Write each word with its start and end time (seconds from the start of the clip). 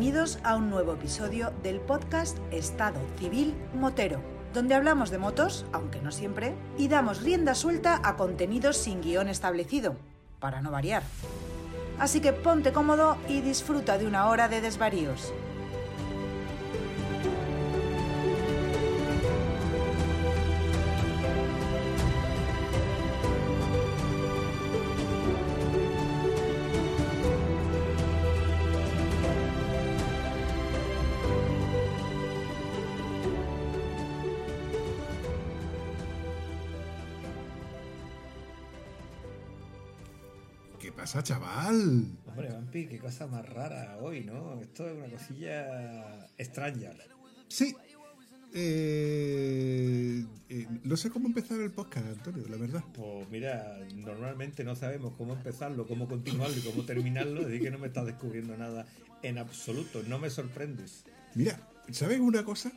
Bienvenidos 0.00 0.38
a 0.44 0.56
un 0.56 0.70
nuevo 0.70 0.94
episodio 0.94 1.52
del 1.62 1.78
podcast 1.78 2.38
Estado 2.50 2.98
Civil 3.18 3.54
Motero, 3.74 4.22
donde 4.54 4.74
hablamos 4.74 5.10
de 5.10 5.18
motos, 5.18 5.66
aunque 5.72 6.00
no 6.00 6.10
siempre, 6.10 6.54
y 6.78 6.88
damos 6.88 7.22
rienda 7.22 7.54
suelta 7.54 8.00
a 8.02 8.16
contenidos 8.16 8.78
sin 8.78 9.02
guion 9.02 9.28
establecido, 9.28 9.96
para 10.38 10.62
no 10.62 10.70
variar. 10.70 11.02
Así 11.98 12.22
que 12.22 12.32
ponte 12.32 12.72
cómodo 12.72 13.18
y 13.28 13.42
disfruta 13.42 13.98
de 13.98 14.06
una 14.06 14.30
hora 14.30 14.48
de 14.48 14.62
desvaríos. 14.62 15.34
Pasa, 41.10 41.24
chaval? 41.24 42.06
Hombre, 42.24 42.52
Vampi, 42.52 42.86
qué 42.86 42.98
cosa 43.00 43.26
más 43.26 43.44
rara 43.48 43.98
hoy, 44.00 44.22
¿no? 44.22 44.60
Esto 44.60 44.88
es 44.88 44.96
una 44.96 45.08
cosilla 45.08 46.28
extraña. 46.38 46.92
Sí. 47.48 47.74
Eh, 48.54 50.24
eh, 50.48 50.66
no 50.84 50.96
sé 50.96 51.10
cómo 51.10 51.26
empezar 51.26 51.60
el 51.60 51.72
podcast, 51.72 52.06
Antonio, 52.06 52.46
la 52.48 52.56
verdad. 52.56 52.84
Pues 52.94 53.28
mira, 53.28 53.76
normalmente 53.92 54.62
no 54.62 54.76
sabemos 54.76 55.14
cómo 55.18 55.32
empezarlo, 55.32 55.88
cómo 55.88 56.06
continuarlo 56.06 56.56
y 56.56 56.60
cómo 56.60 56.84
terminarlo, 56.84 57.44
así 57.44 57.58
que 57.58 57.72
no 57.72 57.78
me 57.80 57.88
estás 57.88 58.06
descubriendo 58.06 58.56
nada 58.56 58.86
en 59.24 59.38
absoluto, 59.38 60.04
no 60.06 60.20
me 60.20 60.30
sorprendes. 60.30 61.04
Mira, 61.34 61.58
¿sabes 61.90 62.20
una 62.20 62.44
cosa? 62.44 62.70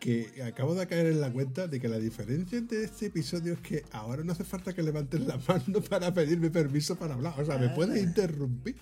Que 0.00 0.42
acabo 0.44 0.74
de 0.74 0.86
caer 0.86 1.06
en 1.06 1.20
la 1.20 1.32
cuenta 1.32 1.66
de 1.66 1.80
que 1.80 1.88
la 1.88 1.98
diferencia 1.98 2.56
entre 2.58 2.84
este 2.84 3.06
episodio 3.06 3.54
es 3.54 3.60
que 3.60 3.84
ahora 3.92 4.22
no 4.22 4.32
hace 4.32 4.44
falta 4.44 4.72
que 4.72 4.82
levantes 4.82 5.20
la 5.22 5.38
mano 5.48 5.80
para 5.88 6.14
pedirme 6.14 6.50
permiso 6.50 6.96
para 6.96 7.14
hablar. 7.14 7.34
O 7.40 7.44
sea, 7.44 7.58
me 7.58 7.66
Ah. 7.66 7.74
puedes 7.74 8.02
interrumpir. 8.02 8.76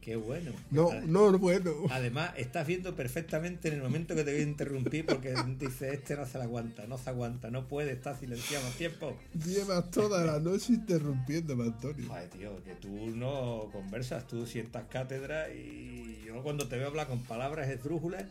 Qué 0.00 0.16
bueno. 0.16 0.50
No, 0.72 0.90
Ade- 0.90 1.06
no, 1.06 1.30
no 1.30 1.38
bueno. 1.38 1.72
Además, 1.90 2.32
estás 2.36 2.66
viendo 2.66 2.96
perfectamente 2.96 3.68
en 3.68 3.74
el 3.74 3.82
momento 3.82 4.16
que 4.16 4.24
te 4.24 4.32
voy 4.32 4.40
a 4.40 4.44
interrumpir 4.44 5.06
porque 5.06 5.32
dice, 5.60 5.94
este 5.94 6.16
no 6.16 6.26
se 6.26 6.38
la 6.38 6.44
aguanta, 6.44 6.86
no 6.88 6.98
se 6.98 7.10
aguanta, 7.10 7.50
no 7.50 7.68
puede, 7.68 7.92
está 7.92 8.18
silenciado 8.18 8.64
más 8.64 8.74
tiempo. 8.76 9.16
Llevas 9.46 9.90
toda 9.92 10.24
la 10.24 10.40
noche 10.40 10.72
interrumpiéndome, 10.72 11.64
Antonio. 11.64 12.08
Joder, 12.08 12.28
tío, 12.30 12.64
que 12.64 12.74
tú 12.74 12.88
no 13.14 13.68
conversas, 13.70 14.26
tú 14.26 14.44
sientas 14.46 14.86
cátedra 14.90 15.52
y 15.54 16.20
yo 16.26 16.42
cuando 16.42 16.66
te 16.66 16.78
veo 16.78 16.88
hablar 16.88 17.06
con 17.06 17.22
palabras 17.22 17.68
esdrújulas, 17.68 18.24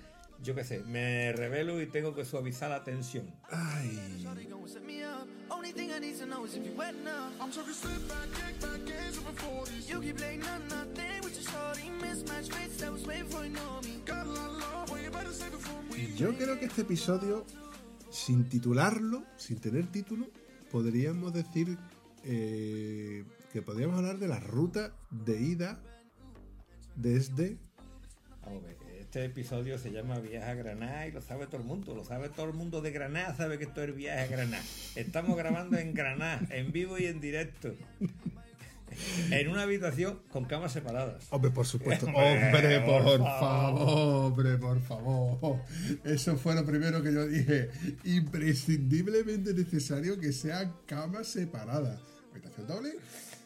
yo 0.44 0.56
qué 0.56 0.64
sé, 0.64 0.80
me 0.86 1.32
revelo 1.34 1.82
y 1.82 1.88
tengo 1.88 2.16
que 2.16 2.26
suavizar 2.26 2.70
la 2.70 2.84
tensión. 2.84 3.32
Ay, 3.50 4.26
yo 16.18 16.38
creo 16.38 16.60
que 16.60 16.66
este 16.66 16.82
episodio, 16.82 17.46
sin 18.10 18.50
titularlo, 18.50 19.24
sin 19.38 19.60
tener 19.60 19.88
título, 19.92 20.28
podríamos 20.72 21.34
decir 21.34 21.78
eh, 22.24 23.26
que 23.54 23.62
podríamos 23.62 23.98
hablar 23.98 24.18
de 24.18 24.28
la 24.28 24.40
ruta 24.40 24.96
de 25.12 25.40
ida 25.40 25.82
desde 26.96 27.58
ver, 28.60 28.78
este 29.12 29.26
episodio 29.26 29.78
se 29.78 29.92
llama 29.92 30.20
Viaje 30.20 30.52
a 30.52 30.54
Granada 30.54 31.06
y 31.06 31.12
lo 31.12 31.22
sabe 31.22 31.46
todo 31.46 31.58
el 31.58 31.68
mundo, 31.68 31.94
lo 31.94 32.06
sabe 32.06 32.30
todo 32.30 32.46
el 32.46 32.54
mundo 32.54 32.80
de 32.80 32.92
Granada, 32.92 33.36
sabe 33.36 33.58
que 33.58 33.66
esto 33.66 33.84
es 33.84 33.94
Viaje 33.94 34.22
a 34.22 34.28
Granada. 34.28 34.64
Estamos 34.96 35.36
grabando 35.36 35.78
en 35.78 35.94
Granada, 35.94 36.40
en 36.50 36.72
vivo 36.72 36.98
y 36.98 37.08
en 37.08 37.20
directo. 37.20 37.76
En 39.30 39.50
una 39.50 39.64
habitación 39.64 40.22
con 40.32 40.46
camas 40.46 40.72
separadas. 40.72 41.28
Hombre, 41.30 41.52
por 41.52 41.66
supuesto. 41.66 42.06
Hombre, 42.16 42.80
por 42.80 43.04
favor. 43.04 43.20
favor. 43.20 43.90
Hombre, 43.90 44.58
por 44.58 44.82
favor. 44.82 45.60
Eso 46.06 46.38
fue 46.38 46.56
lo 46.56 46.66
primero 46.66 47.04
que 47.04 47.14
yo 47.14 47.28
dije. 47.28 47.70
Imprescindiblemente 48.06 49.54
necesario 49.54 50.18
que 50.22 50.32
sean 50.32 50.74
camas 50.86 51.28
separadas. 51.28 52.00
Habitación 52.32 52.66
doble, 52.66 52.94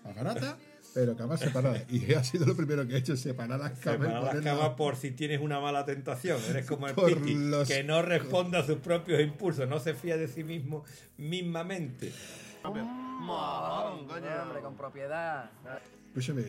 más 0.04 0.16
barata, 0.16 0.60
pero 0.96 1.16
camas 1.16 1.42
separadas. 1.42 1.84
Y 1.92 2.14
ha 2.14 2.24
sido 2.24 2.46
lo 2.48 2.56
primero 2.56 2.88
que 2.88 2.96
he 2.96 2.98
hecho, 2.98 3.16
separar 3.18 3.60
las 3.60 3.74
camas. 3.80 4.00
y 4.08 4.12
Separa 4.14 4.34
las 4.34 4.44
camas 4.44 4.70
por 4.70 4.96
si 4.96 5.12
tienes 5.12 5.42
una 5.42 5.60
mala 5.60 5.86
tentación. 5.86 6.40
Eres 6.50 6.66
como 6.66 6.88
el 6.88 6.96
Piti, 6.96 7.36
los- 7.36 7.68
que 7.68 7.84
no 7.84 8.02
responde 8.02 8.58
a 8.58 8.64
sus 8.66 8.78
propios 8.78 9.22
impulsos, 9.22 9.68
no 9.70 9.78
se 9.80 9.94
fía 9.94 10.16
de 10.18 10.28
sí 10.30 10.44
mismo 10.44 10.86
mismamente. 11.18 12.12
Hombre, 12.64 12.82
con 14.62 14.76
propiedad. 14.76 15.52
Escúchame. 16.08 16.44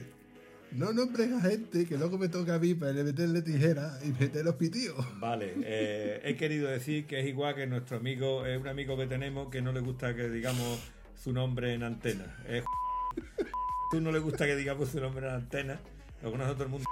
No 0.72 0.92
nombres 0.92 1.32
a 1.32 1.40
gente 1.40 1.86
que 1.86 1.96
luego 1.96 2.18
me 2.18 2.28
toca 2.28 2.54
a 2.56 2.58
mí 2.58 2.74
para 2.74 2.92
meterle 2.92 3.40
tijera 3.42 3.98
y 4.04 4.08
meter 4.08 4.44
los 4.44 4.56
pitíos. 4.56 4.96
Vale, 5.20 5.54
eh, 5.62 6.20
he 6.24 6.36
querido 6.36 6.68
decir 6.68 7.06
que 7.06 7.20
es 7.20 7.26
igual 7.26 7.54
que 7.54 7.66
nuestro 7.66 7.96
amigo, 7.96 8.44
es 8.46 8.60
un 8.60 8.66
amigo 8.66 8.96
que 8.96 9.06
tenemos 9.06 9.48
que 9.48 9.62
no 9.62 9.72
le 9.72 9.80
gusta 9.80 10.14
que 10.14 10.28
digamos 10.28 10.80
su 11.14 11.32
nombre 11.32 11.72
en 11.74 11.82
antena. 11.84 12.36
Es 12.48 12.64
tú 13.90 14.00
no 14.00 14.12
le 14.12 14.18
gusta 14.18 14.46
que 14.46 14.56
digamos 14.56 14.90
su 14.90 15.00
nombre 15.00 15.26
en 15.26 15.34
antena, 15.34 15.80
lo 16.22 16.30
conoce 16.30 16.52
todo 16.52 16.64
el 16.64 16.68
mundo. 16.70 16.86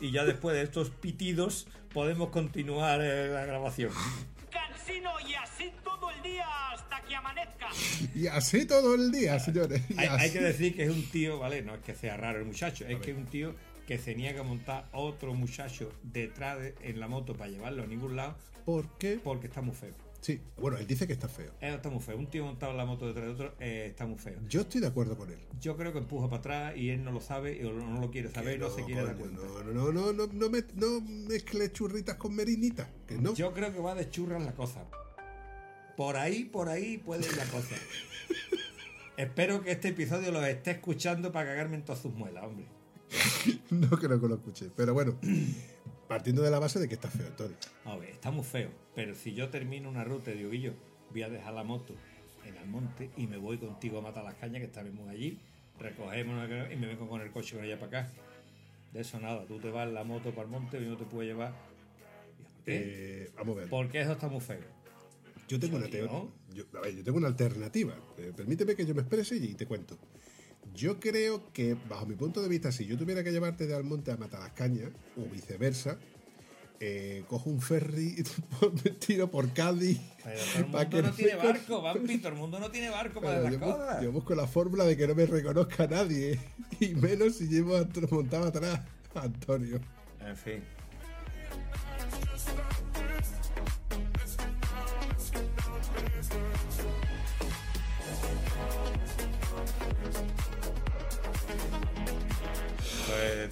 Y 0.00 0.10
ya 0.12 0.24
después 0.24 0.54
de 0.54 0.62
estos 0.62 0.90
pitidos 0.90 1.66
podemos 1.92 2.30
continuar 2.30 3.00
eh, 3.02 3.28
la 3.28 3.44
grabación. 3.44 3.90
Cansino 4.50 5.10
y 5.28 5.34
así 5.34 5.72
todo 5.82 6.10
el 6.10 6.22
día 6.22 6.46
hasta 6.72 7.00
que 7.02 7.16
amanezca. 7.16 7.68
Y 8.14 8.26
así 8.26 8.66
todo 8.66 8.94
el 8.94 9.10
día, 9.10 9.38
señores. 9.40 9.82
Hay, 9.96 10.30
que 10.30 10.40
decir 10.40 10.74
que 10.76 10.84
es 10.84 10.90
un 10.90 11.04
tío, 11.10 11.38
¿vale? 11.38 11.62
No 11.62 11.74
es 11.74 11.80
que 11.82 11.94
sea 11.94 12.16
raro 12.16 12.38
el 12.40 12.44
muchacho, 12.44 12.84
es 12.86 12.98
que 13.00 13.12
es 13.12 13.16
un 13.16 13.26
tío 13.26 13.54
que 13.86 13.98
se 13.98 14.14
niega 14.14 14.40
a 14.40 14.44
montar 14.44 14.86
otro 14.92 15.34
muchacho 15.34 15.92
detrás 16.02 16.58
de- 16.60 16.74
en 16.82 17.00
la 17.00 17.08
moto 17.08 17.34
para 17.34 17.50
llevarlo 17.50 17.82
a 17.82 17.86
ningún 17.86 18.14
lado 18.16 18.36
¿Por 18.64 18.86
qué? 18.98 19.18
porque 19.22 19.46
está 19.48 19.60
muy 19.60 19.74
feo. 19.74 19.92
Sí, 20.22 20.40
bueno, 20.56 20.78
él 20.78 20.86
dice 20.86 21.08
que 21.08 21.12
está 21.12 21.28
feo. 21.28 21.52
Él 21.60 21.74
está 21.74 21.90
muy 21.90 22.00
feo. 22.00 22.16
Un 22.16 22.28
tío 22.28 22.44
montado 22.44 22.70
en 22.70 22.78
la 22.78 22.84
moto 22.84 23.08
detrás 23.08 23.26
de 23.26 23.32
otro 23.32 23.54
eh, 23.58 23.86
está 23.88 24.06
muy 24.06 24.18
feo. 24.18 24.38
Yo 24.48 24.60
estoy 24.60 24.80
de 24.80 24.86
acuerdo 24.86 25.16
con 25.18 25.28
él. 25.28 25.38
Yo 25.60 25.76
creo 25.76 25.92
que 25.92 25.98
empuja 25.98 26.28
para 26.28 26.38
atrás 26.38 26.76
y 26.76 26.90
él 26.90 27.02
no 27.02 27.10
lo 27.10 27.20
sabe 27.20 27.58
y 27.60 27.64
no, 27.64 27.72
no 27.72 28.00
lo 28.00 28.08
quiere 28.12 28.30
saber, 28.30 28.60
no, 28.60 28.70
se 28.70 28.84
quiere 28.84 29.02
dar 29.02 29.16
cuenta. 29.16 29.40
No, 29.42 29.72
no, 29.72 29.92
no, 29.92 30.12
no, 30.12 30.28
no, 30.28 30.48
me, 30.48 30.62
no 30.76 31.00
mezcle 31.00 31.72
churritas 31.72 32.14
con 32.14 32.36
merinitas. 32.36 32.86
Que 33.08 33.18
no. 33.18 33.34
Yo 33.34 33.52
creo 33.52 33.72
que 33.72 33.80
va 33.80 33.96
de 33.96 34.08
churras 34.10 34.40
la 34.44 34.54
cosa. 34.54 34.86
Por 35.96 36.16
ahí, 36.16 36.44
por 36.44 36.68
ahí 36.68 36.98
puede 36.98 37.26
ir 37.26 37.36
la 37.36 37.44
cosa. 37.46 37.74
Espero 39.16 39.60
que 39.62 39.72
este 39.72 39.88
episodio 39.88 40.30
lo 40.30 40.44
esté 40.46 40.70
escuchando 40.70 41.32
para 41.32 41.48
cagarme 41.48 41.74
en 41.76 41.84
todas 41.84 42.00
sus 42.00 42.14
muelas, 42.14 42.44
hombre. 42.44 42.66
No 43.70 43.90
creo 43.90 44.20
que 44.20 44.28
lo 44.28 44.36
escuche. 44.36 44.70
Pero 44.76 44.94
bueno, 44.94 45.18
partiendo 46.12 46.42
de 46.42 46.50
la 46.50 46.58
base 46.58 46.78
de 46.78 46.88
que 46.88 46.94
está 46.94 47.08
feo, 47.08 47.26
Antonio. 47.26 47.56
A 47.86 47.96
ver, 47.96 48.10
está 48.10 48.30
muy 48.30 48.44
feo, 48.44 48.70
pero 48.94 49.14
si 49.14 49.32
yo 49.32 49.48
termino 49.48 49.88
una 49.88 50.04
ruta 50.04 50.30
y 50.30 50.36
digo, 50.36 50.50
Guillo, 50.50 50.74
voy 51.10 51.22
a 51.22 51.30
dejar 51.30 51.54
la 51.54 51.64
moto 51.64 51.94
en 52.44 52.54
el 52.54 52.66
monte 52.66 53.10
y 53.16 53.26
me 53.26 53.38
voy 53.38 53.56
contigo 53.56 53.98
a 53.98 54.02
matar 54.02 54.22
las 54.22 54.34
cañas 54.34 54.60
que 54.60 54.66
estaremos 54.66 55.08
allí, 55.08 55.38
recogemos 55.78 56.46
y 56.70 56.76
me 56.76 56.86
vengo 56.86 57.08
con 57.08 57.22
el 57.22 57.30
coche 57.30 57.56
con 57.56 57.64
ella 57.64 57.80
para 57.80 58.00
acá. 58.00 58.12
De 58.92 59.00
eso 59.00 59.18
nada, 59.20 59.46
tú 59.46 59.58
te 59.58 59.70
vas 59.70 59.88
en 59.88 59.94
la 59.94 60.04
moto 60.04 60.32
para 60.32 60.42
el 60.42 60.48
monte 60.48 60.78
y 60.82 60.84
yo 60.84 60.98
te 60.98 61.04
puedo 61.04 61.22
llevar. 61.22 61.52
¿Por 61.52 62.64
qué? 62.66 63.24
Eh, 63.24 63.30
vamos 63.34 63.56
a 63.56 63.60
ver. 63.60 63.70
Porque 63.70 64.02
eso 64.02 64.12
está 64.12 64.28
muy 64.28 64.40
feo. 64.40 64.60
Yo 65.48 65.58
tengo 65.58 65.78
una 65.78 65.88
yo, 65.88 66.64
a 66.74 66.80
ver, 66.82 66.94
yo 66.94 67.02
tengo 67.02 67.16
una 67.16 67.28
alternativa. 67.28 67.94
Eh, 68.18 68.32
permíteme 68.36 68.74
que 68.74 68.84
yo 68.84 68.94
me 68.94 69.00
exprese 69.00 69.36
y 69.36 69.54
te 69.54 69.66
cuento. 69.66 69.96
Yo 70.74 70.98
creo 71.00 71.52
que, 71.52 71.76
bajo 71.88 72.06
mi 72.06 72.14
punto 72.14 72.42
de 72.42 72.48
vista, 72.48 72.72
si 72.72 72.86
yo 72.86 72.96
tuviera 72.96 73.22
que 73.22 73.30
llevarte 73.30 73.66
de 73.66 73.74
Almonte 73.74 74.10
a 74.10 74.16
Matalascaña, 74.16 74.90
o 75.16 75.28
viceversa, 75.30 75.98
eh, 76.80 77.24
cojo 77.28 77.48
un 77.50 77.60
ferry, 77.60 78.24
me 78.84 78.90
tiro 79.06 79.30
por 79.30 79.52
Cádiz. 79.52 80.00
Pero 80.24 80.40
todo 80.40 80.80
el 80.80 80.88
mundo 80.90 80.90
que 80.90 81.02
no 81.02 81.12
tiene 81.12 81.36
barco, 81.36 81.82
Bambi, 81.82 82.18
todo 82.18 82.28
el 82.32 82.38
mundo 82.38 82.58
no 82.58 82.70
tiene 82.70 82.90
barco 82.90 83.20
para 83.20 83.40
las 83.40 83.52
yo, 83.52 83.60
cosas. 83.60 84.02
yo 84.02 84.12
busco 84.12 84.34
la 84.34 84.46
fórmula 84.46 84.84
de 84.84 84.96
que 84.96 85.06
no 85.06 85.14
me 85.14 85.26
reconozca 85.26 85.86
nadie, 85.86 86.40
y 86.80 86.94
menos 86.94 87.36
si 87.36 87.46
llevo 87.46 87.78
montado 88.10 88.46
atrás 88.46 88.80
a 89.14 89.20
Antonio. 89.20 89.80
En 90.26 90.36
fin. 90.36 90.62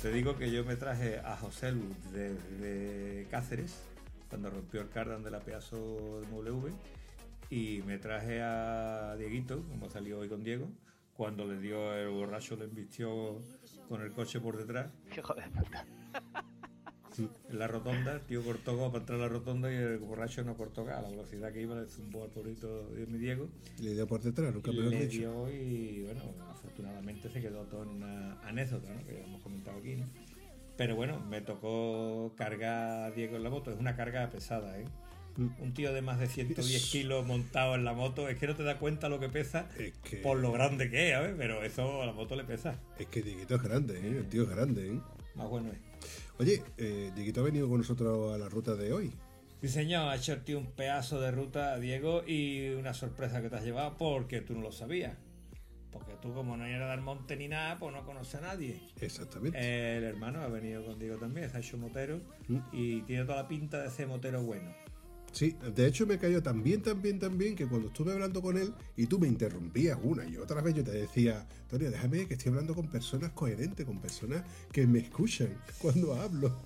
Te 0.02 0.10
digo 0.10 0.36
que 0.38 0.50
yo 0.50 0.64
me 0.64 0.76
traje 0.76 1.18
a 1.18 1.36
José 1.36 1.72
Lu 1.72 1.94
desde 2.10 3.26
Cáceres, 3.30 3.82
cuando 4.30 4.48
rompió 4.48 4.80
el 4.80 4.88
cardan 4.88 5.22
de 5.22 5.30
la 5.30 5.40
Peazo 5.40 6.22
de 6.22 6.26
MW, 6.28 6.68
y 7.50 7.82
me 7.82 7.98
traje 7.98 8.40
a 8.40 9.14
Dieguito, 9.18 9.62
como 9.68 9.90
salió 9.90 10.20
hoy 10.20 10.28
con 10.28 10.42
Diego, 10.42 10.68
cuando 11.14 11.46
le 11.46 11.58
dio 11.58 11.94
el 11.94 12.08
borracho, 12.08 12.56
le 12.56 12.64
embistió 12.64 13.38
con 13.88 14.00
el 14.00 14.12
coche 14.12 14.40
por 14.40 14.56
detrás. 14.56 14.90
Puta. 15.54 15.86
En 17.18 17.58
la 17.58 17.66
rotonda, 17.66 18.14
el 18.14 18.20
tío 18.22 18.42
cortó 18.42 18.76
goma 18.76 18.92
para 18.92 19.00
entrar 19.02 19.18
a 19.18 19.22
la 19.22 19.28
rotonda 19.28 19.72
y 19.72 19.76
el 19.76 19.98
borracho 19.98 20.42
no 20.44 20.56
cortó. 20.56 20.82
A 20.82 21.02
la 21.02 21.10
velocidad 21.10 21.52
que 21.52 21.62
iba 21.62 21.80
le 21.80 21.88
zumbó 21.88 22.24
al 22.24 22.30
pobrito 22.30 22.88
de 22.90 23.06
mi 23.06 23.18
Diego. 23.18 23.48
Le 23.80 23.94
dio 23.94 24.06
por 24.06 24.22
detrás, 24.22 24.52
nunca 24.54 24.70
me 24.72 24.78
lo 24.78 24.90
le 24.90 25.06
dicho. 25.06 25.46
dio 25.46 25.50
y 25.50 26.02
bueno, 26.02 26.22
afortunadamente 26.50 27.28
se 27.28 27.40
quedó 27.40 27.62
todo 27.64 27.82
en 27.82 27.88
una 27.90 28.40
anécdota, 28.42 28.88
¿no? 28.94 29.04
Que 29.06 29.14
ya 29.14 29.24
hemos 29.24 29.42
comentado 29.42 29.78
aquí, 29.78 29.96
¿no? 29.96 30.06
Pero 30.76 30.96
bueno, 30.96 31.20
me 31.28 31.40
tocó 31.42 32.32
cargar 32.36 33.04
a 33.04 33.10
Diego 33.10 33.36
en 33.36 33.42
la 33.42 33.50
moto. 33.50 33.70
Es 33.70 33.78
una 33.78 33.96
carga 33.96 34.30
pesada, 34.30 34.78
¿eh? 34.78 34.84
Mm. 35.36 35.48
Un 35.62 35.74
tío 35.74 35.92
de 35.92 36.00
más 36.02 36.18
de 36.18 36.26
110 36.26 36.90
kilos 36.90 37.26
montado 37.26 37.74
en 37.74 37.84
la 37.84 37.92
moto, 37.92 38.28
es 38.28 38.38
que 38.38 38.46
no 38.46 38.56
te 38.56 38.62
das 38.62 38.78
cuenta 38.78 39.08
lo 39.08 39.20
que 39.20 39.28
pesa 39.28 39.68
Es 39.78 39.92
que, 39.98 40.16
por 40.18 40.38
lo 40.38 40.52
grande 40.52 40.90
que 40.90 41.08
es, 41.10 41.14
¿sabes? 41.14 41.34
Pero 41.36 41.62
eso 41.62 42.02
a 42.02 42.06
la 42.06 42.12
moto 42.12 42.34
le 42.34 42.44
pesa. 42.44 42.78
es 42.98 43.06
que 43.06 43.22
Dieguito 43.22 43.56
es 43.56 43.62
grande, 43.62 43.98
¿eh? 43.98 44.18
El 44.18 44.28
tío 44.28 44.44
es 44.44 44.48
grande, 44.50 44.88
¿eh? 44.88 45.00
Más 45.34 45.48
bueno 45.48 45.70
es. 45.72 45.78
Oye, 46.40 46.62
eh, 46.78 47.12
Dieguito 47.14 47.40
ha 47.40 47.44
venido 47.44 47.68
con 47.68 47.76
nosotros 47.78 48.32
a 48.34 48.38
la 48.38 48.48
ruta 48.48 48.74
de 48.74 48.94
hoy. 48.94 49.12
Sí, 49.60 49.68
señor, 49.68 50.08
ha 50.08 50.16
hecho 50.16 50.40
tío 50.40 50.56
un 50.58 50.72
pedazo 50.72 51.20
de 51.20 51.30
ruta, 51.30 51.78
Diego, 51.78 52.22
y 52.26 52.70
una 52.70 52.94
sorpresa 52.94 53.42
que 53.42 53.50
te 53.50 53.56
has 53.56 53.62
llevado 53.64 53.98
porque 53.98 54.40
tú 54.40 54.54
no 54.54 54.62
lo 54.62 54.72
sabías. 54.72 55.18
Porque 55.92 56.14
tú, 56.22 56.32
como 56.32 56.56
no 56.56 56.64
eres 56.64 56.88
del 56.88 57.02
monte 57.02 57.36
ni 57.36 57.46
nada, 57.46 57.76
pues 57.78 57.92
no 57.94 58.06
conoces 58.06 58.36
a 58.36 58.40
nadie. 58.40 58.80
Exactamente. 59.02 59.58
El 59.98 60.04
hermano 60.04 60.40
ha 60.40 60.46
venido 60.48 60.82
contigo 60.82 61.18
también, 61.18 61.50
se 61.50 61.58
ha 61.58 61.60
hecho 61.60 61.76
motero 61.76 62.22
Mm. 62.48 62.58
y 62.72 63.02
tiene 63.02 63.24
toda 63.26 63.42
la 63.42 63.48
pinta 63.48 63.82
de 63.82 63.90
ser 63.90 64.06
motero 64.06 64.42
bueno. 64.42 64.74
Sí, 65.32 65.56
de 65.74 65.86
hecho 65.86 66.06
me 66.06 66.18
cayó 66.18 66.42
tan 66.42 66.62
bien, 66.62 66.82
tan 66.82 67.00
bien, 67.00 67.18
tan 67.18 67.38
bien 67.38 67.54
que 67.54 67.66
cuando 67.66 67.88
estuve 67.88 68.12
hablando 68.12 68.42
con 68.42 68.56
él 68.56 68.74
y 68.96 69.06
tú 69.06 69.18
me 69.18 69.28
interrumpías 69.28 69.98
una 70.02 70.26
y 70.26 70.36
otra 70.36 70.60
vez 70.60 70.74
yo 70.74 70.84
te 70.84 70.90
decía, 70.90 71.46
Antonio, 71.62 71.90
déjame 71.90 72.26
que 72.26 72.34
estoy 72.34 72.50
hablando 72.50 72.74
con 72.74 72.88
personas 72.88 73.30
coherentes, 73.30 73.86
con 73.86 74.00
personas 74.00 74.42
que 74.72 74.86
me 74.86 74.98
escuchan 74.98 75.56
cuando 75.78 76.14
hablo. 76.14 76.56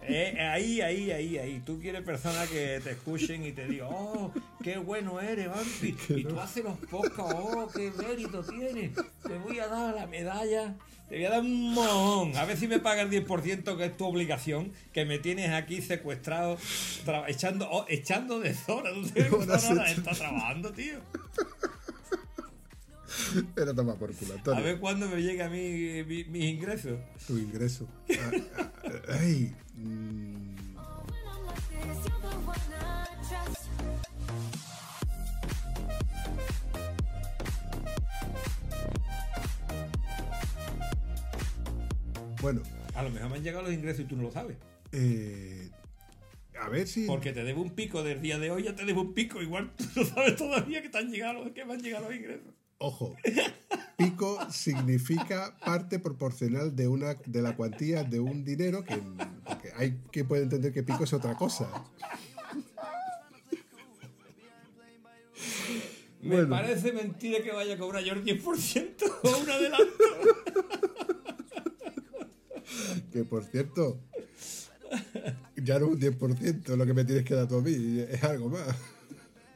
Eh, 0.00 0.38
ahí, 0.40 0.80
ahí, 0.80 1.10
ahí, 1.10 1.36
ahí. 1.36 1.62
Tú 1.64 1.78
quieres 1.78 2.02
personas 2.02 2.48
que 2.48 2.80
te 2.82 2.92
escuchen 2.92 3.44
y 3.44 3.52
te 3.52 3.66
digan, 3.68 3.88
oh, 3.90 4.32
qué 4.62 4.78
bueno 4.78 5.20
eres, 5.20 5.48
Vampi. 5.48 5.94
Y 6.08 6.24
tú 6.24 6.40
haces 6.40 6.64
los 6.64 6.78
podcasts, 6.78 7.34
oh, 7.36 7.68
qué 7.74 7.90
mérito 7.90 8.42
tienes. 8.42 8.92
Te 9.22 9.38
voy 9.38 9.58
a 9.58 9.66
dar 9.66 9.94
la 9.94 10.06
medalla. 10.06 10.74
Te 11.14 11.20
voy 11.20 11.26
a 11.26 11.30
dar 11.30 11.40
un 11.42 11.72
mojón. 11.74 12.36
A 12.36 12.44
ver 12.44 12.56
si 12.56 12.66
me 12.66 12.80
pagas 12.80 13.04
el 13.08 13.24
10%, 13.24 13.76
que 13.76 13.84
es 13.84 13.96
tu 13.96 14.04
obligación, 14.04 14.72
que 14.92 15.04
me 15.04 15.20
tienes 15.20 15.52
aquí 15.52 15.80
secuestrado, 15.80 16.58
tra- 17.06 17.22
echando, 17.28 17.68
oh, 17.70 17.84
echando 17.88 18.40
de 18.40 18.52
zona. 18.52 18.90
¿Tú 19.30 19.36
estás 19.40 20.18
trabajando, 20.18 20.72
tío? 20.72 20.98
Pero 23.54 23.72
toma 23.76 23.94
por 23.94 24.12
culo, 24.12 24.34
A 24.56 24.60
ver 24.60 24.80
cuándo 24.80 25.08
me 25.08 25.22
llega 25.22 25.46
a 25.46 25.48
mí 25.48 26.02
mi- 26.04 26.24
mis 26.24 26.44
ingresos. 26.46 26.98
Tu 27.28 27.38
ingreso. 27.38 27.86
Ah, 28.10 28.30
ah, 28.58 28.90
ay. 29.20 29.54
mm, 29.76 30.74
bueno, 42.44 42.62
A 42.94 43.02
lo 43.02 43.10
mejor 43.10 43.30
me 43.30 43.36
han 43.36 43.42
llegado 43.42 43.64
los 43.64 43.72
ingresos 43.72 44.00
y 44.04 44.04
tú 44.04 44.16
no 44.16 44.22
lo 44.24 44.30
sabes. 44.30 44.56
eh, 44.92 45.70
a 46.60 46.68
ver 46.68 46.86
si... 46.86 47.06
Porque 47.06 47.32
te 47.32 47.42
debo 47.42 47.60
un 47.62 47.70
pico 47.70 48.02
del 48.04 48.20
día 48.22 48.38
de 48.38 48.50
hoy, 48.52 48.62
ya 48.62 48.76
te 48.76 48.84
debo 48.84 49.00
un 49.00 49.12
pico. 49.12 49.42
Igual 49.42 49.72
tú 49.76 49.84
no 49.96 50.04
sabes 50.06 50.36
todavía 50.36 50.80
que 50.82 50.88
te 50.88 50.98
han 50.98 51.10
llegado, 51.10 51.52
que 51.52 51.64
me 51.64 51.72
han 51.74 51.82
llegado 51.82 52.04
los 52.08 52.14
ingresos. 52.14 52.54
Ojo, 52.78 53.16
pico 53.96 54.38
significa 54.50 55.56
parte 55.64 55.98
proporcional 55.98 56.74
de 56.76 56.86
una 56.88 57.14
de 57.26 57.42
la 57.42 57.56
cuantía 57.56 58.04
de 58.04 58.20
un 58.20 58.44
dinero 58.44 58.84
que 58.84 59.00
hay 59.76 59.98
que 60.12 60.24
puede 60.24 60.42
entender 60.44 60.72
que 60.72 60.82
pico 60.82 61.04
es 61.04 61.12
otra 61.12 61.34
cosa. 61.36 61.68
Me 66.20 66.36
Bueno. 66.36 66.48
parece 66.50 66.92
mentira 66.92 67.42
que 67.42 67.52
vaya 67.52 67.74
a 67.74 67.78
cobrar 67.78 68.02
yo 68.02 68.12
el 68.14 68.24
10% 68.24 68.94
o 69.22 69.38
un 69.38 69.50
adelanto. 69.50 69.94
Que 73.14 73.22
por 73.22 73.44
cierto, 73.44 74.00
ya 75.54 75.78
no 75.78 75.86
es 75.86 75.92
un 75.92 76.00
10% 76.00 76.76
lo 76.76 76.84
que 76.84 76.94
me 76.94 77.04
tienes 77.04 77.24
que 77.24 77.34
dar 77.36 77.46
tú 77.46 77.58
a 77.58 77.62
mí, 77.62 78.00
es 78.00 78.24
algo 78.24 78.48
más. 78.48 78.76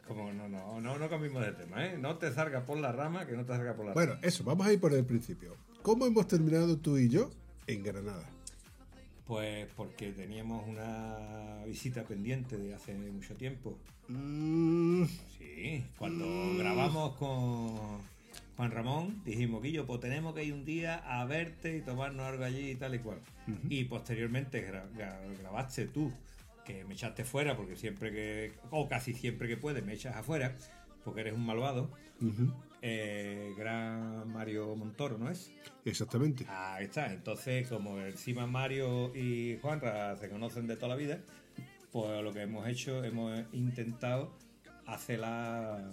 Como 0.07 0.33
no, 0.33 0.49
no, 0.49 0.81
no, 0.81 0.97
no 0.97 1.11
cambiemos 1.11 1.45
de 1.45 1.51
tema, 1.51 1.85
¿eh? 1.85 1.99
No 1.99 2.19
te 2.19 2.33
salga 2.33 2.65
por 2.65 2.79
la 2.79 2.93
rama, 2.93 3.27
que 3.27 3.33
no 3.33 3.45
te 3.45 3.55
salga 3.55 3.75
por 3.75 3.87
la 3.87 3.95
Bueno, 3.95 4.15
eso, 4.23 4.45
vamos 4.45 4.65
a 4.65 4.73
ir 4.73 4.79
por 4.81 4.95
el 4.95 5.05
principio. 5.05 5.57
¿Cómo 5.83 6.07
hemos 6.07 6.29
terminado 6.29 6.77
tú 6.77 6.99
y 6.99 7.09
yo 7.09 7.33
en 7.67 7.83
Granada? 7.83 8.31
Pues 9.27 9.67
porque 9.77 10.13
teníamos 10.13 10.65
una 10.69 11.65
visita 11.67 12.05
pendiente 12.05 12.57
de 12.59 12.77
hace 12.77 12.95
mucho 12.95 13.35
tiempo. 13.35 13.77
Mm, 14.07 15.05
Sí, 15.37 15.85
cuando 15.99 16.25
grabamos 16.57 17.17
con 17.17 17.99
Juan 18.59 18.73
Ramón, 18.73 19.23
dijimos, 19.25 19.63
Guillo, 19.63 19.87
pues 19.87 20.01
tenemos 20.01 20.35
que 20.35 20.43
ir 20.45 20.53
un 20.53 20.65
día 20.67 20.97
a 21.07 21.25
verte 21.25 21.77
y 21.77 21.81
tomarnos 21.81 22.27
algo 22.27 22.45
allí 22.45 22.73
y 22.73 22.75
tal 22.75 22.95
y 22.95 22.99
cual. 22.99 23.21
Y 23.71 23.85
posteriormente 23.85 24.69
gra- 24.71 24.91
gra- 24.93 25.21
grabaste 25.41 25.87
tú, 25.87 26.13
que 26.65 26.85
me 26.85 26.93
echaste 26.95 27.25
fuera, 27.25 27.57
porque 27.57 27.77
siempre 27.77 28.11
que, 28.13 28.53
o 28.71 28.89
casi 28.89 29.15
siempre 29.15 29.47
que 29.49 29.57
puedes, 29.57 29.85
me 29.87 29.95
echas 29.95 30.17
afuera, 30.17 30.55
porque 31.05 31.21
eres 31.23 31.35
un 31.35 31.47
malvado. 31.47 31.91
Eh, 32.83 33.55
gran 33.57 34.29
Mario 34.33 34.75
Montoro, 34.77 35.19
¿no 35.19 35.31
es? 35.31 35.53
exactamente. 35.85 36.45
Ahí 36.49 36.85
está. 36.87 37.13
Entonces, 37.13 37.69
como 37.69 37.99
encima 38.01 38.47
Mario 38.47 39.15
y 39.17 39.57
Juanra 39.63 40.17
se 40.17 40.29
conocen 40.29 40.67
de 40.67 40.75
toda 40.77 40.89
la 40.89 40.97
vida, 40.97 41.21
pues 41.93 42.23
lo 42.23 42.33
que 42.33 42.43
hemos 42.43 42.69
hecho, 42.69 43.03
hemos 43.05 43.41
intentado 43.53 44.37
hacer 44.87 45.21
la 45.21 45.91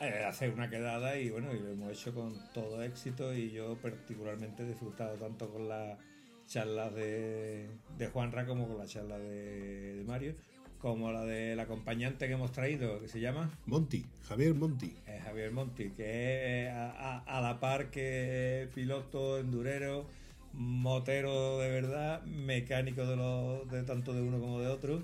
eh, 0.00 0.24
hacer 0.26 0.50
una 0.50 0.68
quedada 0.68 1.18
y 1.18 1.30
bueno, 1.30 1.54
y 1.54 1.58
lo 1.58 1.70
hemos 1.70 1.92
hecho 1.92 2.14
con 2.14 2.34
todo 2.52 2.82
éxito 2.82 3.34
y 3.34 3.50
yo 3.50 3.76
particularmente 3.76 4.62
he 4.62 4.66
disfrutado 4.66 5.16
tanto 5.16 5.50
con 5.50 5.68
las 5.68 5.98
charlas 6.46 6.94
de, 6.94 7.68
de 7.98 8.06
Juanra 8.08 8.46
como 8.46 8.68
con 8.68 8.78
la 8.78 8.86
charla 8.86 9.18
de, 9.18 9.94
de 9.96 10.04
Mario, 10.04 10.34
como 10.78 11.10
la 11.10 11.24
del 11.24 11.58
acompañante 11.58 12.26
que 12.28 12.34
hemos 12.34 12.52
traído, 12.52 13.00
que 13.00 13.08
se 13.08 13.20
llama 13.20 13.50
Monty, 13.66 14.04
Javier 14.28 14.54
Monty. 14.54 14.94
eh, 15.06 15.20
Javier 15.24 15.50
Monti, 15.50 15.90
que 15.90 16.66
es 16.66 16.72
a, 16.72 16.90
a- 16.90 17.38
a 17.38 17.40
la 17.40 17.58
par 17.58 17.90
que 17.90 18.68
piloto, 18.74 19.38
endurero, 19.38 20.06
motero 20.52 21.58
de 21.58 21.70
verdad, 21.70 22.22
mecánico 22.22 23.06
de, 23.06 23.16
los, 23.16 23.68
de 23.70 23.82
tanto 23.82 24.12
de 24.12 24.22
uno 24.22 24.38
como 24.40 24.60
de 24.60 24.68
otro, 24.68 25.02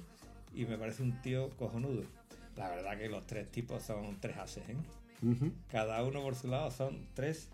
y 0.55 0.65
me 0.67 0.77
parece 0.79 1.03
un 1.03 1.21
tío 1.23 1.51
cojonudo. 1.57 2.05
La 2.57 2.69
verdad 2.69 2.99
que 2.99 3.09
los 3.09 3.27
tres 3.27 3.51
tipos 3.51 3.83
son 3.83 4.19
tres 4.21 4.37
ases, 4.37 4.69
¿eh? 4.69 4.77
Cada 5.71 6.03
uno 6.05 6.21
por 6.23 6.35
su 6.35 6.49
lado 6.49 6.71
son 6.71 7.07
tres 7.15 7.49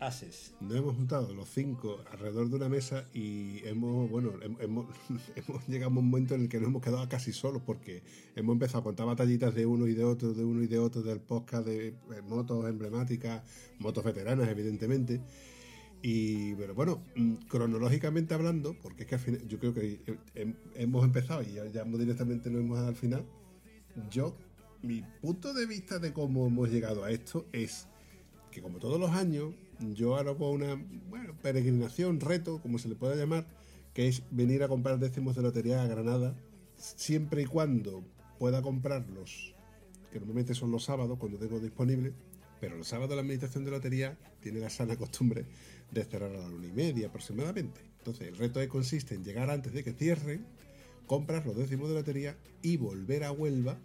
ases. 0.00 0.54
Nos 0.60 0.74
hemos 0.76 0.96
juntado 0.96 1.32
los 1.34 1.48
cinco 1.48 2.00
alrededor 2.10 2.48
de 2.48 2.56
una 2.56 2.68
mesa 2.68 3.04
y 3.14 3.64
hemos, 3.66 4.10
bueno, 4.10 4.32
hem- 4.40 4.56
hemos, 4.60 4.86
hemos 5.36 5.68
llegado 5.68 5.86
a 5.86 5.88
un 5.98 6.06
momento 6.10 6.34
en 6.34 6.40
el 6.42 6.48
que 6.48 6.58
nos 6.58 6.68
hemos 6.70 6.82
quedado 6.82 7.08
casi 7.08 7.32
solos 7.32 7.62
porque 7.64 8.02
hemos 8.34 8.54
empezado 8.54 8.80
a 8.80 8.82
contar 8.84 9.06
batallitas 9.06 9.54
de 9.54 9.64
uno 9.66 9.86
y 9.86 9.94
de 9.94 10.02
otro, 10.04 10.32
de 10.34 10.44
uno 10.44 10.62
y 10.62 10.66
de 10.66 10.78
otro 10.78 11.02
del 11.02 11.20
podcast 11.20 11.66
de 11.66 11.94
motos 12.26 12.68
emblemáticas, 12.68 13.42
motos 13.78 14.02
veteranas, 14.02 14.48
evidentemente. 14.48 15.20
Y, 16.04 16.54
pero 16.56 16.74
bueno, 16.74 17.04
mm, 17.14 17.34
cronológicamente 17.48 18.34
hablando, 18.34 18.74
porque 18.82 19.02
es 19.04 19.08
que 19.08 19.14
al 19.14 19.20
final, 19.20 19.46
yo 19.46 19.58
creo 19.60 19.72
que 19.72 20.00
eh, 20.04 20.18
hem- 20.34 20.56
hemos 20.74 21.04
empezado 21.04 21.42
y 21.44 21.52
ya, 21.52 21.64
ya 21.66 21.84
directamente 21.84 22.50
lo 22.50 22.58
hemos 22.58 22.76
dado 22.78 22.88
al 22.88 22.96
final. 22.96 23.24
Yo, 24.10 24.34
mi 24.82 25.02
punto 25.20 25.52
de 25.52 25.66
vista 25.66 25.98
de 25.98 26.12
cómo 26.12 26.46
hemos 26.46 26.70
llegado 26.70 27.04
a 27.04 27.10
esto 27.10 27.46
es 27.52 27.86
que 28.50 28.62
como 28.62 28.78
todos 28.78 29.00
los 29.00 29.10
años, 29.10 29.54
yo 29.94 30.16
hago 30.16 30.50
una 30.50 30.80
bueno, 31.08 31.34
peregrinación, 31.42 32.20
reto, 32.20 32.60
como 32.60 32.78
se 32.78 32.88
le 32.88 32.94
pueda 32.94 33.16
llamar, 33.16 33.46
que 33.94 34.08
es 34.08 34.22
venir 34.30 34.62
a 34.62 34.68
comprar 34.68 34.98
décimos 34.98 35.36
de 35.36 35.42
lotería 35.42 35.82
a 35.82 35.86
Granada, 35.86 36.34
siempre 36.76 37.42
y 37.42 37.46
cuando 37.46 38.04
pueda 38.38 38.62
comprarlos, 38.62 39.54
que 40.10 40.18
normalmente 40.18 40.54
son 40.54 40.70
los 40.70 40.84
sábados 40.84 41.18
cuando 41.18 41.38
tengo 41.38 41.60
disponible, 41.60 42.12
pero 42.60 42.76
los 42.76 42.88
sábados 42.88 43.14
la 43.16 43.22
administración 43.22 43.64
de 43.64 43.72
lotería 43.72 44.16
tiene 44.40 44.60
la 44.60 44.70
sana 44.70 44.96
costumbre 44.96 45.46
de 45.90 46.04
cerrar 46.04 46.34
a 46.34 46.38
la 46.38 46.48
una 46.48 46.66
y 46.66 46.72
media 46.72 47.08
aproximadamente. 47.08 47.80
Entonces 47.98 48.28
el 48.28 48.36
reto 48.36 48.60
consiste 48.68 49.14
en 49.14 49.24
llegar 49.24 49.50
antes 49.50 49.72
de 49.72 49.82
que 49.82 49.92
cierren, 49.92 50.46
comprar 51.12 51.44
los 51.44 51.54
décimos 51.54 51.90
de 51.90 51.96
lotería 51.96 52.38
y 52.62 52.78
volver 52.78 53.22
a 53.24 53.32
Huelva 53.32 53.76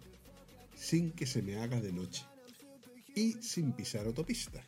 sin 0.74 1.12
que 1.12 1.26
se 1.26 1.42
me 1.42 1.56
haga 1.56 1.78
de 1.78 1.92
noche 1.92 2.24
y 3.14 3.34
sin 3.42 3.72
pisar 3.72 4.06
autopista. 4.06 4.64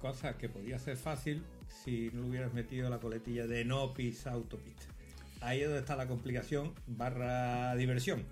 Cosa 0.00 0.38
que 0.38 0.48
podía 0.48 0.78
ser 0.78 0.96
fácil 0.96 1.44
si 1.84 2.08
no 2.14 2.22
le 2.22 2.28
hubieras 2.30 2.54
metido 2.54 2.88
la 2.88 2.98
coletilla 2.98 3.46
de 3.46 3.62
no 3.66 3.92
pisa 3.92 4.30
autopista. 4.30 4.86
Ahí 5.42 5.60
es 5.60 5.66
donde 5.66 5.80
está 5.80 5.96
la 5.96 6.08
complicación 6.08 6.72
barra 6.86 7.76
diversión. 7.76 8.24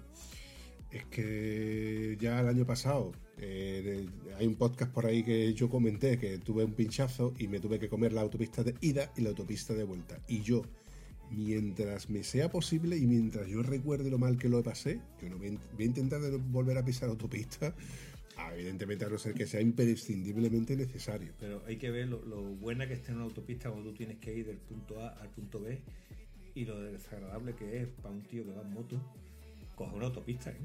Es 0.91 1.05
que 1.05 2.17
ya 2.19 2.41
el 2.41 2.49
año 2.49 2.65
pasado 2.65 3.13
eh, 3.37 4.09
hay 4.39 4.47
un 4.47 4.55
podcast 4.55 4.91
por 4.91 5.05
ahí 5.05 5.23
que 5.23 5.53
yo 5.53 5.69
comenté 5.69 6.19
que 6.19 6.39
tuve 6.39 6.65
un 6.65 6.73
pinchazo 6.73 7.35
y 7.39 7.47
me 7.47 7.61
tuve 7.61 7.79
que 7.79 7.91
comer 7.91 8.15
la 8.15 8.23
autopista 8.23 8.63
de 8.63 8.75
ida 8.81 9.13
y 9.19 9.21
la 9.21 9.29
autopista 9.29 9.75
de 9.75 9.85
vuelta. 9.85 10.19
Y 10.29 10.41
yo, 10.41 10.63
mientras 11.31 12.09
me 12.11 12.23
sea 12.25 12.51
posible 12.51 12.97
y 12.97 13.07
mientras 13.07 13.47
yo 13.49 13.63
recuerde 13.63 14.11
lo 14.11 14.19
mal 14.19 14.39
que 14.39 14.49
lo 14.49 14.63
pasé, 14.63 15.01
yo 15.21 15.29
no 15.29 15.39
voy, 15.39 15.59
a- 15.79 15.83
intentar 15.83 16.21
volver 16.51 16.79
a 16.79 16.85
pisar 16.85 17.09
autopista, 17.09 17.75
evidentemente 18.55 19.05
a 19.05 19.09
no 19.09 19.19
ser 19.19 19.35
que 19.35 19.47
sea 19.47 19.61
imprescindiblemente 19.61 20.77
necesario. 20.77 21.33
Pero 21.41 21.63
hay 21.67 21.77
que 21.77 21.91
ver 21.91 22.09
lo, 22.09 22.25
lo 22.25 22.43
buena 22.43 22.87
que 22.87 22.95
está 22.95 23.11
en 23.13 23.17
una 23.17 23.25
autopista 23.25 23.71
cuando 23.71 23.91
tú 23.91 23.97
tienes 23.97 24.19
que 24.19 24.33
ir 24.35 24.47
del 24.47 24.59
punto 24.59 25.01
A 25.01 25.09
al 25.09 25.31
punto 25.31 25.61
B 25.61 25.81
y 26.55 26.65
lo 26.65 26.81
desagradable 26.81 27.55
que 27.55 27.83
es 27.83 27.89
para 27.89 28.15
un 28.15 28.23
tío 28.23 28.45
que 28.45 28.53
va 28.53 28.63
en 28.63 28.73
moto 28.73 29.01
coger 29.75 29.95
una 29.95 30.07
autopista. 30.07 30.51
¿eh? 30.51 30.57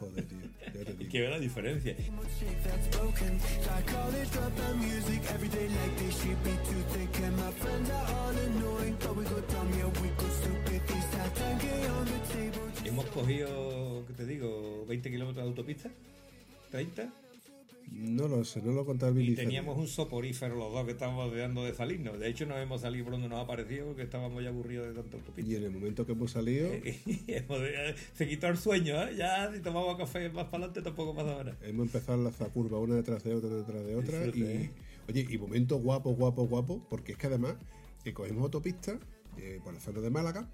Joder, 0.00 0.24
tío, 0.24 0.38
ya 0.74 0.84
te 0.84 0.92
digo. 0.98 1.10
que 1.10 1.20
ver 1.20 1.30
la 1.30 1.38
diferencia. 1.38 1.94
shake 1.94 2.62
that's 2.64 2.88
broken. 2.96 3.38
Like 3.66 3.86
college 3.86 4.28
dropout 4.30 4.76
music 4.76 5.22
every 5.34 5.48
day 5.48 5.68
like 5.68 5.96
they 5.98 6.10
should 6.10 6.42
be 6.44 6.54
too 6.68 6.82
thick. 6.92 7.22
And 7.24 7.36
my 7.36 7.50
friends 7.52 7.90
are 7.90 8.06
all 8.14 8.36
annoying, 8.36 8.96
but 9.00 9.16
we 9.16 9.24
go 9.24 9.40
dumb, 9.52 9.68
yeah, 9.78 9.86
we 10.02 10.08
go 10.16 10.28
stupid. 10.40 10.80
These 10.88 11.08
times 11.14 11.32
10k 11.38 11.90
on 11.90 12.04
the 12.06 12.20
table. 12.32 12.68
Hemos 12.84 13.04
cogido, 13.06 14.04
¿qué 14.06 14.12
te 14.14 14.26
digo? 14.26 14.84
20 14.86 15.10
kilómetros 15.10 15.36
de 15.44 15.50
autopista, 15.50 15.90
30, 16.70 17.08
No 17.94 18.26
lo 18.26 18.44
sé, 18.44 18.60
no 18.60 18.72
lo 18.72 18.84
el 18.90 19.22
y 19.22 19.34
teníamos 19.36 19.78
un 19.78 19.86
soporífero 19.86 20.56
los 20.56 20.72
dos 20.72 20.84
que 20.84 20.90
estábamos 20.92 21.30
deseando 21.30 21.64
de 21.64 21.74
salirnos. 21.74 22.18
De 22.18 22.28
hecho, 22.28 22.44
no 22.44 22.58
hemos 22.58 22.80
salido 22.80 23.04
por 23.04 23.12
donde 23.12 23.28
nos 23.28 23.38
ha 23.42 23.46
parecido 23.46 23.86
porque 23.86 24.02
estábamos 24.02 24.42
ya 24.42 24.48
aburridos 24.48 24.88
de 24.88 25.00
tanta 25.00 25.16
autopista. 25.16 25.50
Y 25.50 25.54
en 25.54 25.62
el 25.62 25.70
momento 25.70 26.04
que 26.04 26.12
hemos 26.12 26.32
salido, 26.32 26.70
hemos- 27.28 27.60
Se 28.14 28.28
quitó 28.28 28.48
el 28.48 28.56
sueño, 28.56 29.00
¿eh? 29.00 29.14
Ya 29.16 29.50
si 29.54 29.60
tomamos 29.60 29.96
café 29.96 30.28
más 30.30 30.46
para 30.46 30.64
adelante 30.64 30.82
tampoco 30.82 31.14
pasa 31.14 31.44
nada. 31.44 31.56
hemos 31.62 31.86
empezado 31.86 32.20
a 32.20 32.24
lanzar 32.24 32.50
curva 32.50 32.78
una 32.80 32.96
detrás 32.96 33.22
de 33.22 33.34
otra, 33.34 33.50
detrás 33.50 33.84
de 33.86 33.94
otra. 33.94 34.20
Disfrute, 34.24 34.38
y, 34.54 34.56
¿eh? 34.64 34.70
Oye, 35.08 35.26
y 35.30 35.38
momento 35.38 35.76
guapo, 35.78 36.10
guapo, 36.14 36.46
guapo, 36.48 36.84
porque 36.90 37.12
es 37.12 37.18
que 37.18 37.28
además 37.28 37.54
eh, 38.04 38.12
cogimos 38.12 38.42
autopista 38.42 38.98
eh, 39.38 39.60
por 39.62 39.72
la 39.72 39.80
zona 39.80 40.00
de 40.00 40.10
Málaga 40.10 40.48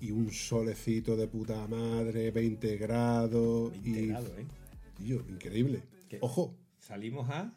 y 0.00 0.12
un 0.12 0.30
solecito 0.32 1.16
de 1.16 1.26
puta 1.26 1.66
madre, 1.66 2.30
20 2.30 2.76
grados. 2.76 3.72
20 3.72 4.00
y, 4.00 4.06
grados, 4.08 4.30
¿eh? 4.38 4.46
Tío, 4.98 5.24
increíble. 5.28 5.82
Ojo, 6.20 6.54
Salimos 6.78 7.30
a, 7.30 7.54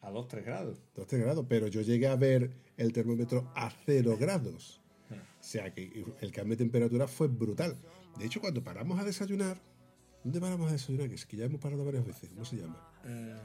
a 0.00 0.10
2-3 0.12 0.44
grados. 0.44 0.78
2 0.94 1.06
3 1.06 1.22
grados, 1.22 1.46
pero 1.48 1.66
yo 1.66 1.82
llegué 1.82 2.06
a 2.06 2.16
ver 2.16 2.50
el 2.76 2.92
termómetro 2.92 3.50
a 3.56 3.70
0 3.84 4.16
grados. 4.18 4.80
Ah. 5.10 5.14
O 5.14 5.42
sea 5.42 5.72
que 5.74 6.04
el 6.20 6.30
cambio 6.32 6.56
de 6.56 6.64
temperatura 6.64 7.08
fue 7.08 7.26
brutal. 7.28 7.76
De 8.18 8.26
hecho, 8.26 8.40
cuando 8.40 8.62
paramos 8.62 8.98
a 9.00 9.04
desayunar, 9.04 9.60
¿dónde 10.22 10.40
paramos 10.40 10.68
a 10.68 10.72
desayunar? 10.72 11.08
Que 11.08 11.16
es 11.16 11.26
que 11.26 11.36
ya 11.36 11.46
hemos 11.46 11.60
parado 11.60 11.84
varias 11.84 12.06
veces. 12.06 12.28
¿Cómo 12.30 12.44
se 12.44 12.56
llama? 12.58 12.76
Eh, 13.04 13.36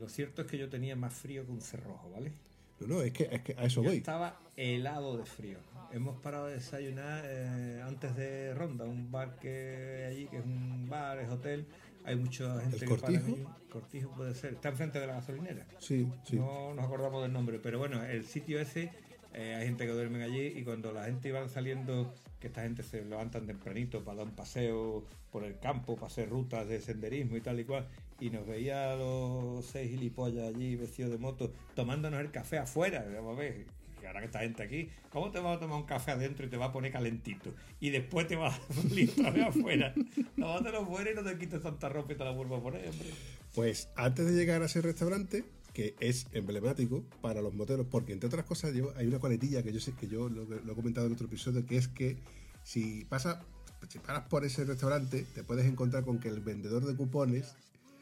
lo 0.00 0.08
cierto 0.08 0.42
es 0.42 0.48
que 0.48 0.58
yo 0.58 0.68
tenía 0.68 0.96
más 0.96 1.14
frío 1.14 1.44
que 1.46 1.52
un 1.52 1.60
cerrojo, 1.60 2.10
¿vale? 2.10 2.32
No, 2.80 2.88
no, 2.88 3.02
es 3.02 3.12
que, 3.12 3.28
es 3.30 3.42
que 3.42 3.54
a 3.56 3.64
eso 3.64 3.82
Yo 3.82 3.90
voy. 3.90 3.98
estaba 3.98 4.40
helado 4.56 5.16
de 5.16 5.24
frío. 5.24 5.58
Hemos 5.92 6.20
parado 6.20 6.46
de 6.46 6.54
desayunar 6.54 7.22
eh, 7.24 7.80
antes 7.86 8.16
de 8.16 8.52
Ronda, 8.54 8.84
un 8.84 9.12
bar 9.12 9.36
que 9.38 10.06
hay 10.08 10.12
allí, 10.12 10.26
que 10.26 10.38
es 10.38 10.44
un 10.44 10.88
bar, 10.88 11.18
es 11.20 11.30
hotel. 11.30 11.66
Hay 12.04 12.16
mucha 12.16 12.60
gente 12.60 12.76
¿El 12.76 12.80
que 12.80 12.86
para 12.86 13.00
Cortijo? 13.00 13.26
allí. 13.26 13.44
Cortijo 13.70 14.10
puede 14.10 14.34
ser. 14.34 14.54
Está 14.54 14.68
enfrente 14.68 15.00
de 15.00 15.06
la 15.06 15.14
gasolinera. 15.14 15.66
Sí, 15.78 16.06
sí. 16.24 16.36
No 16.36 16.74
nos 16.74 16.84
acordamos 16.84 17.22
del 17.22 17.32
nombre, 17.32 17.58
pero 17.58 17.78
bueno, 17.78 18.04
el 18.04 18.24
sitio 18.26 18.60
ese, 18.60 18.90
eh, 19.32 19.54
hay 19.54 19.66
gente 19.66 19.86
que 19.86 19.92
duerme 19.92 20.22
allí 20.22 20.46
y 20.46 20.62
cuando 20.64 20.92
la 20.92 21.06
gente 21.06 21.28
iba 21.28 21.48
saliendo, 21.48 22.14
que 22.40 22.48
esta 22.48 22.62
gente 22.62 22.82
se 22.82 23.04
levantan 23.04 23.46
tempranito 23.46 24.04
para 24.04 24.18
dar 24.18 24.26
un 24.26 24.34
paseo 24.34 25.04
por 25.32 25.44
el 25.44 25.58
campo, 25.58 25.96
para 25.96 26.06
hacer 26.08 26.28
rutas 26.28 26.68
de 26.68 26.80
senderismo 26.80 27.36
y 27.36 27.40
tal 27.40 27.58
y 27.58 27.64
cual, 27.64 27.88
y 28.20 28.30
nos 28.30 28.46
veía 28.46 28.92
a 28.92 28.96
los 28.96 29.64
seis 29.64 29.90
gilipollas 29.90 30.46
allí 30.54 30.76
vestidos 30.76 31.10
de 31.10 31.18
moto 31.18 31.52
tomándonos 31.74 32.20
el 32.20 32.30
café 32.30 32.58
afuera, 32.58 33.04
vamos 33.12 33.36
a 33.36 33.40
ver. 33.40 33.66
Que 34.04 34.08
Ahora 34.08 34.20
que 34.20 34.26
esta 34.26 34.40
gente 34.40 34.62
aquí, 34.62 34.90
¿cómo 35.10 35.30
te 35.30 35.40
vas 35.40 35.56
a 35.56 35.60
tomar 35.60 35.78
un 35.78 35.86
café 35.86 36.10
adentro 36.10 36.44
y 36.44 36.50
te 36.50 36.58
va 36.58 36.66
a 36.66 36.72
poner 36.72 36.92
calentito? 36.92 37.54
Y 37.80 37.90
después 37.90 38.26
te 38.26 38.36
vas 38.36 38.60
otra 38.68 39.30
vez 39.30 39.46
afuera. 39.48 39.94
Tómatelo 40.36 40.86
fuera 40.86 41.10
y 41.10 41.14
no 41.14 41.22
te 41.22 41.38
quites 41.38 41.62
tanta 41.62 41.88
ropa 41.88 42.12
y 42.12 42.16
te 42.16 42.24
la 42.24 42.30
vuelvo 42.30 42.56
a 42.56 42.62
poner, 42.62 42.88
hombre. 42.88 43.08
Pues 43.54 43.88
antes 43.96 44.26
de 44.26 44.32
llegar 44.32 44.62
a 44.62 44.66
ese 44.66 44.82
restaurante, 44.82 45.44
que 45.72 45.94
es 46.00 46.26
emblemático 46.32 47.02
para 47.22 47.40
los 47.40 47.54
moteros, 47.54 47.86
porque 47.90 48.12
entre 48.12 48.26
otras 48.26 48.44
cosas 48.44 48.74
hay 48.96 49.06
una 49.06 49.18
coletilla 49.18 49.62
que 49.62 49.72
yo 49.72 49.80
sé 49.80 49.92
que 49.92 50.06
yo 50.06 50.28
lo, 50.28 50.44
lo 50.44 50.72
he 50.72 50.74
comentado 50.74 51.06
en 51.06 51.14
otro 51.14 51.26
episodio, 51.26 51.64
que 51.64 51.78
es 51.78 51.88
que 51.88 52.18
si 52.62 53.06
pasa, 53.06 53.42
si 53.88 53.98
paras 54.00 54.28
por 54.28 54.44
ese 54.44 54.64
restaurante, 54.64 55.24
te 55.34 55.42
puedes 55.44 55.64
encontrar 55.64 56.04
con 56.04 56.18
que 56.18 56.28
el 56.28 56.40
vendedor 56.40 56.84
de 56.84 56.94
cupones 56.94 57.54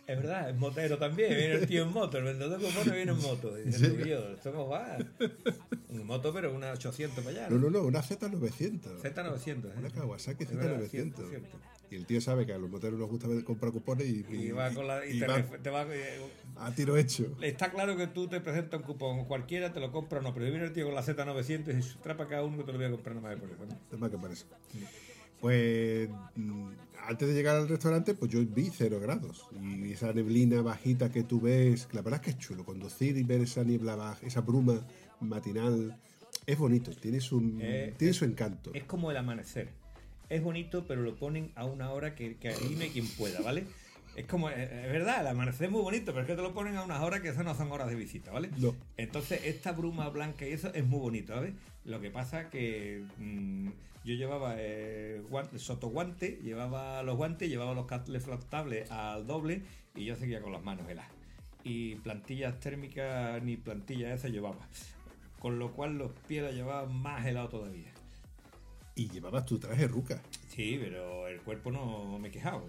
Es 0.06 0.16
verdad, 0.16 0.50
es 0.50 0.56
motero 0.56 0.98
también. 0.98 1.30
Viene 1.30 1.52
el 1.54 1.66
tío 1.66 1.84
en 1.84 1.92
moto, 1.92 2.18
el 2.18 2.24
vendedor 2.24 2.58
de 2.58 2.66
cupones 2.66 2.92
viene 2.94 3.12
en 3.12 3.18
moto. 3.18 3.56
Y 3.58 3.62
dice, 3.64 3.88
"Tú, 3.88 4.02
tío, 4.02 4.30
esto 4.34 4.52
no 4.52 4.66
va. 4.68 4.98
En 5.90 6.06
moto, 6.06 6.32
pero 6.34 6.52
una 6.52 6.72
800 6.72 7.24
para 7.24 7.30
allá. 7.44 7.48
No, 7.50 7.58
no, 7.58 7.70
no, 7.70 7.82
una 7.82 8.02
Z900. 8.02 9.00
Z900, 9.00 9.64
¿eh? 9.66 9.72
Una 9.78 9.90
Kawasaki 9.90 10.44
Es 10.44 10.54
verdad, 10.56 10.80
Z900. 10.80 10.88
cierto, 10.90 11.28
cierto. 11.28 11.58
Y 11.90 11.96
el 11.96 12.06
tío 12.06 12.20
sabe 12.22 12.46
que 12.46 12.52
a 12.54 12.58
los 12.58 12.70
moteros 12.70 12.98
nos 12.98 13.08
gusta 13.08 13.28
comprar 13.44 13.70
cupones 13.70 14.06
y, 14.08 14.24
Y 14.30 14.50
va 14.50 14.70
con 14.72 14.86
la. 14.88 15.04
Y 15.06 15.20
te, 15.20 15.26
va 15.26 15.38
ref- 15.38 15.60
te 15.62 15.70
va- 15.70 15.86
eh, 15.94 16.20
a 16.56 16.74
tiro 16.74 16.96
hecho. 16.96 17.36
Está 17.42 17.70
claro 17.70 17.96
que 17.96 18.06
tú 18.06 18.26
te 18.28 18.40
presentas 18.40 18.80
un 18.80 18.86
cupón, 18.86 19.24
cualquiera 19.26 19.72
te 19.74 19.78
lo 19.80 19.92
compra 19.92 20.18
o 20.18 20.22
no, 20.22 20.32
pero 20.34 20.46
viene 20.46 20.64
el 20.64 20.72
tío 20.72 20.86
con 20.86 20.94
la 20.94 21.02
Z900 21.02 21.68
y 21.68 21.76
dice, 21.76 21.96
trapa 22.02 22.26
cada 22.26 22.42
uno 22.44 22.56
que 22.58 22.64
te 22.64 22.72
lo 22.72 22.78
voy 22.78 22.86
a 22.86 22.90
comprar 22.90 23.14
nada 23.16 23.36
más 23.36 23.38
por. 23.38 23.50
Es 23.92 23.98
más 23.98 24.10
que 24.10 24.18
parece. 24.18 24.46
Pues 25.42 26.08
mm, 26.36 26.68
antes 27.08 27.26
de 27.26 27.34
llegar 27.34 27.56
al 27.56 27.68
restaurante, 27.68 28.14
pues 28.14 28.30
yo 28.30 28.38
vi 28.46 28.70
cero 28.72 29.00
grados. 29.00 29.48
Y 29.60 29.90
esa 29.90 30.12
neblina 30.12 30.62
bajita 30.62 31.10
que 31.10 31.24
tú 31.24 31.40
ves, 31.40 31.88
la 31.90 32.00
verdad 32.00 32.20
es 32.20 32.26
que 32.26 32.30
es 32.30 32.38
chulo. 32.38 32.64
Conducir 32.64 33.16
y 33.16 33.24
ver 33.24 33.40
esa 33.40 33.64
niebla 33.64 33.96
baja, 33.96 34.24
esa 34.24 34.40
bruma 34.40 34.86
matinal, 35.20 35.98
es 36.46 36.56
bonito, 36.56 36.92
tiene 36.92 37.20
su, 37.20 37.58
Eh, 37.60 37.92
tiene 37.98 38.14
su 38.14 38.24
encanto. 38.24 38.70
Es 38.72 38.84
como 38.84 39.10
el 39.10 39.16
amanecer. 39.16 39.70
Es 40.28 40.44
bonito, 40.44 40.86
pero 40.86 41.02
lo 41.02 41.16
ponen 41.16 41.50
a 41.56 41.64
una 41.64 41.90
hora 41.90 42.14
que, 42.14 42.36
que 42.36 42.50
anime 42.50 42.90
quien 42.90 43.08
pueda, 43.08 43.40
¿vale? 43.40 43.64
Es 44.14 44.26
como, 44.26 44.48
eh, 44.48 44.84
es 44.84 44.92
verdad, 44.92 45.22
el 45.22 45.26
amanecer 45.26 45.66
es 45.66 45.72
muy 45.72 45.82
bonito, 45.82 46.12
pero 46.12 46.20
es 46.20 46.26
que 46.28 46.36
te 46.36 46.42
lo 46.42 46.54
ponen 46.54 46.76
a 46.76 46.84
unas 46.84 47.00
horas 47.00 47.20
que 47.20 47.30
esas 47.30 47.44
no 47.44 47.56
son 47.56 47.72
horas 47.72 47.88
de 47.88 47.96
visita, 47.96 48.30
¿vale? 48.30 48.50
No. 48.58 48.76
Entonces, 48.96 49.40
esta 49.44 49.72
bruma 49.72 50.08
blanca 50.08 50.46
y 50.46 50.52
eso 50.52 50.72
es 50.72 50.86
muy 50.86 51.00
bonito, 51.00 51.34
¿sabes? 51.34 51.54
Lo 51.84 52.00
que 52.00 52.10
pasa 52.10 52.48
que 52.48 53.04
mm, 53.18 53.70
yo 54.04 54.14
llevaba 54.14 54.54
eh, 54.58 55.22
guante, 55.28 55.58
sotoguante, 55.58 56.40
llevaba 56.42 57.02
los 57.02 57.16
guantes, 57.16 57.48
llevaba 57.48 57.74
los 57.74 57.86
cables 57.86 58.24
flatables 58.24 58.90
al 58.90 59.26
doble 59.26 59.62
y 59.94 60.04
yo 60.04 60.16
seguía 60.16 60.40
con 60.40 60.52
las 60.52 60.62
manos 60.62 60.88
heladas. 60.88 61.10
Y 61.64 61.96
plantillas 61.96 62.58
térmicas 62.58 63.40
ni 63.42 63.56
plantillas 63.56 64.18
esas 64.18 64.32
llevaba. 64.32 64.66
Con 65.38 65.58
lo 65.58 65.72
cual 65.72 65.98
los 65.98 66.12
pies 66.26 66.42
los 66.42 66.54
llevaban 66.54 66.94
más 66.94 67.24
helados 67.26 67.50
todavía. 67.50 67.92
Y 68.94 69.08
llevabas 69.08 69.46
tu 69.46 69.58
traje 69.58 69.86
ruca. 69.86 70.20
Sí, 70.48 70.78
pero 70.82 71.28
el 71.28 71.40
cuerpo 71.40 71.70
no 71.70 72.18
me 72.18 72.28
he 72.28 72.30
quejado. 72.30 72.64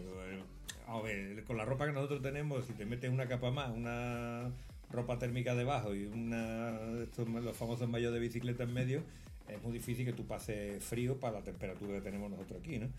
A 0.87 1.01
ver, 1.01 1.43
con 1.43 1.57
la 1.57 1.65
ropa 1.65 1.85
que 1.87 1.93
nosotros 1.93 2.21
tenemos, 2.21 2.65
si 2.65 2.73
te 2.73 2.85
metes 2.85 3.11
una 3.11 3.27
capa 3.27 3.51
más, 3.51 3.71
una 3.71 4.51
ropa 4.91 5.17
térmica 5.17 5.55
debajo 5.55 5.95
y 5.95 6.05
una 6.05 6.79
estos 7.01 7.27
los 7.27 7.57
famosos 7.57 7.89
mayos 7.89 8.13
de 8.13 8.19
bicicleta 8.19 8.63
en 8.63 8.73
medio, 8.73 9.03
es 9.47 9.61
muy 9.61 9.73
difícil 9.73 10.05
que 10.05 10.13
tú 10.13 10.25
pases 10.25 10.83
frío 10.83 11.19
para 11.19 11.39
la 11.39 11.43
temperatura 11.43 11.93
que 11.93 12.01
tenemos 12.01 12.29
nosotros 12.29 12.59
aquí, 12.59 12.79
¿no? 12.79 12.89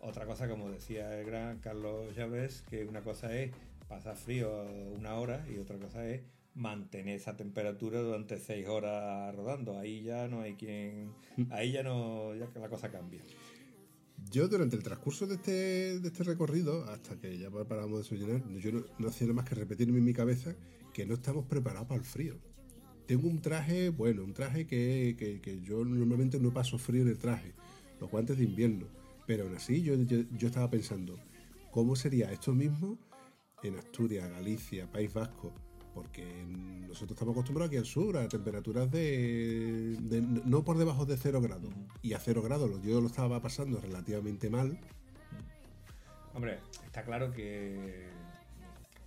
Otra 0.00 0.26
cosa, 0.26 0.48
como 0.48 0.70
decía 0.70 1.18
el 1.18 1.26
gran 1.26 1.58
Carlos 1.58 2.14
Chávez, 2.14 2.62
que 2.62 2.84
una 2.84 3.02
cosa 3.02 3.34
es 3.36 3.50
pasar 3.88 4.16
frío 4.16 4.64
una 4.94 5.14
hora 5.14 5.44
y 5.52 5.58
otra 5.58 5.76
cosa 5.78 6.08
es 6.08 6.22
mantener 6.54 7.16
esa 7.16 7.36
temperatura 7.36 8.00
durante 8.00 8.38
seis 8.38 8.66
horas 8.68 9.34
rodando. 9.34 9.78
Ahí 9.78 10.02
ya 10.02 10.28
no 10.28 10.42
hay 10.42 10.54
quien, 10.54 11.12
ahí 11.50 11.72
ya 11.72 11.82
no, 11.82 12.34
ya 12.34 12.46
que 12.48 12.58
la 12.58 12.68
cosa 12.68 12.90
cambia. 12.90 13.22
Yo 14.30 14.48
durante 14.48 14.76
el 14.76 14.82
transcurso 14.82 15.26
de 15.26 15.36
este, 15.36 16.00
de 16.00 16.08
este 16.08 16.24
recorrido, 16.24 16.84
hasta 16.84 17.18
que 17.18 17.38
ya 17.38 17.50
paramos 17.50 18.08
de 18.08 18.16
desayunar, 18.16 18.48
yo 18.58 18.72
no, 18.72 18.84
no 18.98 19.08
hacía 19.08 19.26
nada 19.26 19.36
más 19.36 19.48
que 19.48 19.54
repetirme 19.54 19.98
en 19.98 20.04
mi 20.04 20.12
cabeza 20.12 20.54
que 20.92 21.06
no 21.06 21.14
estamos 21.14 21.46
preparados 21.46 21.86
para 21.88 22.00
el 22.00 22.06
frío. 22.06 22.38
Tengo 23.08 23.26
un 23.26 23.40
traje, 23.40 23.88
bueno, 23.88 24.22
un 24.22 24.34
traje 24.34 24.66
que, 24.66 25.16
que- 25.42 25.60
yo 25.62 25.82
normalmente 25.84 26.38
no 26.38 26.52
paso 26.52 26.76
frío 26.78 27.02
en 27.02 27.08
el 27.08 27.18
traje, 27.18 27.54
los 28.00 28.10
guantes 28.10 28.36
de 28.36 28.44
invierno, 28.44 28.86
pero 29.26 29.44
aún 29.44 29.56
así 29.56 29.82
yo, 29.82 29.94
yo, 29.96 30.46
estaba 30.46 30.68
pensando, 30.70 31.18
¿cómo 31.70 31.96
sería 31.96 32.30
esto 32.30 32.52
mismo 32.54 32.98
en 33.62 33.76
Asturias, 33.78 34.30
Galicia, 34.30 34.86
País 34.92 35.12
Vasco? 35.12 35.54
Porque 35.94 36.44
nosotros 36.86 37.12
estamos 37.12 37.32
acostumbrados 37.32 37.70
aquí 37.70 37.78
al 37.78 37.86
sur 37.86 38.18
a 38.18 38.28
temperaturas 38.28 38.90
de, 38.90 39.96
de- 40.00 40.20
no 40.44 40.62
por 40.62 40.76
debajo 40.76 41.06
de 41.06 41.16
0 41.16 41.40
grados. 41.40 41.72
Y 42.02 42.12
a 42.12 42.20
0 42.20 42.42
grados 42.42 42.70
yo 42.84 43.00
lo 43.00 43.06
estaba 43.06 43.40
pasando 43.40 43.80
relativamente 43.80 44.50
mal. 44.50 44.78
Hombre, 46.34 46.58
está 46.84 47.02
claro 47.04 47.32
que 47.32 48.06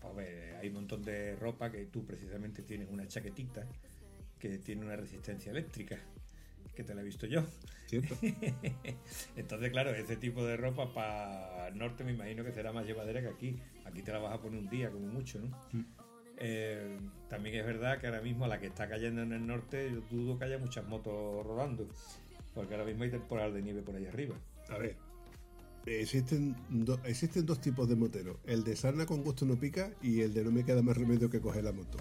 a 0.02 0.12
ver, 0.14 0.56
hay 0.56 0.68
un 0.70 0.74
montón 0.74 1.04
de 1.04 1.36
ropa 1.36 1.72
que 1.72 1.86
tú 1.86 2.04
precisamente 2.04 2.64
tienes 2.64 2.90
una 2.90 3.08
chaquetita 3.08 3.66
que 4.42 4.58
tiene 4.58 4.84
una 4.86 4.96
resistencia 4.96 5.52
eléctrica, 5.52 5.98
que 6.76 6.84
te 6.84 6.94
la 6.96 7.02
he 7.02 7.04
visto 7.06 7.28
yo. 7.28 7.44
¿Cierto? 7.88 8.16
Entonces, 9.36 9.70
claro, 9.72 9.92
ese 9.92 10.16
tipo 10.16 10.44
de 10.46 10.58
ropa 10.58 10.94
para 10.94 11.68
el 11.68 11.78
norte 11.78 12.04
me 12.04 12.12
imagino 12.14 12.44
que 12.44 12.52
será 12.52 12.72
más 12.72 12.86
llevadera 12.86 13.22
que 13.22 13.28
aquí. 13.28 13.60
Aquí 13.86 14.02
te 14.02 14.12
la 14.12 14.20
vas 14.20 14.34
a 14.34 14.42
poner 14.42 14.60
un 14.60 14.70
día 14.70 14.90
como 14.90 15.08
mucho, 15.08 15.40
¿no? 15.40 15.86
Eh, 16.38 16.98
también 17.30 17.56
es 17.56 17.66
verdad 17.66 18.00
que 18.00 18.08
ahora 18.08 18.22
mismo 18.22 18.48
la 18.48 18.60
que 18.60 18.68
está 18.68 18.88
cayendo 18.90 19.22
en 19.22 19.32
el 19.34 19.46
norte, 19.46 19.92
yo 19.92 20.02
dudo 20.10 20.40
que 20.40 20.46
haya 20.46 20.58
muchas 20.58 20.88
motos 20.88 21.46
rodando. 21.46 21.88
Porque 22.56 22.74
ahora 22.74 22.86
mismo 22.86 23.04
hay 23.04 23.12
temporal 23.12 23.54
de 23.54 23.62
nieve 23.62 23.82
por 23.82 23.96
ahí 23.96 24.06
arriba. 24.08 24.36
A 24.70 24.78
ver, 24.78 24.96
existen, 25.86 26.56
do- 26.70 27.00
existen 27.04 27.46
dos 27.46 27.60
tipos 27.62 27.88
de 27.90 27.96
moteros. 27.96 28.38
El 28.46 28.64
de 28.64 28.76
sarna 28.76 29.06
con 29.06 29.22
gusto 29.24 29.46
no 29.46 29.56
pica 29.60 29.92
y 30.02 30.22
el 30.22 30.34
de 30.34 30.44
no 30.44 30.52
me 30.52 30.64
queda 30.66 30.82
más 30.82 30.98
remedio 30.98 31.30
que 31.30 31.40
coger 31.42 31.64
la 31.64 31.72
moto. 31.74 31.98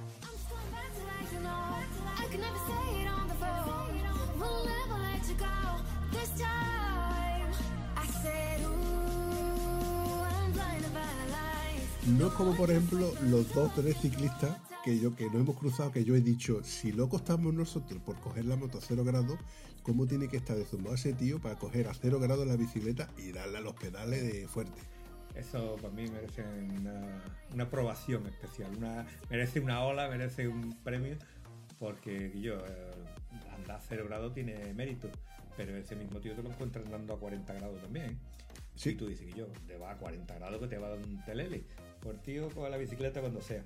No 12.18 12.26
es 12.26 12.32
como 12.34 12.56
por 12.56 12.70
ejemplo 12.70 13.12
los 13.22 13.52
dos 13.54 13.74
tres 13.74 13.96
ciclistas 13.98 14.56
que 14.84 14.98
yo 14.98 15.14
que 15.14 15.26
nos 15.26 15.36
hemos 15.36 15.56
cruzado 15.56 15.92
que 15.92 16.04
yo 16.04 16.14
he 16.14 16.20
dicho 16.20 16.62
si 16.64 16.92
loco 16.92 17.16
estamos 17.18 17.52
nosotros 17.54 18.00
por 18.02 18.16
coger 18.20 18.46
la 18.46 18.56
moto 18.56 18.78
a 18.78 18.80
cero 18.80 19.04
grados 19.04 19.38
cómo 19.82 20.06
tiene 20.06 20.28
que 20.28 20.36
estar 20.36 20.56
de 20.56 20.64
zumbado 20.64 20.94
ese 20.94 21.12
tío 21.12 21.38
para 21.40 21.56
coger 21.56 21.88
a 21.88 21.94
cero 21.94 22.18
grados 22.18 22.46
la 22.46 22.56
bicicleta 22.56 23.08
y 23.18 23.32
darle 23.32 23.58
a 23.58 23.60
los 23.60 23.74
pedales 23.74 24.22
de 24.22 24.48
fuerte 24.48 24.80
Eso 25.34 25.76
para 25.76 25.92
mí 25.94 26.08
merece 26.08 26.42
una, 26.42 27.22
una 27.54 27.64
aprobación 27.64 28.26
especial. 28.26 28.70
Una, 28.76 29.06
merece 29.30 29.60
una 29.60 29.82
ola, 29.82 30.08
merece 30.08 30.48
un 30.48 30.76
premio. 30.82 31.16
Porque 31.80 32.30
yo, 32.38 32.58
eh, 32.58 32.90
andar 33.56 33.78
a 33.78 33.80
cero 33.80 34.04
grado 34.06 34.30
tiene 34.30 34.72
mérito. 34.74 35.10
Pero 35.56 35.76
ese 35.76 35.96
mismo 35.96 36.20
tío 36.20 36.34
te 36.34 36.42
lo 36.42 36.50
encuentras 36.50 36.84
andando 36.84 37.14
a 37.14 37.18
40 37.18 37.54
grados 37.54 37.80
también. 37.80 38.18
Sí. 38.76 38.90
Y 38.90 38.94
tú 38.94 39.08
dices 39.08 39.26
que 39.26 39.40
yo, 39.40 39.46
te 39.66 39.76
va 39.78 39.92
a 39.92 39.96
40 39.96 40.34
grados 40.34 40.60
que 40.60 40.68
te 40.68 40.78
va 40.78 40.88
a 40.88 40.90
dar 40.90 40.98
un 40.98 41.24
telele. 41.24 41.64
Por 42.00 42.18
tío, 42.18 42.50
coge 42.50 42.70
la 42.70 42.76
bicicleta 42.76 43.20
cuando 43.20 43.40
sea. 43.40 43.64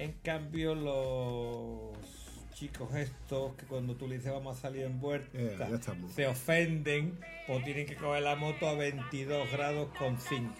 En 0.00 0.12
cambio, 0.14 0.74
los 0.74 2.27
chicos 2.54 2.94
estos 2.94 3.54
que 3.54 3.66
cuando 3.66 3.94
tú 3.94 4.08
le 4.08 4.16
dices 4.16 4.32
vamos 4.32 4.58
a 4.58 4.60
salir 4.60 4.82
en 4.82 5.00
vuelta, 5.00 5.38
estamos. 5.68 6.12
se 6.12 6.26
ofenden 6.26 7.18
o 7.48 7.60
tienen 7.60 7.86
que 7.86 7.96
coger 7.96 8.22
la 8.22 8.36
moto 8.36 8.68
a 8.68 8.74
22 8.74 9.50
grados 9.50 9.88
con 9.98 10.18
5. 10.20 10.54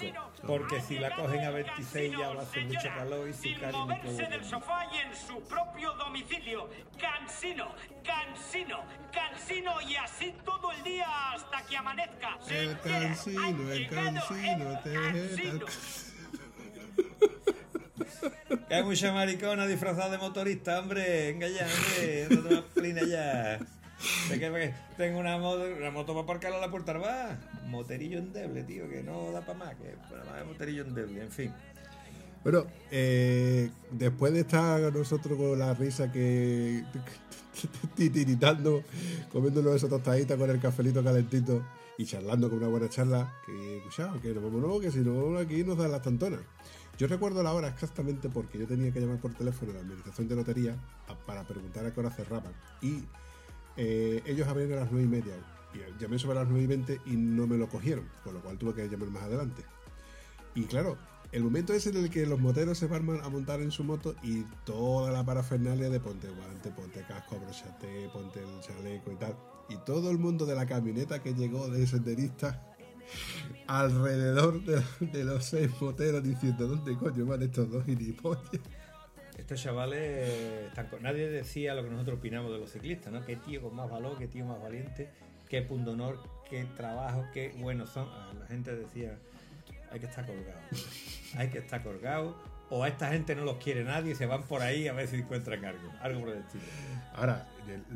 Porque 0.47 0.81
si 0.81 0.99
la 0.99 1.15
cogen 1.15 1.45
a 1.45 1.51
26 1.51 2.13
ya 2.17 2.29
va 2.31 2.41
a 2.41 2.43
hacer 2.45 2.65
mucho 2.65 2.89
calor 2.97 3.29
y 3.29 3.33
su 3.33 3.49
moverse 3.49 4.07
puede 4.07 4.29
del 4.29 4.45
sofá 4.45 4.87
y 4.93 4.99
en 4.99 5.15
su 5.15 5.41
propio 5.43 5.93
domicilio. 5.95 6.69
Cansino, 6.99 7.75
cansino, 8.05 8.85
cansino 9.13 9.81
y 9.83 9.97
así 9.97 10.35
todo 10.45 10.73
el 10.73 10.83
día 10.83 11.33
hasta 11.33 11.63
que 11.67 11.77
amanezca. 11.77 12.39
el 12.49 12.79
cansino 12.81 13.73
el 13.73 13.89
cansino 13.89 14.81
el 14.85 15.13
cansino. 15.13 15.67
Que 18.69 18.75
hay 18.75 18.83
mucha 18.83 19.13
maricona 19.13 19.67
disfrazada 19.67 20.11
de 20.11 20.19
motorista, 20.19 20.81
hombre. 20.81 21.33
Venga 21.33 21.49
ya, 21.49 21.67
hombre. 21.67 22.27
No 22.31 22.43
te 22.43 22.81
plina 22.81 23.03
ya. 23.03 23.59
Tengo 24.97 25.19
una 25.19 25.39
moto, 25.39 25.65
una 25.77 25.91
moto 25.91 26.13
para 26.13 26.23
aparcarla 26.25 26.59
a 26.59 26.61
la 26.61 26.71
puerta 26.71 26.93
va. 26.95 27.39
Moterillo 27.67 28.19
endeble, 28.19 28.63
tío, 28.63 28.89
que 28.89 29.03
no 29.03 29.33
da 29.33 29.41
para 29.41 29.59
más. 29.59 29.75
Que 29.77 29.97
para 30.09 30.25
más 30.25 30.41
es 30.41 30.47
moterillo 30.47 30.83
endeble, 30.83 31.23
en 31.23 31.31
fin. 31.31 31.53
Bueno, 32.45 32.67
eh, 32.91 33.71
después 33.91 34.33
de 34.33 34.41
estar 34.41 34.93
nosotros 34.93 35.37
con 35.37 35.59
la 35.59 35.75
risa 35.75 36.11
que 36.13 36.85
titiritando, 37.97 38.85
comiéndonos 39.33 39.75
esa 39.77 39.89
tostadita 39.89 40.37
con 40.37 40.49
el 40.49 40.61
cafelito 40.61 41.03
calentito 41.03 41.65
y 41.99 42.07
charlando 42.07 42.49
con 42.49 42.59
una 42.59 42.69
buena 42.69 42.89
charla, 42.89 43.35
que 43.45 43.79
escuchado, 43.79 44.21
que 44.21 44.33
nos 44.33 44.45
vámonos, 44.45 44.81
que 44.81 44.93
si 44.93 45.01
no 45.01 45.37
aquí 45.37 45.65
nos 45.65 45.77
dan 45.77 45.91
las 45.91 46.03
tantonas. 46.03 46.41
Yo 46.99 47.07
recuerdo 47.07 47.45
la 47.45 47.53
hora 47.53 47.69
exactamente 47.69 48.29
porque 48.29 48.59
yo 48.59 48.67
tenía 48.67 48.93
que 48.93 49.01
llamar 49.01 49.21
por 49.21 49.33
teléfono 49.33 49.71
a 49.71 49.75
la 49.75 49.81
administración 49.81 50.27
de 50.27 50.35
lotería 50.35 50.77
para 51.27 51.47
preguntar 51.47 51.87
a 51.87 51.95
qué 51.95 52.01
hora 52.01 52.11
cerraban. 52.11 52.53
Y 52.83 53.05
eh, 53.77 54.21
ellos 54.27 54.49
abrían 54.49 54.73
a 54.73 54.81
las 54.81 54.91
9 54.91 55.07
y 55.07 55.09
media. 55.09 55.35
Y 55.73 56.03
llamé 56.03 56.19
sobre 56.19 56.41
las 56.41 56.49
9 56.49 56.65
y 56.65 56.67
20 56.67 57.01
y 57.07 57.17
no 57.17 57.47
me 57.47 57.57
lo 57.57 57.69
cogieron, 57.69 58.09
con 58.25 58.35
lo 58.35 58.41
cual 58.41 58.59
tuve 58.59 58.75
que 58.75 58.89
llamar 58.89 59.11
más 59.11 59.23
adelante. 59.23 59.63
Y 60.57 60.65
claro, 60.65 60.99
el 61.31 61.45
momento 61.45 61.73
es 61.73 61.87
en 61.87 61.97
el 61.99 62.11
que 62.11 62.27
los 62.27 62.41
moteros 62.41 62.79
se 62.79 62.89
van 62.89 63.09
a 63.23 63.29
montar 63.29 63.61
en 63.61 63.71
su 63.71 63.85
moto 63.85 64.17
y 64.25 64.43
toda 64.65 65.13
la 65.13 65.25
parafernalia 65.25 65.91
de 65.91 66.01
ponte 66.01 66.29
guante, 66.29 66.71
ponte 66.71 67.05
casco, 67.07 67.37
abrochate, 67.37 68.09
ponte 68.13 68.41
el 68.41 68.61
chaleco 68.61 69.13
y 69.13 69.17
tal. 69.17 69.37
Y 69.69 69.77
todo 69.85 70.11
el 70.11 70.19
mundo 70.19 70.47
de 70.47 70.57
la 70.57 70.67
camioneta 70.67 71.23
que 71.23 71.35
llegó 71.35 71.69
de 71.69 71.87
senderista 71.87 72.68
alrededor 73.67 74.63
de, 74.65 74.83
de 75.01 75.25
los 75.25 75.45
seis 75.45 75.71
moteros 75.81 76.23
diciendo 76.23 76.67
¿dónde 76.67 76.97
coño 76.97 77.27
van 77.27 77.43
estos 77.43 77.71
dos 77.71 77.85
gilipollas? 77.85 78.43
Estos 79.37 79.63
chavales. 79.63 80.73
Nadie 81.01 81.31
decía 81.31 81.75
lo 81.75 81.85
que 81.85 81.91
nosotros 81.91 82.19
opinamos 82.19 82.51
de 82.51 82.59
los 82.59 82.71
ciclistas, 82.71 83.13
¿no? 83.13 83.25
Qué 83.25 83.37
tío 83.37 83.63
con 83.63 83.77
más 83.77 83.89
valor, 83.89 84.19
qué 84.19 84.27
tío 84.27 84.45
más 84.45 84.61
valiente, 84.61 85.11
qué 85.49 85.63
punto 85.63 85.93
honor, 85.93 86.19
qué 86.51 86.65
trabajo, 86.77 87.25
qué 87.33 87.55
buenos 87.59 87.91
son. 87.91 88.09
Ah, 88.11 88.33
La 88.41 88.47
gente 88.47 88.75
decía, 88.75 89.17
hay 89.93 90.01
que 90.01 90.07
estar 90.07 90.27
colgado. 90.27 90.59
Hay 91.37 91.49
que 91.51 91.59
estar 91.59 91.83
colgado. 91.85 92.37
O 92.71 92.85
a 92.85 92.89
esta 92.89 93.09
gente 93.09 93.35
no 93.35 93.45
los 93.45 93.57
quiere 93.57 93.83
nadie 93.83 94.13
y 94.13 94.15
se 94.15 94.27
van 94.27 94.43
por 94.43 94.61
ahí 94.61 94.89
a 94.89 94.93
ver 94.93 95.09
si 95.09 95.17
encuentran 95.17 95.65
algo. 95.65 95.91
Algo 96.01 96.21
por 96.21 96.29
el 96.31 96.39
estilo. 96.39 96.65
Ahora, 97.15 97.49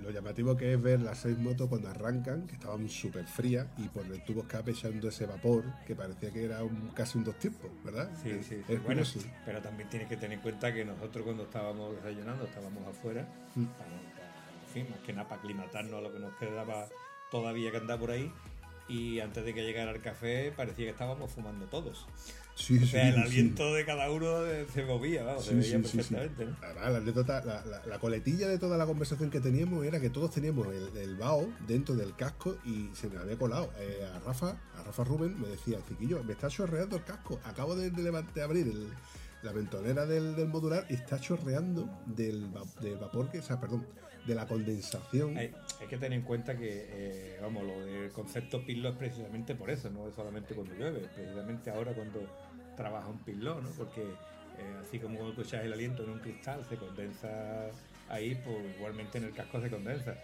lo 0.02 0.10
llamativo 0.10 0.56
que 0.56 0.72
es 0.72 0.82
ver 0.82 1.00
las 1.00 1.18
seis 1.18 1.38
motos 1.38 1.68
cuando 1.68 1.88
arrancan, 1.90 2.46
que 2.46 2.54
estaban 2.54 2.88
súper 2.88 3.26
frías 3.26 3.66
y 3.78 3.88
por 3.88 4.04
el 4.06 4.22
tubo 4.24 4.40
escape 4.40 4.70
echando 4.70 5.08
ese 5.08 5.26
vapor 5.26 5.64
que 5.86 5.94
parecía 5.94 6.30
que 6.30 6.44
era 6.44 6.62
un, 6.62 6.88
casi 6.94 7.18
un 7.18 7.24
dos 7.24 7.38
tiempos, 7.38 7.70
¿verdad? 7.84 8.10
Sí, 8.22 8.30
Es- 8.30 8.46
sí, 8.46 8.54
es. 8.56 8.66
Bueno, 8.82 9.02
curioso. 9.02 9.20
pero 9.44 9.60
también 9.60 9.88
tienes 9.90 10.08
que 10.08 10.16
tener 10.16 10.32
en 10.38 10.40
cuenta 10.42 10.72
que 10.72 10.84
nosotros 10.84 11.22
cuando 11.24 11.42
estábamos 11.44 11.94
desayunando 11.96 12.44
estábamos 12.44 12.86
afuera, 12.88 13.26
Mm. 13.54 13.64
para- 13.64 13.90
para- 13.90 14.32
en 14.66 14.72
fin, 14.72 14.86
más 14.90 15.00
que 15.00 15.12
nada 15.12 15.28
para 15.28 15.40
aclimatarnos 15.42 15.94
a 15.94 16.00
lo 16.00 16.12
que 16.12 16.18
nos 16.18 16.34
quedaba 16.36 16.88
todavía 17.30 17.70
que 17.70 17.76
andar 17.76 17.98
por 17.98 18.10
ahí. 18.10 18.32
Y 18.88 19.20
antes 19.20 19.44
de 19.44 19.54
que 19.54 19.62
llegara 19.62 19.90
el 19.92 20.00
café 20.02 20.52
parecía 20.56 20.84
que 20.86 20.90
estábamos 20.90 21.30
fumando 21.30 21.66
todos. 21.66 22.06
Sí, 22.54 22.76
O 22.82 22.86
sea, 22.86 23.02
sí, 23.04 23.08
el 23.08 23.14
sí. 23.14 23.20
aliento 23.22 23.72
de 23.72 23.86
cada 23.86 24.10
uno 24.10 24.40
se 24.74 24.84
movía, 24.84 25.22
vamos, 25.24 25.46
se 25.46 25.54
veía 25.54 25.78
perfectamente. 25.78 26.44
¿no? 26.44 26.56
La 26.74 26.98
anécdota, 26.98 27.42
la, 27.44 27.64
la- 27.64 27.86
la 27.86 27.98
coletilla 27.98 28.46
de 28.46 28.58
toda 28.58 28.76
la 28.76 28.84
conversación 28.84 29.30
que 29.30 29.40
teníamos 29.40 29.86
era 29.86 30.00
que 30.00 30.10
todos 30.10 30.32
teníamos 30.32 30.66
el, 30.68 30.94
el 30.98 31.16
bao 31.16 31.48
dentro 31.66 31.94
del 31.94 32.14
casco 32.14 32.58
y 32.66 32.90
se 32.94 33.08
me 33.08 33.16
había 33.16 33.38
colado. 33.38 33.72
Eh, 33.78 34.06
a 34.14 34.18
Rafa, 34.18 34.50
a 34.76 34.82
Rafa 34.84 35.02
Rubén 35.04 35.40
me 35.40 35.48
decía, 35.48 35.78
Ciquillo, 35.88 36.22
me 36.24 36.34
está 36.34 36.48
chorreando 36.48 36.96
el 36.96 37.04
casco. 37.04 37.40
Acabo 37.44 37.74
de, 37.74 37.90
de 37.90 38.02
levant- 38.12 38.30
de 38.34 38.42
abrir 38.42 38.66
el- 38.66 38.92
la 39.42 39.52
ventolera 39.52 40.04
del, 40.04 40.36
del 40.36 40.48
modular 40.48 40.86
y 40.90 40.94
está 40.94 41.18
chorreando 41.18 41.88
del, 42.06 42.48
del 42.82 42.98
vapor 42.98 43.30
que, 43.30 43.38
o 43.38 43.42
sea, 43.42 43.58
perdón, 43.58 43.86
de 44.26 44.34
la 44.36 44.46
condensación. 44.46 45.36
Hay, 45.38 45.52
hay 45.82 45.88
que 45.88 45.98
tener 45.98 46.12
en 46.12 46.24
cuenta 46.24 46.56
que, 46.56 46.86
eh, 46.88 47.38
vamos, 47.42 47.64
lo 47.64 47.84
del 47.84 48.12
concepto 48.12 48.64
pillo 48.64 48.90
es 48.90 48.96
precisamente 48.96 49.56
por 49.56 49.68
eso, 49.68 49.90
no 49.90 50.06
es 50.06 50.14
solamente 50.14 50.54
cuando 50.54 50.74
llueve, 50.74 51.08
precisamente 51.12 51.70
ahora 51.70 51.92
cuando 51.92 52.20
trabaja 52.76 53.08
un 53.08 53.18
pillo, 53.18 53.60
¿no? 53.60 53.68
Porque 53.70 54.02
eh, 54.02 54.76
así 54.80 55.00
como 55.00 55.18
cuando 55.18 55.34
tú 55.34 55.42
echas 55.42 55.64
el 55.64 55.72
aliento 55.72 56.04
en 56.04 56.10
un 56.10 56.18
cristal 56.20 56.64
se 56.68 56.76
condensa 56.76 57.70
ahí, 58.08 58.36
pues 58.44 58.76
igualmente 58.76 59.18
en 59.18 59.24
el 59.24 59.32
casco 59.34 59.60
se 59.60 59.70
condensa. 59.70 60.14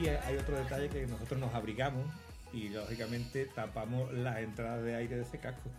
Y 0.00 0.08
hay 0.08 0.36
otro 0.36 0.56
detalle 0.56 0.88
que 0.88 1.06
nosotros 1.06 1.38
nos 1.38 1.52
abrigamos 1.54 2.06
y 2.52 2.68
lógicamente 2.68 3.46
tapamos 3.46 4.12
las 4.12 4.38
entradas 4.38 4.84
de 4.84 4.94
aire 4.94 5.16
de 5.16 5.22
ese 5.22 5.38
casco. 5.38 5.70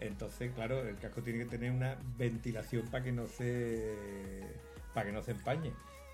Entonces, 0.00 0.52
claro, 0.54 0.86
el 0.86 0.96
casco 0.96 1.22
tiene 1.22 1.40
que 1.40 1.50
tener 1.50 1.70
una 1.70 1.98
ventilación 2.16 2.86
para 2.86 3.04
que 3.04 3.12
no 3.12 3.26
se 3.26 3.94
para 4.94 5.06
que 5.06 5.12
no 5.12 5.22
se 5.22 5.32
empañe. 5.32 5.72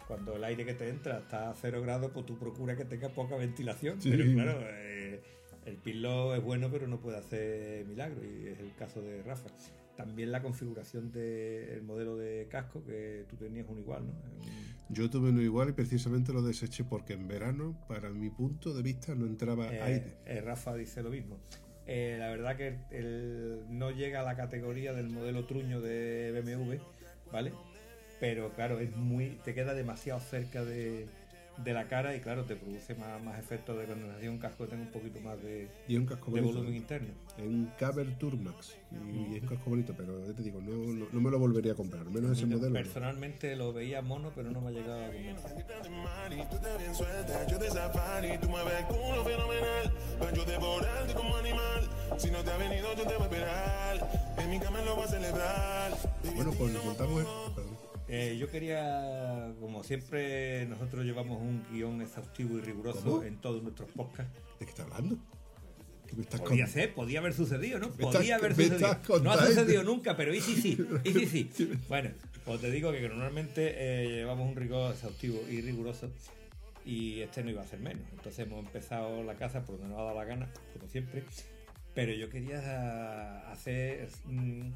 Cuando 0.08 0.34
el 0.34 0.44
aire 0.44 0.64
que 0.64 0.74
te 0.74 0.88
entra 0.88 1.18
está 1.18 1.50
a 1.50 1.54
cero 1.54 1.80
grados, 1.80 2.10
pues 2.12 2.26
tú 2.26 2.36
procuras 2.36 2.76
que 2.76 2.84
tenga 2.84 3.10
poca 3.10 3.36
ventilación. 3.36 4.02
Sí. 4.02 4.10
Pero 4.10 4.24
claro, 4.32 4.58
eh, 4.62 5.22
el 5.64 5.76
pilot 5.76 6.36
es 6.36 6.42
bueno, 6.42 6.68
pero 6.70 6.88
no 6.88 6.98
puede 6.98 7.18
hacer 7.18 7.84
milagros, 7.86 8.24
y 8.24 8.48
es 8.48 8.58
el 8.58 8.74
caso 8.74 9.00
de 9.00 9.22
Rafa. 9.22 9.48
También 10.04 10.32
la 10.32 10.42
configuración 10.42 11.12
del 11.12 11.82
modelo 11.82 12.16
de 12.16 12.48
casco, 12.50 12.82
que 12.84 13.24
tú 13.30 13.36
tenías 13.36 13.68
un 13.68 13.78
igual, 13.78 14.04
¿no? 14.06 14.12
Un- 14.12 14.72
Yo 14.88 15.08
tuve 15.08 15.30
uno 15.30 15.40
igual 15.40 15.68
y 15.68 15.72
precisamente 15.72 16.32
lo 16.32 16.42
deseché 16.42 16.82
porque 16.82 17.12
en 17.12 17.28
verano, 17.28 17.78
para 17.88 18.10
mi 18.10 18.28
punto 18.30 18.74
de 18.74 18.82
vista, 18.82 19.14
no 19.14 19.26
entraba 19.26 19.72
Eh, 19.72 19.80
aire. 19.80 20.16
eh, 20.26 20.40
Rafa 20.40 20.74
dice 20.74 21.02
lo 21.04 21.10
mismo. 21.10 21.38
Eh, 21.86 22.16
la 22.18 22.28
verdad 22.30 22.56
que 22.56 22.78
el- 22.90 23.60
no 23.70 23.92
llega 23.92 24.20
a 24.20 24.24
la 24.24 24.36
categoría 24.36 24.92
del 24.92 25.08
modelo 25.08 25.44
truño 25.46 25.80
de 25.80 26.32
BMW, 26.32 26.80
¿vale? 27.32 27.52
Pero 28.18 28.52
claro, 28.54 28.80
es 28.80 28.94
muy, 28.96 29.38
te 29.44 29.54
queda 29.54 29.72
demasiado 29.74 30.18
cerca 30.20 30.64
de, 30.64 31.06
de 31.64 31.72
la 31.72 31.88
cara 31.88 32.14
y 32.16 32.20
claro, 32.20 32.44
te 32.44 32.56
produce 32.56 32.94
más, 32.94 33.22
más 33.22 33.38
efectos 33.38 33.78
de 33.78 33.86
condensación, 33.86 34.34
un 34.34 34.38
casco 34.38 34.64
que 34.64 34.70
tenga 34.70 34.82
un 34.82 34.90
poquito 34.90 35.20
más 35.20 35.40
de, 35.42 35.68
Y 35.88 35.96
un 35.96 36.06
casco 36.06 36.30
de 36.30 36.40
bonito. 36.40 36.58
volumen 36.58 36.76
interno. 36.76 37.08
Es 37.36 37.44
un 37.44 37.70
Caber 37.78 38.18
Turmax. 38.18 38.76
Y 38.92 39.36
es 39.36 39.42
un 39.42 39.48
casco 39.48 39.70
bonito, 39.70 39.94
pero 39.96 40.26
ya 40.26 40.34
te 40.34 40.42
digo, 40.42 40.60
no, 40.60 40.92
no, 40.92 41.06
no 41.10 41.20
me 41.20 41.30
lo 41.30 41.38
volvería 41.38 41.72
a 41.72 41.74
comprar. 41.74 42.04
Menos 42.06 42.32
ese 42.32 42.42
Yo 42.42 42.48
modelo. 42.48 42.68
no. 42.68 42.74
Personalmente 42.74 43.56
lo 43.56 43.72
veía 43.72 44.02
mono, 44.02 44.32
pero 44.34 44.50
no 44.50 44.60
me 44.60 44.68
ha 44.68 44.72
llegado 44.72 45.04
a 45.04 45.06
convencer. 45.06 45.56
yo 45.56 45.66
yo 47.46 47.58
yo 47.58 47.62
Bueno, 56.34 56.52
pues 56.52 56.72
nos 56.72 56.84
montamos. 56.84 57.24
Perdón. 57.54 57.71
Eh, 58.08 58.36
yo 58.38 58.50
quería, 58.50 59.54
como 59.60 59.82
siempre, 59.82 60.66
nosotros 60.66 61.04
llevamos 61.04 61.40
un 61.40 61.64
guion 61.72 62.02
exhaustivo 62.02 62.58
y 62.58 62.60
riguroso 62.60 63.02
¿Cómo? 63.02 63.22
en 63.22 63.40
todos 63.40 63.62
nuestros 63.62 63.88
podcasts. 63.90 64.32
¿De 64.58 64.66
qué 64.66 64.70
estás 64.70 64.86
hablando? 64.86 65.18
¿Qué 66.06 66.16
me 66.16 66.22
estás 66.22 66.40
Podía 66.40 66.66
ser, 66.66 66.94
podía 66.94 67.20
haber 67.20 67.32
sucedido, 67.32 67.78
¿no? 67.78 67.90
Podía 67.90 68.36
haber 68.36 68.54
sucedido. 68.54 68.98
No 69.22 69.32
ha 69.32 69.46
sucedido 69.46 69.82
nunca, 69.82 70.16
pero 70.16 70.34
y 70.34 70.40
sí, 70.40 70.56
sí. 70.56 70.78
Y 71.04 71.12
sí, 71.26 71.50
sí. 71.54 71.72
Bueno, 71.88 72.10
pues 72.44 72.60
te 72.60 72.70
digo 72.70 72.92
que 72.92 73.00
normalmente 73.08 73.74
eh, 73.76 74.08
llevamos 74.08 74.48
un 74.48 74.56
rigor 74.56 74.92
exhaustivo 74.92 75.40
y 75.48 75.60
riguroso 75.60 76.10
y 76.84 77.20
este 77.20 77.42
no 77.44 77.50
iba 77.50 77.62
a 77.62 77.66
ser 77.66 77.80
menos. 77.80 78.04
Entonces 78.10 78.46
hemos 78.46 78.64
empezado 78.64 79.22
la 79.22 79.34
caza 79.36 79.64
por 79.64 79.78
donde 79.78 79.94
nos 79.94 80.00
ha 80.00 80.04
dado 80.04 80.16
la 80.18 80.24
gana, 80.24 80.48
como 80.74 80.88
siempre. 80.88 81.24
Pero 81.94 82.12
yo 82.12 82.28
quería 82.28 83.50
hacer. 83.50 84.08
mm, 84.26 84.70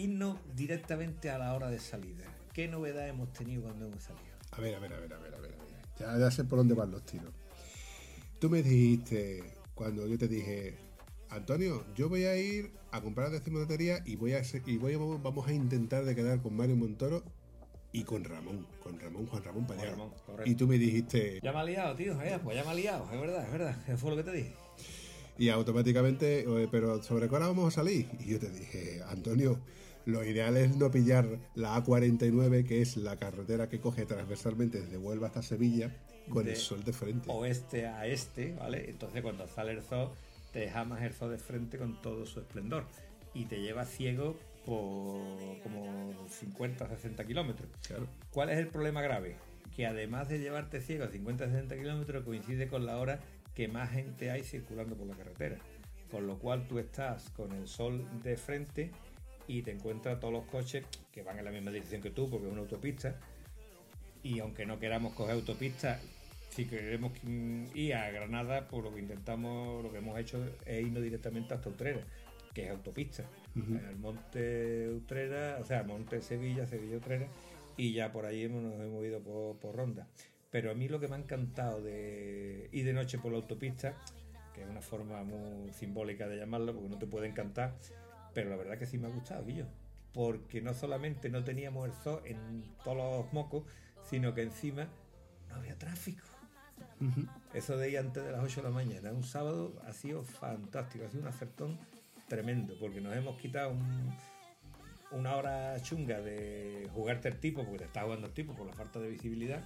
irnos 0.00 0.38
directamente 0.56 1.30
a 1.30 1.38
la 1.38 1.54
hora 1.54 1.70
de 1.70 1.78
salida. 1.78 2.24
¿Qué 2.52 2.68
novedad 2.68 3.08
hemos 3.08 3.32
tenido 3.32 3.62
cuando 3.62 3.86
hemos 3.86 4.02
salido? 4.02 4.24
A 4.52 4.60
ver, 4.60 4.74
a 4.74 4.78
ver, 4.80 4.92
a 4.92 5.00
ver, 5.00 5.12
a 5.14 5.18
ver, 5.18 5.34
a 5.34 5.38
ver. 5.38 5.52
a 5.54 5.56
ver. 5.64 5.70
Ya, 5.98 6.18
ya 6.18 6.30
sé 6.30 6.44
por 6.44 6.58
dónde 6.58 6.74
van 6.74 6.90
los 6.90 7.04
tiros. 7.04 7.32
Tú 8.38 8.48
me 8.50 8.62
dijiste, 8.62 9.44
cuando 9.74 10.06
yo 10.06 10.16
te 10.18 10.26
dije, 10.28 10.76
Antonio, 11.28 11.84
yo 11.94 12.08
voy 12.08 12.24
a 12.24 12.36
ir 12.36 12.72
a 12.90 13.00
comprar 13.00 13.30
decimotería 13.30 14.02
y 14.06 14.16
voy 14.16 14.32
a 14.32 14.42
y 14.66 14.76
voy 14.78 14.94
a, 14.94 14.98
vamos 14.98 15.46
a 15.46 15.52
intentar 15.52 16.04
de 16.04 16.14
quedar 16.14 16.40
con 16.40 16.56
Mario 16.56 16.76
Montoro 16.76 17.22
y 17.92 18.04
con 18.04 18.24
Ramón, 18.24 18.66
con 18.82 18.98
Ramón, 18.98 19.26
Juan 19.26 19.44
Ramón 19.44 19.66
Payá. 19.66 19.90
Ramón, 19.90 20.10
correcto. 20.26 20.50
Y 20.50 20.54
tú 20.54 20.66
me 20.66 20.78
dijiste, 20.78 21.40
Ya 21.42 21.52
me 21.52 21.58
ha 21.58 21.64
liado, 21.64 21.94
tío. 21.96 22.20
eh, 22.22 22.38
pues 22.42 22.56
ya 22.56 22.64
me 22.64 22.70
ha 22.70 22.74
liado. 22.74 23.04
Es 23.12 23.20
verdad, 23.20 23.44
es 23.44 23.52
verdad. 23.52 23.76
Eso 23.86 23.98
fue 23.98 24.10
lo 24.10 24.16
que 24.16 24.24
te 24.24 24.32
dije. 24.32 24.54
y 25.38 25.48
automáticamente, 25.48 26.46
"Oye, 26.46 26.68
pero 26.70 27.02
¿sobre 27.02 27.26
qué 27.28 27.34
hora 27.34 27.46
vamos 27.46 27.68
a 27.68 27.70
salir? 27.76 28.06
Y 28.20 28.26
yo 28.32 28.38
te 28.38 28.50
dije, 28.50 29.00
Antonio, 29.08 29.58
lo 30.06 30.24
ideal 30.24 30.56
es 30.56 30.76
no 30.76 30.90
pillar 30.90 31.38
la 31.54 31.76
A49, 31.76 32.66
que 32.66 32.82
es 32.82 32.96
la 32.96 33.16
carretera 33.16 33.68
que 33.68 33.80
coge 33.80 34.06
transversalmente 34.06 34.80
desde 34.80 34.98
Huelva 34.98 35.28
hasta 35.28 35.42
Sevilla, 35.42 35.90
con 36.28 36.44
De 36.44 36.52
el 36.52 36.56
sol 36.56 36.84
de 36.84 36.92
frente. 36.92 37.30
oeste 37.30 37.86
a 37.86 38.06
este, 38.06 38.54
¿vale? 38.54 38.88
Entonces 38.88 39.22
cuando 39.22 39.46
sale 39.48 39.72
el 39.72 39.82
sol, 39.82 40.10
te 40.52 40.60
deja 40.60 40.84
más 40.84 41.02
el 41.02 41.12
sol 41.12 41.30
de 41.30 41.38
frente 41.38 41.78
con 41.78 42.00
todo 42.00 42.26
su 42.26 42.40
esplendor 42.40 42.84
y 43.34 43.44
te 43.44 43.60
lleva 43.60 43.84
ciego 43.84 44.36
por 44.64 45.20
como 45.62 46.12
50, 46.28 46.88
60 46.88 47.24
kilómetros. 47.24 47.68
Claro. 47.86 48.06
¿Cuál 48.30 48.50
es 48.50 48.58
el 48.58 48.68
problema 48.68 49.02
grave? 49.02 49.36
Que 49.74 49.86
además 49.86 50.28
de 50.28 50.38
llevarte 50.38 50.80
ciego 50.80 51.04
a 51.04 51.08
50, 51.08 51.46
60 51.46 51.76
kilómetros, 51.76 52.24
coincide 52.24 52.68
con 52.68 52.86
la 52.86 52.98
hora 52.98 53.20
que 53.54 53.68
más 53.68 53.90
gente 53.90 54.30
hay 54.30 54.42
circulando 54.42 54.96
por 54.96 55.06
la 55.06 55.14
carretera. 55.16 55.58
Con 56.10 56.26
lo 56.26 56.38
cual 56.38 56.66
tú 56.66 56.78
estás 56.78 57.30
con 57.30 57.52
el 57.52 57.68
sol 57.68 58.04
de 58.22 58.36
frente 58.36 58.90
y 59.50 59.62
te 59.62 59.72
encuentras 59.72 60.20
todos 60.20 60.32
los 60.32 60.44
coches 60.44 60.84
que 61.10 61.24
van 61.24 61.36
en 61.40 61.44
la 61.44 61.50
misma 61.50 61.72
dirección 61.72 62.00
que 62.00 62.10
tú, 62.10 62.30
porque 62.30 62.46
es 62.46 62.52
una 62.52 62.60
autopista, 62.60 63.16
y 64.22 64.38
aunque 64.38 64.64
no 64.64 64.78
queramos 64.78 65.12
coger 65.14 65.34
autopista, 65.34 65.98
si 66.50 66.66
queremos 66.66 67.12
mm, 67.24 67.64
ir 67.74 67.94
a 67.94 68.12
Granada, 68.12 68.68
pues 68.68 68.84
lo 68.84 68.94
que 68.94 69.00
intentamos, 69.00 69.82
lo 69.82 69.90
que 69.90 69.98
hemos 69.98 70.16
hecho 70.20 70.44
es 70.64 70.86
irnos 70.86 71.02
directamente 71.02 71.54
hasta 71.54 71.68
Utrera, 71.68 72.00
que 72.54 72.66
es 72.66 72.70
autopista. 72.70 73.24
El 73.56 73.96
monte 73.96 74.88
Utrera, 74.88 75.58
o 75.60 75.64
sea, 75.64 75.82
monte 75.82 76.22
Sevilla, 76.22 76.68
Sevilla 76.68 76.98
Utrera, 76.98 77.26
y 77.76 77.92
ya 77.92 78.12
por 78.12 78.26
ahí 78.26 78.44
hemos, 78.44 78.62
nos 78.62 78.80
hemos 78.80 79.04
ido 79.04 79.20
por, 79.20 79.56
por 79.56 79.74
ronda. 79.74 80.06
Pero 80.52 80.70
a 80.70 80.74
mí 80.74 80.86
lo 80.86 81.00
que 81.00 81.08
me 81.08 81.16
ha 81.16 81.18
encantado 81.18 81.82
de 81.82 82.68
ir 82.70 82.84
de 82.84 82.92
noche 82.92 83.18
por 83.18 83.32
la 83.32 83.38
autopista, 83.38 83.96
que 84.54 84.62
es 84.62 84.68
una 84.68 84.80
forma 84.80 85.24
muy 85.24 85.72
simbólica 85.72 86.28
de 86.28 86.36
llamarlo, 86.36 86.72
porque 86.72 86.88
no 86.88 86.98
te 86.98 87.06
puede 87.06 87.26
encantar, 87.26 87.74
pero 88.34 88.50
la 88.50 88.56
verdad 88.56 88.78
que 88.78 88.86
sí 88.86 88.98
me 88.98 89.08
ha 89.08 89.10
gustado, 89.10 89.44
Guillo. 89.44 89.66
Porque 90.12 90.60
no 90.60 90.74
solamente 90.74 91.28
no 91.30 91.44
teníamos 91.44 91.86
el 91.88 91.94
zoo 91.94 92.22
en 92.24 92.64
todos 92.84 92.96
los 93.24 93.32
mocos, 93.32 93.64
sino 94.08 94.34
que 94.34 94.42
encima 94.42 94.88
no 95.48 95.54
había 95.56 95.76
tráfico. 95.78 96.24
Eso 97.54 97.76
de 97.78 97.90
ir 97.90 97.98
antes 97.98 98.22
de 98.24 98.32
las 98.32 98.42
8 98.42 98.62
de 98.62 98.68
la 98.68 98.74
mañana, 98.74 99.12
un 99.12 99.22
sábado, 99.24 99.80
ha 99.86 99.92
sido 99.92 100.22
fantástico, 100.22 101.04
ha 101.04 101.08
sido 101.10 101.22
un 101.22 101.28
acertón 101.28 101.78
tremendo, 102.28 102.74
porque 102.78 103.00
nos 103.00 103.14
hemos 103.16 103.38
quitado 103.38 103.70
un- 103.70 104.14
una 105.12 105.34
hora 105.36 105.80
chunga 105.82 106.20
de 106.20 106.88
jugarte 106.92 107.28
el 107.28 107.40
tipo, 107.40 107.62
porque 107.64 107.78
te 107.78 107.84
está 107.86 108.02
jugando 108.02 108.26
el 108.28 108.32
tipo 108.34 108.54
por 108.54 108.66
la 108.66 108.72
falta 108.74 109.00
de 109.00 109.08
visibilidad, 109.08 109.62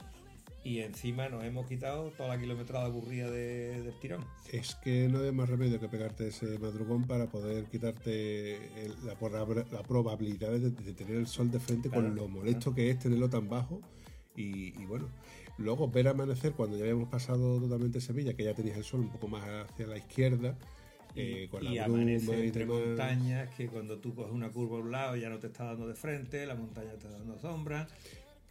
y 0.65 0.81
encima 0.81 1.29
nos 1.29 1.45
hemos 1.45 1.67
quitado 1.67 2.11
toda 2.13 2.31
la 2.31 2.41
kilometrada 2.41 2.87
aburrida 2.87 3.31
de- 3.31 3.83
del 3.83 3.99
tirón. 4.01 4.25
Es 4.51 4.75
que 4.77 5.09
no 5.09 5.21
hay 5.21 5.31
más 5.31 5.49
remedio 5.49 5.79
que 5.79 5.89
pegarte 5.89 6.29
ese 6.29 6.59
madrugón 6.59 7.07
para 7.07 7.27
poder 7.31 7.67
quitarte 7.67 8.57
el- 8.85 8.95
la, 9.05 9.15
la 9.71 9.83
probabilidad 9.83 10.51
de, 10.53 10.71
de 10.71 10.93
tener 10.95 11.17
el 11.17 11.27
sol 11.27 11.51
de 11.51 11.61
frente 11.61 11.91
con 11.91 12.15
lo 12.15 12.29
molesto 12.29 12.75
que 12.75 12.91
es 12.91 12.99
tenerlo 12.99 13.29
tan 13.29 13.49
bajo. 13.49 13.81
Y, 14.37 14.81
y 14.81 14.87
bueno, 14.87 15.09
luego 15.59 15.89
ver 15.89 16.09
amanecer 16.09 16.53
cuando 16.53 16.77
ya 16.77 16.83
habíamos 16.85 17.09
pasado 17.09 17.61
totalmente 17.61 18.01
Sevilla, 18.01 18.35
que 18.35 18.43
ya 18.45 18.55
tenías 18.55 18.77
el 18.79 18.85
sol 18.85 19.01
un 19.01 19.11
poco 19.11 19.29
más 19.29 19.45
hacia 19.71 19.87
la 19.87 19.97
izquierda, 19.99 20.57
eh, 21.15 21.47
con 21.51 21.63
y 21.65 21.77
la 21.77 21.85
amanece 21.85 22.45
entre 22.47 22.67
demás. 22.67 22.81
montañas 22.85 23.55
que 23.55 23.69
cuando 23.69 23.99
tú 24.01 24.15
coges 24.15 24.33
una 24.33 24.51
curva 24.51 24.79
a 24.79 24.81
un 24.81 24.91
lado 24.91 25.15
ya 25.17 25.29
no 25.29 25.39
te 25.39 25.47
está 25.47 25.65
dando 25.67 25.87
de 25.87 25.95
frente, 25.95 26.45
la 26.47 26.57
montaña 26.57 26.91
te 26.93 27.07
está 27.07 27.11
dando 27.11 27.39
sombra 27.39 27.87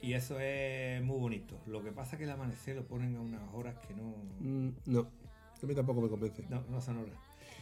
y 0.03 0.13
eso 0.13 0.39
es 0.39 1.01
muy 1.01 1.17
bonito. 1.17 1.57
Lo 1.65 1.81
que 1.83 1.91
pasa 1.91 2.11
es 2.11 2.17
que 2.19 2.25
el 2.25 2.31
amanecer 2.31 2.75
lo 2.75 2.83
ponen 2.85 3.15
a 3.15 3.21
unas 3.21 3.41
horas 3.53 3.75
que 3.87 3.93
no, 3.95 4.13
Mm, 4.39 4.69
no, 4.85 5.07
a 5.61 5.65
mí 5.65 5.73
tampoco 5.73 6.01
me 6.01 6.09
convence. 6.09 6.43
no, 6.49 6.61
no 6.69 6.81
son 6.81 6.97
horas. 6.97 7.15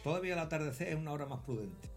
Todavía 0.04 0.34
el 0.34 0.40
atardecer 0.40 0.88
es 0.90 0.96
una 0.96 1.12
hora 1.12 1.26
más 1.28 1.40
prudente. 1.42 1.88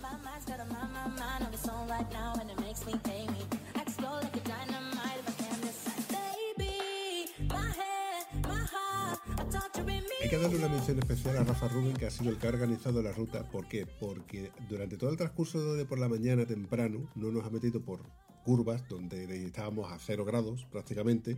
My 0.00 0.10
mind's 0.24 0.46
got 0.46 0.60
a 0.60 0.64
mind, 0.66 0.92
my 0.92 1.08
mind 1.18 1.46
on 1.46 1.52
its 1.54 1.68
own 1.68 1.88
right 1.88 2.10
now, 2.12 2.34
and 2.40 2.50
it 2.50 2.58
makes 2.60 2.84
me 2.86 2.92
pay 3.04 3.26
me. 3.28 3.38
I 3.76 3.82
explode 3.82 4.22
like 4.22 4.36
a 4.36 4.40
dynamite 4.40 4.79
Hay 10.22 10.28
que 10.28 10.38
darle 10.38 10.56
una 10.56 10.68
mención 10.68 10.98
especial 10.98 11.36
a 11.36 11.44
Rafa 11.44 11.68
Rubin, 11.68 11.94
que 11.94 12.06
ha 12.06 12.10
sido 12.10 12.30
el 12.30 12.38
que 12.38 12.46
ha 12.46 12.50
organizado 12.50 13.02
la 13.02 13.12
ruta. 13.12 13.44
¿Por 13.50 13.68
qué? 13.68 13.86
Porque 13.86 14.52
durante 14.68 14.96
todo 14.96 15.10
el 15.10 15.16
transcurso 15.16 15.74
de 15.74 15.84
por 15.84 15.98
la 15.98 16.08
mañana 16.08 16.46
temprano 16.46 17.08
no 17.14 17.30
nos 17.30 17.44
ha 17.44 17.50
metido 17.50 17.80
por 17.80 18.00
curvas 18.44 18.88
donde 18.88 19.44
estábamos 19.44 19.92
a 19.92 19.98
cero 19.98 20.24
grados 20.24 20.66
prácticamente. 20.70 21.36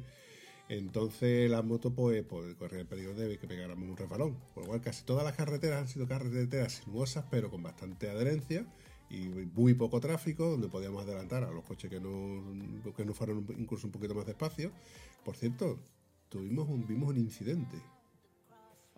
Entonces 0.69 1.51
la 1.51 1.63
moto 1.63 1.93
pues, 1.95 2.25
pues 2.25 2.55
corría 2.55 2.81
el 2.81 2.87
peligro 2.87 3.15
de 3.15 3.39
que 3.39 3.49
pegáramos 3.49 3.89
un 3.89 3.97
refalón. 3.97 4.37
Por 4.55 4.65
lo 4.65 4.69
cual 4.69 4.81
casi 4.81 5.05
todas 5.05 5.25
las 5.25 5.35
carreteras 5.35 5.81
han 5.81 5.89
sido 5.89 6.07
carreteras 6.07 6.75
sinuosas 6.75 7.25
pero 7.31 7.51
con 7.51 7.63
bastante 7.63 8.09
adherencia 8.09 8.67
y 9.11 9.29
muy 9.55 9.75
poco 9.75 10.01
tráfico 10.01 10.49
donde 10.49 10.69
podíamos 10.69 11.03
adelantar 11.03 11.45
a 11.45 11.51
los 11.51 11.65
coches 11.65 11.91
que 11.91 12.01
no, 12.01 12.93
que 12.97 13.05
no 13.05 13.15
fueron 13.15 13.47
incluso 13.59 13.87
un 13.87 13.93
poquito 13.93 14.15
más 14.15 14.27
despacio. 14.27 14.71
Por 15.25 15.37
cierto, 15.37 15.79
tuvimos 16.29 16.69
un, 16.69 16.87
vimos 16.87 17.11
un 17.11 17.19
incidente. 17.19 17.79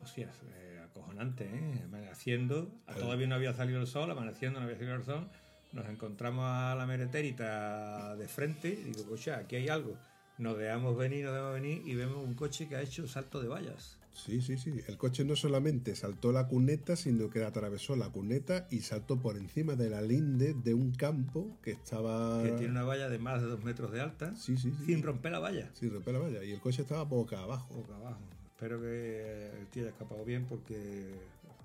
Hostias, 0.04 0.36
eh, 0.54 0.80
acojonante, 0.84 1.44
¿eh? 1.44 1.82
Amaneciendo, 1.84 2.70
todavía 2.98 3.26
no 3.26 3.34
había 3.36 3.54
salido 3.54 3.80
el 3.80 3.86
sol, 3.86 4.10
amaneciendo 4.10 4.60
no 4.60 4.66
había 4.66 4.76
salido 4.76 4.96
el 4.96 5.04
sol, 5.04 5.28
nos 5.72 5.86
encontramos 5.88 6.44
a 6.46 6.74
la 6.74 6.86
meretérita 6.86 8.14
de 8.16 8.28
frente, 8.28 8.68
y 8.68 8.90
digo, 8.90 9.08
coche, 9.08 9.32
aquí 9.32 9.56
hay 9.56 9.68
algo. 9.68 9.96
Nos 10.36 10.58
dejamos 10.58 10.96
venir, 10.96 11.24
nos 11.24 11.32
dejamos 11.32 11.54
venir 11.54 11.82
y 11.86 11.94
vemos 11.94 12.22
un 12.24 12.34
coche 12.34 12.68
que 12.68 12.76
ha 12.76 12.82
hecho 12.82 13.06
salto 13.08 13.40
de 13.40 13.48
vallas. 13.48 13.98
Sí, 14.12 14.40
sí, 14.42 14.56
sí. 14.56 14.72
El 14.86 14.96
coche 14.96 15.24
no 15.24 15.34
solamente 15.34 15.96
saltó 15.96 16.30
la 16.32 16.46
cuneta, 16.46 16.94
sino 16.94 17.30
que 17.30 17.42
atravesó 17.44 17.96
la 17.96 18.10
cuneta 18.10 18.68
y 18.70 18.80
saltó 18.80 19.18
por 19.20 19.36
encima 19.36 19.74
de 19.74 19.90
la 19.90 20.02
linde 20.02 20.54
de 20.54 20.74
un 20.74 20.92
campo 20.92 21.58
que 21.62 21.72
estaba. 21.72 22.42
Que 22.42 22.52
tiene 22.52 22.70
una 22.70 22.84
valla 22.84 23.08
de 23.08 23.18
más 23.18 23.40
de 23.42 23.48
dos 23.48 23.64
metros 23.64 23.90
de 23.90 24.00
alta, 24.00 24.30
Ah. 24.32 24.36
Sí, 24.36 24.56
sí, 24.56 24.70
sí. 24.70 24.84
sin 24.86 25.02
romper 25.02 25.32
la 25.32 25.40
valla. 25.40 25.70
Sí, 25.74 25.88
rompe 25.88 26.12
la 26.12 26.20
valla. 26.20 26.44
Y 26.44 26.52
el 26.52 26.60
coche 26.60 26.82
estaba 26.82 27.02
boca 27.04 27.40
abajo. 27.40 27.74
boca 27.74 27.96
abajo. 27.96 28.20
Espero 28.64 28.80
que 28.80 29.50
el 29.60 29.66
tío 29.66 29.82
haya 29.82 29.90
escapado 29.90 30.24
bien 30.24 30.46
porque 30.46 31.12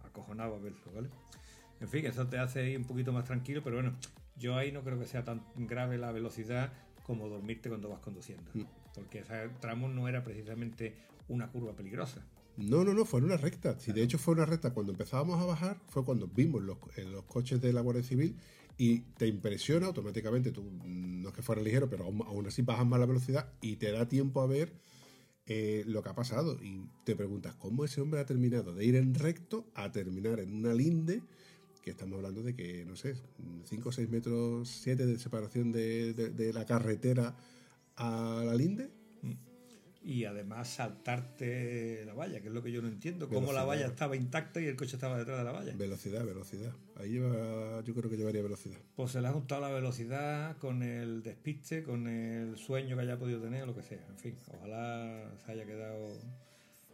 acojonaba 0.06 0.60
verlo, 0.60 0.82
¿vale? 0.94 1.08
En 1.80 1.88
fin, 1.88 2.06
eso 2.06 2.28
te 2.28 2.38
hace 2.38 2.72
ir 2.72 2.78
un 2.78 2.84
poquito 2.84 3.14
más 3.14 3.24
tranquilo, 3.24 3.62
pero 3.64 3.78
bueno, 3.78 3.96
yo 4.38 4.58
ahí 4.58 4.74
no 4.74 4.84
creo 4.84 5.00
que 5.00 5.08
sea 5.08 5.24
tan 5.24 5.42
grave 5.56 5.98
la 5.98 6.12
velocidad 6.12 6.74
como 7.04 7.30
dormirte 7.30 7.70
cuando 7.70 7.88
vas 7.88 8.02
conduciendo. 8.02 8.52
Mm. 8.54 8.64
Porque 8.94 9.20
ese 9.20 9.48
tramo 9.62 9.88
no 9.88 10.10
era 10.10 10.26
precisamente 10.26 10.98
una 11.30 11.50
curva 11.50 11.74
peligrosa. 11.74 12.22
No, 12.58 12.84
no, 12.84 12.94
no, 12.94 13.06
fue 13.06 13.22
en 13.22 13.28
una 13.28 13.38
recta. 13.38 13.80
Si 13.80 13.94
de 13.94 14.04
hecho 14.04 14.18
fue 14.18 14.34
una 14.34 14.46
recta 14.46 14.74
cuando 14.74 14.92
empezábamos 14.92 15.40
a 15.40 15.46
bajar, 15.46 15.78
fue 15.88 16.04
cuando 16.04 16.28
vimos 16.28 16.62
los, 16.64 16.80
eh, 16.98 17.06
los 17.06 17.24
coches 17.24 17.62
de 17.62 17.72
la 17.72 17.80
Guardia 17.80 18.04
Civil 18.04 18.36
y 18.78 19.00
te 19.16 19.26
impresiona 19.26 19.88
automáticamente. 19.88 20.52
Tú, 20.52 20.70
no 20.84 21.30
es 21.30 21.34
que 21.34 21.44
fuera 21.44 21.62
ligero, 21.62 21.90
pero 21.90 22.04
aún, 22.04 22.22
aún 22.28 22.48
así 22.48 22.62
bajas 22.62 22.86
más 22.86 23.00
la 23.00 23.06
velocidad 23.06 23.54
y 23.62 23.78
te 23.78 23.90
da 23.90 24.10
tiempo 24.10 24.42
a 24.42 24.48
ver 24.48 24.74
eh, 25.50 25.84
lo 25.86 26.02
que 26.02 26.10
ha 26.10 26.16
pasado. 26.16 26.58
Y 26.64 26.86
te 27.04 27.16
preguntas, 27.16 27.56
¿cómo 27.56 27.84
ese 27.84 28.00
hombre 28.00 28.22
ha 28.22 28.26
terminado 28.26 28.74
de 28.74 28.86
ir 28.86 28.96
en 28.96 29.14
recto 29.16 29.66
a 29.76 29.92
terminar 29.92 30.40
en 30.40 30.54
una 30.56 30.74
linde? 30.74 31.22
Que 31.82 31.92
estamos 31.92 32.18
hablando 32.18 32.44
de 32.44 32.54
que, 32.56 32.86
no 32.86 32.96
sé, 32.96 33.16
5 33.66 33.90
o 33.90 33.92
6 33.92 34.10
metros, 34.10 34.70
7 34.70 35.06
de 35.06 35.18
separación 35.20 35.72
de, 35.72 36.14
de- 36.14 36.30
de 36.30 36.54
la 36.54 36.66
carretera 36.66 37.36
a 37.96 38.44
la 38.46 38.54
linde. 38.56 38.90
Y 40.10 40.26
además 40.26 40.68
saltarte 40.68 42.04
la 42.04 42.16
valla, 42.16 42.42
que 42.42 42.48
es 42.48 42.54
lo 42.54 42.64
que 42.64 42.72
yo 42.72 42.82
no 42.82 42.88
entiendo. 42.88 43.28
Cómo 43.28 43.54
la 43.54 43.62
Velocidad. 43.62 43.68
valla 43.68 43.86
estaba 43.86 44.16
intacta 44.16 44.60
y 44.60 44.66
el 44.66 44.76
coche 44.76 44.96
estaba 44.96 45.20
detrás 45.20 45.38
de 45.38 45.44
la 45.44 45.52
valla. 45.52 45.76
Velocidad, 45.76 46.26
velocidad. 46.26 46.74
Ahí 46.96 47.12
lleva, 47.12 47.84
yo 47.84 47.94
creo 47.94 48.10
que 48.10 48.18
llevaría 48.18 48.42
velocidad. 48.42 48.80
Pues 48.96 49.12
se 49.12 49.22
le 49.22 49.28
ha 49.28 49.32
juntado 49.32 49.62
la 49.62 49.70
velocidad 49.70 50.58
con 50.58 50.82
el 50.82 51.22
despiste, 51.22 51.84
con 51.84 52.08
el 52.08 52.58
sueño 52.58 52.96
que 52.96 53.04
haya 53.04 53.20
podido 53.20 53.40
tener 53.40 53.62
o 53.62 53.66
lo 53.68 53.76
que 53.76 53.84
sea. 53.84 54.04
En 54.10 54.18
fin, 54.18 54.36
ojalá 54.48 55.32
se 55.46 55.52
haya 55.52 55.68
quedado 55.68 56.20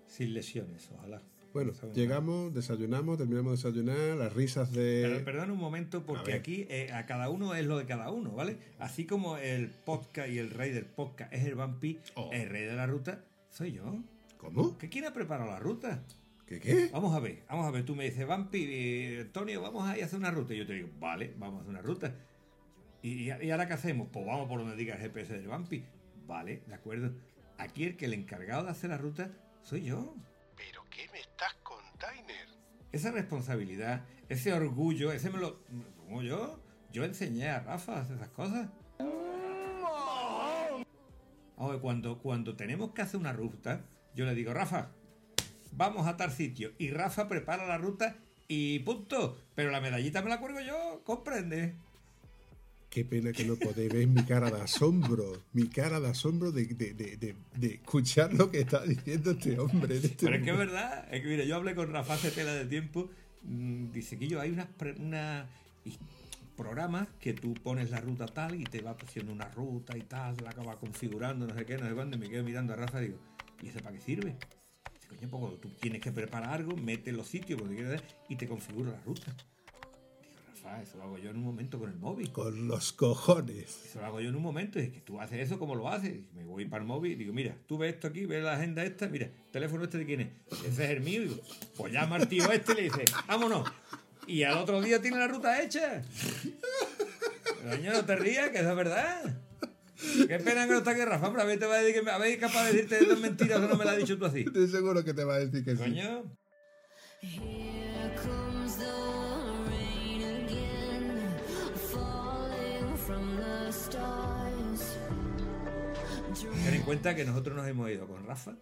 sin 0.07 0.33
lesiones, 0.33 0.89
ojalá. 0.91 1.21
Bueno, 1.55 1.71
llegamos, 1.93 2.53
desayunamos, 2.53 3.17
terminamos 3.17 3.63
de 3.63 3.69
desayunar, 3.71 4.17
las 4.17 4.33
risas 4.33 4.71
Pero, 4.73 5.19
de... 5.19 5.19
perdón 5.21 5.51
un 5.51 5.57
momento, 5.57 6.05
porque 6.05 6.33
aquí 6.33 6.67
eh, 6.69 6.91
a 6.91 7.05
cada 7.05 7.29
uno 7.29 7.55
es 7.55 7.65
lo 7.65 7.77
de 7.77 7.85
cada 7.85 8.11
uno, 8.11 8.31
¿vale? 8.33 8.57
Así 8.77 9.05
como 9.05 9.37
el 9.37 9.69
podcast 9.69 10.27
y 10.29 10.37
el 10.37 10.49
rey 10.49 10.71
del 10.71 10.85
podcast 10.85 11.31
es 11.33 11.45
el 11.45 11.55
vampi, 11.55 11.97
Oh. 12.15 12.29
el 12.33 12.49
rey 12.49 12.65
de 12.65 12.75
la 12.75 12.87
ruta 12.87 13.23
soy 13.49 13.71
yo. 13.71 13.83
¿Cómo? 14.35 14.77
¿Qué 14.77 14.89
quién 14.89 15.05
ha 15.05 15.13
preparado 15.13 15.49
la 15.49 15.59
ruta? 15.59 16.03
¿Qué 16.45 16.59
qué? 16.59 16.89
Vamos 16.91 17.15
a 17.15 17.21
ver, 17.21 17.43
vamos 17.47 17.65
a 17.65 17.71
ver. 17.71 17.85
Tú 17.85 17.95
me 17.95 18.03
dices, 18.03 18.27
vampi, 18.27 18.65
eh, 18.67 19.19
Antonio, 19.21 19.61
vamos 19.61 19.87
a 19.87 19.95
ir 19.95 20.03
a 20.03 20.07
hacer 20.07 20.19
una 20.19 20.31
ruta. 20.31 20.53
Y 20.53 20.57
yo 20.57 20.67
te 20.67 20.73
digo, 20.73 20.89
vale, 20.99 21.33
vamos 21.37 21.59
a 21.59 21.61
hacer 21.61 21.69
una 21.69 21.81
ruta. 21.81 22.13
¿Y, 23.01 23.31
y 23.31 23.51
ahora 23.51 23.65
qué 23.65 23.73
hacemos? 23.75 24.09
Pues 24.11 24.25
vamos 24.25 24.49
por 24.49 24.59
donde 24.59 24.75
diga 24.75 24.95
el 24.95 24.99
GPS 25.01 25.31
del 25.31 25.47
vampi. 25.47 25.85
Vale, 26.27 26.63
de 26.67 26.73
acuerdo. 26.75 27.13
Aquí 27.57 27.85
el 27.85 27.95
que 27.95 28.07
el 28.07 28.13
encargado 28.13 28.65
de 28.65 28.71
hacer 28.71 28.89
la 28.89 28.97
ruta 28.97 29.31
soy 29.63 29.83
yo. 29.85 30.15
¿Pero 30.57 30.83
qué? 30.89 31.07
Esa 32.95 33.11
responsabilidad, 33.11 34.05
ese 34.29 34.53
orgullo, 34.53 35.11
ese 35.11 35.29
me 35.29 35.37
lo. 35.37 35.59
Como 36.05 36.21
yo, 36.21 36.59
yo 36.93 37.03
enseñé 37.03 37.49
a 37.49 37.59
Rafa 37.59 37.97
a 37.97 38.01
hacer 38.01 38.15
esas 38.15 38.29
cosas. 38.29 38.69
Cuando, 41.81 42.19
cuando 42.19 42.55
tenemos 42.55 42.91
que 42.91 43.01
hacer 43.01 43.19
una 43.19 43.33
ruta, 43.33 43.81
yo 44.13 44.25
le 44.25 44.33
digo, 44.33 44.53
Rafa, 44.53 44.91
vamos 45.71 46.07
a 46.07 46.15
tal 46.15 46.31
sitio. 46.31 46.71
Y 46.77 46.91
Rafa 46.91 47.27
prepara 47.27 47.67
la 47.67 47.77
ruta 47.77 48.15
y 48.47 48.79
punto. 48.79 49.37
Pero 49.55 49.71
la 49.71 49.81
medallita 49.81 50.21
me 50.21 50.29
la 50.29 50.39
cuelgo 50.39 50.61
yo, 50.61 51.01
comprende. 51.03 51.75
Qué 52.95 53.03
pena 53.03 53.33
que 53.33 53.43
no 53.43 53.57
podéis 53.57 53.91
ver 53.91 54.07
mi 54.07 54.23
cara 54.23 54.49
de 54.49 54.61
asombro, 54.61 55.43
mi 55.51 55.67
cara 55.67 55.99
de 55.99 56.07
asombro 56.07 56.53
de, 56.53 56.65
de, 56.67 56.93
de, 56.93 57.35
de- 57.57 57.73
escuchar 57.73 58.33
lo 58.33 58.49
que 58.49 58.61
está 58.61 58.85
diciendo 58.85 59.31
este 59.31 59.59
hombre. 59.59 59.97
este 59.97 60.15
Pero 60.25 60.37
es 60.37 60.43
que 60.43 60.51
es 60.51 60.57
verdad, 60.57 61.13
es 61.13 61.21
que 61.21 61.27
mira, 61.27 61.43
yo 61.43 61.57
hablé 61.57 61.75
con 61.75 61.91
Rafa 61.91 62.13
hace 62.13 62.31
tela 62.31 62.53
de 62.53 62.63
tiempo, 62.63 63.09
mm, 63.43 63.91
dice 63.91 64.17
que 64.17 64.29
yo 64.29 64.39
hay 64.39 64.51
unas 64.51 64.69
una- 64.97 65.45
programas 66.55 67.09
que 67.19 67.33
tú 67.33 67.53
pones 67.55 67.89
la 67.91 67.99
ruta 67.99 68.27
tal 68.27 68.55
y 68.55 68.63
te 68.63 68.79
va 68.79 68.91
haciendo 68.91 69.33
una 69.33 69.49
ruta 69.49 69.97
y 69.97 70.01
tal, 70.03 70.37
la 70.41 70.51
acaba 70.51 70.79
configurando, 70.79 71.45
no 71.47 71.53
sé 71.53 71.65
qué, 71.65 71.77
no 71.77 71.89
sé 71.89 71.93
cuándo, 71.93 72.15
y 72.15 72.19
me 72.21 72.29
quedo 72.29 72.45
mirando 72.45 72.71
a 72.71 72.77
Rafa 72.77 73.01
y 73.01 73.07
digo, 73.07 73.17
¿y 73.61 73.67
eso 73.67 73.79
para 73.79 73.97
qué 73.97 74.01
sirve? 74.01 74.37
Dice, 74.93 75.07
coño, 75.09 75.27
pues 75.29 75.41
cuando 75.41 75.57
tú 75.57 75.67
tienes 75.81 75.99
que 75.99 76.13
preparar 76.13 76.53
algo, 76.53 76.77
mete 76.77 77.11
los 77.11 77.27
sitios 77.27 77.59
donde 77.59 77.75
quieras 77.75 78.01
y 78.29 78.37
te 78.37 78.47
configura 78.47 78.91
la 78.91 79.01
ruta. 79.01 79.35
Rafa, 80.65 80.81
eso 80.81 80.97
lo 80.97 81.03
hago 81.03 81.17
yo 81.17 81.29
en 81.29 81.37
un 81.37 81.43
momento 81.43 81.79
con 81.79 81.89
el 81.89 81.97
móvil. 81.97 82.31
Con 82.31 82.67
los 82.67 82.93
cojones. 82.93 83.85
Eso 83.85 83.99
lo 83.99 84.05
hago 84.05 84.21
yo 84.21 84.29
en 84.29 84.35
un 84.35 84.41
momento. 84.41 84.79
Y 84.79 84.83
es 84.83 84.89
que 84.89 85.01
tú 85.01 85.21
haces 85.21 85.39
eso 85.39 85.59
como 85.59 85.75
lo 85.75 85.89
haces. 85.89 86.13
Y 86.13 86.27
Me 86.35 86.43
voy 86.43 86.65
para 86.65 86.81
el 86.81 86.87
móvil 86.87 87.13
y 87.13 87.15
digo, 87.15 87.33
mira, 87.33 87.55
tú 87.67 87.77
ves 87.77 87.93
esto 87.93 88.07
aquí, 88.07 88.25
ves 88.25 88.43
la 88.43 88.53
agenda 88.53 88.83
esta, 88.83 89.07
mira, 89.07 89.27
el 89.27 89.51
teléfono 89.51 89.83
este 89.83 89.99
de 89.99 90.05
quién 90.05 90.21
es. 90.21 90.27
Ese 90.65 90.85
es 90.85 90.89
el 90.91 91.01
mío. 91.01 91.23
Y 91.23 91.27
digo, 91.27 91.41
pues 91.77 91.93
llama 91.93 92.15
al 92.15 92.27
tío 92.27 92.51
este 92.51 92.73
y 92.73 92.75
le 92.75 92.81
dice, 92.83 93.05
vámonos. 93.27 93.69
Y 94.27 94.43
al 94.43 94.57
otro 94.57 94.81
día 94.81 95.01
tiene 95.01 95.17
la 95.17 95.27
ruta 95.27 95.61
hecha. 95.61 96.01
Coño, 97.69 97.93
no 97.93 98.05
te 98.05 98.15
rías, 98.15 98.49
que 98.49 98.59
eso 98.59 98.69
es 98.71 98.75
verdad. 98.75 99.41
Qué 100.27 100.39
pena 100.39 100.65
que 100.65 100.71
no 100.71 100.77
está 100.79 100.91
aquí 100.91 101.05
Rafa, 101.05 101.29
pero 101.29 101.41
a 101.41 101.45
ver, 101.45 101.59
te 101.59 101.65
va 101.65 101.75
a 101.75 101.81
decir 101.81 102.03
que 102.03 102.09
a 102.09 102.17
ver, 102.17 102.39
capaz 102.39 102.65
de 102.65 102.73
decirte 102.73 103.05
dos 103.05 103.19
mentiras 103.19 103.61
que 103.61 103.67
no 103.67 103.75
me 103.75 103.85
la 103.85 103.91
has 103.91 103.97
dicho 103.97 104.17
tú 104.17 104.25
así. 104.25 104.41
Estoy 104.41 104.67
seguro 104.67 105.03
que 105.03 105.13
te 105.13 105.23
va 105.23 105.35
a 105.35 105.39
decir 105.39 105.63
que 105.63 105.71
sí. 105.71 105.77
Coño. 105.77 106.23
Ten 116.65 116.73
en 116.73 116.81
cuenta 116.81 117.15
que 117.15 117.25
nosotros 117.25 117.55
nos 117.55 117.67
hemos 117.67 117.91
ido 117.91 118.07
con 118.07 118.25
Rafa, 118.25 118.55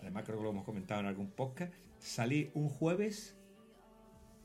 además 0.00 0.24
creo 0.26 0.36
que 0.36 0.44
lo 0.44 0.50
hemos 0.50 0.64
comentado 0.64 1.00
en 1.00 1.06
algún 1.06 1.30
podcast, 1.30 1.72
salí 1.98 2.50
un 2.52 2.68
jueves 2.68 3.34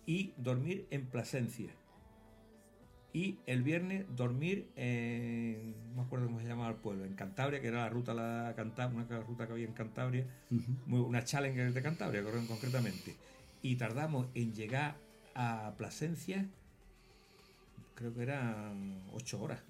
y 0.06 0.34
dormir 0.38 0.88
en 0.92 1.06
Plasencia. 1.06 1.72
Y 3.12 3.40
el 3.48 3.64
viernes 3.64 4.06
dormir 4.16 4.70
en, 4.78 5.74
no 5.90 5.96
me 5.96 6.02
acuerdo 6.04 6.28
cómo 6.28 6.40
se 6.40 6.48
llamaba 6.48 6.70
el 6.70 6.76
pueblo, 6.78 7.04
en 7.04 7.16
Cantabria, 7.16 7.60
que 7.62 7.68
era 7.68 7.80
la 7.82 7.90
ruta 7.90 8.14
la 8.14 8.54
Cantabria, 8.56 9.06
una 9.06 9.20
ruta 9.22 9.46
que 9.46 9.52
había 9.54 9.66
en 9.66 9.74
Cantabria, 9.74 10.26
muy- 10.86 11.02
una 11.02 11.22
Challenger 11.24 11.74
de 11.74 11.82
Cantabria 11.82 12.24
concretamente. 12.48 13.14
Y 13.62 13.76
tardamos 13.76 14.28
en 14.36 14.54
llegar 14.54 14.96
a 15.34 15.74
Plasencia, 15.78 16.46
creo 17.96 18.14
que 18.14 18.22
eran 18.24 19.02
8 19.12 19.42
horas. 19.42 19.62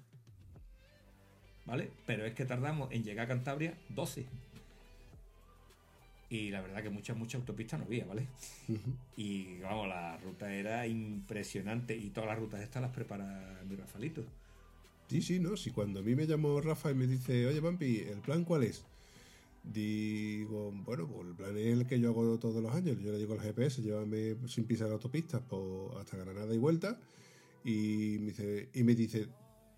¿Vale? 1.66 1.90
Pero 2.06 2.24
es 2.24 2.34
que 2.34 2.44
tardamos 2.44 2.90
en 2.92 3.04
llegar 3.04 3.26
a 3.26 3.28
Cantabria 3.28 3.74
12. 3.90 4.26
Y 6.28 6.50
la 6.50 6.60
verdad 6.60 6.82
que 6.82 6.90
mucha, 6.90 7.14
mucha 7.14 7.38
autopista 7.38 7.78
no 7.78 7.84
había, 7.84 8.04
¿vale? 8.04 8.26
Y 9.16 9.58
vamos, 9.60 9.88
la 9.88 10.16
ruta 10.18 10.52
era 10.52 10.86
impresionante 10.86 11.96
y 11.96 12.10
todas 12.10 12.28
las 12.28 12.38
rutas 12.38 12.60
estas 12.60 12.82
las 12.82 12.90
prepara 12.90 13.62
mi 13.68 13.76
Rafalito. 13.76 14.24
Sí, 15.08 15.22
sí, 15.22 15.38
no. 15.38 15.56
Si 15.56 15.70
cuando 15.70 16.00
a 16.00 16.02
mí 16.02 16.16
me 16.16 16.26
llamó 16.26 16.60
Rafa 16.60 16.90
y 16.90 16.94
me 16.94 17.06
dice, 17.06 17.46
oye, 17.46 17.62
Pampi, 17.62 17.98
¿el 17.98 18.18
plan 18.18 18.44
cuál 18.44 18.64
es? 18.64 18.84
Digo, 19.62 20.72
bueno, 20.84 21.06
pues 21.06 21.28
el 21.28 21.34
plan 21.34 21.56
es 21.56 21.66
el 21.78 21.86
que 21.86 22.00
yo 22.00 22.10
hago 22.10 22.38
todos 22.38 22.60
los 22.60 22.74
años. 22.74 22.98
Yo 23.00 23.12
le 23.12 23.18
digo 23.18 23.34
al 23.34 23.40
GPS, 23.40 23.82
llévame 23.82 24.36
sin 24.48 24.64
pisar 24.64 24.90
autopistas 24.90 25.42
por, 25.42 25.96
hasta 26.00 26.16
Granada 26.16 26.52
y 26.52 26.58
vuelta. 26.58 26.98
Y 27.64 28.16
me 28.18 28.26
dice, 28.26 28.68
y 28.74 28.82
me 28.82 28.94
dice 28.96 29.28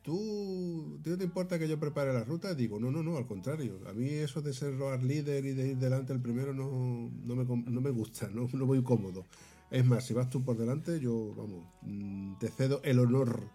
¿tú 0.08 0.98
¿tú 1.02 1.10
no 1.10 1.18
te 1.18 1.24
importa 1.24 1.58
que 1.58 1.68
yo 1.68 1.78
prepare 1.78 2.12
la 2.14 2.24
ruta? 2.24 2.54
Digo, 2.54 2.80
no, 2.80 2.90
no, 2.90 3.02
no, 3.02 3.18
al 3.18 3.26
contrario. 3.26 3.78
A 3.86 3.92
mí 3.92 4.08
eso 4.08 4.40
de 4.40 4.54
ser 4.54 4.78
road 4.78 5.02
líder 5.02 5.44
y 5.44 5.52
de 5.52 5.68
ir 5.68 5.76
delante 5.76 6.12
el 6.14 6.20
primero 6.20 6.54
no, 6.54 7.10
no, 7.24 7.36
me, 7.36 7.44
no 7.44 7.80
me 7.80 7.90
gusta, 7.90 8.28
no, 8.32 8.48
no 8.52 8.66
voy 8.66 8.82
cómodo. 8.82 9.26
Es 9.70 9.84
más, 9.84 10.06
si 10.06 10.14
vas 10.14 10.30
tú 10.30 10.42
por 10.42 10.56
delante, 10.56 10.98
yo, 10.98 11.34
vamos, 11.36 11.66
mm, 11.82 12.38
te 12.38 12.48
cedo 12.48 12.80
el 12.84 12.98
honor 13.00 13.50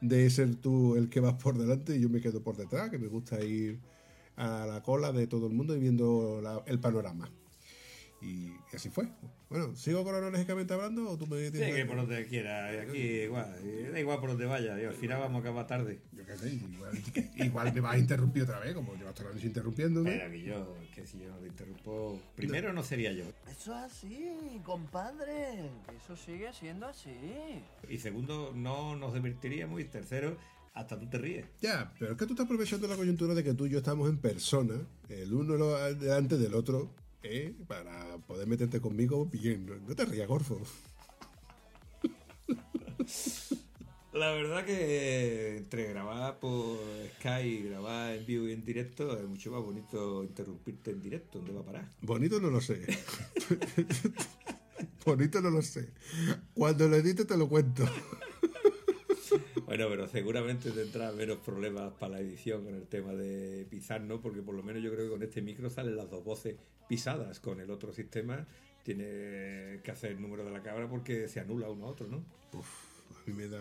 de 0.00 0.30
ser 0.30 0.56
tú 0.56 0.96
el 0.96 1.10
que 1.10 1.20
vas 1.20 1.34
por 1.34 1.58
delante 1.58 1.96
y 1.96 2.00
yo 2.00 2.08
me 2.08 2.20
quedo 2.20 2.42
por 2.42 2.56
detrás, 2.56 2.88
que 2.90 2.98
me 2.98 3.08
gusta 3.08 3.44
ir 3.44 3.78
a 4.36 4.66
la 4.66 4.82
cola 4.82 5.12
de 5.12 5.26
todo 5.26 5.46
el 5.46 5.52
mundo 5.52 5.76
y 5.76 5.80
viendo 5.80 6.40
el 6.66 6.80
panorama. 6.80 7.30
Y 8.22 8.52
así 8.74 8.88
fue. 8.88 9.08
Bueno, 9.50 9.74
¿sigo 9.76 10.04
cronológicamente 10.04 10.74
hablando 10.74 11.10
o 11.10 11.16
tú 11.16 11.26
me 11.26 11.46
Sí, 11.46 11.52
tienes 11.52 11.74
que 11.74 11.86
por 11.86 11.96
donde 11.96 12.26
quiera, 12.26 12.68
aquí 12.82 12.98
igual, 12.98 13.56
eh, 13.62 13.88
da 13.90 13.98
igual 13.98 14.20
por 14.20 14.28
donde 14.30 14.44
vaya, 14.44 14.80
y 14.80 14.84
al 14.84 14.92
final 14.92 15.20
vamos 15.20 15.38
a 15.38 15.40
acabar 15.40 15.66
tarde. 15.66 16.00
Yo 16.12 16.26
qué 16.26 16.36
sé, 16.36 16.52
igual, 16.52 16.92
igual 17.36 17.72
me 17.72 17.80
vas 17.80 17.94
a 17.94 17.98
interrumpir 17.98 18.42
otra 18.42 18.60
vez, 18.60 18.74
como 18.74 18.94
llevas 18.94 19.14
toda 19.14 19.30
la 19.30 19.36
noche 19.36 19.46
interrumpiéndome. 19.46 20.10
Pero 20.10 20.30
que 20.30 20.42
yo, 20.42 20.76
que 20.94 21.06
si 21.06 21.18
yo 21.18 21.34
te 21.36 21.46
interrumpo, 21.46 22.20
primero 22.34 22.74
no 22.74 22.82
sería 22.82 23.10
yo. 23.12 23.24
Eso 23.50 23.72
es 23.72 23.92
así, 23.92 24.60
compadre. 24.64 25.70
Eso 26.04 26.14
sigue 26.16 26.52
siendo 26.52 26.86
así. 26.86 27.10
Y 27.88 27.98
segundo, 27.98 28.52
no 28.54 28.96
nos 28.96 29.14
divertiríamos. 29.14 29.80
Y 29.80 29.84
tercero, 29.84 30.36
hasta 30.74 30.98
tú 30.98 31.08
te 31.08 31.16
ríes. 31.16 31.46
Ya, 31.62 31.90
pero 31.98 32.12
es 32.12 32.18
que 32.18 32.26
tú 32.26 32.34
estás 32.34 32.44
aprovechando 32.44 32.86
la 32.86 32.96
coyuntura 32.96 33.34
de 33.34 33.42
que 33.42 33.54
tú 33.54 33.64
y 33.64 33.70
yo 33.70 33.78
estamos 33.78 34.10
en 34.10 34.18
persona, 34.18 34.74
el 35.08 35.32
uno 35.32 35.56
delante 35.94 36.36
del 36.36 36.54
otro, 36.54 36.90
¿eh? 37.22 37.54
para 37.66 38.18
poder 38.18 38.46
meterte 38.46 38.80
conmigo 38.80 39.26
bien. 39.26 39.66
No, 39.66 39.76
no 39.76 39.94
te 39.94 40.04
rías, 40.04 40.28
Gorfo. 40.28 40.60
La 44.12 44.32
verdad 44.32 44.64
que 44.64 45.58
entre 45.58 45.90
grabar 45.90 46.40
por 46.40 46.78
Skype 47.18 47.46
y 47.46 47.62
grabar 47.68 48.14
en 48.14 48.26
vivo 48.26 48.48
y 48.48 48.52
en 48.52 48.64
directo 48.64 49.16
es 49.16 49.28
mucho 49.28 49.52
más 49.52 49.62
bonito 49.62 50.24
interrumpirte 50.24 50.90
en 50.90 51.02
directo. 51.02 51.38
¿Dónde 51.38 51.52
va 51.52 51.60
a 51.60 51.64
parar? 51.64 51.88
Bonito 52.02 52.40
no 52.40 52.50
lo 52.50 52.60
sé. 52.60 52.84
Bonito 55.04 55.40
no 55.40 55.50
lo 55.50 55.62
sé. 55.62 55.92
Cuando 56.54 56.88
lo 56.88 56.96
edite 56.96 57.24
te 57.24 57.36
lo 57.36 57.48
cuento. 57.48 57.84
Bueno, 59.68 59.86
pero 59.90 60.08
seguramente 60.08 60.70
tendrá 60.70 61.12
menos 61.12 61.36
problemas 61.44 61.92
para 61.98 62.12
la 62.12 62.20
edición 62.20 62.64
con 62.64 62.74
el 62.74 62.86
tema 62.86 63.12
de 63.12 63.66
pisar, 63.68 64.00
¿no? 64.00 64.18
Porque 64.18 64.40
por 64.40 64.54
lo 64.54 64.62
menos 64.62 64.82
yo 64.82 64.90
creo 64.90 65.04
que 65.04 65.10
con 65.10 65.22
este 65.22 65.42
micro 65.42 65.68
salen 65.68 65.94
las 65.94 66.08
dos 66.08 66.24
voces 66.24 66.56
pisadas. 66.88 67.38
Con 67.38 67.60
el 67.60 67.70
otro 67.70 67.92
sistema 67.92 68.46
tiene 68.82 69.80
que 69.84 69.90
hacer 69.90 70.12
el 70.12 70.22
número 70.22 70.42
de 70.42 70.52
la 70.52 70.62
cabra 70.62 70.88
porque 70.88 71.28
se 71.28 71.40
anula 71.40 71.68
uno 71.68 71.84
a 71.84 71.88
otro, 71.90 72.06
¿no? 72.08 72.24
A 72.54 73.30
mí 73.30 73.34
me 73.34 73.46
da. 73.46 73.60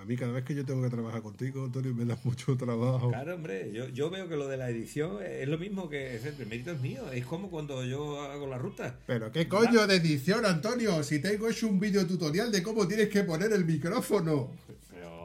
A 0.00 0.04
mí 0.04 0.16
cada 0.16 0.30
vez 0.30 0.44
que 0.44 0.54
yo 0.54 0.64
tengo 0.64 0.80
que 0.80 0.90
trabajar 0.90 1.22
contigo, 1.22 1.64
Antonio, 1.64 1.92
me 1.92 2.04
da 2.04 2.16
mucho 2.22 2.56
trabajo. 2.56 3.08
Claro, 3.08 3.34
hombre, 3.34 3.72
yo, 3.72 3.88
yo 3.88 4.10
veo 4.10 4.28
que 4.28 4.36
lo 4.36 4.46
de 4.46 4.58
la 4.58 4.70
edición 4.70 5.20
es 5.24 5.48
lo 5.48 5.58
mismo 5.58 5.88
que 5.88 6.14
es 6.14 6.24
el 6.24 6.36
mérito 6.46 6.70
es 6.70 6.80
mío. 6.80 7.10
Es 7.10 7.26
como 7.26 7.50
cuando 7.50 7.84
yo 7.84 8.22
hago 8.22 8.46
la 8.46 8.58
ruta. 8.58 9.00
Pero 9.08 9.32
qué 9.32 9.48
coño 9.48 9.88
de 9.88 9.96
edición, 9.96 10.46
Antonio, 10.46 11.02
si 11.02 11.20
tengo 11.20 11.48
hecho 11.48 11.66
un 11.66 11.80
video 11.80 12.06
tutorial 12.06 12.52
de 12.52 12.62
cómo 12.62 12.86
tienes 12.86 13.08
que 13.08 13.24
poner 13.24 13.52
el 13.52 13.64
micrófono. 13.64 14.52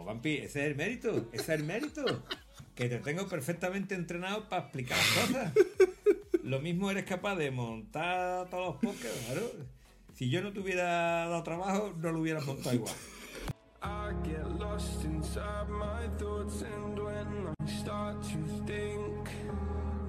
Pero, 0.03 0.13
Vampi, 0.15 0.37
ese 0.37 0.61
es 0.61 0.67
el 0.71 0.75
mérito, 0.75 1.29
ese 1.31 1.41
es 1.43 1.49
el 1.59 1.63
mérito. 1.63 2.23
Que 2.75 2.89
te 2.89 2.97
tengo 2.99 3.27
perfectamente 3.27 3.95
entrenado 3.95 4.47
para 4.49 4.63
explicar 4.63 4.97
las 4.97 5.27
cosas. 5.27 5.53
Lo 6.43 6.59
mismo 6.59 6.89
eres 6.91 7.05
capaz 7.05 7.35
de 7.35 7.51
montar 7.51 8.49
todos 8.49 8.73
los 8.73 8.75
podcasts, 8.77 9.25
claro. 9.27 9.51
Si 10.15 10.29
yo 10.29 10.41
no 10.41 10.51
te 10.51 10.59
hubiera 10.59 10.83
dado 11.27 11.43
trabajo, 11.43 11.93
no 11.99 12.11
lo 12.11 12.19
hubieras 12.19 12.45
montado 12.45 12.75
igual. 12.75 12.93
I 13.81 14.13
get 14.23 14.45
lost 14.59 15.03
inside 15.03 15.67
my 15.69 16.07
thoughts, 16.17 16.61
and 16.63 16.97
when 16.97 17.47
I 17.59 17.65
start 17.81 18.21
to 18.23 18.37
think, 18.65 19.29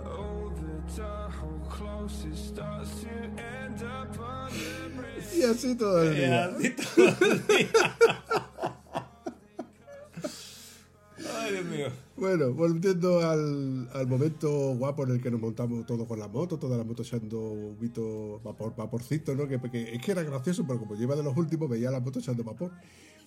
oh, 0.04 0.52
the 0.54 0.94
Tahoe 0.96 1.60
close, 1.68 2.24
it 2.24 2.36
starts 2.36 3.02
to 3.02 3.08
end 3.08 3.82
up 3.82 4.16
on 4.20 4.50
the 4.52 4.88
bridge. 4.96 5.34
Y 5.36 5.42
así 5.42 5.76
todo 5.76 6.02
el 6.02 6.12
Y 6.14 6.20
día. 6.20 6.44
así 6.44 6.70
todo 6.70 7.30
el 7.32 7.46
día. 7.46 8.43
Ay, 11.32 11.52
Dios 11.52 11.64
mío. 11.64 11.86
Bueno, 12.16 12.52
volviendo 12.52 13.20
al, 13.20 13.88
al 13.92 14.06
momento 14.06 14.74
guapo 14.76 15.04
en 15.04 15.10
el 15.12 15.22
que 15.22 15.30
nos 15.30 15.40
montamos 15.40 15.86
todos 15.86 16.06
con 16.06 16.18
la 16.18 16.28
moto, 16.28 16.58
toda 16.58 16.76
la 16.76 16.84
moto 16.84 17.02
echando 17.02 17.40
un 17.40 17.78
vito 17.78 18.40
vapor, 18.44 18.74
vaporcito, 18.76 19.34
¿no? 19.34 19.48
Que, 19.48 19.60
que 19.70 19.94
es 19.94 20.02
que 20.02 20.12
era 20.12 20.22
gracioso, 20.22 20.66
pero 20.66 20.78
como 20.78 20.94
lleva 20.96 21.16
de 21.16 21.22
los 21.22 21.36
últimos, 21.36 21.68
veía 21.68 21.90
la 21.90 22.00
moto 22.00 22.18
echando 22.18 22.44
vapor. 22.44 22.72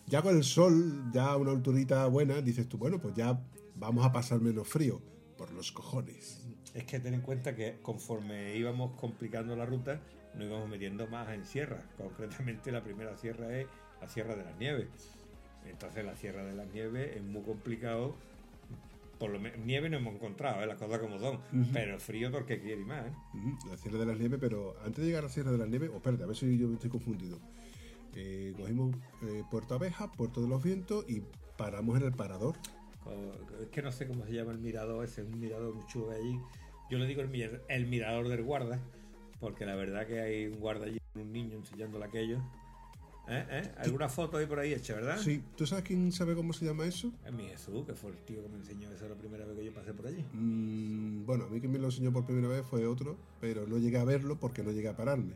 Ya 0.06 0.22
con 0.22 0.36
el 0.38 0.44
sol, 0.44 1.12
ya 1.12 1.32
a 1.32 1.38
una 1.38 1.52
alturita 1.52 2.06
buena, 2.08 2.42
dices 2.42 2.70
tú, 2.70 2.78
bueno, 2.78 3.00
pues 3.02 3.14
ya 3.16 3.42
vamos 3.76 4.06
a 4.06 4.12
pasar 4.12 4.40
menos 4.40 4.68
frío. 4.68 5.02
Por 5.38 5.52
los 5.52 5.72
cojones. 5.72 6.48
Es 6.74 6.86
que 6.86 7.00
ten 7.00 7.14
en 7.14 7.22
cuenta 7.22 7.56
que 7.56 7.78
conforme 7.84 8.56
íbamos 8.58 9.00
complicando 9.00 9.56
la 9.56 9.66
ruta, 9.68 10.02
nos 10.34 10.48
íbamos 10.48 10.70
metiendo 10.70 11.08
más 11.08 11.30
en 11.30 11.46
sierras. 11.46 11.84
Concretamente 11.98 12.72
la 12.72 12.84
primera 12.84 13.16
sierra 13.18 13.56
es 13.56 13.68
la 14.02 14.08
Sierra 14.08 14.36
de 14.36 14.44
las 14.44 14.58
Nieves. 14.58 14.88
Entonces 15.70 16.06
la 16.06 16.16
Sierra 16.16 16.44
de 16.44 16.56
las 16.56 16.68
Nieves 16.74 17.16
es 17.16 17.24
muy 17.24 17.44
complicado. 17.44 18.16
Por 19.20 19.32
lo 19.32 19.40
menos 19.40 19.58
nieve 19.66 19.90
no 19.90 19.98
hemos 19.98 20.14
encontrado, 20.14 20.62
¿eh? 20.62 20.68
las 20.68 20.78
cosas 20.78 21.00
como 21.00 21.18
son. 21.18 21.40
Pero 21.74 22.00
frío 22.00 22.32
porque 22.32 22.60
quiere 22.60 22.86
más. 22.86 23.08
¿eh? 23.08 23.14
La 23.68 23.78
Sierra 23.78 23.98
de 23.98 24.06
las 24.06 24.20
Nieves, 24.20 24.40
pero 24.40 24.76
antes 24.86 24.98
de 24.98 25.06
llegar 25.06 25.24
a 25.24 25.28
la 25.28 25.34
Sierra 25.34 25.52
de 25.52 25.58
las 25.58 25.68
Nieves, 25.68 25.90
o 25.92 25.98
espérate, 25.98 26.24
a 26.24 26.28
ver 26.28 26.36
si 26.36 26.58
yo 26.58 26.68
me 26.68 26.76
estoy 26.76 26.92
confundido. 26.92 27.40
Eh, 28.16 28.54
cogimos 28.58 28.96
eh, 29.24 29.44
Puerto 29.50 29.76
Abeja, 29.76 30.12
Puerto 30.12 30.42
de 30.42 30.48
los 30.48 30.64
Vientos 30.64 31.06
y 31.10 31.24
paramos 31.58 31.98
en 31.98 32.04
el 32.04 32.14
parador. 32.14 32.56
Es 33.62 33.70
que 33.70 33.82
no 33.82 33.92
sé 33.92 34.08
cómo 34.08 34.26
se 34.26 34.34
llama 34.34 34.52
el 34.52 34.60
mirador, 34.60 35.06
ese 35.06 35.22
es 35.22 35.28
un 35.28 35.40
mirador 35.40 35.74
muy 35.74 35.86
chulo 35.88 36.12
allí. 36.12 36.40
Yo 36.90 36.98
le 37.00 37.08
digo 37.08 37.22
el 37.22 37.88
mirador 37.88 38.28
del 38.28 38.44
guarda, 38.44 38.80
porque 39.40 39.66
la 39.66 39.76
verdad 39.76 40.06
que 40.08 40.20
hay 40.20 40.48
un 40.48 40.60
guarda 40.60 40.86
allí 40.86 41.00
con 41.14 41.24
un 41.24 41.32
niño 41.32 41.58
enseñándole 41.58 42.06
aquello. 42.06 42.42
¿Eh? 43.30 43.46
¿Eh? 43.50 43.72
¿Alguna 43.80 44.08
foto 44.08 44.38
ahí 44.38 44.46
por 44.46 44.60
ahí 44.60 44.74
hecha, 44.74 44.94
verdad? 44.96 45.18
Sí, 45.18 45.44
¿tú 45.56 45.68
sabes 45.68 45.84
quién 45.84 46.12
sabe 46.12 46.34
cómo 46.34 46.54
se 46.54 46.66
llama 46.66 46.86
eso? 46.86 47.12
Es 47.26 47.34
mi 47.34 47.48
Jesús, 47.48 47.86
que 47.86 47.94
fue 47.94 48.12
el 48.12 48.18
tío 48.18 48.42
que 48.42 48.48
me 48.48 48.58
enseñó 48.58 48.90
eso 48.90 49.08
la 49.10 49.16
primera 49.16 49.46
vez 49.46 49.58
que 49.58 49.66
yo 49.66 49.74
pasé 49.74 49.94
por 49.94 50.08
allí. 50.08 50.24
Mm, 50.34 51.26
bueno, 51.26 51.46
a 51.46 51.50
mí 51.50 51.60
que 51.60 51.68
me 51.68 51.78
lo 51.78 51.86
enseñó 51.88 52.14
por 52.14 52.26
primera 52.26 52.48
vez 52.48 52.66
fue 52.66 52.86
otro, 52.86 53.18
pero 53.42 53.68
no 53.68 53.78
llegué 53.78 53.98
a 53.98 54.06
verlo 54.06 54.40
porque 54.40 54.64
no 54.64 54.72
llegué 54.72 54.88
a 54.88 54.96
pararme. 54.96 55.34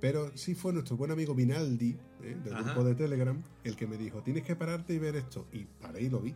Pero 0.00 0.36
sí 0.36 0.54
fue 0.54 0.72
nuestro 0.72 0.96
buen 0.96 1.10
amigo 1.10 1.34
Vinaldi, 1.34 1.96
¿eh? 2.22 2.36
del 2.44 2.54
Ajá. 2.54 2.62
grupo 2.62 2.84
de 2.84 2.94
Telegram, 2.94 3.42
el 3.64 3.76
que 3.76 3.86
me 3.86 3.96
dijo, 3.96 4.22
tienes 4.22 4.44
que 4.44 4.56
pararte 4.56 4.94
y 4.94 4.98
ver 4.98 5.16
esto. 5.16 5.46
Y 5.52 5.64
paré 5.64 6.02
y 6.02 6.10
lo 6.10 6.20
vi. 6.20 6.34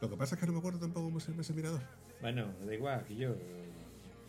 Lo 0.00 0.10
que 0.10 0.16
pasa 0.16 0.34
es 0.34 0.40
que 0.40 0.46
no 0.46 0.52
me 0.52 0.58
acuerdo 0.58 0.80
tampoco 0.80 1.06
cómo 1.06 1.20
se 1.20 1.30
llama 1.30 1.42
ese 1.42 1.52
mirador. 1.52 1.82
Bueno, 2.20 2.46
da 2.64 2.74
igual, 2.74 3.04
que 3.04 3.14
yo. 3.16 3.34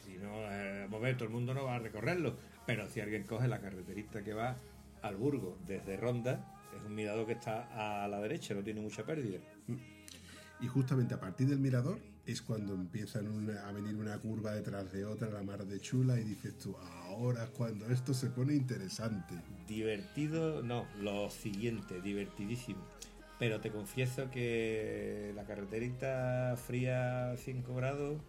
Si 0.05 0.17
no, 0.17 0.31
eh, 0.51 0.87
a 0.91 0.97
ver, 0.99 1.15
todo 1.15 1.25
el 1.25 1.33
mundo 1.33 1.53
no 1.53 1.63
va 1.63 1.75
a 1.75 1.79
recorrerlo. 1.79 2.35
Pero 2.65 2.87
si 2.89 3.01
alguien 3.01 3.23
coge 3.23 3.47
la 3.47 3.59
carreterita 3.59 4.23
que 4.23 4.33
va 4.33 4.55
al 5.03 5.15
Burgo 5.17 5.57
desde 5.67 5.97
Ronda, 5.97 6.59
es 6.75 6.83
un 6.85 6.95
mirador 6.95 7.27
que 7.27 7.33
está 7.33 8.03
a 8.03 8.07
la 8.07 8.19
derecha, 8.19 8.53
no 8.55 8.63
tiene 8.63 8.81
mucha 8.81 9.05
pérdida. 9.05 9.39
Y 10.59 10.67
justamente 10.67 11.13
a 11.13 11.19
partir 11.19 11.47
del 11.47 11.59
mirador 11.59 11.99
es 12.25 12.41
cuando 12.41 12.73
empiezan 12.73 13.27
una- 13.27 13.67
a 13.67 13.71
venir 13.73 13.95
una 13.95 14.17
curva 14.17 14.53
detrás 14.55 14.91
de 14.93 15.03
otra, 15.05 15.29
la 15.29 15.43
mar 15.43 15.65
de 15.65 15.79
chula, 15.79 16.17
y 16.19 16.23
dices 16.23 16.57
tú, 16.57 16.75
ahora 16.77 17.43
es 17.43 17.49
cuando 17.51 17.85
esto 17.89 18.13
se 18.13 18.29
pone 18.29 18.53
interesante. 18.53 19.35
Divertido, 19.67 20.63
no, 20.63 20.87
lo 21.01 21.29
siguiente, 21.29 22.01
divertidísimo. 22.01 22.79
Pero 23.39 23.59
te 23.59 23.71
confieso 23.71 24.31
que 24.31 25.33
la 25.35 25.43
carreterita 25.43 26.55
fría 26.55 27.35
5 27.37 27.75
grados 27.75 28.21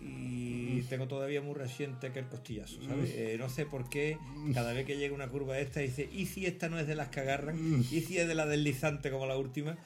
y 0.00 0.82
tengo 0.82 1.08
todavía 1.08 1.42
muy 1.42 1.54
reciente 1.54 2.12
que 2.12 2.20
el 2.20 2.26
costillazo, 2.26 2.82
¿sabes? 2.82 3.10
Eh, 3.14 3.36
no 3.38 3.48
sé 3.48 3.66
por 3.66 3.88
qué 3.88 4.16
cada 4.54 4.72
vez 4.72 4.86
que 4.86 4.96
llega 4.96 5.14
una 5.14 5.28
curva 5.28 5.58
esta 5.58 5.80
dice, 5.80 6.08
¿y 6.12 6.26
si 6.26 6.46
esta 6.46 6.68
no 6.68 6.78
es 6.78 6.86
de 6.86 6.94
las 6.94 7.08
que 7.08 7.20
agarran? 7.20 7.56
¿Y 7.90 8.00
si 8.00 8.18
es 8.18 8.28
de 8.28 8.34
la 8.34 8.46
deslizante 8.46 9.10
como 9.10 9.26
la 9.26 9.36
última? 9.36 9.76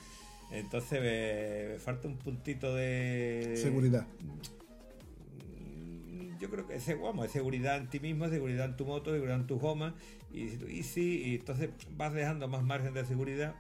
Entonces 0.51 1.01
me, 1.01 1.73
me 1.73 1.79
falta 1.79 2.07
un 2.09 2.17
puntito 2.17 2.75
de... 2.75 3.55
Seguridad. 3.57 4.07
Mm, 6.11 6.39
Yo 6.39 6.51
creo 6.51 6.67
que 6.67 6.77
es, 6.77 7.01
vamos, 7.01 7.27
es 7.27 7.33
seguridad 7.33 7.79
en 7.79 7.89
ti 7.89 8.01
mismo, 8.01 8.29
seguridad 8.29 8.67
en 8.67 8.77
tu 8.77 8.85
moto, 8.85 9.13
seguridad 9.13 9.41
en 9.41 9.47
tu 9.47 9.59
goma. 9.59 9.95
Y, 10.33 10.49
si 10.49 10.65
y 10.67 10.83
sí, 10.83 11.23
y 11.27 11.35
entonces 11.37 11.71
vas 11.97 12.13
dejando 12.13 12.49
más 12.49 12.63
margen 12.63 12.93
de 12.95 13.05
seguridad 13.05 13.55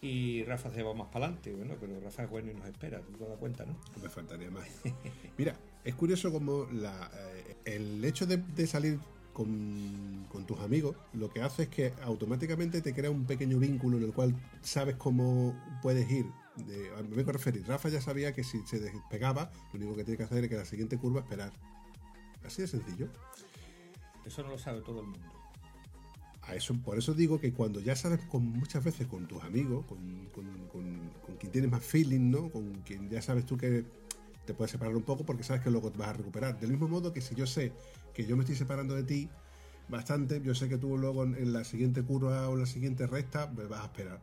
y 0.00 0.44
Rafa 0.44 0.70
se 0.70 0.82
va 0.82 0.94
más 0.94 1.08
para 1.08 1.26
adelante. 1.26 1.52
Bueno, 1.54 1.74
pero 1.80 1.98
Rafa 2.00 2.24
es 2.24 2.30
bueno 2.30 2.50
y 2.50 2.54
nos 2.54 2.66
espera, 2.68 3.00
tú 3.00 3.12
te 3.12 3.24
das 3.26 3.38
cuenta, 3.38 3.64
¿no? 3.64 3.72
No 3.96 4.02
me 4.02 4.08
faltaría 4.08 4.50
más. 4.50 4.66
Mira, 5.36 5.56
es 5.84 5.94
curioso 5.94 6.30
como 6.32 6.66
la, 6.72 7.10
eh, 7.14 7.56
el 7.64 8.04
hecho 8.04 8.26
de, 8.26 8.36
de 8.38 8.66
salir 8.66 8.98
con, 9.32 10.26
con 10.30 10.44
tus 10.46 10.58
amigos 10.60 10.96
lo 11.12 11.30
que 11.30 11.42
hace 11.42 11.64
es 11.64 11.68
que 11.68 11.92
automáticamente 12.02 12.82
te 12.82 12.92
crea 12.92 13.10
un 13.10 13.24
pequeño 13.24 13.58
vínculo 13.58 13.96
en 13.96 14.04
el 14.04 14.12
cual 14.12 14.34
sabes 14.62 14.96
cómo 14.96 15.54
puedes 15.82 16.10
ir. 16.10 16.26
De, 16.56 16.90
a- 16.96 17.02
me 17.02 17.14
vengo 17.16 17.30
a 17.30 17.34
referir. 17.34 17.64
Rafa 17.66 17.88
ya 17.88 18.00
sabía 18.00 18.32
que 18.32 18.42
si 18.42 18.60
se 18.66 18.80
despegaba, 18.80 19.50
lo 19.72 19.78
único 19.78 19.94
que 19.96 20.04
tiene 20.04 20.18
que 20.18 20.24
hacer 20.24 20.42
es 20.44 20.50
que 20.50 20.56
la 20.56 20.64
siguiente 20.64 20.98
curva 20.98 21.20
esperar. 21.20 21.52
Así 22.44 22.62
de 22.62 22.68
sencillo. 22.68 23.08
Eso 24.26 24.42
no 24.42 24.50
lo 24.50 24.58
sabe 24.58 24.80
todo 24.80 25.00
el 25.00 25.06
mundo. 25.06 25.26
A 26.48 26.54
eso, 26.54 26.74
por 26.82 26.96
eso 26.96 27.12
digo 27.12 27.38
que 27.38 27.52
cuando 27.52 27.78
ya 27.78 27.94
sabes 27.94 28.20
con, 28.24 28.42
muchas 28.42 28.82
veces 28.82 29.06
con 29.06 29.28
tus 29.28 29.42
amigos, 29.44 29.84
con, 29.84 30.26
con- 30.32 31.10
quien 31.38 31.52
tienes 31.52 31.70
más 31.70 31.84
feeling, 31.84 32.30
¿no? 32.30 32.50
Con 32.50 32.72
quien 32.82 33.10
ya 33.10 33.20
sabes 33.20 33.44
tú 33.44 33.56
que 33.58 33.84
te 34.46 34.54
puedes 34.54 34.70
separar 34.70 34.96
un 34.96 35.02
poco 35.02 35.26
porque 35.26 35.42
sabes 35.42 35.62
que 35.62 35.70
luego 35.70 35.92
te 35.92 35.98
vas 35.98 36.08
a 36.08 36.12
recuperar. 36.14 36.58
Del 36.58 36.70
mismo 36.70 36.88
modo 36.88 37.12
que 37.12 37.20
si 37.20 37.34
yo 37.34 37.46
sé 37.46 37.72
que 38.14 38.24
yo 38.24 38.34
me 38.34 38.44
estoy 38.44 38.56
separando 38.56 38.94
de 38.94 39.02
ti 39.02 39.28
bastante, 39.90 40.40
yo 40.42 40.54
sé 40.54 40.70
que 40.70 40.78
tú 40.78 40.96
luego 40.96 41.24
en, 41.24 41.52
la 41.52 41.64
siguiente 41.64 42.02
curva 42.02 42.48
o 42.48 42.56
la 42.56 42.66
siguiente 42.66 43.06
recta 43.06 43.46
me 43.54 43.64
vas 43.64 43.82
a 43.82 43.84
esperar. 43.84 44.20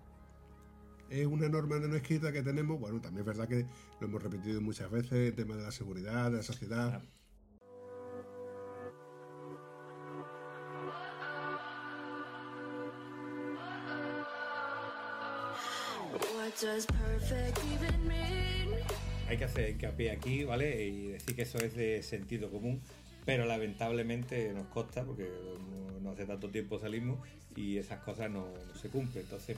Es 1.12 1.28
una 1.28 1.48
norma 1.48 1.78
no 1.78 1.96
escrita 1.96 2.32
que 2.32 2.42
tenemos, 2.42 2.80
bueno, 2.80 3.00
también 3.00 3.20
es 3.22 3.26
verdad 3.28 3.48
que 3.48 3.68
lo 4.00 4.08
hemos 4.08 4.24
repetido 4.24 4.60
muchas 4.62 4.90
veces, 4.90 5.14
el 5.14 5.36
tema 5.36 5.56
de 5.56 5.62
la 5.62 5.72
seguridad, 5.72 6.32
de 6.32 6.38
la 6.38 6.44
sociedad. 6.44 7.04
Hay 19.28 19.38
que 19.38 19.43
hacer 19.43 19.72
hincapié 19.72 20.12
aquí, 20.12 20.45
¿vale? 20.45 20.86
Y 20.86 21.08
decir 21.08 21.36
que 21.36 21.41
eso 21.41 21.58
es 21.58 21.76
de 21.76 22.01
sentido 22.01 22.49
común, 22.49 22.82
pero 23.26 23.45
lamentablemente 23.45 24.53
nos 24.53 24.68
consta 24.68 25.03
porque 25.03 25.30
no, 26.01 26.12
hace 26.12 26.26
tanto 26.26 26.49
tiempo 26.49 26.80
salimos 26.80 27.20
y 27.58 27.78
esas 27.78 27.99
cosas 28.03 28.32
no, 28.32 28.47
no 28.68 28.76
se 28.80 28.88
cumplen. 28.89 29.26
Entonces, 29.26 29.58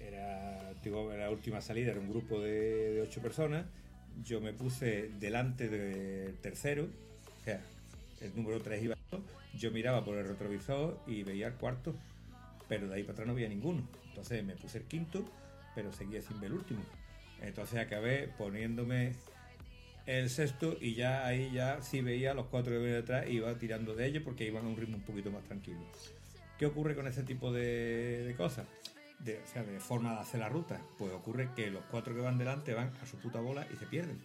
era, 0.00 0.72
digo, 0.82 1.12
la 1.14 1.30
última 1.30 1.60
salida 1.60 1.92
era 1.92 2.00
un 2.00 2.10
grupo 2.10 2.40
de, 2.40 3.00
ocho 3.02 3.20
personas. 3.20 3.64
Yo 4.24 4.40
me 4.40 4.52
puse 4.52 5.10
delante 5.20 5.68
del 5.68 6.34
tercero, 6.38 6.88
o 7.40 7.44
sea, 7.44 7.60
el 8.20 8.34
número 8.34 8.60
3 8.60 8.82
iba. 8.82 8.96
Yo 9.56 9.70
miraba 9.70 10.04
por 10.04 10.16
el 10.16 10.26
retrovisor 10.26 10.98
y 11.06 11.22
veía 11.22 11.46
el 11.46 11.54
cuarto, 11.54 11.94
pero 12.68 12.88
de 12.88 12.96
ahí 12.96 13.02
para 13.02 13.12
atrás 13.12 13.26
no 13.28 13.34
había 13.34 13.48
ninguno. 13.48 13.86
Entonces 14.08 14.42
me 14.42 14.56
puse 14.56 14.78
el 14.78 14.84
quinto, 14.84 15.24
pero 15.76 15.92
seguía 15.92 16.20
sin 16.20 16.40
ver 16.40 16.50
el 16.50 16.56
último. 16.56 16.80
Entonces 17.40 17.78
acabé 17.78 18.26
poniéndome 18.36 19.12
el 20.06 20.30
sexto 20.30 20.76
y 20.80 20.94
ya 20.94 21.26
ahí 21.26 21.52
ya 21.52 21.82
sí 21.82 22.00
veía 22.00 22.34
los 22.34 22.46
cuatro 22.46 22.72
que 22.72 22.78
venía 22.78 22.96
detrás 22.96 23.26
y 23.28 23.34
iba 23.34 23.54
tirando 23.58 23.94
de 23.94 24.06
ellos 24.06 24.22
porque 24.24 24.46
iban 24.46 24.64
a 24.64 24.68
un 24.68 24.76
ritmo 24.76 24.96
un 24.96 25.02
poquito 25.02 25.30
más 25.30 25.44
tranquilo. 25.44 25.78
¿Qué 26.58 26.66
ocurre 26.66 26.96
con 26.96 27.06
ese 27.06 27.22
tipo 27.22 27.52
de, 27.52 28.34
cosas? 28.38 28.66
De, 29.18 29.38
o 29.38 29.46
sea, 29.46 29.62
de 29.62 29.78
forma 29.78 30.14
de 30.14 30.20
hacer 30.20 30.40
la 30.40 30.48
ruta. 30.48 30.80
Pues 30.98 31.12
ocurre 31.12 31.50
que 31.54 31.70
los 31.70 31.84
cuatro 31.90 32.14
que 32.14 32.22
van 32.22 32.38
delante 32.38 32.72
van 32.72 32.92
a 33.02 33.06
su 33.06 33.18
puta 33.18 33.40
bola 33.40 33.66
y 33.72 33.76
se 33.76 33.84
pierden. 33.86 34.18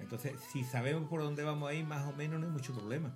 Entonces, 0.00 0.32
si 0.52 0.64
sabemos 0.64 1.08
por 1.08 1.20
dónde 1.20 1.44
vamos 1.44 1.70
ahí, 1.70 1.84
más 1.84 2.04
o 2.06 2.12
menos 2.16 2.40
no 2.40 2.46
hay 2.46 2.52
mucho 2.52 2.74
problema. 2.74 3.14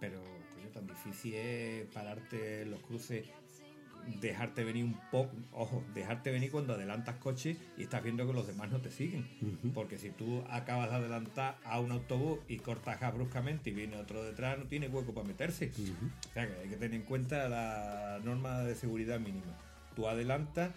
Pero, 0.00 0.22
coño, 0.54 0.68
tan 0.68 0.86
difícil 0.86 1.34
es 1.34 1.86
pararte 1.86 2.66
los 2.66 2.80
cruces, 2.82 3.26
dejarte 4.20 4.64
venir 4.64 4.84
un 4.84 4.98
poco, 5.10 5.30
ojo, 5.52 5.84
dejarte 5.94 6.30
venir 6.30 6.50
cuando 6.50 6.74
adelantas 6.74 7.16
coche 7.16 7.56
y 7.76 7.82
estás 7.82 8.02
viendo 8.02 8.26
que 8.26 8.32
los 8.32 8.46
demás 8.46 8.70
no 8.70 8.80
te 8.80 8.90
siguen. 8.90 9.26
Porque 9.74 9.98
si 9.98 10.10
tú 10.10 10.42
acabas 10.48 10.90
de 10.90 10.96
adelantar 10.96 11.56
a 11.64 11.80
un 11.80 11.92
autobús 11.92 12.40
y 12.48 12.58
cortas 12.58 12.98
bruscamente 13.14 13.70
y 13.70 13.74
viene 13.74 13.96
otro 13.96 14.24
detrás, 14.24 14.58
no 14.58 14.64
tiene 14.64 14.88
hueco 14.88 15.14
para 15.14 15.26
meterse. 15.26 15.70
O 16.30 16.32
sea 16.32 16.46
que 16.46 16.54
hay 16.60 16.68
que 16.68 16.76
tener 16.76 16.94
en 16.94 17.06
cuenta 17.06 17.48
la 17.48 18.20
norma 18.24 18.60
de 18.60 18.74
seguridad 18.74 19.20
mínima. 19.20 19.56
Tú 19.94 20.08
adelantas, 20.08 20.70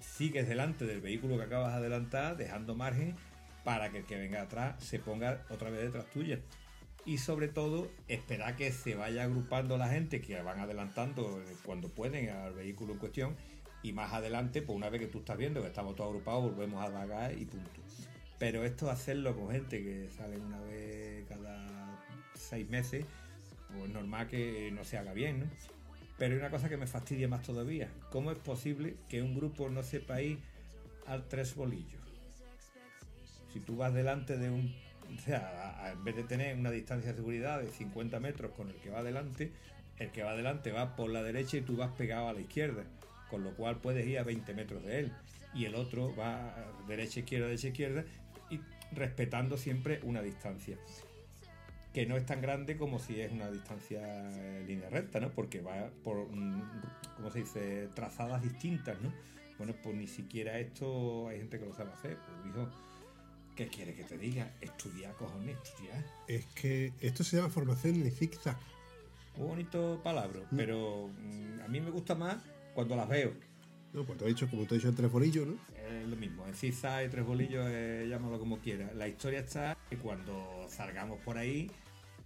sigues 0.00 0.48
delante 0.48 0.86
del 0.86 1.00
vehículo 1.00 1.36
que 1.36 1.44
acabas 1.44 1.72
de 1.72 1.78
adelantar, 1.78 2.36
dejando 2.36 2.74
margen 2.74 3.14
para 3.64 3.90
que 3.90 3.98
el 3.98 4.04
que 4.04 4.16
venga 4.16 4.42
atrás 4.42 4.82
se 4.82 4.98
ponga 4.98 5.44
otra 5.50 5.70
vez 5.70 5.82
detrás 5.82 6.06
tuya. 6.10 6.40
Y 7.08 7.16
sobre 7.16 7.48
todo 7.48 7.90
esperar 8.06 8.54
que 8.54 8.70
se 8.70 8.94
vaya 8.94 9.24
agrupando 9.24 9.78
la 9.78 9.88
gente 9.88 10.20
que 10.20 10.42
van 10.42 10.60
adelantando 10.60 11.40
eh, 11.40 11.56
cuando 11.64 11.88
pueden 11.88 12.28
al 12.28 12.52
vehículo 12.52 12.92
en 12.92 12.98
cuestión 12.98 13.36
y 13.82 13.94
más 13.94 14.12
adelante, 14.12 14.60
pues 14.60 14.76
una 14.76 14.90
vez 14.90 15.00
que 15.00 15.06
tú 15.06 15.20
estás 15.20 15.38
viendo 15.38 15.62
que 15.62 15.68
estamos 15.68 15.96
todos 15.96 16.10
agrupados, 16.10 16.42
volvemos 16.42 16.84
a 16.84 16.90
vagar 16.90 17.32
y 17.32 17.46
punto. 17.46 17.80
Pero 18.38 18.62
esto 18.62 18.90
hacerlo 18.90 19.34
con 19.34 19.50
gente 19.50 19.82
que 19.82 20.10
sale 20.18 20.36
una 20.36 20.60
vez 20.60 21.26
cada 21.30 21.98
seis 22.34 22.68
meses, 22.68 23.06
pues 23.74 23.90
normal 23.90 24.28
que 24.28 24.70
no 24.70 24.84
se 24.84 24.98
haga 24.98 25.14
bien, 25.14 25.40
¿no? 25.40 25.46
Pero 26.18 26.34
hay 26.34 26.40
una 26.40 26.50
cosa 26.50 26.68
que 26.68 26.76
me 26.76 26.86
fastidia 26.86 27.26
más 27.26 27.42
todavía. 27.42 27.88
¿Cómo 28.10 28.32
es 28.32 28.38
posible 28.38 28.96
que 29.08 29.22
un 29.22 29.34
grupo 29.34 29.70
no 29.70 29.82
sepa 29.82 30.20
ir 30.20 30.40
al 31.06 31.26
tres 31.26 31.54
bolillos? 31.54 32.02
Si 33.50 33.60
tú 33.60 33.76
vas 33.76 33.94
delante 33.94 34.36
de 34.36 34.50
un... 34.50 34.87
O 35.16 35.20
sea, 35.20 35.92
en 35.92 36.04
vez 36.04 36.16
de 36.16 36.24
tener 36.24 36.56
una 36.56 36.70
distancia 36.70 37.10
de 37.10 37.16
seguridad 37.16 37.60
de 37.60 37.68
50 37.68 38.20
metros 38.20 38.52
con 38.52 38.68
el 38.68 38.76
que 38.76 38.90
va 38.90 39.02
delante, 39.02 39.52
el 39.98 40.10
que 40.10 40.22
va 40.22 40.36
delante 40.36 40.72
va 40.72 40.96
por 40.96 41.10
la 41.10 41.22
derecha 41.22 41.56
y 41.56 41.62
tú 41.62 41.76
vas 41.76 41.90
pegado 41.92 42.28
a 42.28 42.32
la 42.32 42.40
izquierda. 42.40 42.84
Con 43.30 43.44
lo 43.44 43.54
cual 43.54 43.76
puedes 43.80 44.06
ir 44.06 44.18
a 44.18 44.22
20 44.22 44.54
metros 44.54 44.84
de 44.84 45.00
él. 45.00 45.12
Y 45.54 45.64
el 45.64 45.74
otro 45.74 46.14
va 46.16 46.54
derecha, 46.86 47.20
izquierda, 47.20 47.46
derecha, 47.46 47.68
izquierda. 47.68 48.04
Y 48.50 48.60
respetando 48.92 49.56
siempre 49.56 50.00
una 50.02 50.22
distancia 50.22 50.78
que 51.92 52.06
no 52.06 52.16
es 52.16 52.26
tan 52.26 52.40
grande 52.40 52.76
como 52.76 52.98
si 52.98 53.20
es 53.20 53.32
una 53.32 53.50
distancia 53.50 54.00
en 54.58 54.66
línea 54.66 54.88
recta, 54.90 55.20
¿no? 55.20 55.30
Porque 55.30 55.60
va 55.60 55.90
por, 56.04 56.30
mm, 56.30 56.62
¿cómo 57.16 57.30
se 57.30 57.40
dice?, 57.40 57.88
trazadas 57.94 58.42
distintas, 58.42 59.00
¿no? 59.00 59.12
Bueno, 59.56 59.74
pues 59.82 59.96
ni 59.96 60.06
siquiera 60.06 60.58
esto 60.58 61.28
hay 61.28 61.38
gente 61.38 61.58
que 61.58 61.66
lo 61.66 61.74
sabe 61.74 61.90
hacer. 61.90 62.16
Pues 62.18 62.54
hijo, 62.54 62.68
¿qué 63.58 63.66
quiere 63.66 63.92
que 63.92 64.04
te 64.04 64.16
diga? 64.16 64.52
Estudiar, 64.60 65.12
cojones, 65.14 65.56
estudiar. 65.64 66.04
Es 66.28 66.46
que 66.54 66.92
esto 67.00 67.24
se 67.24 67.36
llama 67.36 67.48
formación 67.48 67.96
en 67.96 68.12
zigzag. 68.12 68.56
Un 69.36 69.48
bonito 69.48 70.00
palabra, 70.04 70.42
pero 70.56 71.08
mm, 71.08 71.62
a 71.64 71.66
mí 71.66 71.80
me 71.80 71.90
gusta 71.90 72.14
más 72.14 72.36
cuando 72.72 72.94
las 72.94 73.08
veo. 73.08 73.32
No, 73.92 74.04
pues 74.04 74.16
te 74.16 74.26
he 74.26 74.28
dicho, 74.28 74.48
como 74.48 74.64
te 74.64 74.74
he 74.74 74.78
dicho, 74.78 74.88
en 74.88 74.94
tres 74.94 75.10
bolillos, 75.10 75.48
¿no? 75.48 75.58
Es 75.74 76.06
lo 76.06 76.14
mismo, 76.14 76.46
en 76.46 76.54
zigzag 76.54 77.06
y 77.06 77.08
tres 77.08 77.26
bolillos, 77.26 77.66
eh, 77.68 78.06
llámalo 78.08 78.38
como 78.38 78.60
quieras. 78.60 78.94
La 78.94 79.08
historia 79.08 79.40
está 79.40 79.76
que 79.90 79.96
cuando 79.96 80.66
salgamos 80.68 81.18
por 81.22 81.36
ahí, 81.36 81.68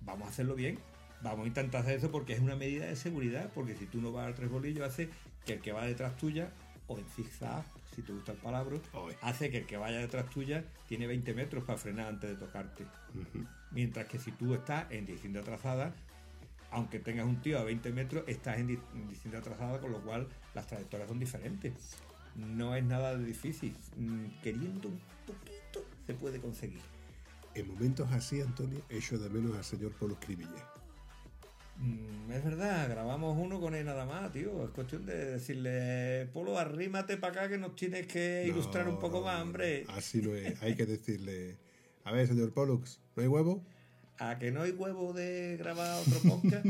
vamos 0.02 0.28
a 0.28 0.30
hacerlo 0.30 0.54
bien. 0.54 0.78
Vamos 1.22 1.44
a 1.44 1.48
intentar 1.48 1.80
hacer 1.80 1.96
eso 1.96 2.10
porque 2.10 2.34
es 2.34 2.40
una 2.40 2.56
medida 2.56 2.84
de 2.84 2.96
seguridad, 2.96 3.50
porque 3.54 3.74
si 3.74 3.86
tú 3.86 4.02
no 4.02 4.12
vas 4.12 4.30
a 4.30 4.34
tres 4.34 4.50
bolillos, 4.50 4.86
hace 4.86 5.08
que 5.46 5.54
el 5.54 5.60
que 5.62 5.72
va 5.72 5.86
detrás 5.86 6.14
tuya, 6.18 6.52
o 6.92 6.98
en 6.98 7.06
zigzag, 7.08 7.64
si 7.94 8.02
te 8.02 8.12
gusta 8.12 8.32
el 8.32 8.38
palabra, 8.38 8.76
hace 9.20 9.50
que 9.50 9.58
el 9.58 9.66
que 9.66 9.76
vaya 9.76 9.98
detrás 9.98 10.28
tuya 10.30 10.64
tiene 10.88 11.06
20 11.06 11.34
metros 11.34 11.64
para 11.64 11.78
frenar 11.78 12.08
antes 12.08 12.30
de 12.30 12.36
tocarte. 12.36 12.86
Mientras 13.70 14.06
que 14.06 14.18
si 14.18 14.32
tú 14.32 14.54
estás 14.54 14.90
en 14.90 15.06
distinta 15.06 15.42
trazada, 15.42 15.94
aunque 16.70 16.98
tengas 16.98 17.26
un 17.26 17.40
tío 17.40 17.58
a 17.58 17.64
20 17.64 17.92
metros, 17.92 18.24
estás 18.26 18.58
en, 18.58 18.70
en 18.70 19.08
distinta 19.08 19.40
trazada, 19.40 19.80
con 19.80 19.92
lo 19.92 20.00
cual 20.00 20.28
las 20.54 20.66
trayectorias 20.66 21.08
son 21.08 21.18
diferentes. 21.18 21.72
No 22.34 22.74
es 22.74 22.84
nada 22.84 23.16
de 23.16 23.24
difícil. 23.24 23.76
Mm, 23.96 24.40
Queriendo 24.42 24.88
un 24.88 25.00
poquito, 25.26 25.84
se 26.06 26.14
puede 26.14 26.40
conseguir. 26.40 26.80
En 27.54 27.68
momentos 27.68 28.10
así, 28.12 28.40
Antonio, 28.40 28.80
echo 28.88 29.18
de 29.18 29.28
menos 29.28 29.54
al 29.54 29.64
señor 29.64 29.92
Polo 29.92 30.14
Escribilla. 30.14 30.66
Mm, 31.78 32.30
Es 32.32 32.44
verdad, 32.44 32.88
grabamos 32.88 33.36
uno 33.38 33.60
con 33.60 33.74
él 33.74 33.84
nada 33.84 34.04
más, 34.06 34.32
tío. 34.32 34.64
Es 34.64 34.70
cuestión 34.70 35.04
de 35.06 35.32
decirle, 35.32 36.26
Polo, 36.32 36.58
arrímate 36.58 37.16
para 37.16 37.32
acá 37.42 37.48
que 37.48 37.58
nos 37.58 37.74
tienes 37.76 38.06
que 38.06 38.44
ilustrar 38.46 38.88
un 38.88 38.98
poco 38.98 39.20
más, 39.22 39.40
hombre. 39.42 39.84
Así 39.88 40.22
no 40.22 40.34
es. 40.34 40.60
Hay 40.62 40.74
que 40.74 40.86
decirle, 40.86 41.56
a 42.04 42.12
ver, 42.12 42.26
señor 42.28 42.52
Pollux, 42.52 43.00
¿no 43.16 43.22
hay 43.22 43.28
huevo? 43.28 43.64
A 44.18 44.38
que 44.38 44.52
no 44.52 44.62
hay 44.62 44.70
huevo 44.70 45.12
de 45.12 45.56
grabar 45.58 46.00
otro 46.00 46.20
podcast. 46.30 46.64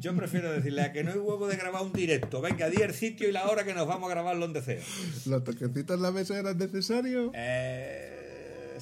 Yo 0.00 0.16
prefiero 0.16 0.50
decirle 0.50 0.80
a 0.82 0.92
que 0.92 1.04
no 1.04 1.12
hay 1.12 1.18
huevo 1.18 1.46
de 1.48 1.56
grabar 1.56 1.82
un 1.82 1.92
directo. 1.92 2.40
Venga, 2.40 2.70
di 2.70 2.80
el 2.80 2.94
sitio 2.94 3.28
y 3.28 3.32
la 3.32 3.46
hora 3.50 3.64
que 3.64 3.74
nos 3.74 3.86
vamos 3.86 4.08
a 4.10 4.14
grabar 4.14 4.38
donde 4.38 4.62
sea. 4.62 4.80
¿Los 5.26 5.44
toquecitos 5.44 5.96
en 5.96 6.02
la 6.02 6.12
mesa 6.12 6.38
eran 6.38 6.56
necesarios? 6.56 7.30
Eh, 7.34 8.13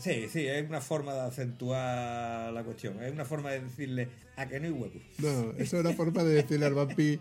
sí, 0.02 0.28
sí, 0.28 0.46
es 0.46 0.68
una 0.68 0.80
forma 0.80 1.14
de 1.14 1.20
acentuar 1.22 2.52
la 2.52 2.62
cuestión. 2.64 3.02
Es 3.02 3.12
una 3.12 3.24
forma 3.24 3.50
de 3.52 3.60
decirle 3.60 4.08
a 4.36 4.46
que 4.46 4.60
no 4.60 4.66
hay 4.66 4.72
huevo. 4.72 5.00
No, 5.18 5.52
eso 5.58 5.78
era 5.78 5.92
forma 5.92 6.22
de 6.24 6.34
decirle 6.34 6.66
al 6.66 6.74
vampi, 6.74 7.18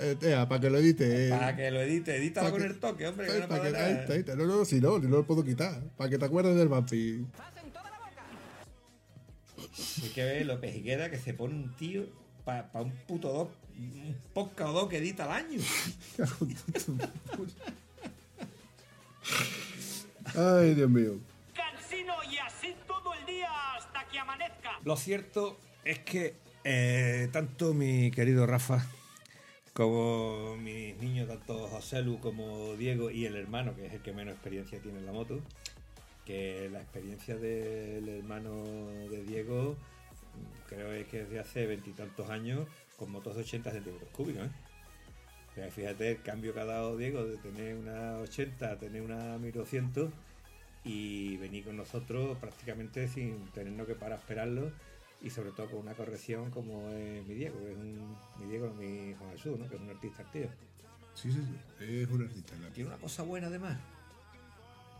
eh, 0.00 0.44
para 0.48 0.60
que 0.60 0.70
lo 0.70 0.78
edite. 0.78 1.26
eh. 1.26 1.30
Para 1.30 1.56
que 1.56 1.70
lo 1.70 1.80
edite, 1.80 2.16
edítalo 2.16 2.46
Pa' 2.46 2.50
con 2.52 2.60
que- 2.60 2.66
el 2.66 2.80
toque, 2.80 3.06
hombre. 3.06 3.26
pa- 3.26 3.32
Que 3.34 3.40
no 3.40 3.48
pa' 3.48 3.62
que- 3.62 3.70
nada. 3.70 3.86
ahí 3.86 3.92
está, 3.94 4.12
ahí 4.14 4.18
está. 4.20 4.36
No, 4.36 4.46
no, 4.46 4.64
si 4.64 4.80
no, 4.80 4.98
no 4.98 5.08
lo 5.08 5.26
puedo 5.26 5.44
quitar. 5.44 5.80
Para 5.96 6.10
que 6.10 6.18
te 6.18 6.24
acuerdes 6.24 6.56
del 6.56 6.68
vampi. 6.68 7.24
Hay 10.02 10.08
que 10.10 10.24
ver 10.24 10.46
lo 10.46 10.60
pejiguera 10.60 11.10
que 11.10 11.18
se 11.18 11.34
pone 11.34 11.54
un 11.54 11.74
tío 11.76 12.04
para 12.44 12.68
un 12.74 12.90
puto 13.06 13.32
dos, 13.32 13.48
un 13.76 14.16
podcast 14.34 14.70
o 14.70 14.72
dos 14.72 14.88
que 14.88 14.98
edita 14.98 15.24
al 15.24 15.44
año. 15.44 15.60
Ay, 20.34 20.74
Dios 20.74 20.90
mío. 20.90 21.18
Lo 24.84 24.96
cierto 24.96 25.58
es 25.84 25.98
que 26.00 26.34
eh, 26.64 27.28
tanto 27.32 27.74
mi 27.74 28.10
querido 28.10 28.46
Rafa 28.46 28.84
como 29.72 30.56
mis 30.56 30.96
niños, 30.96 31.28
tanto 31.28 31.68
José 31.68 32.02
Lu 32.02 32.18
como 32.20 32.74
Diego 32.74 33.10
y 33.10 33.26
el 33.26 33.36
hermano, 33.36 33.76
que 33.76 33.86
es 33.86 33.92
el 33.92 34.02
que 34.02 34.12
menos 34.12 34.34
experiencia 34.34 34.80
tiene 34.80 34.98
en 34.98 35.06
la 35.06 35.12
moto, 35.12 35.40
que 36.26 36.68
la 36.72 36.80
experiencia 36.80 37.36
del 37.36 38.08
hermano 38.08 38.64
de 39.08 39.22
Diego 39.22 39.76
creo 40.68 40.92
es 40.92 41.06
que 41.06 41.24
desde 41.24 41.38
hace 41.38 41.66
veintitantos 41.66 42.28
años 42.28 42.66
con 42.96 43.10
motos 43.10 43.36
de 43.36 43.42
80 43.42 43.70
centímetros 43.70 44.10
cúbicos. 44.10 44.48
¿eh? 45.56 45.70
Fíjate 45.70 46.10
el 46.10 46.22
cambio 46.22 46.54
que 46.54 46.60
ha 46.60 46.64
dado 46.64 46.96
Diego 46.96 47.24
de 47.24 47.36
tener 47.38 47.76
una 47.76 48.18
80 48.18 48.70
a 48.70 48.78
tener 48.78 49.02
una 49.02 49.38
1200 49.38 50.10
y 50.88 51.36
venir 51.36 51.64
con 51.64 51.76
nosotros 51.76 52.38
prácticamente 52.38 53.08
sin 53.08 53.44
tenernos 53.52 53.86
que 53.86 53.94
parar 53.94 54.18
a 54.18 54.20
esperarlo 54.20 54.72
y 55.20 55.30
sobre 55.30 55.50
todo 55.50 55.68
con 55.70 55.80
una 55.80 55.92
corrección 55.94 56.50
como 56.50 56.88
es 56.90 57.26
mi 57.26 57.34
Diego, 57.34 57.58
que 57.58 57.72
es 57.72 57.76
un, 57.78 58.16
mi 58.40 58.46
Diego, 58.48 58.72
mi 58.74 59.14
Juan 59.18 59.32
Jesús, 59.32 59.58
¿no? 59.58 59.68
que 59.68 59.74
es 59.76 59.80
un 59.82 59.90
artista 59.90 60.22
tío. 60.32 60.48
Sí, 61.14 61.30
sí, 61.32 61.38
sí. 61.42 61.84
Es 61.84 62.08
un 62.08 62.22
artista. 62.22 62.54
la- 62.62 62.70
Tiene 62.70 62.88
una 62.90 62.98
cosa 62.98 63.22
buena 63.24 63.48
además, 63.48 63.76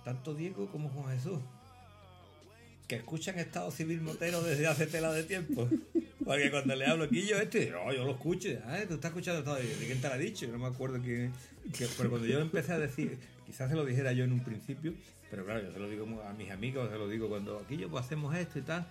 tanto 0.04 0.34
Diego 0.34 0.66
como 0.70 0.88
Juan 0.90 1.16
Jesús, 1.16 1.38
que 2.86 2.96
escuchan 2.96 3.38
Estado 3.38 3.70
Civil 3.70 4.00
Motero 4.00 4.42
desde 4.42 4.66
hace 4.66 4.86
tela 4.86 5.12
de 5.12 5.22
tiempo. 5.24 5.68
Porque 6.24 6.50
cuando 6.50 6.74
le 6.74 6.84
hablo 6.86 7.04
aquí 7.04 7.26
yo 7.26 7.36
este, 7.38 7.70
no, 7.70 7.90
yo 7.92 8.04
lo 8.04 8.10
escucho, 8.12 8.48
ah, 8.66 8.78
tú 8.86 8.94
estás 8.94 9.10
escuchando 9.10 9.38
Estado 9.38 9.58
Civil, 9.58 9.78
¿de 9.78 9.86
quién 9.86 10.00
te 10.00 10.08
lo 10.08 10.14
ha 10.14 10.18
dicho? 10.18 10.44
Yo 10.46 10.52
no 10.52 10.58
me 10.58 10.66
acuerdo 10.66 11.00
quién, 11.02 11.32
que- 11.72 11.86
pero 11.96 12.10
cuando 12.10 12.26
yo 12.26 12.40
empecé 12.40 12.72
a 12.72 12.78
decir, 12.78 13.18
quizás 13.46 13.70
se 13.70 13.76
lo 13.76 13.84
dijera 13.86 14.12
yo 14.12 14.24
en 14.24 14.32
un 14.32 14.40
principio, 14.44 14.92
pero 15.30 15.44
claro, 15.44 15.62
yo 15.62 15.72
se 15.72 15.78
lo 15.78 15.88
digo 15.88 16.06
a 16.28 16.32
mis 16.32 16.50
amigos, 16.50 16.88
se 16.90 16.96
lo 16.98 17.08
digo 17.08 17.28
cuando 17.28 17.58
aquí 17.58 17.76
yo 17.76 17.88
pues 17.88 18.04
hacemos 18.04 18.34
esto 18.36 18.58
y 18.58 18.62
tal, 18.62 18.86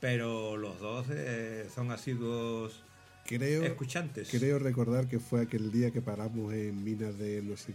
pero 0.00 0.56
los 0.56 0.78
dos 0.80 1.06
eh, 1.10 1.66
son 1.74 1.90
asiduos 1.90 2.82
Creo, 3.26 3.62
escuchantes. 3.62 4.28
creo 4.30 4.58
recordar 4.58 5.06
que 5.06 5.20
fue 5.20 5.42
aquel 5.42 5.70
día 5.70 5.92
que 5.92 6.00
paramos 6.02 6.52
en 6.52 6.82
Minas 6.82 7.16
de 7.16 7.42
no 7.42 7.56
sé 7.56 7.74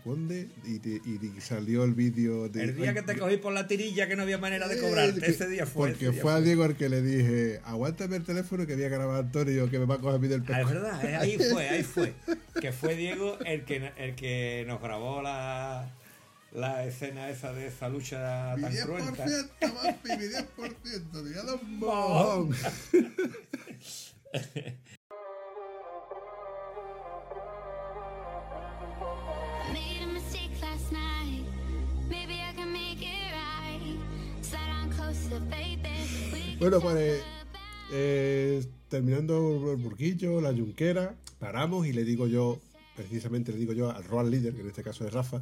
y, 0.66 1.40
salió 1.40 1.84
el 1.86 1.94
vídeo 1.94 2.50
de... 2.50 2.64
El 2.64 2.76
día 2.76 2.94
que 2.94 3.04
te 3.04 3.16
cogí 3.18 3.38
por 3.38 3.54
la 3.54 3.66
tirilla 3.66 4.08
que 4.08 4.18
no 4.18 4.24
había 4.24 4.38
manera 4.38 4.68
de 4.68 4.78
cobrarte, 4.82 5.22
que- 5.22 5.28
ese 5.28 5.48
día 5.48 5.66
fue. 5.66 5.92
Porque 5.92 6.10
día 6.10 6.22
fue 6.22 6.34
a 6.34 6.42
Diego 6.42 6.64
al 6.64 6.76
que 6.76 6.90
le 6.90 7.02
dije, 7.02 7.62
aguántame 7.64 8.18
el 8.18 8.24
teléfono 8.26 8.66
que 8.68 8.76
voy 8.76 8.84
a 8.84 8.90
grabar 8.90 9.16
a 9.16 9.20
Antonio 9.20 9.70
que 9.70 9.80
me 9.80 9.86
va 9.86 9.96
a 9.96 10.00
coger 10.00 10.16
a 10.16 10.20
mí 10.20 10.28
del 10.28 10.42
Ah, 10.42 10.44
es 10.62 10.66
pescuezo". 10.68 10.74
verdad, 10.82 11.06
eh, 11.06 11.16
ahí 11.16 11.38
fue, 11.38 11.70
ahí 11.70 11.84
fue. 11.84 12.14
Que 12.60 12.72
fue 12.74 12.96
Diego 12.98 13.38
el 13.46 13.64
que, 13.64 13.92
el 13.98 14.16
que 14.16 14.66
nos 14.68 14.82
grabó 14.82 15.22
la, 15.22 15.90
la 16.56 16.86
escena 16.86 17.30
esa 17.30 17.52
de 17.52 17.68
esa 17.68 17.90
lucha 17.90 18.54
Mi 18.56 18.64
tan 18.64 18.74
10%, 18.74 18.84
cruenta. 18.86 19.26
papi, 19.60 20.10
mi 20.10 20.26
10%, 20.26 21.24
dígalo 21.24 21.60
un 21.62 21.80
mojón. 21.80 22.56
Bueno, 36.60 36.80
pues 36.80 37.22
eh, 37.92 38.66
terminando 38.88 39.72
el 39.72 39.78
burguillo, 39.78 40.40
la 40.42 40.52
yunquera, 40.52 41.16
paramos 41.38 41.86
y 41.86 41.94
le 41.94 42.06
digo 42.06 42.28
yo, 42.28 42.60
precisamente 42.96 43.52
le 43.52 43.58
digo 43.58 43.74
yo 43.74 43.92
al 43.92 44.04
Royal 44.06 44.32
Leader, 44.32 44.54
que 44.54 44.62
en 44.62 44.68
este 44.68 44.84
caso 44.84 45.06
es 45.06 45.14
Rafa, 45.14 45.42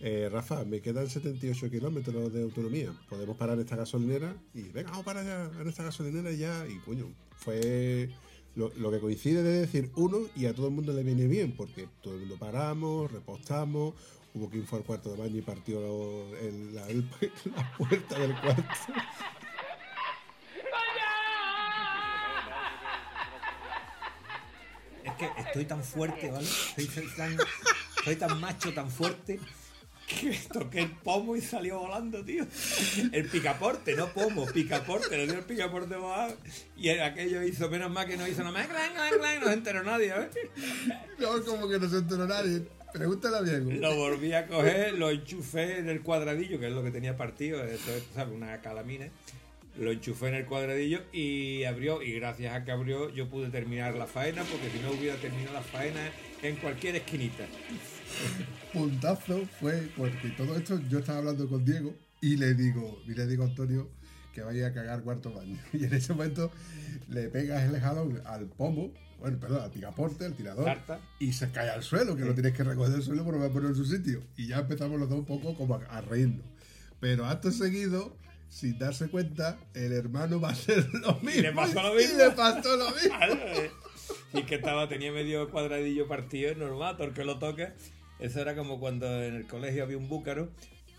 eh, 0.00 0.28
Rafa, 0.30 0.64
me 0.64 0.80
quedan 0.80 1.08
78 1.08 1.70
kilómetros 1.70 2.32
de 2.32 2.42
autonomía, 2.42 2.92
podemos 3.08 3.36
parar 3.36 3.54
en 3.54 3.60
esta 3.60 3.76
gasolinera 3.76 4.36
y 4.54 4.62
venga, 4.64 4.90
vamos 4.90 5.04
para 5.04 5.20
allá, 5.20 5.50
en 5.60 5.68
esta 5.68 5.84
gasolinera 5.84 6.30
y 6.30 6.38
ya, 6.38 6.66
y 6.68 6.78
coño, 6.80 7.06
fue 7.36 8.10
lo, 8.54 8.90
que 8.90 9.00
coincide 9.00 9.42
de 9.42 9.60
decir 9.60 9.90
uno 9.96 10.18
y 10.34 10.46
a 10.46 10.54
todo 10.54 10.68
el 10.68 10.74
mundo 10.74 10.92
le 10.92 11.02
viene 11.02 11.26
bien, 11.26 11.52
porque 11.56 11.88
todo 12.02 12.14
el 12.14 12.20
mundo 12.20 12.36
paramos, 12.38 13.10
repostamos, 13.10 13.94
hubo 14.34 14.54
ir 14.54 14.66
fue 14.66 14.80
al 14.80 14.84
cuarto 14.84 15.10
de 15.12 15.16
baño 15.18 15.36
y 15.38 15.42
partió 15.42 15.78
el- 16.38 16.74
la, 16.74 16.86
la 17.56 17.76
puerta 17.78 18.18
del 18.18 18.38
cuarto. 18.40 18.62
que 25.16 25.30
estoy 25.38 25.64
tan 25.64 25.82
fuerte, 25.82 26.30
¿vale? 26.30 26.46
Estoy, 26.76 28.16
tan 28.16 28.40
macho, 28.40 28.72
tan 28.74 28.90
fuerte, 28.90 29.40
que 30.06 30.38
toqué 30.52 30.80
el 30.80 30.90
pomo 30.90 31.36
y 31.36 31.40
salió 31.40 31.80
volando, 31.80 32.24
tío. 32.24 32.46
El 33.12 33.26
picaporte, 33.26 33.94
no 33.96 34.08
pomo, 34.08 34.46
picaporte, 34.46 35.16
le 35.16 35.26
dio 35.26 35.38
el 35.38 35.44
picaporte 35.44 35.96
volado. 35.96 36.36
Y 36.76 36.90
aquello 36.90 37.42
hizo, 37.42 37.68
menos 37.68 37.90
mal 37.90 38.06
que 38.06 38.16
no 38.16 38.26
hizo 38.26 38.40
nada 38.40 38.52
más, 38.52 38.68
clan, 38.68 38.92
clan, 38.92 39.18
clan, 39.18 39.40
no 39.40 39.46
se 39.48 39.52
enteró 39.52 39.82
nadie, 39.82 40.08
¿eh? 40.08 40.28
No, 41.18 41.44
como 41.44 41.68
que 41.68 41.78
no 41.78 41.88
se 41.88 41.98
enteró 41.98 42.26
nadie. 42.26 42.62
Pregúntale 42.92 43.36
a 43.36 43.42
Diego. 43.42 43.70
Lo 43.72 43.96
volví 43.96 44.32
a 44.32 44.46
coger, 44.46 44.94
lo 44.94 45.10
enchufé 45.10 45.78
en 45.78 45.88
el 45.88 46.00
cuadradillo, 46.02 46.58
que 46.58 46.68
es 46.68 46.72
lo 46.72 46.82
que 46.82 46.90
tenía 46.90 47.16
partido, 47.16 47.62
esto 47.64 47.92
es, 47.94 48.04
¿sabes? 48.14 48.34
Una 48.34 48.60
calamina. 48.60 49.08
Lo 49.78 49.90
enchufé 49.90 50.28
en 50.28 50.36
el 50.36 50.46
cuadradillo 50.46 51.02
y 51.12 51.64
abrió, 51.64 52.00
y 52.00 52.12
gracias 52.12 52.54
a 52.54 52.64
que 52.64 52.70
abrió 52.70 53.10
yo 53.10 53.28
pude 53.28 53.50
terminar 53.50 53.94
la 53.94 54.06
faena, 54.06 54.44
porque 54.44 54.70
si 54.70 54.78
no 54.78 54.92
hubiera 54.92 55.16
terminado 55.16 55.52
la 55.52 55.62
faena 55.62 56.00
en 56.42 56.56
cualquier 56.56 56.96
esquinita. 56.96 57.44
Puntazo 58.76 59.46
fue 59.60 59.88
porque 59.96 60.28
todo 60.36 60.56
esto 60.56 60.80
yo 60.88 60.98
estaba 60.98 61.18
hablando 61.18 61.48
con 61.48 61.64
Diego 61.64 61.94
y 62.20 62.36
le 62.36 62.54
digo, 62.54 63.00
y 63.06 63.14
le 63.14 63.26
digo 63.26 63.44
a 63.44 63.46
Antonio 63.46 63.90
que 64.34 64.42
vaya 64.42 64.68
a 64.68 64.72
cagar 64.72 65.02
cuarto 65.02 65.32
baño. 65.32 65.58
Y 65.72 65.84
en 65.84 65.94
ese 65.94 66.12
momento 66.12 66.50
le 67.08 67.28
pegas 67.28 67.62
el 67.64 67.80
jalón 67.80 68.20
al 68.26 68.46
pomo, 68.46 68.92
bueno, 69.18 69.38
perdón, 69.40 69.62
al 69.62 69.70
picaporte, 69.70 70.26
al 70.26 70.34
tirador, 70.34 70.64
Tarta. 70.66 71.00
y 71.18 71.32
se 71.32 71.50
cae 71.50 71.70
al 71.70 71.82
suelo, 71.82 72.16
que 72.16 72.24
lo 72.24 72.34
tienes 72.34 72.52
que 72.52 72.62
recoger 72.64 72.92
del 72.92 73.02
suelo 73.02 73.24
porque 73.24 73.38
voy 73.40 73.48
a 73.48 73.52
poner 73.52 73.70
en 73.70 73.76
su 73.76 73.84
sitio. 73.86 74.22
Y 74.36 74.48
ya 74.48 74.58
empezamos 74.58 75.00
los 75.00 75.08
dos 75.08 75.20
un 75.20 75.24
poco 75.26 75.56
como 75.56 75.76
a, 75.76 75.78
a 75.86 76.00
reírnos. 76.02 76.44
Pero 77.00 77.24
acto 77.26 77.50
seguido, 77.50 78.16
sin 78.50 78.78
darse 78.78 79.08
cuenta, 79.08 79.58
el 79.74 79.92
hermano 79.92 80.38
va 80.40 80.50
a 80.50 80.52
hacer 80.52 80.86
lo 80.94 81.14
mismo. 81.20 81.42
le 81.42 81.52
pasó 81.52 81.82
lo 81.82 81.94
Y 82.00 82.02
mismo. 82.04 82.18
le 82.18 82.30
pasó 82.32 82.76
lo 82.76 82.90
mismo. 82.90 83.14
y 84.34 84.42
que 84.42 84.56
estaba, 84.56 84.86
tenía 84.88 85.12
medio 85.12 85.50
cuadradillo 85.50 86.06
partido, 86.08 86.50
es 86.50 86.58
normal, 86.58 86.96
todo 86.96 87.06
el 87.08 87.14
que 87.14 87.24
lo 87.24 87.38
toque. 87.38 87.72
Eso 88.18 88.40
era 88.40 88.54
como 88.56 88.80
cuando 88.80 89.22
en 89.22 89.34
el 89.34 89.46
colegio 89.46 89.82
había 89.82 89.98
un 89.98 90.08
búcaro 90.08 90.48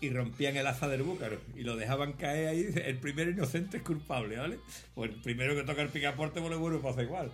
y 0.00 0.10
rompían 0.10 0.56
el 0.56 0.66
asa 0.66 0.88
del 0.88 1.02
búcaro 1.02 1.38
y 1.56 1.62
lo 1.62 1.76
dejaban 1.76 2.12
caer 2.12 2.48
ahí. 2.48 2.66
El 2.84 2.98
primero 2.98 3.30
inocente 3.30 3.78
es 3.78 3.82
culpable, 3.82 4.36
¿vale? 4.36 4.58
Pues 4.94 5.10
el 5.10 5.20
primero 5.20 5.54
que 5.54 5.64
toca 5.64 5.82
el 5.82 5.88
picaporte, 5.88 6.40
pues 6.40 6.56
bueno, 6.56 6.80
pasa 6.80 7.02
igual. 7.02 7.30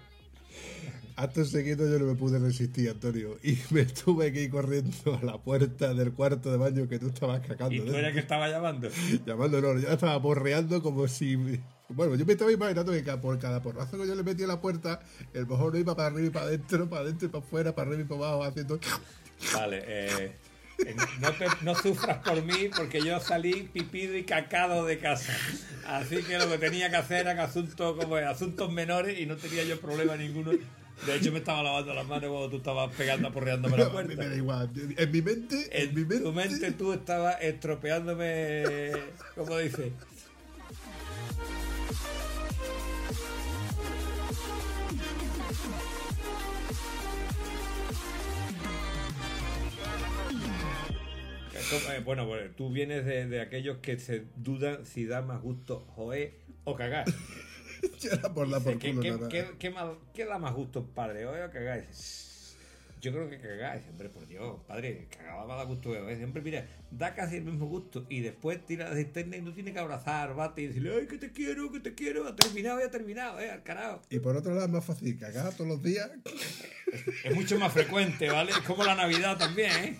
Acto 1.16 1.44
seguido 1.44 1.88
yo 1.88 2.00
no 2.00 2.06
me 2.06 2.16
pude 2.16 2.40
resistir, 2.40 2.90
Antonio, 2.90 3.38
y 3.42 3.56
me 3.70 3.84
tuve 3.84 4.32
que 4.32 4.42
ir 4.42 4.50
corriendo 4.50 5.14
a 5.14 5.24
la 5.24 5.38
puerta 5.38 5.94
del 5.94 6.12
cuarto 6.12 6.50
de 6.50 6.56
baño 6.56 6.88
que 6.88 6.98
tú 6.98 7.08
estabas 7.08 7.40
cagando. 7.46 7.74
Y 7.74 7.80
tú 7.80 7.94
eras 7.94 8.12
que 8.12 8.18
estaba 8.18 8.48
llamando. 8.48 8.88
Llamando, 9.26 9.60
no, 9.60 9.78
yo 9.78 9.88
estaba 9.88 10.20
porreando 10.20 10.82
como 10.82 11.06
si... 11.06 11.36
Bueno, 11.88 12.16
yo 12.16 12.24
me 12.24 12.32
estaba 12.32 12.50
imaginando 12.50 12.92
que 12.92 13.02
por 13.18 13.38
cada 13.38 13.62
porrazo 13.62 13.98
que 13.98 14.08
yo 14.08 14.14
le 14.14 14.24
metía 14.24 14.46
a 14.46 14.48
la 14.48 14.60
puerta, 14.60 15.00
el 15.34 15.46
mojón 15.46 15.74
no 15.74 15.78
iba 15.78 15.94
para 15.94 16.08
arriba 16.08 16.26
y 16.26 16.30
para 16.30 16.46
adentro, 16.46 16.88
para 16.88 17.02
adentro 17.02 17.28
y 17.28 17.30
para 17.30 17.44
afuera, 17.44 17.74
para 17.74 17.88
arriba 17.88 18.02
y 18.02 18.06
para 18.06 18.20
abajo, 18.20 18.44
haciendo... 18.44 18.80
Vale, 19.52 19.82
eh, 19.86 20.32
eh, 20.86 20.96
no, 21.20 21.32
te- 21.32 21.46
no 21.62 21.74
sufras 21.74 22.18
por 22.18 22.42
mí 22.42 22.68
porque 22.74 23.00
yo 23.02 23.20
salí 23.20 23.68
pipido 23.72 24.16
y 24.16 24.24
cacado 24.24 24.84
de 24.84 24.98
casa. 24.98 25.36
Así 25.86 26.22
que 26.22 26.38
lo 26.38 26.48
que 26.50 26.58
tenía 26.58 26.90
que 26.90 26.96
hacer 26.96 27.18
eran 27.18 27.38
asuntos 27.38 27.96
como 27.98 28.18
es, 28.18 28.26
asuntos 28.26 28.72
menores 28.72 29.18
y 29.20 29.26
no 29.26 29.36
tenía 29.36 29.64
yo 29.64 29.80
problema 29.80 30.16
ninguno. 30.16 30.52
De 31.06 31.16
hecho, 31.16 31.32
me 31.32 31.38
estaba 31.40 31.62
lavando 31.62 31.92
las 31.92 32.06
manos 32.06 32.30
cuando 32.30 32.48
tú 32.50 32.56
estabas 32.58 32.94
pegando, 32.94 33.28
aporreándome 33.28 33.76
la 33.76 33.84
A 33.86 33.88
mí 33.88 33.94
me 33.94 34.04
puerta. 34.14 34.28
da 34.28 34.36
igual. 34.36 34.70
En 34.96 35.10
mi 35.10 35.22
mente, 35.22 35.68
en, 35.72 35.88
En 35.88 35.94
mi 35.94 36.00
mente... 36.04 36.20
tu 36.24 36.32
mente 36.32 36.72
tú 36.72 36.92
estabas 36.92 37.36
estropeándome, 37.40 38.92
¿cómo 39.34 39.58
dice? 39.58 39.92
Eh, 51.76 52.00
Bueno, 52.04 52.26
bueno, 52.26 52.50
tú 52.56 52.70
vienes 52.70 53.04
de, 53.04 53.26
de 53.26 53.40
aquellos 53.40 53.78
que 53.78 53.98
se 53.98 54.24
dudan 54.36 54.84
si 54.86 55.06
da 55.06 55.22
más 55.22 55.40
gusto 55.42 55.86
joe 55.94 56.34
o 56.64 56.74
cagar. 56.76 57.04
Yo 58.00 58.10
era 58.12 58.32
por 58.32 58.48
la 58.48 58.60
por 58.60 58.78
¿Qué, 58.78 58.90
culo, 58.90 59.02
qué- 59.02 59.10
nada. 59.10 59.28
qué- 59.28 59.50
qué 59.58 59.70
más- 59.70 59.92
qué 60.14 60.24
da 60.24 60.38
más 60.38 60.54
gusto, 60.54 60.86
padre? 60.86 61.26
¿Oe 61.26 61.44
o 61.44 61.50
cagar? 61.50 61.84
Yo 63.02 63.12
creo 63.12 63.28
que 63.28 63.38
cagar. 63.38 63.82
Hombre, 63.90 64.08
por 64.08 64.26
Dios, 64.26 64.60
padre, 64.66 65.06
cagar 65.14 65.46
va 65.46 65.52
a 65.54 65.56
dar 65.58 65.66
gusto. 65.66 65.94
¿eh? 65.94 66.16
Siempre, 66.16 66.40
mira, 66.40 66.66
da 66.90 67.14
casi 67.14 67.36
el 67.36 67.44
mismo 67.44 67.66
gusto. 67.66 68.06
Y 68.08 68.20
después 68.20 68.64
tira 68.64 68.88
la 68.88 68.96
cisterna 68.96 69.36
y 69.36 69.42
no 69.42 69.52
tiene 69.52 69.74
que 69.74 69.78
abrazar, 69.78 70.34
bate 70.34 70.62
y 70.62 70.68
decirle, 70.68 70.96
ay, 70.98 71.06
que 71.06 71.18
te 71.18 71.30
quiero, 71.30 71.70
que 71.70 71.80
te 71.80 71.94
quiero. 71.94 72.26
Ha 72.26 72.34
terminado, 72.34 72.80
ya 72.80 72.86
ha 72.86 72.90
terminado, 72.90 73.38
eh, 73.40 73.50
al 73.50 73.62
carajo. 73.62 74.00
Y 74.08 74.20
por 74.20 74.34
otro 74.34 74.52
lado 74.54 74.64
es 74.64 74.72
más 74.72 74.84
fácil 74.86 75.18
cagar 75.18 75.52
todos 75.52 75.68
los 75.68 75.82
días. 75.82 76.10
Es 77.24 77.34
mucho 77.34 77.58
más 77.58 77.70
frecuente, 77.74 78.30
¿vale? 78.30 78.52
Es 78.52 78.58
como 78.60 78.82
la 78.84 78.94
Navidad 78.94 79.36
también, 79.36 79.70
¿eh? 79.84 79.98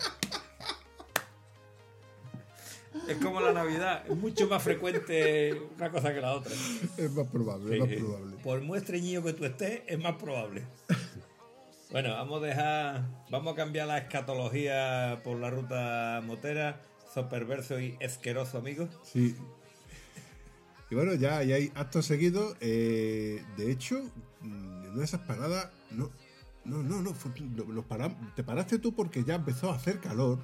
Es 3.09 3.17
como 3.19 3.41
la 3.41 3.53
Navidad, 3.53 4.05
es 4.09 4.17
mucho 4.17 4.47
más 4.47 4.63
frecuente 4.63 5.61
una 5.77 5.91
cosa 5.91 6.15
que 6.15 6.21
la 6.21 6.35
otra. 6.35 6.53
Es 6.97 7.11
más 7.13 7.27
probable, 7.27 7.75
es 7.75 7.81
más 7.81 7.89
probable. 7.89 8.37
Por 8.43 8.61
muy 8.63 8.79
estreñido 8.79 9.23
que 9.23 9.33
tú 9.33 9.45
estés, 9.45 9.83
es 9.87 9.99
más 9.99 10.15
probable. 10.17 10.65
Bueno, 11.91 12.11
vamos 12.11 12.43
a 12.43 12.47
dejar, 12.47 13.05
vamos 13.31 13.53
a 13.53 13.57
cambiar 13.57 13.87
la 13.87 13.99
escatología 13.99 15.21
por 15.23 15.39
la 15.39 15.51
ruta 15.51 16.21
motera. 16.25 16.81
Sos 17.13 17.27
perverso 17.27 17.79
y 17.79 17.97
asqueroso, 18.05 18.59
amigo. 18.59 18.89
Sí. 19.05 19.37
Y 20.91 20.95
bueno, 20.95 21.15
ya, 21.15 21.43
ya 21.45 21.57
hay 21.57 21.71
actos 21.75 22.07
seguidos. 22.07 22.57
eh, 22.61 23.45
de 23.57 23.71
hecho, 23.71 24.03
mm, 24.41 24.85
en 24.85 24.91
una 24.91 24.99
de 24.99 25.05
esas 25.05 25.21
paradas, 25.21 25.71
no, 25.91 26.11
no, 26.65 26.83
no, 26.83 27.03
no, 27.03 27.15
fue 27.15 27.31
te 28.35 28.43
paraste 28.43 28.79
tú 28.79 28.95
porque 28.95 29.23
ya 29.23 29.35
empezó 29.35 29.71
a 29.71 29.77
hacer 29.77 30.01
calor. 30.01 30.39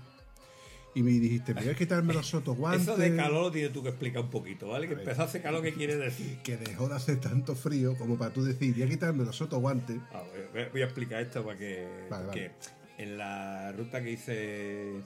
Y 0.95 1.03
me 1.03 1.11
dijiste, 1.13 1.55
me 1.55 1.61
voy 1.63 1.71
a 1.71 1.75
quitarme 1.77 2.13
los 2.15 2.27
sotoguantes. 2.27 2.83
Eso 2.89 2.97
de 2.97 3.15
calor 3.15 3.43
lo 3.43 3.51
tienes 3.53 3.73
tú 3.73 3.83
que 3.83 3.91
explicar 3.91 4.23
un 4.23 4.31
poquito, 4.31 4.69
¿vale? 4.69 4.89
Que 4.89 4.95
empezó 4.95 5.23
a 5.23 5.25
hacer 5.27 5.41
calor, 5.43 5.63
¿qué 5.63 5.73
quiere 5.73 5.97
decir? 5.97 6.39
Que 6.43 6.57
dejó 6.57 6.89
de 6.89 6.97
hacer 6.97 7.21
tanto 7.21 7.55
frío 7.55 7.97
como 7.97 8.19
para 8.19 8.33
tú 8.33 8.43
decir, 8.43 8.75
voy 8.75 8.83
a 8.83 8.89
quitarme 8.89 9.25
los 9.25 9.37
sotoguantes. 9.37 9.99
Ah, 10.13 10.25
voy, 10.53 10.63
a- 10.63 10.69
voy 10.69 10.83
a 10.83 10.85
explicar 10.87 11.21
esto 11.23 11.45
para 11.45 11.57
que. 11.57 11.87
Vale, 12.11 12.25
porque 12.25 12.51
en 12.99 13.17
la 13.19 13.71
ruta 13.73 14.03
que 14.03 14.11
hice 14.11 15.01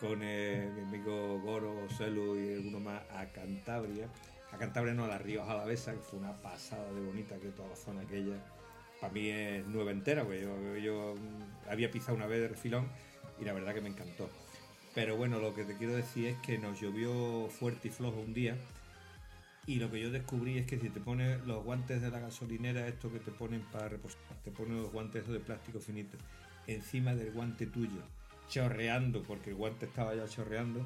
con 0.00 0.18
mi 0.20 0.80
amigo 0.82 1.40
Goro, 1.40 1.86
Celu 1.98 2.38
y 2.38 2.54
alguno 2.54 2.80
más 2.80 3.02
a 3.10 3.26
Cantabria, 3.32 4.08
a 4.52 4.56
Cantabria 4.56 4.94
no, 4.94 5.04
a 5.04 5.08
la 5.08 5.18
Rioja 5.18 5.52
Alavesa, 5.52 5.92
que 5.92 5.98
fue 6.00 6.18
una 6.20 6.32
pasada 6.36 6.90
de 6.92 7.00
bonita 7.00 7.36
que 7.38 7.48
toda 7.48 7.68
la 7.70 7.76
zona 7.76 8.02
aquella. 8.02 8.36
Para 9.00 9.12
mí 9.12 9.28
es 9.30 9.66
nueva 9.66 9.90
entera, 9.90 10.22
porque 10.24 10.42
yo, 10.42 10.76
yo 10.76 11.14
había 11.68 11.90
pisado 11.90 12.16
una 12.16 12.26
vez 12.26 12.40
de 12.40 12.48
refilón 12.48 12.86
y 13.40 13.44
la 13.44 13.52
verdad 13.52 13.74
que 13.74 13.80
me 13.80 13.88
encantó. 13.88 14.30
Pero 14.94 15.16
bueno, 15.16 15.38
lo 15.38 15.54
que 15.54 15.64
te 15.64 15.76
quiero 15.76 15.94
decir 15.94 16.26
es 16.26 16.36
que 16.38 16.58
nos 16.58 16.80
llovió 16.80 17.48
fuerte 17.48 17.88
y 17.88 17.90
flojo 17.90 18.20
un 18.20 18.34
día. 18.34 18.56
Y 19.66 19.76
lo 19.76 19.90
que 19.90 20.00
yo 20.00 20.10
descubrí 20.10 20.58
es 20.58 20.66
que 20.66 20.78
si 20.80 20.88
te 20.88 21.00
pones 21.00 21.46
los 21.46 21.62
guantes 21.64 22.02
de 22.02 22.10
la 22.10 22.18
gasolinera, 22.18 22.88
esto 22.88 23.12
que 23.12 23.20
te 23.20 23.30
ponen 23.30 23.60
para 23.72 23.88
reposar, 23.88 24.20
te 24.42 24.50
ponen 24.50 24.82
los 24.82 24.90
guantes 24.90 25.28
de 25.28 25.38
plástico 25.38 25.78
finito, 25.78 26.16
encima 26.66 27.14
del 27.14 27.30
guante 27.32 27.66
tuyo, 27.66 28.02
chorreando, 28.48 29.22
porque 29.22 29.50
el 29.50 29.56
guante 29.56 29.86
estaba 29.86 30.14
ya 30.14 30.26
chorreando, 30.26 30.84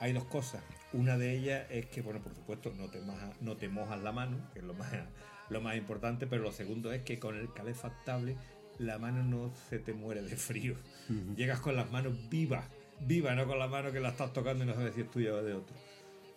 hay 0.00 0.12
dos 0.14 0.24
cosas. 0.24 0.62
Una 0.92 1.16
de 1.16 1.36
ellas 1.36 1.66
es 1.70 1.86
que, 1.86 2.02
bueno, 2.02 2.20
por 2.20 2.34
supuesto, 2.34 2.72
no 2.76 2.88
te, 2.88 3.00
moja- 3.02 3.32
no 3.40 3.56
te 3.56 3.68
mojas 3.68 4.00
la 4.02 4.10
mano, 4.10 4.38
que 4.52 4.60
es 4.60 4.64
lo 4.64 4.74
más, 4.74 4.90
lo 5.50 5.60
más 5.60 5.76
importante, 5.76 6.26
pero 6.26 6.42
lo 6.42 6.50
segundo 6.50 6.92
es 6.92 7.02
que 7.02 7.20
con 7.20 7.36
el 7.36 7.52
calefactable 7.52 8.36
la 8.78 8.98
mano 8.98 9.22
no 9.22 9.52
se 9.68 9.78
te 9.78 9.92
muere 9.92 10.22
de 10.22 10.36
frío. 10.36 10.74
Llegas 11.36 11.60
con 11.60 11.76
las 11.76 11.90
manos 11.92 12.14
vivas, 12.30 12.64
vivas, 13.00 13.36
no 13.36 13.46
con 13.46 13.58
la 13.58 13.68
mano 13.68 13.92
que 13.92 14.00
la 14.00 14.10
estás 14.10 14.32
tocando 14.32 14.64
y 14.64 14.66
no 14.66 14.74
sabes 14.74 14.94
si 14.94 15.02
es 15.02 15.10
tuya 15.10 15.34
o 15.34 15.42
de 15.42 15.54
otro. 15.54 15.74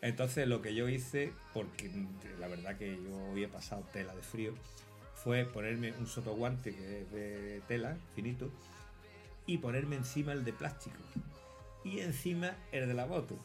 Entonces 0.01 0.47
lo 0.47 0.62
que 0.62 0.74
yo 0.74 0.89
hice, 0.89 1.32
porque 1.53 1.91
la 2.39 2.47
verdad 2.47 2.78
que 2.78 2.95
yo 2.95 3.16
hoy 3.32 3.43
he 3.43 3.47
pasado 3.47 3.84
tela 3.93 4.16
de 4.16 4.22
frío, 4.22 4.53
fue 5.14 5.45
ponerme 5.45 5.93
un 5.93 6.07
sotoguante 6.07 6.74
que 6.74 7.01
es 7.01 7.12
de 7.12 7.62
tela, 7.68 7.97
finito, 8.16 8.49
y 9.45 9.59
ponerme 9.59 9.95
encima 9.95 10.34
el 10.34 10.43
de 10.43 10.53
plástico. 10.53 10.97
Y 11.84 11.99
encima 11.99 12.55
el 12.72 12.88
de 12.88 12.93
la 12.93 13.05
moto. 13.05 13.38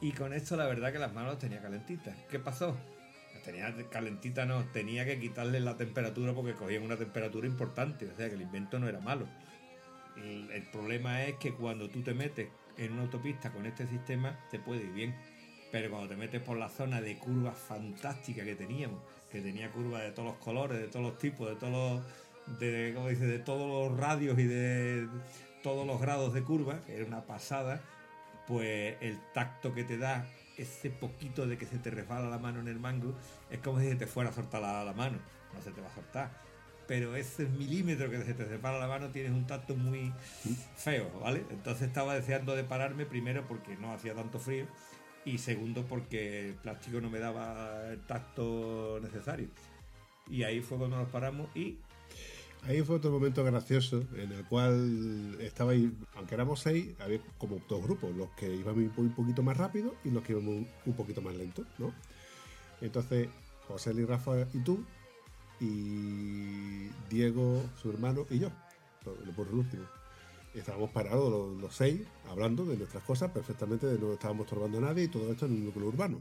Y 0.00 0.12
con 0.12 0.32
esto 0.32 0.56
la 0.56 0.66
verdad 0.66 0.92
que 0.92 0.98
las 0.98 1.14
manos 1.14 1.38
tenía 1.38 1.62
calentitas. 1.62 2.16
¿Qué 2.30 2.38
pasó? 2.38 2.76
Tenía 3.44 3.74
calentitas, 3.90 4.46
no, 4.46 4.64
tenía 4.72 5.04
que 5.04 5.18
quitarle 5.18 5.60
la 5.60 5.76
temperatura 5.76 6.32
porque 6.32 6.52
cogían 6.54 6.82
una 6.82 6.96
temperatura 6.96 7.46
importante. 7.46 8.08
O 8.08 8.16
sea 8.16 8.28
que 8.28 8.34
el 8.34 8.42
invento 8.42 8.78
no 8.78 8.88
era 8.88 9.00
malo. 9.00 9.26
El, 10.16 10.50
el 10.50 10.62
problema 10.70 11.24
es 11.24 11.36
que 11.36 11.52
cuando 11.54 11.88
tú 11.88 12.02
te 12.02 12.14
metes 12.14 12.48
en 12.76 12.92
una 12.92 13.02
autopista 13.02 13.50
con 13.52 13.66
este 13.66 13.86
sistema, 13.86 14.38
te 14.50 14.58
puede 14.58 14.84
ir 14.84 14.92
bien. 14.92 15.14
Pero 15.70 15.90
cuando 15.90 16.08
te 16.08 16.16
metes 16.16 16.42
por 16.42 16.58
la 16.58 16.68
zona 16.68 17.00
de 17.00 17.16
curvas 17.16 17.56
fantásticas 17.56 18.44
que 18.44 18.54
teníamos, 18.54 19.00
que 19.30 19.40
tenía 19.40 19.70
curvas 19.72 20.02
de 20.02 20.12
todos 20.12 20.28
los 20.28 20.36
colores, 20.36 20.78
de 20.78 20.88
todos 20.88 21.04
los 21.04 21.18
tipos, 21.18 21.48
de 21.48 21.56
todos 21.56 21.72
los, 21.72 22.58
de, 22.60 22.92
¿cómo 22.94 23.08
dice? 23.08 23.26
de 23.26 23.38
todos 23.38 23.90
los 23.90 23.98
radios 23.98 24.38
y 24.38 24.44
de 24.44 25.08
todos 25.62 25.86
los 25.86 25.98
grados 25.98 26.34
de 26.34 26.42
curva, 26.42 26.82
que 26.84 26.96
era 26.96 27.06
una 27.06 27.22
pasada, 27.22 27.80
pues 28.46 28.96
el 29.00 29.18
tacto 29.32 29.72
que 29.72 29.84
te 29.84 29.96
da 29.96 30.26
ese 30.58 30.90
poquito 30.90 31.46
de 31.46 31.56
que 31.56 31.64
se 31.64 31.78
te 31.78 31.90
resbala 31.90 32.28
la 32.28 32.38
mano 32.38 32.60
en 32.60 32.68
el 32.68 32.78
mango 32.78 33.14
es 33.50 33.58
como 33.60 33.80
si 33.80 33.94
te 33.94 34.06
fuera 34.06 34.28
a 34.28 34.32
soltar 34.34 34.60
la 34.60 34.92
mano. 34.92 35.18
No 35.54 35.62
se 35.62 35.70
te 35.70 35.80
va 35.80 35.88
a 35.88 35.94
soltar. 35.94 36.30
Pero 36.86 37.16
ese 37.16 37.46
milímetro 37.46 38.10
que 38.10 38.22
se 38.24 38.34
te 38.34 38.46
separa 38.48 38.78
la 38.78 38.86
mano 38.88 39.08
tienes 39.10 39.32
un 39.32 39.46
tacto 39.46 39.74
muy 39.76 40.12
feo, 40.76 41.10
¿vale? 41.20 41.44
Entonces 41.50 41.88
estaba 41.88 42.14
deseando 42.14 42.54
de 42.56 42.64
pararme 42.64 43.06
primero 43.06 43.46
porque 43.46 43.76
no 43.76 43.92
hacía 43.92 44.14
tanto 44.14 44.38
frío 44.38 44.66
y 45.24 45.38
segundo 45.38 45.84
porque 45.84 46.48
el 46.48 46.54
plástico 46.54 47.00
no 47.00 47.08
me 47.10 47.18
daba 47.18 47.88
el 47.90 48.00
tacto 48.00 48.98
necesario. 49.02 49.48
Y 50.30 50.42
ahí 50.44 50.60
fue 50.60 50.78
cuando 50.78 50.96
nos 50.96 51.08
paramos 51.08 51.48
y 51.56 51.78
Ahí 52.64 52.80
fue 52.82 52.94
otro 52.94 53.10
momento 53.10 53.42
gracioso 53.42 54.04
en 54.16 54.30
el 54.30 54.44
cual 54.44 55.36
estaba 55.40 55.72
aunque 56.14 56.34
éramos 56.36 56.60
seis, 56.60 56.94
había 57.00 57.18
como 57.36 57.60
dos 57.68 57.82
grupos, 57.82 58.14
los 58.14 58.30
que 58.36 58.54
iban 58.54 58.78
un 58.78 58.90
po- 58.90 59.02
un 59.02 59.12
poquito 59.14 59.42
más 59.42 59.56
rápido 59.56 59.96
y 60.04 60.10
los 60.10 60.22
que 60.22 60.36
un, 60.36 60.68
un 60.86 60.92
poquito 60.94 61.20
más 61.20 61.34
lento, 61.34 61.64
¿no? 61.78 61.92
Entonces, 62.80 63.28
José 63.66 63.92
y 63.96 64.04
Rafa 64.04 64.46
y 64.54 64.60
tú, 64.60 64.84
y 65.62 66.90
Diego, 67.08 67.62
su 67.80 67.90
hermano, 67.90 68.26
y 68.30 68.40
yo, 68.40 68.50
por 69.36 69.46
el 69.46 69.54
último. 69.54 69.84
Estábamos 70.54 70.90
parados 70.90 71.30
los, 71.30 71.62
los 71.62 71.74
seis, 71.74 72.00
hablando 72.28 72.64
de 72.64 72.76
nuestras 72.76 73.04
cosas 73.04 73.30
perfectamente, 73.30 73.86
de 73.86 73.98
no 73.98 74.12
estábamos 74.12 74.46
estorbando 74.46 74.78
a 74.78 74.80
nadie 74.80 75.04
y 75.04 75.08
todo 75.08 75.30
esto 75.30 75.46
en 75.46 75.52
un 75.52 75.64
núcleo 75.66 75.86
urbano. 75.86 76.20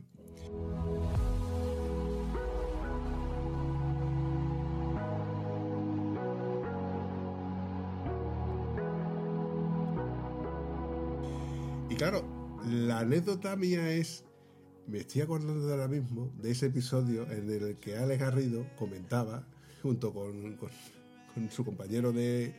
Y 11.89 11.95
claro, 11.95 12.23
la 12.69 12.99
anécdota 12.99 13.55
mía 13.55 13.91
es, 13.91 14.23
me 14.87 14.99
estoy 14.99 15.21
acordando 15.21 15.69
ahora 15.71 15.87
mismo 15.87 16.31
de 16.41 16.51
ese 16.51 16.67
episodio 16.67 17.23
en 17.31 17.49
el 17.49 17.77
que 17.77 17.95
Alex 17.97 18.19
Garrido 18.19 18.65
comentaba, 18.77 19.43
junto 19.81 20.13
con, 20.13 20.55
con- 20.57 20.69
su 21.49 21.63
compañero 21.63 22.11
de 22.11 22.53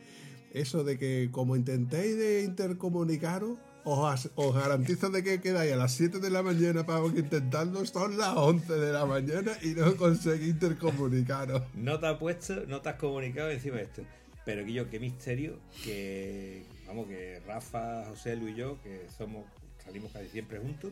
eso 0.51 0.83
de 0.83 0.97
que 0.97 1.29
como 1.31 1.55
intentéis 1.55 2.17
de 2.17 2.43
intercomunicaros, 2.43 3.57
os, 3.85 4.29
os 4.35 4.55
garantizo 4.55 5.09
de 5.09 5.23
que 5.23 5.41
quedáis 5.41 5.73
a 5.73 5.75
las 5.75 5.91
7 5.93 6.19
de 6.19 6.29
la 6.31 6.41
mañana 6.41 6.85
para 6.85 7.01
que 7.11 7.19
intentando 7.19 7.85
son 7.85 8.17
las 8.17 8.35
11 8.35 8.73
de 8.73 8.93
la 8.93 9.05
mañana 9.05 9.51
y 9.61 9.69
no 9.69 9.95
conseguís 9.95 10.49
intercomunicaros. 10.49 11.61
no 11.75 11.99
te 11.99 12.07
has 12.07 12.17
puesto, 12.17 12.65
no 12.67 12.81
te 12.81 12.89
has 12.89 12.95
comunicado 12.95 13.51
encima 13.51 13.77
de 13.77 13.83
esto. 13.83 14.03
Pero 14.45 14.65
que 14.65 14.73
yo, 14.73 14.89
qué 14.89 14.99
misterio 14.99 15.57
que, 15.83 16.63
vamos, 16.87 17.07
que 17.07 17.41
Rafa, 17.47 18.05
José, 18.09 18.35
Luis 18.35 18.55
y 18.55 18.59
yo, 18.59 18.81
que 18.81 19.05
somos, 19.17 19.45
salimos 19.83 20.11
casi 20.11 20.27
siempre 20.29 20.59
juntos, 20.59 20.91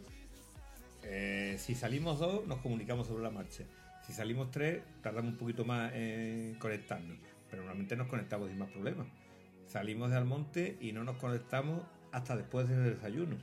eh, 1.04 1.56
si 1.60 1.76
salimos 1.76 2.20
dos, 2.20 2.46
nos 2.48 2.60
comunicamos 2.60 3.08
sobre 3.08 3.24
la 3.24 3.32
marcha. 3.32 3.64
Si 4.06 4.14
salimos 4.14 4.52
tres, 4.52 4.82
tardamos 5.02 5.34
un 5.34 5.38
poquito 5.38 5.66
más 5.66 5.94
en 5.94 6.56
conectarnos. 6.60 7.18
Pero 7.50 7.64
normalmente 7.64 7.96
nos 7.96 8.08
conectamos 8.08 8.50
sin 8.50 8.58
más 8.58 8.70
problemas. 8.70 9.08
Salimos 9.68 10.10
de 10.10 10.18
Almonte 10.18 10.78
y 10.82 10.92
no 10.92 11.04
nos 11.04 11.18
conectamos 11.18 11.82
hasta 12.12 12.36
después 12.36 12.68
del 12.68 12.96
desayuno. 12.96 13.38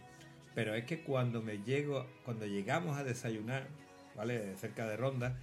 Pero 0.55 0.75
es 0.75 0.85
que 0.85 1.03
cuando 1.03 1.43
me 1.43 1.63
llego, 1.63 2.07
cuando 2.25 2.47
llegamos 2.47 2.97
a 2.97 3.05
desayunar, 3.05 3.69
¿vale? 4.17 4.57
Cerca 4.57 4.87
de 4.87 4.97
Ronda, 4.97 5.37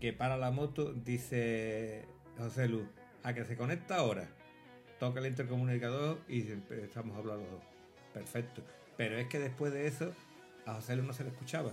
que 0.00 0.12
para 0.12 0.36
la 0.36 0.50
moto, 0.50 0.92
dice 0.92 2.04
José 2.36 2.68
Luz, 2.68 2.86
a 3.22 3.34
que 3.34 3.44
se 3.44 3.56
conecta 3.56 3.96
ahora. 3.96 4.28
Toca 4.98 5.20
el 5.20 5.26
intercomunicador 5.26 6.20
y 6.28 6.40
estamos 6.82 7.16
a 7.16 7.20
hablar 7.20 7.38
los 7.38 7.50
dos. 7.50 7.62
Perfecto. 8.12 8.62
Pero 8.96 9.16
es 9.16 9.26
que 9.28 9.38
después 9.38 9.72
de 9.72 9.86
eso, 9.86 10.12
a 10.66 10.74
José 10.74 10.96
no 10.96 11.12
se 11.12 11.24
le 11.24 11.30
escuchaba. 11.30 11.72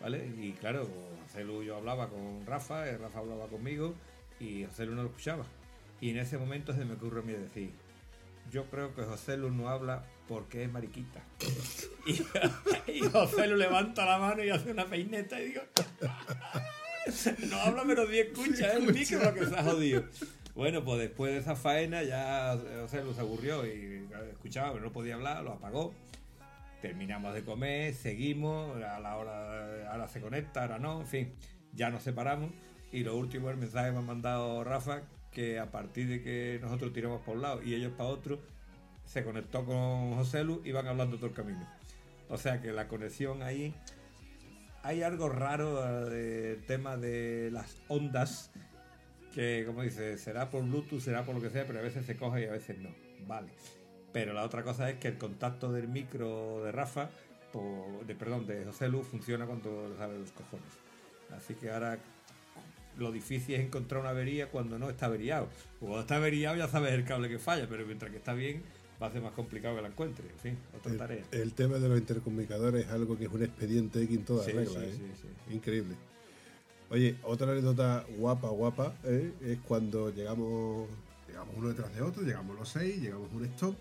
¿Vale? 0.00 0.26
Y 0.38 0.52
claro, 0.52 0.88
José 1.22 1.44
Luz 1.44 1.64
yo 1.64 1.76
hablaba 1.76 2.08
con 2.08 2.44
Rafa, 2.46 2.90
y 2.90 2.96
Rafa 2.96 3.20
hablaba 3.20 3.46
conmigo 3.46 3.94
y 4.40 4.64
José 4.64 4.86
Luz 4.86 4.96
no 4.96 5.02
lo 5.02 5.08
escuchaba. 5.08 5.44
Y 6.00 6.10
en 6.10 6.18
ese 6.18 6.36
momento 6.36 6.74
se 6.74 6.84
me 6.84 6.94
ocurre 6.94 7.20
a 7.20 7.22
mí 7.22 7.32
decir, 7.32 7.70
yo 8.50 8.64
creo 8.66 8.94
que 8.94 9.02
José 9.02 9.36
Luz 9.36 9.52
no 9.52 9.68
habla 9.68 10.04
porque 10.28 10.64
es 10.64 10.72
mariquita. 10.72 11.22
Y, 12.06 12.20
y 12.92 13.00
José 13.00 13.46
Luz 13.46 13.58
levanta 13.58 14.04
la 14.04 14.18
mano 14.18 14.44
y 14.44 14.50
hace 14.50 14.70
una 14.70 14.84
peineta 14.84 15.40
y 15.40 15.46
digo, 15.46 15.62
no 17.48 17.56
habla 17.56 17.82
pero 17.86 18.06
ni 18.06 18.18
escucha, 18.18 18.68
es 18.68 18.74
el 18.74 18.92
micro 18.92 19.24
lo 19.24 19.32
que 19.32 19.46
se 19.46 19.56
ha 19.56 19.62
jodido. 19.62 20.04
Bueno, 20.54 20.84
pues 20.84 21.00
después 21.00 21.32
de 21.32 21.38
esa 21.38 21.56
faena 21.56 22.02
ya 22.02 22.60
José 22.82 23.02
Luz 23.02 23.16
se 23.16 23.22
aburrió 23.22 23.66
y 23.66 24.06
escuchaba, 24.32 24.74
pero 24.74 24.84
no 24.84 24.92
podía 24.92 25.14
hablar, 25.14 25.42
lo 25.42 25.52
apagó. 25.52 25.94
Terminamos 26.84 27.32
de 27.32 27.42
comer, 27.42 27.94
seguimos, 27.94 28.76
a 28.76 29.00
la 29.00 29.16
hora, 29.16 29.90
ahora 29.90 30.06
se 30.06 30.20
conecta, 30.20 30.60
ahora 30.60 30.78
no, 30.78 31.00
en 31.00 31.06
fin, 31.06 31.32
ya 31.72 31.88
nos 31.88 32.02
separamos. 32.02 32.50
Y 32.92 33.04
lo 33.04 33.16
último, 33.16 33.48
el 33.48 33.56
mensaje 33.56 33.90
me 33.90 34.00
ha 34.00 34.02
mandado 34.02 34.62
Rafa, 34.64 35.00
que 35.30 35.58
a 35.58 35.70
partir 35.70 36.08
de 36.08 36.22
que 36.22 36.58
nosotros 36.60 36.92
tiramos 36.92 37.22
para 37.22 37.32
un 37.32 37.40
lado 37.40 37.62
y 37.62 37.72
ellos 37.72 37.94
para 37.96 38.10
otro, 38.10 38.38
se 39.06 39.24
conectó 39.24 39.64
con 39.64 40.14
José 40.16 40.44
Lu 40.44 40.60
y 40.62 40.72
van 40.72 40.86
hablando 40.86 41.16
todo 41.16 41.28
el 41.28 41.32
camino. 41.32 41.66
O 42.28 42.36
sea 42.36 42.60
que 42.60 42.70
la 42.70 42.86
conexión 42.86 43.42
ahí, 43.42 43.74
hay 44.82 45.02
algo 45.02 45.30
raro 45.30 45.82
eh, 45.82 46.10
de 46.10 46.56
tema 46.56 46.98
de 46.98 47.48
las 47.50 47.78
ondas, 47.88 48.50
que 49.32 49.64
como 49.66 49.80
dice, 49.80 50.18
será 50.18 50.50
por 50.50 50.62
Bluetooth, 50.62 51.00
será 51.00 51.24
por 51.24 51.34
lo 51.34 51.40
que 51.40 51.48
sea, 51.48 51.66
pero 51.66 51.78
a 51.78 51.82
veces 51.82 52.04
se 52.04 52.18
coge 52.18 52.42
y 52.42 52.44
a 52.44 52.52
veces 52.52 52.76
no. 52.76 52.90
Vale. 53.26 53.48
Pero 54.14 54.32
la 54.32 54.44
otra 54.44 54.62
cosa 54.62 54.88
es 54.88 54.96
que 54.98 55.08
el 55.08 55.18
contacto 55.18 55.70
del 55.72 55.88
micro 55.88 56.62
de 56.64 56.72
Rafa, 56.72 57.10
de, 58.06 58.14
perdón, 58.14 58.46
de 58.46 58.64
José 58.64 58.88
Lu, 58.88 59.02
funciona 59.02 59.44
cuando 59.44 59.88
le 59.90 59.96
sale 59.96 60.18
los 60.18 60.30
cojones. 60.30 60.66
Así 61.36 61.54
que 61.54 61.70
ahora 61.70 61.98
lo 62.96 63.10
difícil 63.10 63.56
es 63.56 63.60
encontrar 63.62 64.00
una 64.00 64.10
avería 64.10 64.48
cuando 64.50 64.78
no 64.78 64.88
está 64.88 65.06
averiado. 65.06 65.48
Cuando 65.80 66.00
está 66.00 66.16
averiado 66.16 66.56
ya 66.56 66.68
sabes 66.68 66.92
el 66.92 67.04
cable 67.04 67.28
que 67.28 67.38
falla, 67.40 67.66
pero 67.68 67.84
mientras 67.84 68.10
que 68.12 68.18
está 68.18 68.32
bien 68.34 68.62
va 69.02 69.08
a 69.08 69.10
ser 69.12 69.20
más 69.20 69.32
complicado 69.32 69.74
que 69.74 69.82
la 69.82 69.88
encuentre. 69.88 70.28
En 70.30 70.38
fin, 70.38 70.58
otra 70.78 70.92
El, 70.92 70.98
tarea. 70.98 71.24
el 71.32 71.52
tema 71.52 71.78
de 71.78 71.88
los 71.88 71.98
intercomunicadores 71.98 72.86
es 72.86 72.92
algo 72.92 73.18
que 73.18 73.24
es 73.24 73.30
un 73.32 73.42
expediente 73.42 74.00
X 74.02 74.16
en 74.16 74.24
toda 74.24 74.44
Sí, 74.44 74.52
regla. 74.52 74.80
sí, 74.80 74.86
¿eh? 74.86 74.92
sí, 74.96 75.12
sí. 75.48 75.54
Increíble. 75.54 75.96
Oye, 76.90 77.16
otra 77.24 77.50
anécdota 77.50 78.04
guapa, 78.16 78.48
guapa, 78.50 78.94
¿eh? 79.02 79.32
es 79.42 79.58
cuando 79.66 80.10
llegamos, 80.14 80.88
llegamos 81.26 81.54
uno 81.56 81.68
detrás 81.70 81.92
de 81.92 82.02
otro, 82.02 82.22
llegamos 82.22 82.56
los 82.56 82.68
seis, 82.68 83.00
llegamos 83.02 83.28
a 83.32 83.34
un 83.34 83.44
stop 83.46 83.74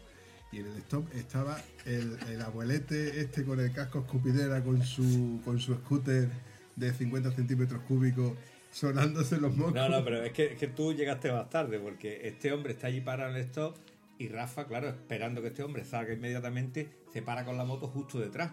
y 0.53 0.59
en 0.59 0.67
el 0.67 0.77
stop 0.77 1.07
estaba 1.15 1.59
el, 1.85 2.17
el 2.29 2.41
abuelete 2.41 3.19
este 3.19 3.43
con 3.43 3.59
el 3.59 3.71
casco 3.71 3.99
escupidera 3.99 4.63
con 4.63 4.83
su, 4.83 5.41
con 5.43 5.59
su 5.59 5.73
scooter 5.73 6.29
de 6.75 6.93
50 6.93 7.31
centímetros 7.31 7.81
cúbicos 7.83 8.33
sonándose 8.71 9.37
los 9.37 9.55
mocos. 9.55 9.73
No, 9.73 9.89
no, 9.89 10.03
pero 10.03 10.23
es 10.23 10.31
que, 10.31 10.53
es 10.53 10.57
que 10.57 10.67
tú 10.67 10.93
llegaste 10.93 11.31
más 11.31 11.49
tarde, 11.49 11.79
porque 11.79 12.27
este 12.27 12.51
hombre 12.51 12.73
está 12.73 12.87
allí 12.87 13.01
parado 13.01 13.31
en 13.31 13.37
el 13.37 13.43
stop 13.43 13.77
y 14.17 14.27
Rafa, 14.27 14.67
claro, 14.67 14.89
esperando 14.89 15.41
que 15.41 15.47
este 15.47 15.63
hombre 15.63 15.83
salga 15.85 16.13
inmediatamente, 16.13 16.89
se 17.11 17.21
para 17.21 17.45
con 17.45 17.57
la 17.57 17.65
moto 17.65 17.87
justo 17.87 18.19
detrás. 18.19 18.51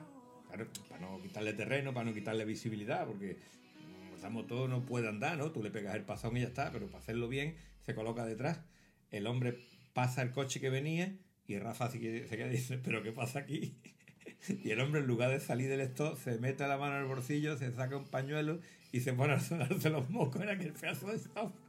Claro, 0.49 0.67
para 0.89 1.01
no 1.01 1.21
quitarle 1.23 1.53
terreno, 1.53 1.95
para 1.95 2.07
no 2.07 2.15
quitarle 2.15 2.45
visibilidad, 2.45 3.07
porque 3.07 3.39
esa 4.17 4.31
moto 4.31 4.69
no 4.69 4.85
puede 4.85 5.09
andar, 5.09 5.39
¿no? 5.39 5.53
Tú 5.53 5.63
le 5.63 5.71
pegas 5.71 5.95
el 5.95 6.03
pasón 6.03 6.37
y 6.37 6.41
ya 6.41 6.49
está, 6.49 6.71
pero 6.73 6.87
para 6.87 6.99
hacerlo 6.99 7.29
bien, 7.29 7.57
se 7.85 7.95
coloca 7.95 8.25
detrás. 8.25 8.61
El 9.11 9.27
hombre 9.27 9.59
pasa 9.93 10.23
el 10.23 10.33
coche 10.33 10.61
que 10.61 10.71
venía 10.71 11.15
y 11.55 11.59
Rafa 11.59 11.91
se 11.91 11.99
queda 12.01 12.47
y 12.47 12.51
dice, 12.51 12.79
¿pero 12.79 13.03
qué 13.03 13.13
pasa 13.13 13.41
aquí? 13.41 13.75
Y 14.65 14.71
el 14.71 14.81
hombre, 14.81 15.01
en 15.03 15.07
lugar 15.07 15.31
de 15.31 15.39
salir 15.39 15.69
del 15.69 15.81
stop, 15.83 16.17
se 16.19 16.39
mete 16.39 16.67
la 16.67 16.79
mano 16.79 16.97
en 16.97 17.03
el 17.03 17.09
bolsillo, 17.09 17.59
se 17.59 17.71
saca 17.73 17.97
un 17.99 18.07
pañuelo 18.07 18.59
y 18.91 19.01
se 19.01 19.13
pone 19.13 19.35
a 19.35 19.41
sonarse 19.41 19.91
los 19.91 20.09
mocos 20.09 20.41
en 20.41 20.49
aquel 20.49 20.73
pedazo 20.73 21.09
de 21.09 21.17
stop. 21.17 21.53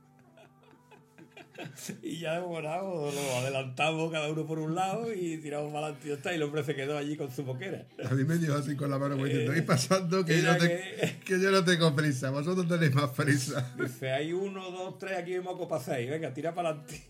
Y 2.02 2.20
ya 2.20 2.40
demorado, 2.40 3.12
lo 3.12 3.36
adelantamos 3.40 4.12
cada 4.12 4.32
uno 4.32 4.48
por 4.48 4.58
un 4.58 4.74
lado 4.74 5.14
y 5.14 5.38
tiramos 5.38 5.72
para 5.74 5.88
adelante 5.88 6.10
y 6.10 6.12
está. 6.14 6.32
Y 6.32 6.36
el 6.38 6.44
hombre 6.44 6.64
se 6.64 6.74
quedó 6.76 6.98
allí 6.98 7.16
con 7.18 7.30
su 7.32 7.44
boquera. 7.44 7.86
A 8.10 8.14
mí 8.16 8.24
me 8.24 8.38
dio 8.38 8.56
así 8.56 8.76
con 8.76 8.90
la 8.90 8.98
mano 8.98 9.16
como 9.16 9.26
diciendo, 9.26 9.56
"Ir 9.56 9.66
pasando 9.66 10.24
que 10.26 10.42
yo, 10.42 10.54
no 10.54 10.58
te- 10.58 10.68
que- 10.68 11.16
que 11.26 11.40
yo 11.42 11.52
no 11.52 11.64
tengo 11.66 11.94
prisa, 11.96 12.30
vosotros 12.32 12.68
tenéis 12.68 12.96
más 12.96 13.10
prisa. 13.12 13.76
Dice, 13.78 14.12
hay 14.12 14.34
uno, 14.34 14.72
dos, 14.72 14.98
tres, 14.98 15.18
aquí 15.18 15.34
hay 15.34 15.42
moco 15.42 15.68
para 15.68 15.84
seis. 15.84 16.10
Venga, 16.10 16.34
tira 16.34 16.56
para 16.56 16.70
adelante. 16.70 17.02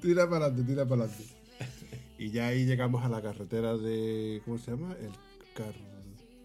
Tira 0.00 0.28
para 0.28 0.46
adelante, 0.46 0.72
tira 0.72 0.86
para 0.86 1.02
adelante. 1.04 1.24
Y 2.18 2.32
ya 2.32 2.48
ahí 2.48 2.66
llegamos 2.66 3.04
a 3.04 3.08
la 3.08 3.22
carretera 3.22 3.76
de. 3.76 4.42
¿Cómo 4.44 4.58
se 4.58 4.72
llama? 4.72 4.92
El 5.00 5.12
Car. 5.54 5.72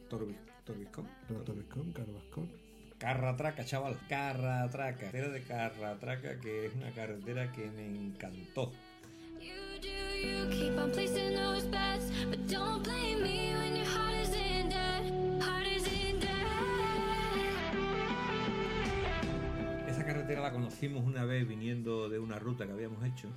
Torbiscón. 0.07 1.07
No, 1.30 1.39
Torbiscón, 1.39 1.91
Carbascón. 1.91 2.47
Carratraca, 2.99 3.65
chaval. 3.65 3.97
Carratraca. 4.07 4.97
Carretera 4.97 5.30
de 5.30 5.41
Carratraca, 5.41 6.39
que 6.39 6.67
es 6.67 6.76
una 6.76 6.91
carretera 6.91 7.51
que 7.51 7.71
me 7.71 7.88
encantó. 7.88 8.71
Esa 19.88 20.05
carretera 20.05 20.41
la 20.41 20.51
conocimos 20.51 21.03
una 21.03 21.26
vez 21.26 21.47
viniendo 21.47 22.09
de 22.09 22.19
una 22.19 22.38
ruta 22.38 22.67
que 22.67 22.74
habíamos 22.74 23.03
hecho 23.03 23.28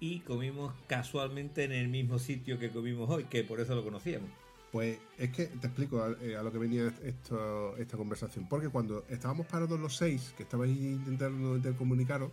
y 0.00 0.20
comimos 0.20 0.72
casualmente 0.86 1.64
en 1.64 1.72
el 1.72 1.88
mismo 1.88 2.18
sitio 2.18 2.58
que 2.58 2.70
comimos 2.70 3.08
hoy, 3.10 3.24
que 3.24 3.44
por 3.44 3.60
eso 3.60 3.74
lo 3.74 3.84
conocíamos. 3.84 4.28
Pues 4.72 4.98
es 5.18 5.30
que 5.30 5.46
te 5.46 5.66
explico 5.66 6.02
a, 6.02 6.12
eh, 6.22 6.36
a 6.36 6.42
lo 6.42 6.52
que 6.52 6.58
venía 6.58 6.92
esto, 7.02 7.76
esta 7.76 7.96
conversación. 7.96 8.46
Porque 8.48 8.68
cuando 8.68 9.04
estábamos 9.08 9.46
parados 9.46 9.80
los 9.80 9.96
seis, 9.96 10.32
que 10.36 10.44
estabais 10.44 10.70
intentando 10.76 11.56
intercomunicaros, 11.56 12.30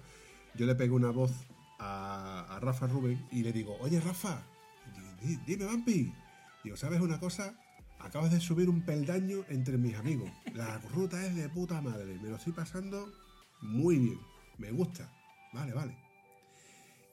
yo 0.54 0.66
le 0.66 0.76
pegué 0.76 0.92
una 0.92 1.10
voz 1.10 1.32
a, 1.80 2.60
Rafa 2.62 2.88
Rubén 2.88 3.26
y 3.32 3.42
le 3.44 3.52
digo, 3.52 3.76
oye 3.80 4.00
Rafa, 4.00 4.44
di- 5.22 5.36
di- 5.36 5.42
dime 5.48 5.66
Vampi. 5.66 6.14
Digo, 6.64 6.78
¿sabes 6.78 7.02
una 7.02 7.20
cosa? 7.20 7.56
Acabas 8.00 8.32
de 8.32 8.40
subir 8.40 8.70
un 8.70 8.82
peldaño 8.82 9.44
entre 9.50 9.78
mis 9.78 9.96
amigos. 9.96 10.30
La 10.54 10.78
ruta 10.94 11.26
es 11.26 11.36
de 11.36 11.50
puta 11.50 11.82
madre. 11.82 12.20
Me 12.22 12.30
lo 12.30 12.36
estoy 12.36 12.54
pasando 12.54 13.12
muy 13.62 13.98
bien. 13.98 14.20
Me 14.60 14.72
gusta. 14.72 15.12
Vale, 15.54 15.74
vale. 15.74 15.98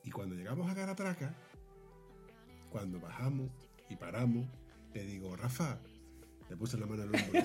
Y 0.04 0.10
cuando 0.10 0.34
llegamos 0.34 0.70
a 0.70 0.74
Caratraca, 0.74 1.34
cuando 2.70 3.00
bajamos 3.00 3.48
y 3.88 3.96
paramos, 3.96 4.46
le 4.92 5.04
digo, 5.04 5.34
Rafa, 5.36 5.78
le 6.48 6.56
puse 6.56 6.78
la 6.78 6.86
mano 6.86 7.04
el 7.04 7.08
hombro 7.14 7.42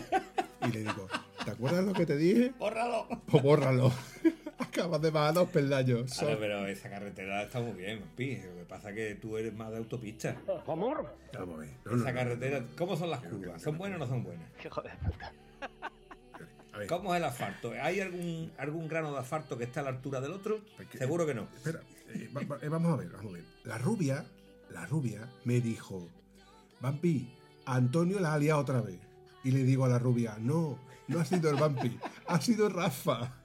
y 0.67 0.71
le 0.71 0.79
digo, 0.79 1.07
¿te 1.45 1.51
acuerdas 1.51 1.85
lo 1.85 1.93
que 1.93 2.05
te 2.05 2.17
dije? 2.17 2.53
¡Bórralo! 2.59 3.07
Pues 3.27 3.43
bórralo. 3.43 3.91
Acabas 4.59 5.01
de 5.01 5.09
bajar 5.09 5.33
dos 5.33 5.49
peldaños. 5.49 6.13
Claro, 6.17 6.37
pero 6.39 6.67
esa 6.67 6.89
carretera 6.89 7.43
está 7.43 7.61
muy 7.61 7.73
bien, 7.73 8.03
Pi. 8.15 8.35
Lo 8.35 8.57
que 8.57 8.65
pasa 8.67 8.89
es 8.89 8.95
que 8.95 9.15
tú 9.15 9.37
eres 9.37 9.53
más 9.53 9.71
de 9.71 9.77
autopista. 9.77 10.35
Vamos 10.67 10.97
a 10.97 11.01
ver. 11.01 11.11
No, 11.85 11.95
Esa 11.95 12.11
no, 12.11 12.13
carretera. 12.13 12.65
¿cómo 12.77 12.97
son 12.97 13.09
las 13.09 13.21
curvas? 13.21 13.61
¿Son 13.61 13.77
buenas 13.77 13.97
o 13.97 13.99
no 13.99 14.07
son 14.07 14.23
buenas? 14.23 14.49
Puta. 14.61 15.31
A 15.81 15.91
ver, 16.79 16.87
¿Cómo 16.87 17.13
es 17.13 17.19
el 17.19 17.25
asfalto? 17.25 17.73
¿Hay 17.81 17.99
algún, 18.01 18.51
algún 18.57 18.87
grano 18.87 19.11
de 19.13 19.19
asfalto 19.19 19.57
que 19.57 19.63
está 19.65 19.79
a 19.81 19.83
la 19.83 19.89
altura 19.89 20.19
del 20.21 20.31
otro? 20.31 20.59
Porque- 20.77 20.97
Seguro 20.97 21.25
que 21.25 21.33
no. 21.35 21.47
Espera, 21.55 21.81
eh, 22.13 22.29
va- 22.35 22.41
va- 22.41 22.57
eh, 22.61 22.69
vamos 22.69 22.93
a 22.93 22.95
ver, 22.97 23.09
vamos 23.09 23.31
a 23.33 23.35
ver. 23.35 23.43
La 23.63 23.77
rubia, 23.77 24.25
la 24.71 24.85
rubia 24.85 25.27
me 25.45 25.61
dijo, 25.61 26.07
Vampi, 26.81 27.31
Antonio 27.65 28.19
la 28.19 28.33
ha 28.33 28.37
liado 28.39 28.59
otra 28.61 28.81
vez. 28.81 28.99
Y 29.43 29.51
le 29.51 29.63
digo 29.63 29.85
a 29.85 29.89
la 29.89 29.99
rubia, 29.99 30.37
no, 30.39 30.79
no 31.07 31.19
ha 31.19 31.25
sido 31.25 31.49
el 31.49 31.55
Vampi, 31.57 31.97
ha 32.27 32.41
sido 32.41 32.67
Rafa. 32.69 33.35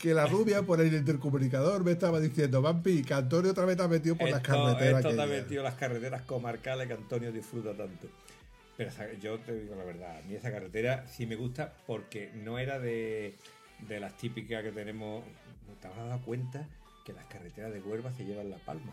Que 0.00 0.14
la 0.14 0.26
rubia 0.26 0.62
por 0.62 0.80
el 0.80 0.94
intercomunicador 0.94 1.82
me 1.82 1.92
estaba 1.92 2.20
diciendo, 2.20 2.62
Vampi, 2.62 3.02
que 3.02 3.14
Antonio 3.14 3.50
otra 3.50 3.64
vez 3.64 3.76
te 3.76 3.82
ha 3.82 3.88
metido 3.88 4.16
por 4.16 4.30
las 4.30 4.40
carreteras. 4.42 4.98
esto 5.04 5.14
te 5.14 5.20
ha 5.20 5.24
aquellas". 5.24 5.42
metido 5.42 5.62
las 5.64 5.74
carreteras 5.74 6.22
comarcales 6.22 6.86
que 6.86 6.92
Antonio 6.94 7.32
disfruta 7.32 7.70
tanto. 7.76 8.06
Pero 8.76 8.90
yo 9.20 9.38
te 9.38 9.54
digo 9.54 9.76
la 9.76 9.84
verdad, 9.84 10.18
a 10.18 10.22
mí 10.22 10.34
esa 10.34 10.50
carretera 10.50 11.06
sí 11.06 11.26
me 11.26 11.36
gusta 11.36 11.72
porque 11.86 12.30
no 12.34 12.58
era 12.58 12.78
de, 12.80 13.34
de 13.86 14.00
las 14.00 14.16
típicas 14.16 14.62
que 14.62 14.72
tenemos. 14.72 15.24
¿No 15.68 15.74
te 15.80 15.86
habrás 15.86 16.08
dado 16.08 16.22
cuenta 16.22 16.66
que 17.04 17.12
las 17.12 17.24
carreteras 17.26 17.72
de 17.72 17.80
Huelva 17.80 18.12
se 18.12 18.24
llevan 18.24 18.50
la 18.50 18.58
palma? 18.58 18.92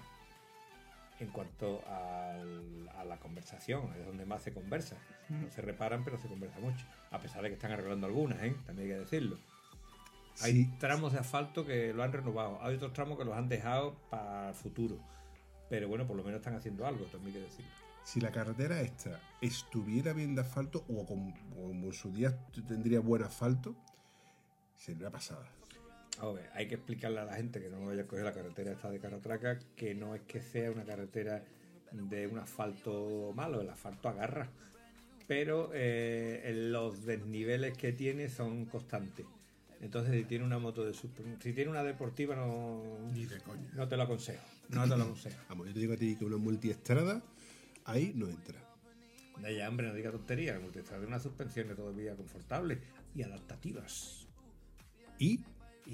En 1.19 1.27
cuanto 1.27 1.83
al- 1.87 2.89
a 2.97 3.03
la 3.05 3.17
conversación, 3.17 3.91
es 3.99 4.05
donde 4.05 4.25
más 4.25 4.41
se 4.43 4.53
conversa. 4.53 4.97
No 5.29 5.49
se 5.49 5.61
reparan, 5.61 6.03
pero 6.03 6.17
se 6.19 6.27
conversa 6.27 6.59
mucho. 6.59 6.85
A 7.11 7.19
pesar 7.19 7.41
de 7.41 7.49
que 7.49 7.55
están 7.55 7.71
arreglando 7.71 8.05
algunas, 8.07 8.41
¿eh? 8.43 8.55
también 8.65 8.89
hay 8.89 8.95
que 8.95 8.99
decirlo. 9.01 9.37
Hay 10.41 10.53
Sí. 10.53 10.69
tramos 10.79 11.13
de 11.13 11.19
asfalto 11.19 11.65
que 11.65 11.93
lo 11.93 12.03
han 12.03 12.11
renovado, 12.11 12.59
hay 12.63 12.75
otros 12.75 12.93
tramos 12.93 13.17
que 13.17 13.25
los 13.25 13.35
han 13.35 13.49
dejado 13.49 13.95
para 14.09 14.49
el 14.49 14.55
futuro. 14.55 14.97
Pero 15.69 15.87
bueno, 15.87 16.05
por 16.07 16.15
lo 16.17 16.23
menos 16.23 16.39
están 16.39 16.55
haciendo 16.55 16.85
algo, 16.87 17.05
también 17.05 17.35
hay 17.35 17.41
que 17.41 17.47
decirlo. 17.47 17.71
Si 18.03 18.19
la 18.19 18.31
carretera 18.31 18.81
esta 18.81 19.19
estuviera 19.41 20.13
bien 20.13 20.35
de 20.35 20.41
asfalto 20.41 20.83
o 20.89 21.05
como, 21.05 21.33
como 21.49 21.85
en 21.85 21.93
su 21.93 22.11
día 22.11 22.37
tendría 22.67 22.99
buen 22.99 23.23
asfalto, 23.23 23.75
sería 24.75 25.09
pasada. 25.09 25.47
A 26.19 26.27
ver, 26.27 26.49
hay 26.53 26.67
que 26.67 26.75
explicarle 26.75 27.19
a 27.19 27.25
la 27.25 27.35
gente 27.35 27.61
que 27.61 27.69
no 27.69 27.85
vaya 27.85 28.03
a 28.03 28.07
coger 28.07 28.25
la 28.25 28.33
carretera 28.33 28.71
esta 28.71 28.91
de 28.91 28.99
Caratraca 28.99 29.59
que 29.75 29.95
no 29.95 30.13
es 30.13 30.21
que 30.21 30.41
sea 30.41 30.71
una 30.71 30.83
carretera 30.83 31.43
de 31.91 32.27
un 32.27 32.39
asfalto 32.39 33.31
malo, 33.35 33.61
el 33.61 33.69
asfalto 33.69 34.09
agarra. 34.09 34.49
Pero 35.27 35.71
eh, 35.73 36.51
los 36.69 37.05
desniveles 37.05 37.77
que 37.77 37.93
tiene 37.93 38.29
son 38.29 38.65
constantes. 38.65 39.25
Entonces, 39.79 40.13
si 40.13 40.25
tiene 40.25 40.43
una 40.45 40.59
moto 40.59 40.85
de 40.85 40.93
suspensión, 40.93 41.41
si 41.41 41.53
tiene 41.53 41.71
una 41.71 41.83
deportiva, 41.83 42.35
no, 42.35 42.83
Ni 43.13 43.25
de 43.25 43.39
coña. 43.39 43.67
no 43.73 43.87
te 43.87 43.97
lo 43.97 44.03
aconsejo. 44.03 44.43
No 44.69 44.83
te 44.83 44.95
lo 44.95 45.03
aconsejo. 45.03 45.37
Vamos, 45.49 45.67
yo 45.67 45.73
te 45.73 45.79
digo 45.79 45.93
a 45.93 45.97
ti 45.97 46.15
que 46.17 46.25
una 46.25 46.37
multiestrada 46.37 47.23
ahí 47.85 48.11
no 48.15 48.27
entra. 48.29 48.59
Ya, 49.57 49.67
hombre, 49.67 49.87
no 49.87 49.93
diga 49.93 50.11
tontería. 50.11 50.53
El 50.53 50.61
multistrada 50.61 50.99
tiene 50.99 51.07
unas 51.07 51.23
suspensiones 51.23 51.75
todavía 51.75 52.15
confortables 52.15 52.79
y 53.15 53.23
adaptativas. 53.23 54.27
Y 55.17 55.39
Y, 55.87 55.93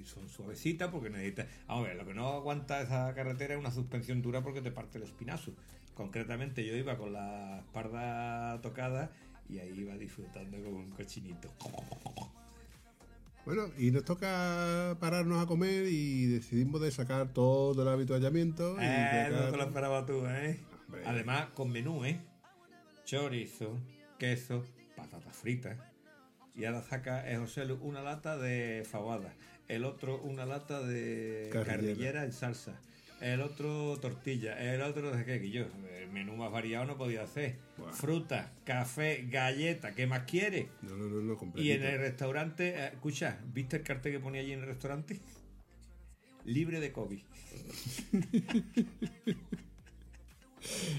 y 0.00 0.04
son 0.04 0.28
suavecitas 0.28 0.90
porque 0.90 1.08
necesita. 1.08 1.46
Vamos 1.68 1.84
a 1.84 1.88
ver, 1.88 1.96
lo 1.96 2.04
que 2.04 2.14
no 2.14 2.28
aguanta 2.30 2.80
esa 2.82 3.14
carretera 3.14 3.54
es 3.54 3.60
una 3.60 3.70
suspensión 3.70 4.22
dura 4.22 4.42
porque 4.42 4.60
te 4.60 4.72
parte 4.72 4.98
el 4.98 5.04
espinazo. 5.04 5.52
Concretamente, 5.94 6.66
yo 6.66 6.74
iba 6.74 6.98
con 6.98 7.12
la 7.12 7.60
espalda 7.60 8.60
tocada 8.60 9.12
y 9.48 9.58
ahí 9.60 9.72
iba 9.78 9.96
disfrutando 9.96 10.58
como 10.64 10.78
un 10.78 10.90
cochinito. 10.90 11.48
bueno, 13.46 13.68
y 13.78 13.90
nos 13.90 14.04
toca 14.04 14.96
pararnos 15.00 15.42
a 15.42 15.46
comer 15.46 15.86
y 15.86 16.26
decidimos 16.26 16.80
de 16.80 16.90
sacar 16.90 17.28
todo 17.32 17.80
el 17.82 17.88
habituallamiento. 17.88 18.76
y 18.80 18.84
Eh, 18.84 19.26
no 19.30 19.36
sacar- 19.38 19.50
te 19.52 19.56
lo 19.58 19.62
esperaba 19.64 20.06
tú, 20.06 20.26
¿eh? 20.26 20.58
Hombre. 20.94 21.08
Además, 21.10 21.46
con 21.54 21.70
menú, 21.70 22.04
¿eh? 22.04 22.20
Chorizo, 23.04 23.78
queso, 24.18 24.64
patatas 24.96 25.36
fritas. 25.36 25.78
Y 26.54 26.64
ahora 26.64 26.82
saca 26.82 27.28
eh, 27.30 27.36
José 27.36 27.64
Lu 27.64 27.78
una 27.82 28.00
lata 28.00 28.38
de 28.38 28.86
fabada, 28.88 29.34
el 29.66 29.84
otro 29.84 30.20
una 30.22 30.46
lata 30.46 30.80
de 30.80 31.50
Carrillera. 31.52 31.76
carrillera 31.76 32.24
en 32.24 32.32
salsa, 32.32 32.80
el 33.20 33.40
otro 33.40 33.98
tortilla, 34.00 34.56
el 34.72 34.80
otro 34.82 35.10
de 35.10 35.24
qué, 35.24 35.40
que 35.40 35.50
yo, 35.50 35.66
el 35.98 36.10
menú 36.10 36.36
más 36.36 36.52
variado 36.52 36.84
no 36.84 36.96
podía 36.96 37.24
hacer. 37.24 37.56
Buah. 37.76 37.92
Fruta, 37.92 38.52
café, 38.64 39.26
galleta, 39.28 39.96
¿qué 39.96 40.06
más 40.06 40.22
quiere? 40.30 40.68
No, 40.82 40.96
no, 40.96 41.08
no, 41.08 41.20
no, 41.20 41.60
Y 41.60 41.72
en 41.72 41.82
el 41.82 41.98
restaurante, 41.98 42.68
eh, 42.76 42.90
escucha, 42.92 43.40
¿viste 43.52 43.78
el 43.78 43.82
cartel 43.82 44.12
que 44.12 44.20
ponía 44.20 44.40
allí 44.40 44.52
en 44.52 44.60
el 44.60 44.66
restaurante? 44.66 45.18
Libre 46.44 46.78
de 46.78 46.92
COVID. 46.92 47.20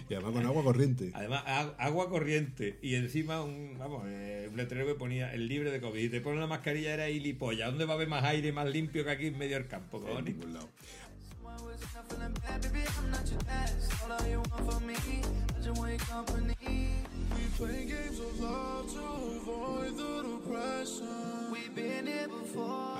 Y 0.09 0.13
además 0.13 0.33
con 0.33 0.45
agua 0.45 0.63
corriente. 0.63 1.11
Además, 1.13 1.43
ag- 1.45 1.75
agua 1.77 2.09
corriente 2.09 2.77
y 2.81 2.95
encima 2.95 3.41
un, 3.43 3.75
vamos, 3.77 4.03
eh, 4.07 4.47
un 4.51 4.57
letrero 4.57 4.85
que 4.85 4.95
ponía 4.95 5.33
el 5.33 5.47
libre 5.47 5.71
de 5.71 5.79
COVID. 5.81 5.99
Y 6.03 6.09
te 6.09 6.21
ponen 6.21 6.39
la 6.39 6.47
mascarilla, 6.47 6.93
era 6.93 7.09
hilipolla. 7.09 7.67
¿Dónde 7.67 7.85
va 7.85 7.93
a 7.93 7.95
haber 7.95 8.07
más 8.07 8.23
aire 8.23 8.51
más 8.51 8.67
limpio 8.69 9.03
que 9.03 9.11
aquí 9.11 9.27
en 9.27 9.37
medio 9.37 9.57
del 9.57 9.67
campo, 9.67 10.03
En 10.17 10.25
ningún 10.25 10.53
lado. 10.53 10.69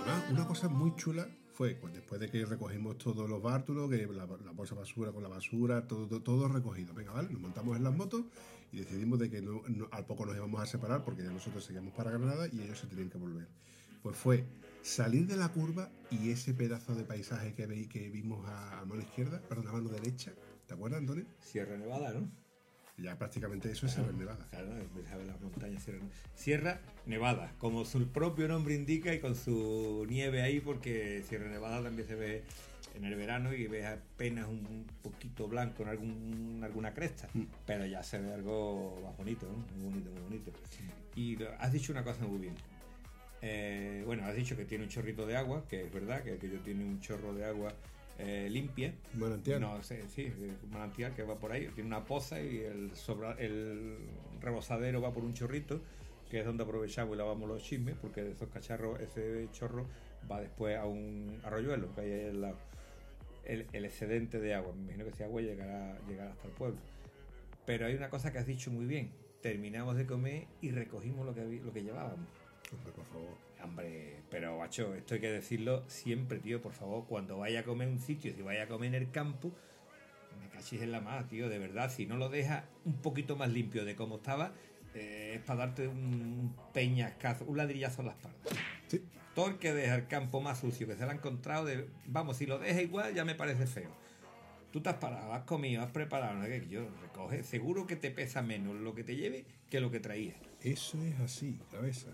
Además, 0.08 0.32
una 0.32 0.48
cosa 0.48 0.68
muy 0.70 0.96
chula 0.96 1.28
fue 1.56 1.74
pues, 1.76 1.94
después 1.94 2.20
de 2.20 2.30
que 2.30 2.46
recogimos 2.46 2.98
todos 2.98 3.30
los 3.30 3.42
bártulos, 3.42 3.90
que 3.90 4.06
la, 4.08 4.26
la 4.28 4.52
bolsa 4.52 4.76
basura 4.76 5.14
con 5.14 5.24
la 5.24 5.30
basura, 5.30 5.88
todo, 5.88 6.06
todo, 6.06 6.22
todo 6.22 6.48
recogido. 6.50 6.94
Venga, 6.94 7.14
vale, 7.14 7.30
nos 7.32 7.42
montamos 7.42 7.78
en 7.78 7.84
las 7.84 7.96
motos 7.96 8.24
y 8.74 8.78
decidimos 8.80 9.20
de 9.20 9.30
que 9.30 9.42
no- 9.42 9.62
al 9.92 10.06
poco 10.06 10.26
nos 10.26 10.36
íbamos 10.36 10.60
a 10.62 10.66
separar 10.66 11.06
porque 11.06 11.24
ya 11.24 11.32
nosotros 11.32 11.64
seguíamos 11.64 11.94
para 11.94 12.12
Granada 12.12 12.48
y 12.52 12.60
ellos 12.62 12.78
se 12.80 12.88
tenían 12.88 13.10
que 13.10 13.18
volver. 13.18 13.48
Pues 14.04 14.18
fue 14.18 14.44
salir 14.82 15.28
de 15.28 15.38
la 15.38 15.48
curva 15.54 15.90
y 16.12 16.30
ese 16.30 16.54
pedazo 16.54 16.94
de 16.94 17.06
paisaje 17.06 17.54
que, 17.54 17.68
veí- 17.68 17.88
que 17.88 18.10
vimos 18.10 18.46
a, 18.50 18.82
a 18.82 18.86
mano 18.86 19.02
izquierda, 19.02 19.42
perdón, 19.48 19.70
a 19.70 19.72
mano 19.72 19.90
derecha. 19.90 20.34
¿Te 20.68 20.74
acuerdas, 20.74 21.00
Antonio? 21.00 21.26
Sierra 21.40 21.78
Nevada, 21.78 22.14
¿no? 22.14 22.30
Ya 22.98 23.18
prácticamente 23.18 23.70
eso 23.70 23.88
es 23.88 23.94
Sierra 23.94 24.12
Nevada. 24.14 24.48
Claro, 24.50 24.70
las 25.26 25.42
montañas 25.42 25.84
Sierra, 25.84 26.00
Sierra 26.34 26.82
Nevada, 27.06 27.54
como 27.58 27.84
su 27.84 28.08
propio 28.08 28.48
nombre 28.48 28.74
indica 28.74 29.14
y 29.14 29.20
con 29.20 29.36
su 29.36 30.06
nieve 30.08 30.42
ahí, 30.42 30.62
porque 30.62 31.24
Sierra 31.28 31.50
Nevada 31.50 31.84
también 31.84 32.08
se 32.08 32.16
ve 32.16 32.44
en 32.96 33.04
el 33.04 33.16
verano 33.16 33.54
y 33.54 33.68
ves 33.68 33.86
apenas 33.86 34.48
un 34.48 34.88
poquito 35.02 35.48
blanco 35.48 35.84
en 35.84 35.90
algún, 35.90 36.62
alguna 36.64 36.94
cresta, 36.94 37.28
pero 37.66 37.86
ya 37.86 38.02
se 38.02 38.20
ve 38.20 38.34
algo 38.34 39.02
más 39.04 39.18
bonito, 39.18 39.46
¿no? 39.46 39.58
Muy 39.78 39.90
bonito, 39.90 40.12
muy 40.12 40.22
bonito. 40.22 40.52
Y 41.16 41.38
has 41.60 41.74
dicho 41.74 41.92
una 41.92 42.04
cosa 42.04 42.26
muy 42.26 42.40
bien. 42.40 42.56
Eh, 43.42 44.04
bueno, 44.06 44.26
has 44.26 44.36
dicho 44.36 44.56
que 44.56 44.66
tiene 44.66 44.86
un 44.86 44.90
chorrito 44.90 45.28
de 45.28 45.36
agua, 45.36 45.68
que 45.68 45.84
es 45.84 45.94
verdad, 45.94 46.24
que 46.24 46.34
aquello 46.34 46.60
tiene 46.62 46.86
un 46.86 47.02
chorro 47.02 47.34
de 47.34 47.46
agua 47.46 47.74
eh, 48.18 48.48
limpia. 48.50 48.94
Manantial. 49.14 49.62
No 49.62 49.82
sé, 49.84 50.08
sí, 50.10 50.32
un 50.64 50.70
manantial 50.72 51.14
que 51.14 51.24
va 51.24 51.36
por 51.36 51.52
ahí, 51.52 51.68
tiene 51.76 51.88
una 51.88 52.06
poza 52.06 52.40
y 52.42 52.60
el, 52.60 52.96
sobra, 52.96 53.34
el 53.40 53.98
rebosadero 54.42 55.02
va 55.02 55.14
por 55.14 55.24
un 55.24 55.34
chorrito, 55.34 55.82
que 56.30 56.40
es 56.40 56.46
donde 56.46 56.64
aprovechamos 56.64 57.16
y 57.16 57.18
lavamos 57.18 57.48
los 57.48 57.64
chismes, 57.64 57.96
porque 58.02 58.24
de 58.24 58.32
esos 58.32 58.50
cacharros, 58.50 59.00
ese 59.00 59.48
chorro 59.52 59.86
va 60.30 60.42
después 60.42 60.78
a 60.78 60.86
un 60.86 61.40
arroyuelo 61.44 61.94
que 61.94 62.02
hay 62.02 62.12
ahí 62.12 62.30
al 62.30 62.42
lado. 62.42 62.58
El, 63.44 63.68
el 63.74 63.86
excedente 63.86 64.40
de 64.40 64.56
agua, 64.56 64.74
me 64.74 64.84
imagino 64.84 65.06
que 65.06 65.12
ese 65.12 65.24
agua 65.24 65.42
llegará, 65.42 66.00
llegará 66.08 66.32
hasta 66.32 66.48
el 66.48 66.54
pueblo. 66.54 66.80
Pero 67.66 67.86
hay 67.86 67.96
una 67.96 68.10
cosa 68.10 68.32
que 68.32 68.40
has 68.40 68.48
dicho 68.48 68.72
muy 68.72 68.86
bien, 68.86 69.12
terminamos 69.42 69.98
de 69.98 70.06
comer 70.06 70.48
y 70.62 70.72
recogimos 70.72 71.26
lo 71.26 71.36
que, 71.36 71.44
lo 71.44 71.72
que 71.72 71.84
llevábamos. 71.84 72.28
Hombre, 72.72 72.92
por 72.94 73.06
favor. 73.06 73.45
Hombre, 73.66 74.22
pero 74.30 74.60
macho, 74.60 74.94
esto 74.94 75.16
hay 75.16 75.20
que 75.22 75.32
decirlo 75.32 75.84
siempre, 75.88 76.38
tío, 76.38 76.62
por 76.62 76.72
favor, 76.72 77.06
cuando 77.08 77.40
vaya 77.40 77.62
a 77.62 77.64
comer 77.64 77.88
un 77.88 78.00
sitio, 78.00 78.32
si 78.32 78.44
vaya 78.44 78.64
a 78.64 78.68
comer 78.68 78.94
en 78.94 79.02
el 79.02 79.10
campo, 79.10 79.52
me 80.40 80.50
cachis 80.50 80.84
en 80.84 80.92
la 80.92 81.02
más, 81.02 81.28
tío, 81.28 81.50
de 81.50 81.58
verdad. 81.58 81.92
Si 81.92 82.06
no 82.06 82.16
lo 82.16 82.30
dejas 82.30 82.64
un 82.86 83.02
poquito 83.02 83.36
más 83.36 83.50
limpio 83.50 83.84
de 83.84 83.96
como 83.96 84.18
estaba, 84.18 84.54
eh, 84.94 85.34
es 85.38 85.42
para 85.42 85.66
darte 85.66 85.88
un 85.88 86.56
peñascazo, 86.74 87.46
un 87.46 87.58
ladrillazo 87.58 88.04
en 88.04 88.08
la 88.08 88.14
espalda. 88.14 88.38
Sí. 88.88 89.04
Todo 89.34 89.48
el 89.48 89.58
que 89.58 89.74
deja 89.74 89.96
el 89.96 90.08
campo 90.08 90.42
más 90.42 90.60
sucio 90.60 90.86
que 90.86 90.96
se 90.96 91.04
lo 91.04 91.10
ha 91.10 91.16
encontrado, 91.16 91.66
de, 91.66 91.88
vamos, 92.06 92.38
si 92.38 92.46
lo 92.46 92.60
deja 92.60 92.84
igual 92.84 93.16
ya 93.16 93.26
me 93.26 93.34
parece 93.34 93.66
feo. 93.66 93.90
Tú 94.72 94.80
te 94.82 94.90
has 94.90 94.98
parado, 94.98 95.34
has 95.34 95.44
comido, 95.44 95.82
has 95.82 95.90
preparado, 95.90 96.36
no 96.36 96.46
qué, 96.46 96.68
yo 96.70 96.88
recoge, 97.02 97.44
seguro 97.44 97.88
que 97.88 97.96
te 97.96 98.12
pesa 98.12 98.44
menos 98.44 98.76
lo 98.76 98.94
que 98.94 99.04
te 99.04 99.16
lleve 99.16 99.46
que 99.72 99.80
lo 99.80 99.90
que 99.90 100.00
traías. 100.00 100.36
Eso 100.62 101.02
es 101.04 101.20
así, 101.20 101.60
cabeza. 101.72 102.10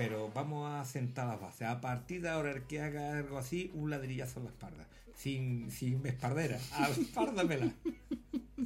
Pero 0.00 0.30
vamos 0.34 0.66
a 0.66 0.82
sentar 0.86 1.26
las 1.28 1.38
bases. 1.38 1.68
A 1.68 1.82
partir 1.82 2.22
de 2.22 2.30
ahora, 2.30 2.52
el 2.52 2.62
que 2.62 2.80
haga 2.80 3.18
algo 3.18 3.36
así, 3.36 3.70
un 3.74 3.90
ladrillazo 3.90 4.40
en 4.40 4.46
la 4.46 4.50
espalda. 4.50 4.86
Sin, 5.14 5.70
sin 5.70 6.06
espardera. 6.06 6.58
A 6.72 6.88
la 6.88 6.94
espalda 6.94 7.44
me 7.44 7.58
la. 7.58 7.70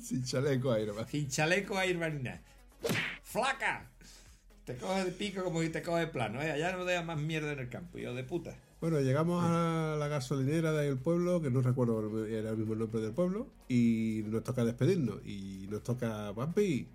Sin 0.00 0.22
chaleco 0.22 0.78
nomás. 0.78 1.10
Sin 1.10 1.28
chaleco 1.28 1.76
a 1.76 1.86
ir 1.86 1.98
ni 1.98 2.22
nada. 2.22 2.40
¡Flaca! 3.24 3.90
Te 4.64 4.76
coge 4.76 5.00
el 5.00 5.12
pico 5.12 5.42
como 5.42 5.60
si 5.60 5.70
te 5.70 5.82
coge 5.82 6.06
plano, 6.06 6.40
¿eh? 6.40 6.52
Allá 6.52 6.70
no 6.70 6.84
dejas 6.84 7.04
más 7.04 7.18
mierda 7.18 7.50
en 7.50 7.58
el 7.58 7.68
campo, 7.68 7.98
yo 7.98 8.14
de 8.14 8.22
puta. 8.22 8.54
Bueno, 8.80 9.00
llegamos 9.00 9.42
a 9.44 9.96
la 9.98 10.06
gasolinera 10.06 10.70
del 10.70 10.98
pueblo, 10.98 11.42
que 11.42 11.50
no 11.50 11.62
recuerdo 11.62 12.26
era 12.26 12.50
el 12.50 12.58
mismo 12.58 12.76
nombre 12.76 13.00
del 13.00 13.12
pueblo, 13.12 13.48
y 13.68 14.22
nos 14.26 14.44
toca 14.44 14.64
despedirnos. 14.64 15.16
Y 15.26 15.66
nos 15.68 15.82
toca, 15.82 16.30
Vampi. 16.30 16.86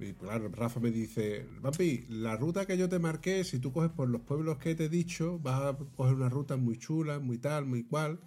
Y 0.00 0.14
claro, 0.14 0.48
Rafa 0.48 0.80
me 0.80 0.90
dice, 0.90 1.46
Vampi, 1.60 2.06
la 2.08 2.34
ruta 2.34 2.64
que 2.64 2.78
yo 2.78 2.88
te 2.88 2.98
marqué, 2.98 3.44
si 3.44 3.58
tú 3.58 3.70
coges 3.70 3.90
por 3.90 4.08
los 4.08 4.22
pueblos 4.22 4.56
que 4.56 4.74
te 4.74 4.86
he 4.86 4.88
dicho, 4.88 5.38
vas 5.40 5.60
a 5.60 5.76
coger 5.76 6.14
una 6.14 6.30
ruta 6.30 6.56
muy 6.56 6.78
chula, 6.78 7.18
muy 7.18 7.36
tal, 7.36 7.66
muy 7.66 7.84
cual. 7.84 8.18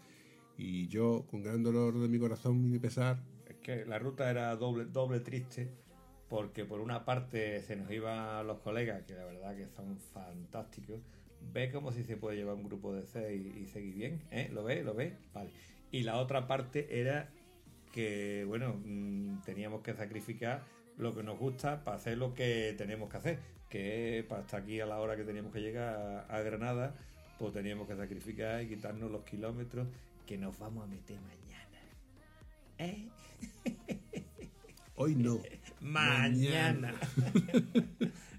Y 0.55 0.88
yo, 0.88 1.26
con 1.32 1.41
gran 1.41 1.63
dolor 1.63 1.99
de 1.99 2.07
mi 2.07 2.19
corazón 2.19 2.63
y 2.63 2.69
mi 2.69 2.78
pesar, 2.78 3.24
Es 3.47 3.55
que 3.55 3.86
la 3.86 3.97
ruta 3.97 4.30
era 4.30 4.55
doble, 4.55 4.86
doble 4.86 5.19
triste, 5.19 5.71
porque 6.30 6.63
por 6.63 6.80
una 6.80 7.05
parte 7.05 7.63
se 7.63 7.76
nos 7.76 7.89
iban 7.89 8.45
los 8.45 8.59
colegas, 8.59 9.01
que 9.07 9.15
la 9.15 9.26
verdad 9.26 9.55
que 9.55 9.67
son 9.67 9.97
fantásticos. 9.97 11.01
Ve 11.53 11.71
como 11.71 11.91
si 11.91 12.03
se 12.03 12.17
puede 12.17 12.38
llevar 12.38 12.53
un 12.53 12.65
grupo 12.65 12.93
de 12.93 13.03
seis 13.07 13.43
y, 13.55 13.65
seguir 13.65 13.95
bien, 13.95 14.21
¿eh? 14.30 14.49
¿Lo 14.53 14.63
ve? 14.63 14.84
¿Lo 14.84 14.93
ve? 14.93 15.17
Vale. 15.34 15.49
Y 15.91 16.03
la 16.03 16.17
otra 16.17 16.45
parte 16.47 16.99
era 16.99 17.32
que, 17.91 18.45
bueno, 18.47 18.80
mm, 18.86 19.41
teníamos 19.41 19.82
que 19.82 19.93
sacrificar 19.93 20.63
lo 20.97 21.15
que 21.15 21.23
nos 21.23 21.37
gusta 21.37 21.83
para 21.83 21.97
hacer 21.97 22.17
lo 22.17 22.33
que 22.33 22.73
tenemos 22.77 23.09
que 23.09 23.17
hacer, 23.17 23.39
que 23.69 24.19
es 24.19 24.25
para 24.25 24.41
estar 24.41 24.61
aquí 24.61 24.79
a 24.79 24.85
la 24.85 24.99
hora 24.99 25.15
que 25.15 25.23
teníamos 25.23 25.51
que 25.51 25.61
llegar 25.61 25.95
a, 26.29 26.35
a 26.35 26.41
Granada, 26.41 26.95
pues 27.39 27.53
teníamos 27.53 27.87
que 27.87 27.95
sacrificar 27.95 28.61
y 28.61 28.67
quitarnos 28.67 29.11
los 29.11 29.23
kilómetros 29.23 29.87
que 30.25 30.37
nos 30.37 30.57
vamos 30.59 30.83
a 30.83 30.87
meter 30.87 31.17
mañana. 31.21 31.79
¿Eh? 32.77 33.09
hoy 34.95 35.15
no. 35.15 35.39
Mañana. 35.81 36.93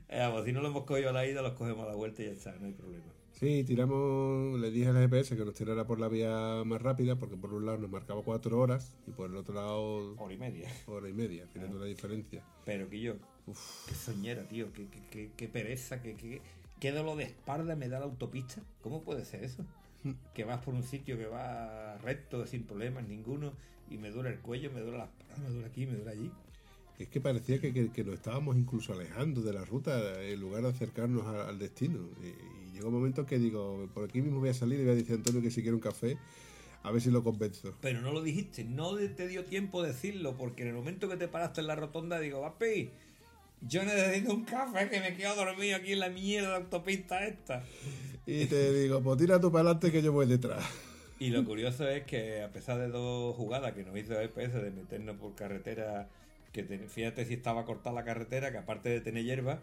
Eh, 0.06 0.20
vamos, 0.20 0.44
si 0.44 0.52
no 0.52 0.60
lo 0.60 0.68
hemos 0.68 0.84
cogido 0.84 1.10
a 1.10 1.12
la 1.12 1.26
ida, 1.26 1.42
los 1.42 1.54
cogemos 1.54 1.84
a 1.84 1.88
la 1.88 1.96
vuelta 1.96 2.22
y 2.22 2.26
ya 2.26 2.32
está, 2.32 2.52
no 2.60 2.66
hay 2.66 2.72
problema. 2.72 3.06
Sí, 3.38 3.64
tiramos, 3.64 4.58
le 4.60 4.70
dije 4.70 4.88
al 4.88 4.96
GPS 4.96 5.36
que 5.36 5.44
nos 5.44 5.54
tirara 5.54 5.84
por 5.86 5.98
la 5.98 6.08
vía 6.08 6.62
más 6.64 6.80
rápida, 6.80 7.16
porque 7.16 7.36
por 7.36 7.52
un 7.52 7.66
lado 7.66 7.78
nos 7.78 7.90
marcaba 7.90 8.22
cuatro 8.22 8.60
horas 8.60 8.94
y 9.08 9.10
por 9.10 9.28
el 9.28 9.36
otro 9.36 9.54
lado 9.54 10.14
Hora 10.16 10.32
y 10.32 10.38
media. 10.38 10.68
hora 10.86 11.08
y 11.08 11.12
media, 11.12 11.46
fíjate 11.48 11.74
la 11.74 11.84
diferencia. 11.84 12.44
Pero 12.64 12.88
que 12.88 13.00
yo, 13.00 13.14
qué 13.88 13.94
soñera, 13.94 14.46
tío, 14.46 14.72
qué, 14.72 14.86
qué, 14.88 15.00
qué- 15.10 15.30
qué 15.36 15.48
pereza, 15.48 16.00
qué, 16.00 16.40
qué, 16.80 16.92
dolor 16.92 17.16
de 17.16 17.24
espalda 17.24 17.74
me 17.74 17.88
da 17.88 17.98
la 17.98 18.04
autopista. 18.04 18.62
¿Cómo 18.82 19.02
puede 19.02 19.24
ser 19.24 19.42
eso? 19.42 19.64
Que 20.32 20.44
vas 20.44 20.62
por 20.62 20.74
un 20.74 20.82
sitio 20.84 21.16
que 21.18 21.26
va 21.26 21.96
recto, 21.98 22.46
sin 22.46 22.62
problemas 22.64 23.08
ninguno, 23.08 23.52
y 23.90 23.98
me 23.98 24.10
duele 24.10 24.30
el 24.30 24.38
cuello, 24.40 24.70
me 24.70 24.80
duele 24.80 24.98
la 24.98 25.04
espalda, 25.06 25.36
me 25.42 25.48
duele 25.50 25.66
aquí, 25.66 25.86
me 25.86 25.94
duele 25.96 26.10
allí. 26.10 26.30
Es 26.98 27.08
que 27.08 27.20
parecía 27.20 27.58
que, 27.60 27.72
que- 27.72 27.90
que 27.90 28.04
nos 28.04 28.14
estábamos 28.14 28.56
incluso 28.56 28.92
alejando 28.92 29.42
de 29.42 29.52
la 29.52 29.64
ruta 29.64 30.22
en 30.22 30.38
lugar 30.38 30.62
de 30.62 30.68
acercarnos 30.68 31.26
a- 31.26 31.48
al 31.48 31.58
destino. 31.58 31.98
Y 32.22 32.63
llegó 32.84 32.88
un 32.88 32.94
momento 33.00 33.24
que 33.24 33.38
digo, 33.38 33.88
por 33.94 34.04
aquí 34.04 34.20
mismo 34.20 34.40
voy 34.40 34.50
a 34.50 34.54
salir 34.54 34.80
y 34.80 34.82
voy 34.84 34.92
a 34.92 34.96
decir 34.96 35.12
a 35.12 35.16
Antonio 35.16 35.40
que 35.40 35.50
si 35.50 35.62
quiere 35.62 35.74
un 35.74 35.80
café, 35.80 36.18
a 36.82 36.90
ver 36.90 37.00
si 37.00 37.10
lo 37.10 37.24
convenzo. 37.24 37.74
Pero 37.80 38.02
no 38.02 38.12
lo 38.12 38.22
dijiste, 38.22 38.62
no 38.64 38.94
te 38.96 39.26
dio 39.26 39.44
tiempo 39.44 39.82
de 39.82 39.88
decirlo, 39.88 40.36
porque 40.36 40.62
en 40.62 40.68
el 40.68 40.74
momento 40.74 41.08
que 41.08 41.16
te 41.16 41.28
paraste 41.28 41.62
en 41.62 41.66
la 41.68 41.76
rotonda, 41.76 42.20
digo, 42.20 42.42
papi, 42.42 42.90
yo 43.62 43.84
necesito 43.84 44.34
un 44.34 44.44
café 44.44 44.90
que 44.90 45.00
me 45.00 45.16
quedo 45.16 45.34
dormido 45.34 45.76
aquí 45.76 45.92
en 45.92 46.00
la 46.00 46.10
mierda 46.10 46.50
de 46.50 46.56
autopista 46.56 47.24
esta. 47.26 47.64
Y 48.26 48.44
te 48.46 48.72
digo, 48.74 49.00
pues 49.02 49.18
tira 49.18 49.40
tú 49.40 49.50
para 49.50 49.62
adelante 49.62 49.90
que 49.90 50.02
yo 50.02 50.12
voy 50.12 50.26
detrás. 50.26 50.62
Y 51.18 51.30
lo 51.30 51.42
curioso 51.44 51.88
es 51.88 52.04
que 52.04 52.42
a 52.42 52.52
pesar 52.52 52.78
de 52.78 52.88
dos 52.88 53.34
jugadas 53.36 53.72
que 53.72 53.82
nos 53.84 53.96
hizo 53.96 54.18
el 54.20 54.26
EPS 54.26 54.52
de 54.62 54.70
meternos 54.70 55.16
por 55.16 55.34
carretera, 55.34 56.10
que 56.52 56.62
te- 56.64 56.78
fíjate 56.88 57.24
si 57.24 57.34
estaba 57.34 57.64
cortada 57.64 57.94
la 57.94 58.04
carretera, 58.04 58.50
que 58.52 58.58
aparte 58.58 58.90
de 58.90 59.00
tener 59.00 59.24
hierba, 59.24 59.60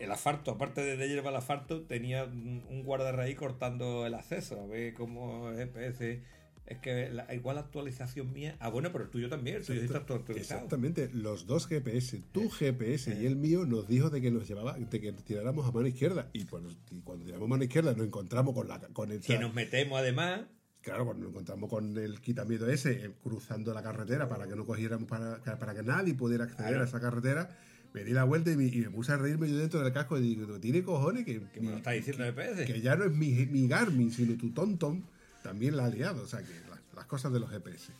el 0.00 0.10
asfalto, 0.10 0.50
aparte 0.52 0.80
de, 0.82 0.96
de 0.96 1.08
hierba 1.08 1.30
el 1.30 1.36
asfalto, 1.36 1.82
tenía 1.82 2.24
un 2.24 2.82
guardarraíz 2.84 3.36
cortando 3.36 4.06
el 4.06 4.14
acceso. 4.14 4.60
A 4.62 4.66
ver 4.66 4.94
cómo 4.94 5.50
EPS... 5.52 6.22
Es 6.66 6.78
que 6.78 7.10
la, 7.10 7.34
igual 7.34 7.56
la 7.56 7.62
actualización 7.62 8.32
mía... 8.32 8.54
Ah, 8.60 8.68
bueno, 8.68 8.92
pero 8.92 9.02
el 9.02 9.10
tuyo 9.10 9.28
también, 9.28 9.56
el 9.56 9.64
tuyo 9.66 9.80
sí 9.80 9.86
está 9.86 9.98
actualizado. 9.98 10.38
Exactamente, 10.60 11.10
los 11.12 11.44
dos 11.48 11.66
GPS, 11.66 12.22
tu 12.30 12.48
GPS 12.48 13.12
y 13.20 13.26
el 13.26 13.34
mío, 13.34 13.66
nos 13.66 13.88
dijo 13.88 14.08
de 14.08 14.20
que 14.20 14.30
nos 14.30 14.46
llevaba, 14.46 14.78
de 14.78 15.00
que 15.00 15.12
tiráramos 15.12 15.66
a 15.66 15.72
mano 15.72 15.88
izquierda. 15.88 16.30
Y, 16.32 16.44
pues, 16.44 16.62
y 16.92 17.00
cuando 17.00 17.24
tiramos 17.24 17.46
a 17.46 17.48
mano 17.48 17.64
izquierda 17.64 17.92
nos 17.94 18.06
encontramos 18.06 18.54
con 18.54 18.68
la 18.68 18.78
con 18.78 19.10
el 19.10 19.20
Que 19.20 19.36
nos 19.40 19.52
metemos 19.52 19.98
además... 19.98 20.42
Claro, 20.80 21.06
cuando 21.06 21.24
nos 21.24 21.32
encontramos 21.32 21.68
con 21.68 21.98
el 21.98 22.20
quitamiedo 22.20 22.70
ese 22.70 23.04
eh, 23.04 23.10
cruzando 23.20 23.74
la 23.74 23.82
carretera 23.82 24.28
para 24.28 24.46
que 24.46 24.54
no 24.54 24.64
cogiéramos, 24.64 25.08
para, 25.08 25.40
para 25.40 25.74
que 25.74 25.82
nadie 25.82 26.14
pudiera 26.14 26.44
acceder 26.44 26.68
Claro. 26.68 26.84
a 26.84 26.86
esa 26.86 27.00
carretera, 27.00 27.48
me 27.92 28.04
di 28.04 28.12
la 28.12 28.24
vuelta 28.24 28.50
y 28.52 28.56
me, 28.56 28.64
y 28.66 28.76
me 28.82 28.90
puse 28.90 29.12
a 29.12 29.16
reírme 29.16 29.48
yo 29.50 29.56
dentro 29.58 29.80
del 29.82 29.92
casco 29.92 30.16
y 30.18 30.22
digo, 30.22 30.58
tiene 30.60 30.82
cojones 30.82 31.24
que, 31.24 31.40
Que 31.52 31.60
me 31.60 31.70
lo 31.72 31.76
está 31.78 31.90
diciendo 31.92 32.24
EPS. 32.24 32.64
que 32.66 32.80
ya 32.80 32.96
no 32.96 33.04
es 33.04 33.12
mi, 33.12 33.30
mi 33.46 33.66
Garmin, 33.68 34.10
sino 34.12 34.36
tu 34.36 34.50
TomTom, 34.50 35.02
también 35.42 35.76
la 35.76 35.86
ha 35.86 35.88
liado. 35.88 36.22
O 36.22 36.26
sea, 36.26 36.40
que 36.40 36.52
las, 36.68 36.78
las 36.94 37.06
cosas 37.06 37.32
de 37.32 37.40
los 37.40 37.50
GPS. 37.50 37.92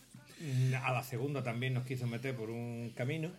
A 0.83 0.93
la 0.93 1.03
segunda 1.03 1.43
también 1.43 1.75
nos 1.75 1.85
quiso 1.85 2.07
meter 2.07 2.35
por 2.35 2.49
un 2.51 2.93
camino 2.97 3.31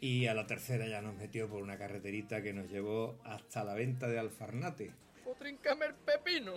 y 0.00 0.26
a 0.26 0.34
la 0.34 0.46
tercera 0.46 0.86
ya 0.86 1.00
nos 1.00 1.14
metió 1.16 1.48
por 1.48 1.62
una 1.62 1.78
carreterita 1.78 2.42
que 2.42 2.52
nos 2.52 2.68
llevó 2.68 3.18
hasta 3.24 3.64
la 3.64 3.74
venta 3.74 4.08
de 4.08 4.18
Alfarnate. 4.18 4.90
O 5.24 5.34
trincame 5.34 5.86
el 5.86 5.94
pepino. 5.94 6.52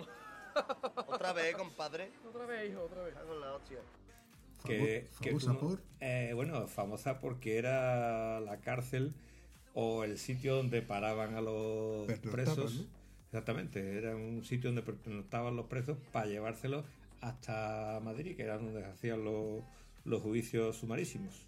Otra 1.06 1.32
vez, 1.32 1.54
compadre. 1.54 2.10
Otra 2.28 2.46
vez, 2.46 2.70
hijo, 2.70 2.82
otra 2.82 3.02
vez. 3.04 3.14
Con 3.14 3.40
la 3.40 3.52
hostia. 3.54 3.78
Que, 4.64 5.06
Famo- 5.12 5.20
que 5.22 5.28
famosa 5.30 5.52
tú- 5.52 5.58
por- 5.68 5.82
eh, 6.00 6.32
bueno, 6.34 6.66
famosa 6.66 7.20
porque 7.20 7.58
era 7.58 8.40
la 8.40 8.56
cárcel 8.58 9.12
o 9.78 10.04
el 10.04 10.16
sitio 10.16 10.56
donde 10.56 10.80
paraban 10.80 11.34
a 11.34 11.42
los 11.42 12.06
presos. 12.30 12.74
¿no? 12.76 12.86
Exactamente, 13.26 13.98
era 13.98 14.16
un 14.16 14.42
sitio 14.42 14.70
donde 14.72 14.80
pernoctaban 14.82 15.54
los 15.54 15.66
presos 15.66 15.98
para 16.12 16.26
llevárselos 16.26 16.84
hasta 17.20 18.00
Madrid, 18.02 18.36
que 18.36 18.44
era 18.44 18.56
donde 18.56 18.80
se 18.80 18.86
hacían 18.86 19.22
los, 19.24 19.62
los 20.06 20.22
juicios 20.22 20.76
sumarísimos. 20.76 21.46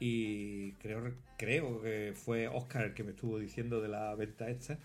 Y 0.00 0.72
creo, 0.72 1.12
creo 1.38 1.82
que 1.82 2.14
fue 2.16 2.48
Oscar 2.48 2.86
el 2.86 2.94
que 2.94 3.04
me 3.04 3.10
estuvo 3.10 3.38
diciendo 3.38 3.80
de 3.80 3.88
la 3.88 4.14
venta 4.16 4.48
esta, 4.50 4.78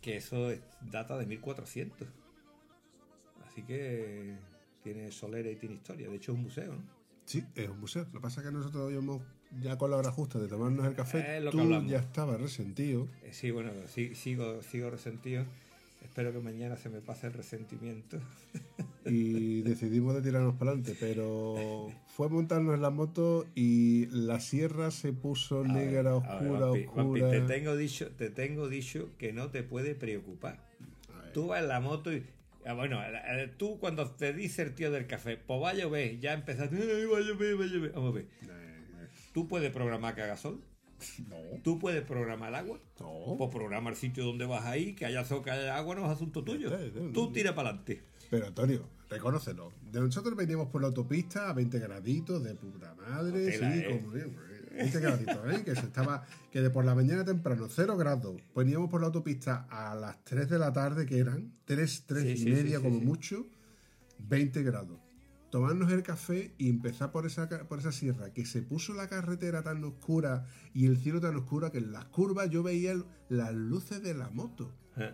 que 0.00 0.16
eso 0.16 0.50
es- 0.50 0.60
data 0.80 1.18
de 1.18 1.26
1400. 1.26 2.08
Así 3.46 3.62
que 3.62 4.36
tiene 4.82 5.10
solera 5.10 5.50
y 5.50 5.56
tiene 5.56 5.74
historia. 5.74 6.08
De 6.08 6.16
hecho, 6.16 6.32
es 6.32 6.38
un 6.38 6.44
museo, 6.44 6.72
¿no? 6.72 6.82
Sí, 7.26 7.44
es 7.56 7.68
un 7.68 7.80
museo. 7.80 8.04
Lo 8.12 8.12
que 8.12 8.20
pasa 8.20 8.40
es 8.40 8.46
que 8.46 8.52
nosotros 8.52 8.90
íbamos 8.92 9.22
ya 9.60 9.76
con 9.76 9.90
la 9.90 9.96
hora 9.96 10.10
justa 10.10 10.38
de 10.38 10.48
tomarnos 10.48 10.86
el 10.86 10.94
café. 10.94 11.36
Es 11.38 11.42
lo 11.42 11.50
Tú 11.50 11.58
ya 11.86 11.98
estabas 11.98 12.40
resentido. 12.40 13.08
Eh, 13.24 13.30
Sí, 13.32 13.50
bueno, 13.50 13.70
sí- 13.86 14.14
sigo, 14.14 14.62
sigo 14.62 14.90
resentido. 14.90 15.44
Espero 16.02 16.32
que 16.32 16.38
mañana 16.40 16.76
se 16.76 16.88
me 16.88 17.00
pase 17.00 17.26
el 17.26 17.32
resentimiento. 17.34 18.18
y 19.04 19.62
decidimos 19.62 20.14
de 20.14 20.22
tirarnos 20.22 20.54
para 20.56 20.70
adelante, 20.72 20.96
pero 20.98 21.88
fue 22.16 22.28
montarnos 22.28 22.74
en 22.74 22.82
la 22.82 22.90
moto 22.90 23.46
y 23.54 24.06
la 24.06 24.40
sierra 24.40 24.90
se 24.90 25.12
puso 25.12 25.58
A 25.60 25.62
ver, 25.62 25.72
negra, 25.72 26.02
ver, 26.02 26.12
oscura, 26.12 26.60
Vampi, 26.66 26.84
Vampi, 26.86 27.20
oscura. 27.22 27.30
te 27.30 27.40
tengo 27.42 27.76
dicho, 27.76 28.08
te 28.12 28.30
tengo 28.30 28.68
dicho 28.68 29.10
que 29.18 29.32
no 29.32 29.50
te 29.50 29.62
puede 29.62 29.94
preocupar. 29.94 30.58
Tú 31.34 31.48
vas 31.48 31.62
en 31.62 31.68
la 31.68 31.80
moto 31.80 32.12
y 32.12 32.24
ah, 32.66 32.72
bueno, 32.74 33.00
eh, 33.04 33.10
eh, 33.26 33.50
tú 33.56 33.78
cuando 33.78 34.10
te 34.10 34.32
dice 34.32 34.62
el 34.62 34.74
tío 34.74 34.90
del 34.90 35.06
café, 35.06 35.36
pues 35.36 35.62
va 35.62 35.70
a 35.70 35.74
llover, 35.74 36.18
ya 36.18 36.32
empezaste, 36.32 36.76
"Ay, 36.76 37.04
va 37.06 37.18
a 37.18 37.20
llover, 37.20 37.60
va 37.60 37.64
a 37.64 37.68
llover". 37.68 37.92
Vamos 37.92 38.10
a 38.12 38.14
ver. 38.16 38.26
¿Tú 39.32 39.48
puedes 39.48 39.70
programar 39.70 40.14
que 40.14 40.22
haga 40.22 40.36
sol? 40.36 40.60
No. 41.28 41.36
¿Tú 41.62 41.78
puedes 41.78 42.02
programar 42.02 42.50
el 42.50 42.54
agua? 42.56 42.80
No. 43.00 43.36
Pues 43.38 43.50
programa 43.50 43.90
el 43.90 43.96
sitio 43.96 44.24
donde 44.24 44.44
vas 44.44 44.66
ahí, 44.66 44.94
que 44.94 45.06
haya 45.06 45.24
sol, 45.24 45.42
que 45.42 45.50
haya 45.50 45.76
agua, 45.76 45.94
no 45.94 46.04
es 46.04 46.10
asunto 46.10 46.44
tuyo. 46.44 46.70
Tú 47.12 47.32
tira 47.32 47.54
para 47.54 47.70
adelante. 47.70 48.02
Pero 48.30 48.46
Antonio, 48.46 48.88
reconócelo. 49.08 49.72
De 49.90 50.00
nosotros 50.00 50.36
veníamos 50.36 50.68
por 50.68 50.80
la 50.80 50.88
autopista 50.88 51.48
a 51.48 51.52
20 51.52 51.78
graditos 51.78 52.44
de 52.44 52.54
puta 52.54 52.94
madre, 52.94 53.50
Tela, 53.50 53.72
sí, 53.72 53.78
eh. 53.80 54.00
como 54.00 54.12
bien, 54.12 54.34
pues. 54.34 54.50
20 54.70 55.00
graditos, 55.00 55.52
¿eh? 55.52 55.64
Que 55.64 55.74
se 55.74 55.80
estaba, 55.80 56.24
que 56.52 56.60
de 56.60 56.70
por 56.70 56.84
la 56.84 56.94
mañana 56.94 57.24
temprano, 57.24 57.66
0 57.68 57.96
grados. 57.96 58.40
Poníamos 58.54 58.88
por 58.88 59.00
la 59.00 59.08
autopista 59.08 59.66
a 59.68 59.96
las 59.96 60.22
3 60.24 60.48
de 60.48 60.58
la 60.58 60.72
tarde, 60.72 61.06
que 61.06 61.18
eran 61.18 61.52
3, 61.64 62.04
3 62.06 62.38
Sí, 62.38 62.48
y 62.48 62.52
media 62.52 62.80
como 62.80 63.00
mucho, 63.00 63.46
20 64.18 64.62
grados. 64.62 64.98
Tomarnos 65.50 65.90
el 65.90 66.02
café 66.04 66.52
y 66.58 66.68
empezar 66.68 67.10
por 67.10 67.26
esa, 67.26 67.48
por 67.68 67.80
esa 67.80 67.90
sierra, 67.90 68.32
que 68.32 68.44
se 68.46 68.62
puso 68.62 68.94
la 68.94 69.08
carretera 69.08 69.62
tan 69.62 69.82
oscura 69.82 70.46
y 70.74 70.86
el 70.86 70.96
cielo 70.98 71.20
tan 71.20 71.34
oscuro 71.36 71.72
que 71.72 71.78
en 71.78 71.90
las 71.92 72.04
curvas 72.06 72.48
yo 72.50 72.62
veía 72.62 72.92
el- 72.92 73.04
las 73.28 73.52
luces 73.52 74.00
de 74.02 74.14
la 74.14 74.30
moto. 74.30 74.72
Eh. 74.96 75.10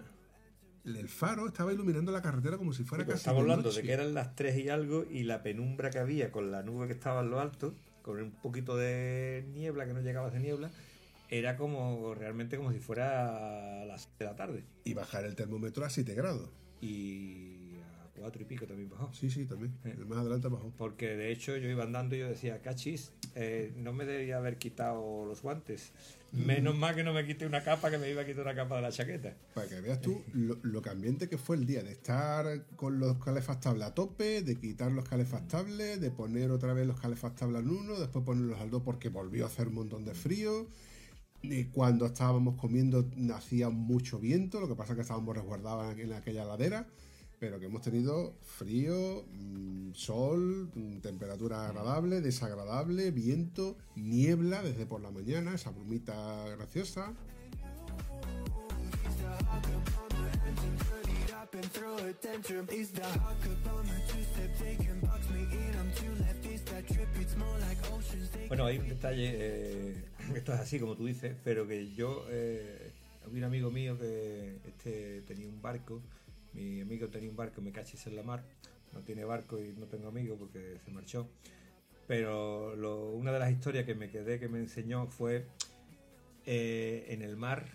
El 0.85 1.09
faro 1.09 1.47
estaba 1.49 1.73
iluminando 1.73 2.13
la 2.13 2.23
carretera 2.23 2.59
como 2.59 2.73
si 2.73 2.85
fuera 2.85 3.03
Sí, 3.03 3.07
pero 3.07 3.15
casi 3.15 3.23
estamos 3.23 3.39
de 3.39 3.43
hablando 3.51 3.69
noche. 3.71 3.81
de 3.81 3.87
que 3.87 3.93
eran 3.93 4.15
las 4.15 4.35
3 4.37 4.57
y 4.59 4.69
algo 4.69 5.05
y 5.11 5.23
la 5.25 5.43
penumbra 5.43 5.91
que 5.91 5.99
había 5.99 6.31
con 6.31 6.51
la 6.53 6.63
nube 6.63 6.87
que 6.87 6.93
estaba 6.93 7.23
en 7.23 7.31
lo 7.31 7.41
alto, 7.41 7.75
con 8.03 8.21
un 8.23 8.31
poquito 8.31 8.77
de 8.77 9.49
niebla 9.55 9.87
que 9.87 9.95
no 9.95 10.01
llegaba 10.03 10.31
de 10.31 10.39
niebla, 10.39 10.71
era 11.29 11.57
como 11.57 12.15
realmente 12.15 12.57
como 12.57 12.73
si 12.73 12.79
fuera 12.79 13.83
a 13.83 13.85
las 13.87 14.03
6 14.03 14.15
de 14.21 14.25
la 14.27 14.37
tarde. 14.37 14.65
Y 14.85 14.95
bajar 14.95 15.25
el 15.25 15.35
termómetro 15.35 15.85
a 15.85 15.91
7 15.91 16.15
grados. 16.15 16.51
Y 16.81 17.56
4 18.17 18.43
y 18.43 18.45
pico 18.45 18.67
también 18.67 18.89
bajó. 18.89 19.13
Sí, 19.13 19.31
sí, 19.31 19.47
también. 19.47 19.77
Eh. 19.85 19.97
Más 20.07 20.19
adelante 20.19 20.49
bajó. 20.49 20.73
Porque 20.77 21.17
de 21.17 21.31
hecho 21.31 21.57
yo 21.57 21.69
iba 21.69 21.85
andando 21.85 22.17
y 22.17 22.21
yo 22.21 22.29
decía, 22.29 22.61
cachis, 22.63 23.13
eh, 23.35 23.73
no 23.77 23.93
me 23.93 24.05
debería 24.05 24.39
haber 24.39 24.59
quitado 24.59 25.25
los 25.27 25.43
guantes. 25.43 25.93
Menos 26.33 26.77
mal 26.77 26.95
que 26.95 27.03
no 27.03 27.15
me 27.15 27.27
quité 27.27 27.47
una 27.47 27.63
capa 27.63 27.91
que 27.91 27.97
me 27.97 28.11
iba 28.11 28.23
a 28.23 28.27
quitar 28.27 28.43
una 28.43 28.55
capa 28.55 28.77
de 28.77 28.83
la 28.83 28.91
chaqueta. 28.91 29.35
Para 29.55 29.69
que 29.69 29.81
veas 29.81 30.01
tú 30.01 30.23
lo, 30.35 30.59
lo 30.63 30.83
cambiante 30.83 31.29
que 31.29 31.39
fue 31.39 31.57
el 31.57 31.65
día 31.65 31.83
de 31.83 31.93
estar 31.93 32.67
con 32.77 32.99
los 32.99 33.17
calefactables 33.19 33.87
a 33.87 33.95
tope, 33.95 34.43
de 34.43 34.57
quitar 34.57 34.93
los 34.93 35.09
calefactables, 35.09 35.99
de 36.01 36.11
poner 36.11 36.51
otra 36.51 36.75
vez 36.75 36.87
los 36.87 37.01
calefactables 37.01 37.63
al 37.63 37.71
uno, 37.71 37.99
después 37.99 38.25
ponerlos 38.25 38.61
al 38.61 38.71
dos 38.71 38.83
porque 38.83 39.09
volvió 39.09 39.45
a 39.45 39.47
hacer 39.47 39.69
un 39.69 39.75
montón 39.75 40.05
de 40.05 40.15
frío. 40.15 40.69
Y 41.43 41.65
cuando 41.67 42.07
estábamos 42.07 42.57
comiendo 42.57 43.09
hacía 43.35 43.69
mucho 43.69 44.19
viento, 44.19 44.61
lo 44.61 44.69
que 44.69 44.75
pasa 44.75 44.93
es 44.93 44.97
que 44.97 45.03
estábamos 45.03 45.37
resguardados 45.37 45.97
en 45.99 46.13
aquella 46.13 46.45
ladera, 46.45 46.87
pero 47.39 47.61
que 47.61 47.67
hemos 47.67 47.83
tenido 47.83 48.35
frío, 48.43 49.25
mm, 49.31 49.93
sol, 49.93 50.71
mm, 50.75 50.99
temperatura 51.01 51.67
agradable, 51.67 52.21
desagradable, 52.21 53.11
viento, 53.11 53.77
niebla 53.95 54.63
desde 54.63 54.87
por 54.87 55.01
la 55.01 55.11
mañana, 55.11 55.55
esa 55.55 55.71
brumita 55.71 56.49
graciosa. 56.57 57.13
Bueno, 68.49 68.65
hay 68.67 68.79
un 68.79 68.89
detalle, 68.89 69.33
eh, 69.35 70.05
esto 70.35 70.55
es 70.55 70.61
así 70.61 70.79
como 70.79 70.97
tú 70.97 71.07
dices, 71.07 71.35
pero 71.45 71.67
que 71.67 71.93
yo, 71.95 72.27
eh, 72.31 72.93
había 73.25 73.39
un 73.39 73.45
amigo 73.45 73.71
mío 73.71 73.99
que 73.99 74.57
este 74.67 75.23
tenía 75.23 75.49
un 75.49 75.61
barco, 75.61 76.01
mi 76.57 76.81
amigo 76.81 77.09
tenía 77.09 77.29
un 77.31 77.37
barco, 77.37 77.61
me 77.61 77.71
cachis 77.73 78.07
en 78.07 78.17
la 78.17 78.23
mar, 78.23 78.43
no 78.93 79.01
tiene 79.03 79.25
barco 79.25 79.61
y 79.61 79.73
no 79.75 79.87
tengo 79.87 80.09
amigo 80.09 80.37
porque 80.37 80.79
se 80.85 80.91
marchó, 80.91 81.29
pero 82.07 82.73
una 83.15 83.33
de 83.33 83.39
las 83.39 83.53
historias 83.53 83.85
que 83.85 83.95
me 83.95 84.09
quedé, 84.09 84.39
que 84.41 84.49
me 84.49 84.59
enseñó 84.59 85.07
fue, 85.07 85.47
eh, 86.47 87.07
en 87.09 87.23
el 87.23 87.37
mar 87.37 87.67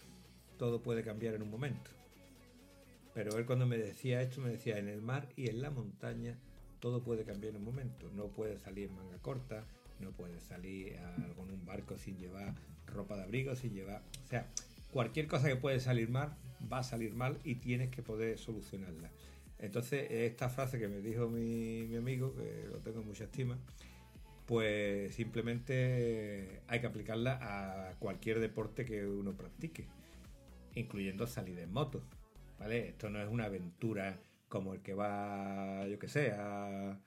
todo 0.58 0.82
puede 0.82 1.04
cambiar 1.04 1.36
en 1.36 1.44
un 1.44 1.50
momento. 1.52 1.92
Pero 3.14 3.38
él 3.38 3.46
cuando 3.46 3.66
me 3.66 3.78
decía 3.78 4.22
esto, 4.22 4.40
me 4.42 4.50
decía, 4.50 4.78
en 4.78 4.88
el 4.88 5.02
mar 5.02 5.28
y 5.36 5.50
en 5.50 5.62
la 5.62 5.70
montaña 5.70 6.38
todo 6.80 7.04
puede 7.04 7.24
cambiar 7.26 7.52
en 7.52 7.58
un 7.58 7.66
momento. 7.66 8.10
No 8.16 8.28
puedes 8.28 8.62
salir 8.62 8.90
en 8.90 8.96
manga 8.96 9.18
corta, 9.22 9.66
no 10.00 10.12
puedes 10.12 10.42
salir 10.44 10.98
a- 10.98 11.34
con 11.36 11.52
un 11.52 11.66
barco 11.66 11.98
sin 11.98 12.18
llevar 12.18 12.56
ropa 12.88 13.18
de 13.18 13.24
abrigo, 13.24 13.56
sin 13.56 13.74
llevar... 13.74 14.02
O 14.26 14.28
sea, 14.28 14.48
cualquier 14.92 15.28
cosa 15.28 15.48
que 15.48 15.56
puede 15.56 15.80
salir 15.80 16.10
mal, 16.10 16.36
va 16.72 16.80
a 16.80 16.84
salir 16.84 17.14
mal 17.14 17.40
y 17.44 17.56
tienes 17.56 17.90
que 17.90 18.02
poder 18.02 18.38
solucionarla. 18.38 19.12
Entonces, 19.60 20.10
esta 20.10 20.50
frase 20.50 20.80
que 20.80 20.88
me 20.88 21.02
dijo 21.02 21.30
mi, 21.30 21.86
mi 21.88 21.98
amigo, 21.98 22.36
que 22.36 22.68
lo 22.72 22.80
tengo 22.80 23.02
en 23.02 23.08
mucha 23.08 23.26
estima, 23.26 23.58
pues 24.46 25.14
simplemente 25.16 26.62
hay 26.68 26.82
que 26.82 26.88
aplicarla 26.88 27.40
a 27.42 27.94
cualquier 28.00 28.40
deporte 28.40 28.86
que 28.86 29.06
uno 29.06 29.34
practique, 29.34 29.86
incluyendo 30.76 31.28
salir 31.28 31.60
en 31.60 31.72
moto. 31.72 32.04
¿Vale? 32.60 32.90
Esto 32.90 33.10
no 33.10 33.22
es 33.22 33.28
una 33.28 33.46
aventura 33.46 34.20
como 34.48 34.74
el 34.74 34.82
que 34.82 34.94
va, 34.94 35.88
yo 35.88 35.98
que 35.98 36.08
sé, 36.08 36.32
a 36.32 37.00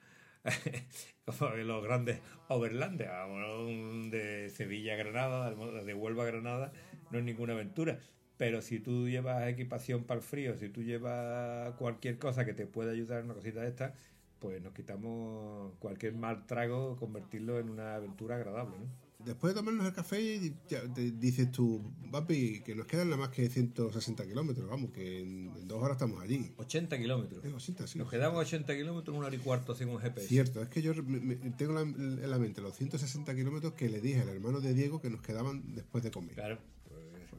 los 1.65 1.83
grandes 1.83 2.19
un 2.49 4.09
de 4.09 4.49
Sevilla 4.49 4.93
a 4.93 4.97
Granada, 4.97 5.53
de 5.83 5.93
Huelva 5.93 6.23
a 6.23 6.27
Granada, 6.27 6.73
no 7.11 7.17
es 7.19 7.23
ninguna 7.23 7.53
aventura. 7.53 7.99
Pero 8.37 8.61
si 8.61 8.79
tú 8.79 9.07
llevas 9.07 9.47
equipación 9.47 10.03
para 10.03 10.19
el 10.19 10.25
frío, 10.25 10.57
si 10.57 10.67
tú 10.69 10.83
llevas 10.83 11.73
cualquier 11.75 12.17
cosa 12.19 12.43
que 12.45 12.53
te 12.53 12.65
pueda 12.67 12.91
ayudar 12.91 13.19
en 13.19 13.25
una 13.25 13.33
cosita 13.35 13.61
de 13.61 13.69
esta, 13.69 13.93
pues 14.39 14.61
nos 14.61 14.73
quitamos 14.73 15.73
cualquier 15.79 16.13
mal 16.15 16.45
trago, 16.45 16.97
convertirlo 16.97 17.59
en 17.59 17.69
una 17.69 17.95
aventura 17.95 18.35
agradable, 18.35 18.77
¿no? 18.77 19.05
Después 19.25 19.53
de 19.55 19.59
tomarnos 19.59 19.87
el 19.87 19.93
café, 19.93 20.21
y 20.21 20.53
ya 20.69 20.81
te 20.93 21.09
dices 21.11 21.49
tú, 21.51 21.81
papi, 22.11 22.61
que 22.61 22.75
nos 22.75 22.85
quedan 22.85 23.09
nada 23.09 23.21
más 23.21 23.29
que 23.29 23.47
160 23.49 24.23
kilómetros, 24.27 24.69
vamos, 24.69 24.91
que 24.91 25.21
en, 25.21 25.67
dos 25.67 25.81
horas 25.81 25.93
estamos 25.95 26.21
allí. 26.21 26.51
80 26.57 26.97
kilómetros. 26.97 27.43
Eh, 27.43 27.51
80, 27.53 27.87
sí. 27.87 27.97
Nos 27.97 28.09
quedamos 28.11 28.39
80 28.41 28.75
kilómetros 28.75 29.13
en 29.13 29.17
una 29.17 29.27
hora 29.27 29.35
y 29.35 29.39
cuarto 29.39 29.73
sin 29.73 29.87
un 29.87 29.97
GPS. 29.99 30.27
Cierto, 30.27 30.61
es 30.61 30.67
que 30.69 30.81
yo 30.83 30.93
me- 31.03 31.21
me- 31.21 31.35
tengo 31.51 31.73
la- 31.73 31.81
en 31.81 32.29
la 32.29 32.37
mente 32.37 32.61
los 32.61 32.75
160 32.75 33.33
kilómetros 33.33 33.73
que 33.73 33.89
le 33.89 33.99
dije 34.01 34.19
al 34.21 34.29
hermano 34.29 34.59
de 34.59 34.73
Diego 34.75 35.01
que 35.01 35.09
nos 35.09 35.21
quedaban 35.21 35.73
después 35.73 36.03
de 36.03 36.11
comer. 36.11 36.35
Claro. 36.35 36.59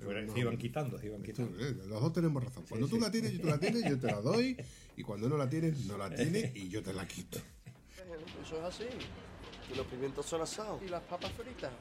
Pues, 0.05 0.33
se 0.33 0.41
iban 0.41 0.57
quitando, 0.57 0.99
se 0.99 1.07
iban 1.07 1.25
Esto, 1.25 1.47
quitando. 1.49 1.65
eh, 1.67 1.75
los 1.89 2.01
dos 2.01 2.13
tenemos 2.13 2.45
razón. 2.45 2.65
Cuando 2.69 2.89
tú 2.89 2.97
sí. 2.97 3.03
la 3.03 3.11
tienes, 3.11 3.33
yo 3.33 3.41
tú 3.41 3.47
la 3.49 3.59
tienes, 3.59 3.85
yo 3.85 3.99
te 3.99 4.07
la 4.07 4.21
doy. 4.21 4.57
Y 4.97 5.03
cuando 5.03 5.29
no 5.29 5.37
la 5.37 5.49
tienes, 5.49 5.85
no 5.87 5.97
la 5.99 6.15
tienes 6.15 6.55
y 6.55 6.69
yo 6.69 6.83
te 6.83 6.93
la 6.93 7.07
quito. 7.07 7.39
Eso 8.43 8.59
es 8.59 8.65
así. 8.65 8.85
Y 9.73 9.77
los 9.77 9.87
pimientos 9.87 10.27
son 10.27 10.43
asados. 10.43 10.81
¿Y 10.85 10.89
las 10.89 11.03
papas 11.03 11.33
fritas? 11.33 11.73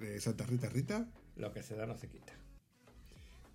Eh, 0.00 0.20
Santa 0.20 0.44
Rita 0.46 0.68
Rita, 0.68 1.08
Lo 1.36 1.52
que 1.52 1.62
se 1.62 1.74
da 1.74 1.86
no 1.86 1.96
se 1.96 2.08
quita. 2.08 2.32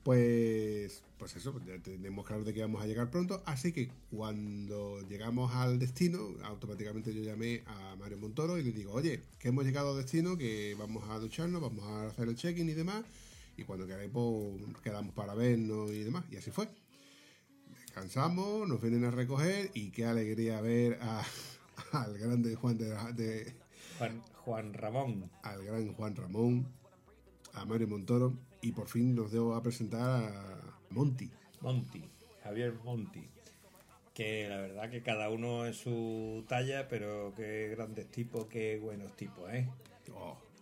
Pues, 0.04 1.01
pues 1.18 1.34
eso, 1.38 1.58
ya 1.66 1.82
tenemos 1.82 2.26
claro 2.26 2.43
de 2.43 2.54
que 2.54 2.60
vamos 2.60 2.84
a 2.84 2.88
llegar 2.88 3.10
pronto. 3.10 3.41
Así 3.45 3.72
que 3.72 3.89
cuando 4.12 4.99
llegamos 5.08 5.54
al 5.56 5.80
destino, 5.80 6.36
automáticamente 6.43 7.14
yo 7.14 7.24
llamé 7.24 7.64
a 7.66 7.95
Mario 7.95 8.18
Montoro 8.18 8.58
y 8.58 8.64
le 8.64 8.74
digo, 8.74 8.91
oye, 8.91 9.22
que 9.39 9.47
hemos 9.47 9.64
llegado 9.64 9.91
al 9.91 9.97
destino, 9.97 10.38
que 10.38 10.76
vamos 10.78 11.08
a 11.10 11.20
ducharnos, 11.20 11.62
vamos 11.62 11.86
a 11.86 12.08
hacer 12.08 12.28
el 12.28 12.36
check-in 12.36 12.68
y 12.70 12.74
demás. 12.74 13.06
Y 13.58 13.64
cuando 13.64 13.86
queráis, 13.86 14.10
pues 14.12 14.62
quedamos 14.84 15.14
para 15.14 15.34
vernos 15.36 15.91
y 15.91 16.04
demás. 16.04 16.24
Y 16.32 16.38
así 16.38 16.51
fue. 16.51 16.68
Descansamos, 17.86 18.68
nos 18.68 18.82
vienen 18.82 19.06
a 19.06 19.12
recoger 19.12 19.70
y 19.74 19.91
qué 19.91 20.06
alegría 20.06 20.62
ver 20.62 20.97
a- 21.01 21.24
al 21.91 22.18
grande 22.18 22.56
Juan 22.56 22.78
de, 22.78 22.89
de- 23.14 23.54
Juan, 23.99 24.22
Juan 24.45 24.74
Ramón. 24.74 25.30
al 25.43 25.64
gran 25.64 25.93
Juan 25.93 26.16
Ramón, 26.16 26.68
a 27.54 27.66
Mario 27.66 27.88
Montoro 27.88 28.34
y 28.62 28.72
por 28.72 28.88
fin 28.88 29.14
nos 29.16 29.32
debo 29.32 29.56
a 29.56 29.62
presentar 29.62 30.01
a 30.01 30.60
Monty. 30.89 31.30
Monty, 31.62 32.04
Javier 32.43 32.74
Monty. 32.84 33.28
Que 34.14 34.47
la 34.47 34.58
verdad 34.58 34.89
que 34.91 35.01
cada 35.01 35.30
uno 35.30 35.66
es 35.66 35.78
su 35.78 36.45
talla, 36.47 36.88
pero 36.88 37.34
qué 37.36 37.70
grandes 37.76 38.10
tipos, 38.12 38.45
qué 38.47 38.78
buenos 38.80 39.16
tipos, 39.16 39.51
¿eh? 39.51 39.68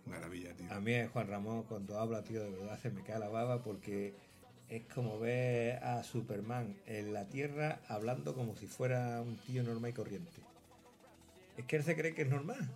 Maravilla, 0.06 0.54
tío. 0.54 0.72
A 0.72 0.80
mí 0.80 0.92
es 0.92 1.10
Juan 1.10 1.28
Ramón 1.28 1.62
cuando 1.64 1.98
habla, 1.98 2.22
tío, 2.24 2.42
de 2.42 2.50
verdad 2.50 2.78
se 2.80 2.90
me 2.90 3.02
cae 3.02 3.18
la 3.18 3.28
baba 3.28 3.62
porque 3.62 4.14
es 4.68 4.82
como 4.94 5.18
ver 5.18 5.82
a 5.84 6.02
Superman 6.02 6.76
en 6.86 7.12
la 7.12 7.28
Tierra 7.28 7.80
hablando 7.88 8.34
como 8.34 8.56
si 8.56 8.66
fuera 8.66 9.20
un 9.22 9.36
tío 9.38 9.62
normal 9.62 9.90
y 9.90 9.94
corriente. 9.94 10.40
Es 11.56 11.64
que 11.66 11.76
él 11.76 11.84
se 11.84 11.94
cree 11.96 12.14
que 12.14 12.22
es 12.22 12.28
normal. 12.28 12.68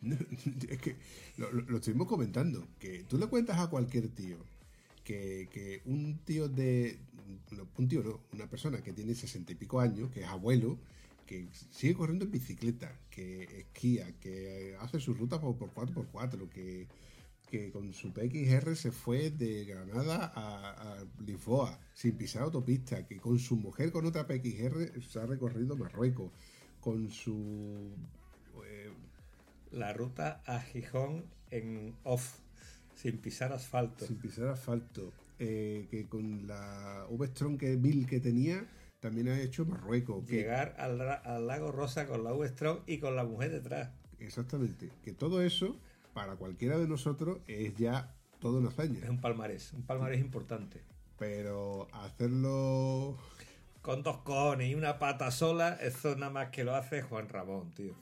es 0.68 0.78
que 0.78 0.96
lo, 1.36 1.50
lo- 1.52 1.62
lo 1.62 1.76
estuvimos 1.78 2.06
comentando, 2.06 2.66
que 2.78 3.02
tú 3.04 3.18
le 3.18 3.26
cuentas 3.26 3.58
a 3.58 3.68
cualquier 3.68 4.08
tío 4.10 4.36
que, 5.04 5.48
que 5.50 5.80
un 5.86 6.18
tío 6.24 6.48
de... 6.48 6.98
un 7.78 7.88
tío 7.88 8.02
no, 8.02 8.20
una 8.32 8.46
persona 8.48 8.82
que 8.82 8.92
tiene 8.92 9.14
sesenta 9.14 9.52
y 9.52 9.54
pico 9.56 9.80
años, 9.80 10.10
que 10.10 10.20
es 10.20 10.26
abuelo, 10.28 10.78
que 11.28 11.48
sigue 11.78 11.94
corriendo 11.94 12.24
en 12.24 12.30
bicicleta, 12.32 12.88
que 13.10 13.44
esquía, 13.62 14.06
que 14.18 14.76
hace 14.80 14.98
sus 14.98 15.18
rutas 15.18 15.38
por, 15.40 15.56
por 15.58 15.70
4x4, 15.74 16.48
que, 16.48 16.88
que 17.50 17.70
con 17.70 17.92
su 17.92 18.12
PXR 18.12 18.74
se 18.74 18.90
fue 18.92 19.30
de 19.30 19.64
Granada 19.66 20.32
a, 20.34 20.94
a 21.00 21.04
Lisboa 21.26 21.78
sin 21.92 22.16
pisar 22.16 22.42
autopista, 22.44 23.06
que 23.06 23.18
con 23.18 23.38
su 23.38 23.56
mujer 23.56 23.92
con 23.92 24.06
otra 24.06 24.26
PXR 24.26 25.02
se 25.02 25.20
ha 25.20 25.26
recorrido 25.26 25.76
Marruecos, 25.76 26.32
con 26.80 27.10
su... 27.10 27.90
eh, 28.64 28.90
La 29.70 29.92
ruta 29.92 30.42
a 30.46 30.60
Gijón 30.60 31.24
en 31.50 31.94
off, 32.04 32.38
sin 32.94 33.18
pisar 33.18 33.52
asfalto. 33.52 34.06
sin 34.06 34.16
pisar 34.16 34.48
asfalto, 34.48 35.12
eh, 35.38 35.86
que 35.90 36.06
con 36.06 36.46
la 36.46 37.06
que 37.58 37.76
Bill 37.76 38.06
que 38.06 38.20
tenía, 38.20 38.66
también 39.00 39.28
ha 39.28 39.40
hecho 39.40 39.64
Marruecos. 39.64 40.24
Que, 40.26 40.36
Llegar 40.36 40.74
al, 40.78 40.98
ra- 40.98 41.22
al 41.24 41.46
lago 41.46 41.70
Rosa 41.72 42.06
con 42.06 42.24
la 42.24 42.32
V-Strom 42.32 42.78
y 42.86 42.98
con 42.98 43.16
la 43.16 43.24
mujer 43.24 43.50
detrás. 43.52 43.90
exactamente, 44.18 44.90
que 45.02 45.12
todo 45.12 45.42
eso 45.42 45.76
para 46.14 46.36
cualquiera 46.36 46.78
de 46.78 46.88
nosotros 46.88 47.38
es 47.46 47.74
ya 47.76 48.14
toda 48.40 48.58
una 48.60 48.68
hazaña. 48.70 48.98
Es 49.02 49.08
un 49.10 49.20
palmarés, 49.20 49.72
un 49.72 49.82
palmarés 49.82 50.20
importante. 50.20 50.82
Pero 51.18 51.88
hacerlo 51.92 53.16
Con 53.82 54.02
dos 54.02 54.18
cojones 54.18 54.70
y 54.70 54.74
una 54.74 54.98
pata 54.98 55.30
sola, 55.30 55.74
eso 55.80 56.14
nada 56.16 56.30
más 56.32 56.48
que 56.50 56.62
lo 56.64 56.74
hace 56.74 57.02
Juan 57.02 57.28
Ramón, 57.28 57.72
tío. 57.74 57.94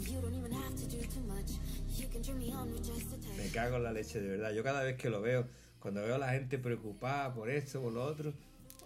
Me 0.00 0.14
how 0.14 0.20
to 0.20 0.26
love. 0.26 0.30
Maybe 0.30 0.30
I'm 0.30 0.30
going 0.30 0.30
through 0.30 0.30
the 0.30 0.30
drawers. 0.30 0.30
You 0.30 0.30
don't 0.30 0.34
even 0.34 0.52
have 0.52 0.76
to 0.76 0.86
do 0.86 1.00
too 1.02 1.20
much. 1.26 1.50
You 1.96 2.06
can 2.08 2.22
turn 2.22 2.38
me 2.38 2.52
on 2.52 2.72
with 2.72 2.86
just 2.86 3.12
a 3.12 3.16
touch. 3.16 3.38
Me 3.38 3.48
cago 3.50 3.76
en 3.76 3.82
la 3.82 3.92
leche, 3.92 4.20
de 4.20 4.28
verdad. 4.28 4.52
Yo 4.52 4.62
cada 4.62 4.82
vez 4.84 4.96
que 4.96 5.10
lo 5.10 5.20
veo, 5.20 5.46
cuando 5.80 6.02
veo 6.02 6.14
a 6.14 6.18
la 6.18 6.30
gente 6.30 6.58
preocupada 6.58 7.32
por 7.34 7.50
esto, 7.50 7.80
por 7.80 7.92
lo 7.92 8.04
otro, 8.04 8.32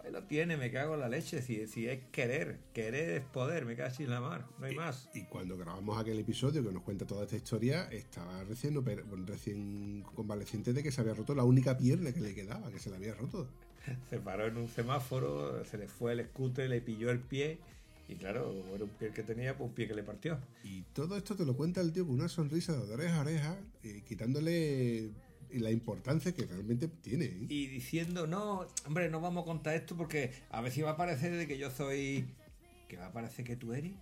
ahí 0.05 0.12
lo 0.12 0.23
tiene, 0.25 0.57
me 0.57 0.71
cago 0.71 0.95
en 0.95 1.01
la 1.01 1.09
leche. 1.09 1.43
Si, 1.43 1.67
si 1.67 1.89
es 1.89 2.01
querer, 2.11 2.59
querer 2.73 3.11
es 3.11 3.23
poder, 3.23 3.65
me 3.65 3.77
cago 3.77 3.95
en 3.99 4.11
la 4.11 4.21
mar, 4.21 4.47
no 4.59 4.67
hay 4.67 4.75
más. 4.75 5.09
Y 5.15 5.25
cuando 5.25 5.57
grabamos 5.57 6.01
aquel 6.01 6.19
episodio 6.19 6.65
que 6.65 6.73
nos 6.73 6.83
cuenta 6.83 7.07
toda 7.07 7.25
esta 7.25 7.37
historia, 7.37 7.89
estaba 7.91 8.43
recién, 8.45 8.83
recién 9.27 10.03
convaleciente 10.15 10.73
de 10.73 10.83
que 10.83 10.91
se 10.91 11.01
había 11.01 11.15
roto 11.15 11.35
la 11.35 11.45
única 11.45 11.77
pierna 11.77 12.12
que 12.12 12.21
le 12.21 12.35
quedaba, 12.35 12.71
que 12.71 12.79
se 12.79 12.91
la 12.91 12.97
había 12.97 13.15
roto. 13.15 13.49
Se 14.09 14.19
paró 14.19 14.47
en 14.47 14.57
un 14.57 14.67
semáforo, 14.67 15.62
se 15.67 15.77
le 15.77 15.89
fue 15.89 16.12
el 16.12 16.25
scooter, 16.25 16.71
le 16.71 16.81
pilló 16.81 17.11
el 17.11 17.21
pie. 17.21 17.59
Y 18.09 18.17
claro, 18.17 18.65
era 18.75 18.85
un 18.85 18.91
pie 18.91 19.11
que 19.11 19.23
tenía, 19.23 19.57
pues 19.57 19.69
un 19.69 19.75
pie 19.75 19.89
que 19.89 19.95
le 19.95 20.03
partió. 20.03 20.39
Y 20.63 20.83
todo 20.93 21.17
esto 21.17 21.35
te 21.37 21.47
lo 21.47 21.57
cuenta 21.57 21.81
el 21.81 21.93
tío 21.93 22.07
con 22.07 22.17
una 22.17 22.29
sonrisa 22.29 22.77
de 22.77 22.93
oreja 22.93 23.17
a 23.17 23.21
oreja, 23.21 23.57
eh, 23.83 24.03
quitándole 24.07 25.11
la 25.51 25.71
importancia 25.71 26.35
que 26.35 26.45
realmente 26.47 26.89
tiene. 26.89 27.27
¿eh? 27.27 27.47
y 27.49 27.67
diciendo, 27.69 28.27
no, 28.27 28.67
hombre, 28.87 29.09
no 29.09 29.21
vamos 29.21 29.43
a 29.43 29.47
contar 29.47 29.75
esto 29.75 29.97
porque 29.97 30.33
a 30.51 30.61
ver 30.61 30.73
si 30.73 30.83
va 30.83 30.93
a 30.93 30.97
parecer 30.97 31.33
de 31.37 31.47
que 31.47 31.59
yo 31.59 31.71
soy... 31.71 32.27
que 32.89 32.97
va 32.97 33.07
a 33.07 33.13
parecer 33.13 33.45
que 33.45 33.57
tú 33.57 33.73
eres. 33.73 33.93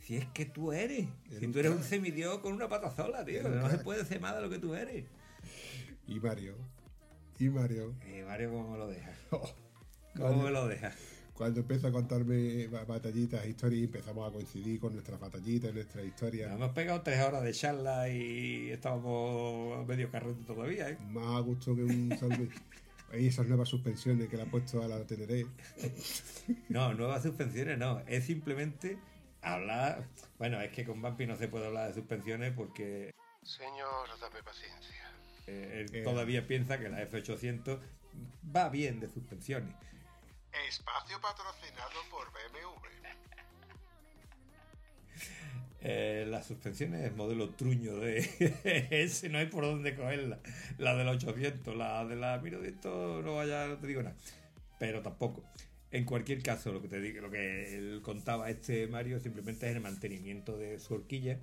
Si 0.00 0.16
es 0.16 0.26
que 0.26 0.44
tú 0.44 0.72
eres. 0.72 1.08
Si 1.38 1.46
tú 1.48 1.58
eres 1.58 1.72
un 1.72 1.82
semidios 1.82 2.38
con 2.38 2.52
una 2.52 2.68
patazola, 2.68 3.24
tío. 3.24 3.40
Eres 3.40 3.52
un 3.52 3.58
No 3.58 3.70
se 3.70 3.78
puede 3.78 4.04
ser 4.04 4.20
más 4.20 4.36
de 4.36 4.42
lo 4.42 4.50
que 4.50 4.58
tú 4.58 4.74
eres. 4.74 5.04
Y 6.06 6.20
Mario, 6.20 6.56
y 7.38 7.48
Mario, 7.48 7.94
Eh, 8.06 8.24
Mario, 8.26 8.50
¿cómo 8.50 8.72
me 8.72 8.78
lo 8.78 8.88
deja? 8.88 9.12
oh, 9.30 9.54
¿Cómo 10.16 10.28
Mario, 10.28 10.42
me 10.44 10.50
lo 10.50 10.68
deja? 10.68 10.92
Cuando 11.38 11.60
empieza 11.60 11.88
a 11.88 11.92
contarme 11.92 12.66
ba- 12.66 12.84
batallitas, 12.84 13.46
historias, 13.46 13.80
y 13.80 13.84
empezamos 13.84 14.28
a 14.28 14.32
coincidir 14.32 14.80
con 14.80 14.92
nuestras 14.92 15.20
batallitas, 15.20 15.72
nuestras 15.72 16.04
historias. 16.04 16.52
Hemos 16.52 16.72
pegado 16.72 17.00
tres 17.02 17.20
horas 17.22 17.44
de 17.44 17.52
charla 17.52 18.08
y 18.08 18.70
estábamos 18.70 19.86
medio 19.86 20.10
carrete 20.10 20.42
todavía, 20.44 20.90
¿eh? 20.90 20.98
Más 21.12 21.36
a 21.36 21.40
gusto 21.40 21.74
que 21.76 21.84
un 21.84 22.14
salve. 22.18 22.48
Y 23.18 23.28
esas 23.28 23.46
nuevas 23.46 23.70
suspensiones 23.70 24.28
que 24.28 24.36
le 24.36 24.42
ha 24.42 24.50
puesto 24.50 24.82
a 24.82 24.86
la 24.86 25.02
Teneré. 25.06 25.46
No, 26.68 26.92
nuevas 26.92 27.22
suspensiones 27.22 27.78
no. 27.78 28.00
Es 28.06 28.24
simplemente 28.24 28.98
hablar... 29.40 30.04
Bueno, 30.38 30.60
es 30.60 30.70
que 30.72 30.84
con 30.84 31.00
Vampi 31.00 31.26
no 31.26 31.34
se 31.38 31.48
puede 31.48 31.68
hablar 31.68 31.88
de 31.88 31.94
suspensiones 31.94 32.52
porque 32.52 33.14
Señor, 33.42 34.08
dame 34.20 34.42
paciencia. 34.42 35.10
eh, 35.46 35.86
él 35.88 35.94
Eh. 35.94 36.02
todavía 36.02 36.46
piensa 36.46 36.78
que 36.78 36.90
la 36.90 37.00
F800 37.08 37.78
va 38.54 38.68
bien 38.68 39.00
de 39.00 39.08
suspensiones. 39.08 39.74
Espacio 40.68 41.20
patrocinado 41.20 42.00
por 42.10 42.26
BMW. 42.32 42.88
Eh, 45.80 46.26
las 46.28 46.46
suspensiones 46.46 47.14
modelo 47.14 47.50
truño 47.50 47.96
de 47.98 48.18
ese 48.90 49.28
no 49.28 49.38
hay 49.38 49.46
por 49.46 49.64
dónde 49.64 49.94
cogerla. 49.94 50.40
La 50.78 50.96
del 50.96 51.08
800, 51.08 51.76
la 51.76 52.04
de 52.04 52.16
la 52.16 52.38
1200 52.38 53.24
no 53.24 53.36
vaya, 53.36 53.78
te 53.80 53.86
digo 53.86 54.02
nada. 54.02 54.16
Pero 54.78 55.02
tampoco. 55.02 55.44
En 55.90 56.04
cualquier 56.04 56.42
caso, 56.42 56.72
lo 56.72 56.82
que 56.82 56.88
te 56.88 57.00
digo, 57.00 57.22
lo 57.22 57.30
que 57.30 57.76
él 57.76 58.00
contaba 58.02 58.50
este 58.50 58.86
Mario 58.88 59.20
simplemente 59.20 59.68
es 59.70 59.76
el 59.76 59.80
mantenimiento 59.80 60.58
de 60.58 60.78
su 60.80 60.94
horquilla. 60.94 61.38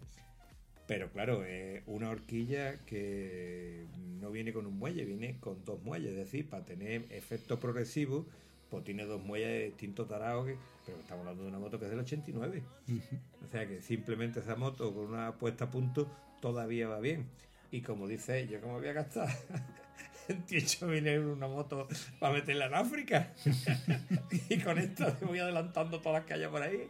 Pero 0.88 1.12
claro, 1.12 1.44
es 1.44 1.82
una 1.88 2.10
horquilla 2.12 2.78
que 2.86 3.88
no 4.20 4.30
viene 4.30 4.54
con 4.54 4.68
un 4.68 4.78
muelle, 4.78 5.04
viene 5.06 5.40
con 5.40 5.66
dos 5.66 5.82
muelles. 5.82 6.12
Es 6.12 6.18
decir, 6.18 6.48
para 6.48 6.64
tener 6.64 7.06
efecto 7.10 7.60
progresivo, 7.60 8.28
pues 8.70 8.84
tiene 8.84 9.06
dos 9.06 9.22
muelles 9.24 9.48
de 9.48 9.66
distintos 9.66 10.08
tarados. 10.08 10.46
que- 10.46 10.58
Pero 10.86 11.00
estamos 11.00 11.22
hablando 11.22 11.44
de 11.44 11.50
una 11.50 11.60
moto 11.60 11.80
que 11.80 11.86
es 11.86 11.92
del 11.92 12.00
89. 12.02 12.64
O 13.44 13.48
sea 13.52 13.68
que 13.68 13.82
simplemente 13.82 14.40
esa 14.40 14.56
moto 14.56 14.94
con 14.94 15.06
una 15.08 15.34
puesta 15.34 15.66
a 15.66 15.72
punto 15.72 16.08
todavía 16.42 16.88
va 16.88 17.00
bien. 17.00 17.28
Y 17.72 17.82
como 17.82 18.08
dice 18.08 18.40
ella, 18.40 18.62
¿cómo 18.62 18.80
voy 18.80 18.88
a 18.88 18.94
gastar 18.94 19.28
28.000 20.28 21.08
euros 21.08 21.38
una 21.38 21.48
moto 21.48 21.88
para 22.20 22.34
meterla 22.34 22.66
en 22.68 22.74
África? 22.76 23.34
y 24.50 24.58
con 24.60 24.78
esta 24.78 25.16
me 25.22 25.28
voy 25.28 25.40
adelantando 25.40 26.00
todas 26.02 26.20
las 26.22 26.28
calles 26.30 26.48
por 26.50 26.62
ahí. 26.62 26.88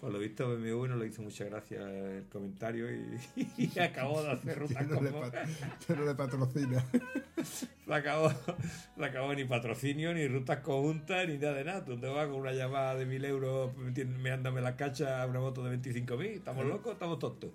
Por 0.00 0.10
lo 0.12 0.18
visto 0.18 0.48
BMW 0.48 0.86
no 0.86 0.96
le 0.96 1.08
hizo 1.08 1.20
mucha 1.20 1.44
gracia 1.44 1.78
el 1.82 2.24
comentario 2.24 2.90
y, 2.90 3.20
y 3.58 3.78
acabó 3.78 4.22
de 4.22 4.30
hacer 4.30 4.58
rutas 4.58 4.88
no, 4.88 5.00
le 5.00 5.10
como... 5.10 5.30
que 5.30 5.94
no 5.94 6.04
le 6.04 6.14
patrocina. 6.14 6.84
Se 7.42 7.94
acabó, 7.94 8.30
se 8.30 9.04
acabó 9.04 9.34
ni 9.34 9.44
patrocinio, 9.44 10.14
ni 10.14 10.28
rutas 10.28 10.60
conjuntas, 10.60 11.26
ni 11.26 11.38
nada 11.38 11.54
de 11.54 11.64
nada. 11.64 11.80
¿Dónde 11.80 12.08
vas 12.08 12.28
con 12.28 12.36
una 12.36 12.52
llamada 12.52 12.94
de 12.94 13.04
1.000 13.04 13.24
euros 13.26 13.76
meándome 13.76 14.60
la 14.60 14.76
cacha 14.76 15.22
a 15.22 15.26
una 15.26 15.40
moto 15.40 15.64
de 15.64 15.76
25.000? 15.76 16.24
¿Estamos 16.26 16.64
locos? 16.66 16.92
¿Estamos 16.92 17.18
tontos? 17.18 17.50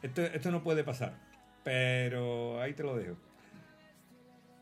Esto, 0.00 0.22
esto 0.22 0.50
no 0.50 0.62
puede 0.62 0.82
pasar. 0.82 1.14
Pero 1.62 2.58
ahí 2.62 2.72
te 2.72 2.82
lo 2.82 2.96
dejo. 2.96 3.16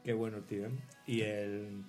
Qué 0.02 0.14
bueno, 0.14 0.40
tío. 0.40 0.66
¿eh? 0.66 0.70
Y 1.06 1.20
el 1.20 1.84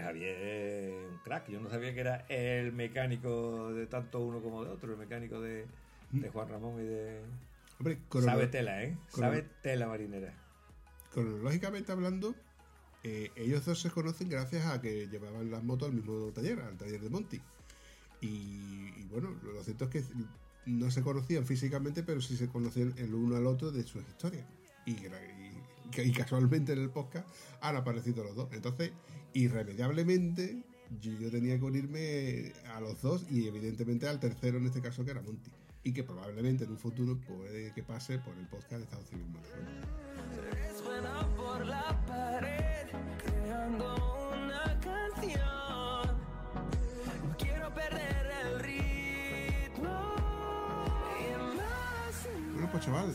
Javier 0.00 0.36
es 0.40 0.94
un 1.10 1.18
crack. 1.18 1.48
Yo 1.48 1.60
no 1.60 1.68
sabía 1.70 1.92
que 1.94 2.00
era 2.00 2.16
el 2.28 2.72
mecánico 2.72 3.72
de 3.72 3.86
tanto 3.86 4.20
uno 4.20 4.40
como 4.40 4.64
de 4.64 4.70
otro. 4.70 4.92
El 4.92 4.98
mecánico 4.98 5.40
de, 5.40 5.66
de 6.12 6.28
Juan 6.30 6.48
Ramón 6.48 6.80
y 6.80 6.84
de... 6.86 7.20
Hombre, 7.78 7.98
Sabe 8.20 8.46
tela, 8.46 8.82
¿eh? 8.84 8.96
Sabe 9.08 9.42
tela 9.62 9.88
marinera. 9.88 10.32
cronológicamente 11.12 11.90
hablando, 11.90 12.34
eh, 13.02 13.30
ellos 13.34 13.64
dos 13.64 13.80
se 13.80 13.90
conocen 13.90 14.28
gracias 14.28 14.66
a 14.66 14.80
que 14.80 15.08
llevaban 15.08 15.50
las 15.50 15.64
motos 15.64 15.88
al 15.88 15.94
mismo 15.94 16.30
taller, 16.32 16.60
al 16.60 16.76
taller 16.76 17.00
de 17.00 17.10
Monty. 17.10 17.40
Y, 18.20 18.92
y 18.96 19.06
bueno, 19.10 19.30
lo 19.42 19.62
cierto 19.64 19.86
es 19.86 19.90
que 19.90 20.04
no 20.66 20.90
se 20.92 21.02
conocían 21.02 21.44
físicamente, 21.44 22.04
pero 22.04 22.20
sí 22.20 22.36
se 22.36 22.48
conocían 22.48 22.94
el 22.98 23.12
uno 23.14 23.36
al 23.36 23.46
otro 23.46 23.72
de 23.72 23.82
sus 23.82 24.06
historias. 24.06 24.46
Y, 24.86 24.94
gra- 24.96 25.18
y- 25.38 26.00
y 26.00 26.12
casualmente 26.12 26.72
en 26.72 26.78
el 26.78 26.90
podcast 26.90 27.28
han 27.60 27.76
aparecido 27.76 28.22
los 28.24 28.34
dos. 28.36 28.48
Entonces, 28.52 28.92
irremediablemente, 29.34 30.62
yo, 31.00 31.30
tenía 31.30 31.58
que 31.58 31.64
unirme 31.64 32.52
a 32.74 32.80
los 32.80 33.00
dos 33.00 33.24
y 33.30 33.46
evidentemente 33.46 34.08
al 34.08 34.20
tercero 34.20 34.58
en 34.58 34.66
este 34.66 34.82
caso 34.82 35.04
que 35.04 35.12
era 35.12 35.22
Monty. 35.22 35.50
Y 35.84 35.92
que 35.92 36.04
probablemente 36.04 36.64
en 36.64 36.70
un 36.70 36.78
futuro 36.78 37.18
puede 37.20 37.72
que 37.72 37.82
pase 37.82 38.18
por 38.18 38.36
el 38.38 38.46
podcast 38.46 38.72
de 38.72 38.82
Estados 38.84 39.08
Civil 39.08 39.26
Motor. 39.26 39.58
Suena 40.80 41.26
por 41.36 41.66
la 41.66 42.04
pared, 42.06 42.86
creando 43.24 44.30
una 44.32 44.78
canción. 44.80 46.16
No 47.26 47.36
quiero 47.36 47.74
perder 47.74 48.30
el 48.44 48.60
ritmo. 48.60 50.14
Y 51.18 51.56
más 51.56 52.26
y 52.26 52.52
Bueno, 52.52 52.68
pues 52.70 52.84
chaval, 52.84 53.12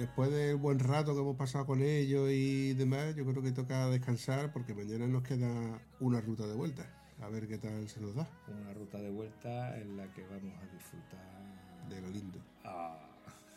después 0.00 0.30
del 0.30 0.56
buen 0.56 0.78
rato 0.78 1.14
que 1.14 1.20
hemos 1.20 1.36
pasado 1.36 1.66
con 1.66 1.82
ellos 1.82 2.28
y 2.30 2.74
demás, 2.74 3.14
yo 3.14 3.24
creo 3.24 3.42
que 3.42 3.52
toca 3.52 3.88
descansar 3.88 4.52
porque 4.52 4.74
mañana 4.74 5.06
nos 5.06 5.22
queda 5.22 5.80
una 6.00 6.20
ruta 6.20 6.46
de 6.46 6.54
vuelta. 6.54 6.90
A 7.22 7.28
ver 7.28 7.46
qué 7.46 7.58
tal 7.58 7.88
se 7.88 8.00
nos 8.00 8.14
da. 8.14 8.26
Una 8.48 8.72
ruta 8.74 8.98
de 8.98 9.10
vuelta 9.10 9.78
en 9.78 9.96
la 9.96 10.10
que 10.12 10.22
vamos 10.26 10.54
a 10.62 10.66
disfrutar. 10.74 11.88
De 11.88 12.00
lo 12.00 12.08
lindo. 12.08 12.38
Ah. 12.64 12.98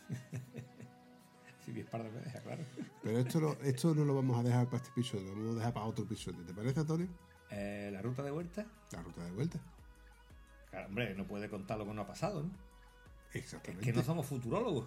si 1.64 1.72
mi 1.72 1.80
espalda 1.80 2.10
me 2.10 2.20
deja, 2.20 2.40
claro. 2.40 2.62
Pero 3.02 3.18
esto, 3.18 3.40
lo- 3.40 3.60
esto 3.62 3.94
no 3.94 4.04
lo 4.04 4.14
vamos 4.14 4.38
a 4.38 4.42
dejar 4.42 4.66
para 4.66 4.76
este 4.78 4.90
episodio, 4.90 5.30
lo 5.34 5.36
vamos 5.40 5.52
a 5.52 5.58
dejar 5.58 5.72
para 5.74 5.86
otro 5.86 6.04
episodio. 6.04 6.44
¿Te 6.44 6.52
parece, 6.52 6.80
Antonio? 6.80 7.08
Eh, 7.50 7.90
la 7.92 8.02
ruta 8.02 8.22
de 8.22 8.30
vuelta, 8.30 8.66
La 8.92 9.02
ruta 9.02 9.24
de 9.24 9.30
vuelta. 9.32 9.58
claro, 10.70 10.88
hombre, 10.88 11.14
no 11.14 11.26
puede 11.26 11.48
contar 11.48 11.78
lo 11.78 11.86
que 11.86 11.94
no 11.94 12.02
ha 12.02 12.06
pasado, 12.06 12.42
¿no? 12.42 12.50
Es 13.34 13.56
que 13.80 13.92
no 13.92 14.02
somos 14.02 14.26
futurólogos. 14.26 14.86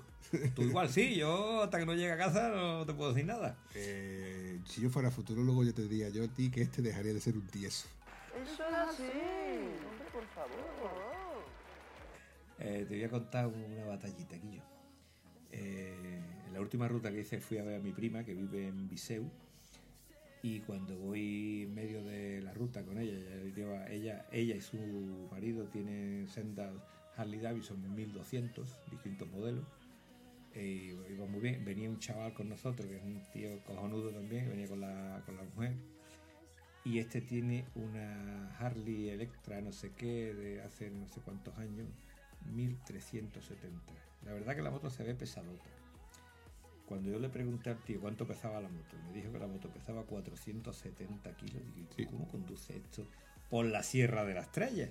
Tú 0.55 0.61
igual 0.61 0.89
sí, 0.89 1.15
yo 1.15 1.63
hasta 1.63 1.79
que 1.79 1.85
no 1.85 1.93
llegue 1.93 2.11
a 2.11 2.17
casa 2.17 2.49
no 2.49 2.85
te 2.85 2.93
puedo 2.93 3.13
decir 3.13 3.25
nada. 3.25 3.57
Eh, 3.75 4.59
si 4.65 4.81
yo 4.81 4.89
fuera 4.89 5.11
futurólogo, 5.11 5.63
yo 5.63 5.73
te 5.73 5.81
diría 5.81 6.09
yo 6.09 6.23
a 6.23 6.27
ti 6.27 6.49
que 6.49 6.61
este 6.61 6.81
dejaría 6.81 7.13
de 7.13 7.19
ser 7.19 7.35
un 7.35 7.45
tieso. 7.47 7.87
Eso 8.41 8.63
es 8.63 8.75
así. 8.75 9.03
Hombre, 9.03 10.07
por 10.13 10.25
favor. 10.27 11.43
Eh, 12.59 12.85
te 12.87 12.95
voy 12.95 13.03
a 13.03 13.09
contar 13.09 13.47
una 13.47 13.85
batallita 13.85 14.35
aquí 14.35 14.55
yo. 14.55 14.61
Eh, 15.51 16.21
en 16.47 16.53
la 16.53 16.61
última 16.61 16.87
ruta 16.87 17.11
que 17.11 17.21
hice 17.21 17.39
fui 17.39 17.57
a 17.57 17.63
ver 17.63 17.75
a 17.75 17.79
mi 17.79 17.91
prima 17.91 18.23
que 18.23 18.33
vive 18.33 18.67
en 18.67 18.87
Viseu 18.87 19.29
y 20.41 20.59
cuando 20.61 20.97
voy 20.97 21.63
en 21.63 21.73
medio 21.73 22.03
de 22.03 22.41
la 22.41 22.53
ruta 22.53 22.83
con 22.83 22.97
ella, 22.97 23.17
ella, 23.89 24.25
ella 24.31 24.55
y 24.55 24.61
su 24.61 24.77
marido 25.31 25.65
tienen 25.65 26.27
sendas 26.29 26.71
Harley 27.17 27.39
Davidson 27.39 27.95
1200, 27.95 28.79
distintos 28.91 29.27
modelos. 29.29 29.65
E 30.53 30.95
iba 31.09 31.25
muy 31.25 31.41
bien. 31.41 31.65
Venía 31.65 31.89
un 31.89 31.99
chaval 31.99 32.33
con 32.33 32.49
nosotros, 32.49 32.87
que 32.87 32.97
es 32.97 33.03
un 33.03 33.21
tío 33.31 33.59
cojonudo 33.65 34.11
también, 34.11 34.45
que 34.45 34.51
venía 34.51 34.67
con 34.67 34.81
la, 34.81 35.21
con 35.25 35.35
la 35.35 35.43
mujer. 35.43 35.75
y 36.85 36.99
este 36.99 37.21
tiene 37.21 37.65
una 37.75 38.55
Harley 38.57 39.09
Electra 39.09 39.59
no 39.61 39.73
sé 39.73 39.91
qué 39.91 40.33
de 40.33 40.61
hace 40.61 40.89
no 40.89 41.07
sé 41.07 41.19
cuántos 41.21 41.57
años, 41.57 41.87
1370. 42.53 43.93
La 44.25 44.33
verdad 44.33 44.55
que 44.55 44.61
la 44.61 44.71
moto 44.71 44.89
se 44.89 45.03
ve 45.03 45.13
pesadota. 45.15 45.69
Cuando 46.85 47.09
yo 47.09 47.19
le 47.19 47.27
pregunté 47.29 47.69
al 47.69 47.83
tío 47.83 47.99
cuánto 47.99 48.25
pesaba 48.25 48.61
la 48.61 48.69
moto, 48.69 48.95
me 49.05 49.11
dijo 49.11 49.31
que 49.31 49.39
la 49.39 49.47
moto 49.47 49.69
pesaba 49.69 50.03
470 50.03 51.35
kilos. 51.35 51.61
Digo, 51.75 51.89
¿y 51.91 52.05
tú 52.05 52.11
¿cómo 52.11 52.27
conduce 52.29 52.77
esto 52.77 53.05
por 53.49 53.65
la 53.65 53.83
Sierra 53.83 54.23
de 54.23 54.33
la 54.33 54.41
Estrella? 54.41 54.89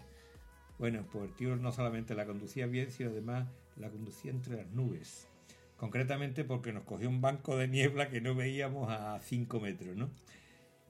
Bueno, 0.78 1.06
pues 1.10 1.34
tío 1.36 1.56
no 1.56 1.72
solamente 1.72 2.14
la 2.14 2.26
conducía 2.26 2.66
bien, 2.66 2.90
sino 2.90 3.10
además 3.10 3.48
la 3.76 3.88
conducía 3.88 4.30
entre 4.30 4.56
las 4.56 4.70
nubes. 4.70 5.28
Concretamente 5.76 6.44
porque 6.44 6.72
nos 6.72 6.84
cogió 6.84 7.08
un 7.08 7.20
banco 7.20 7.56
de 7.56 7.68
niebla 7.68 8.08
que 8.08 8.20
no 8.20 8.34
veíamos 8.34 8.90
a 8.90 9.18
5 9.20 9.60
metros, 9.60 9.96
¿no? 9.96 10.10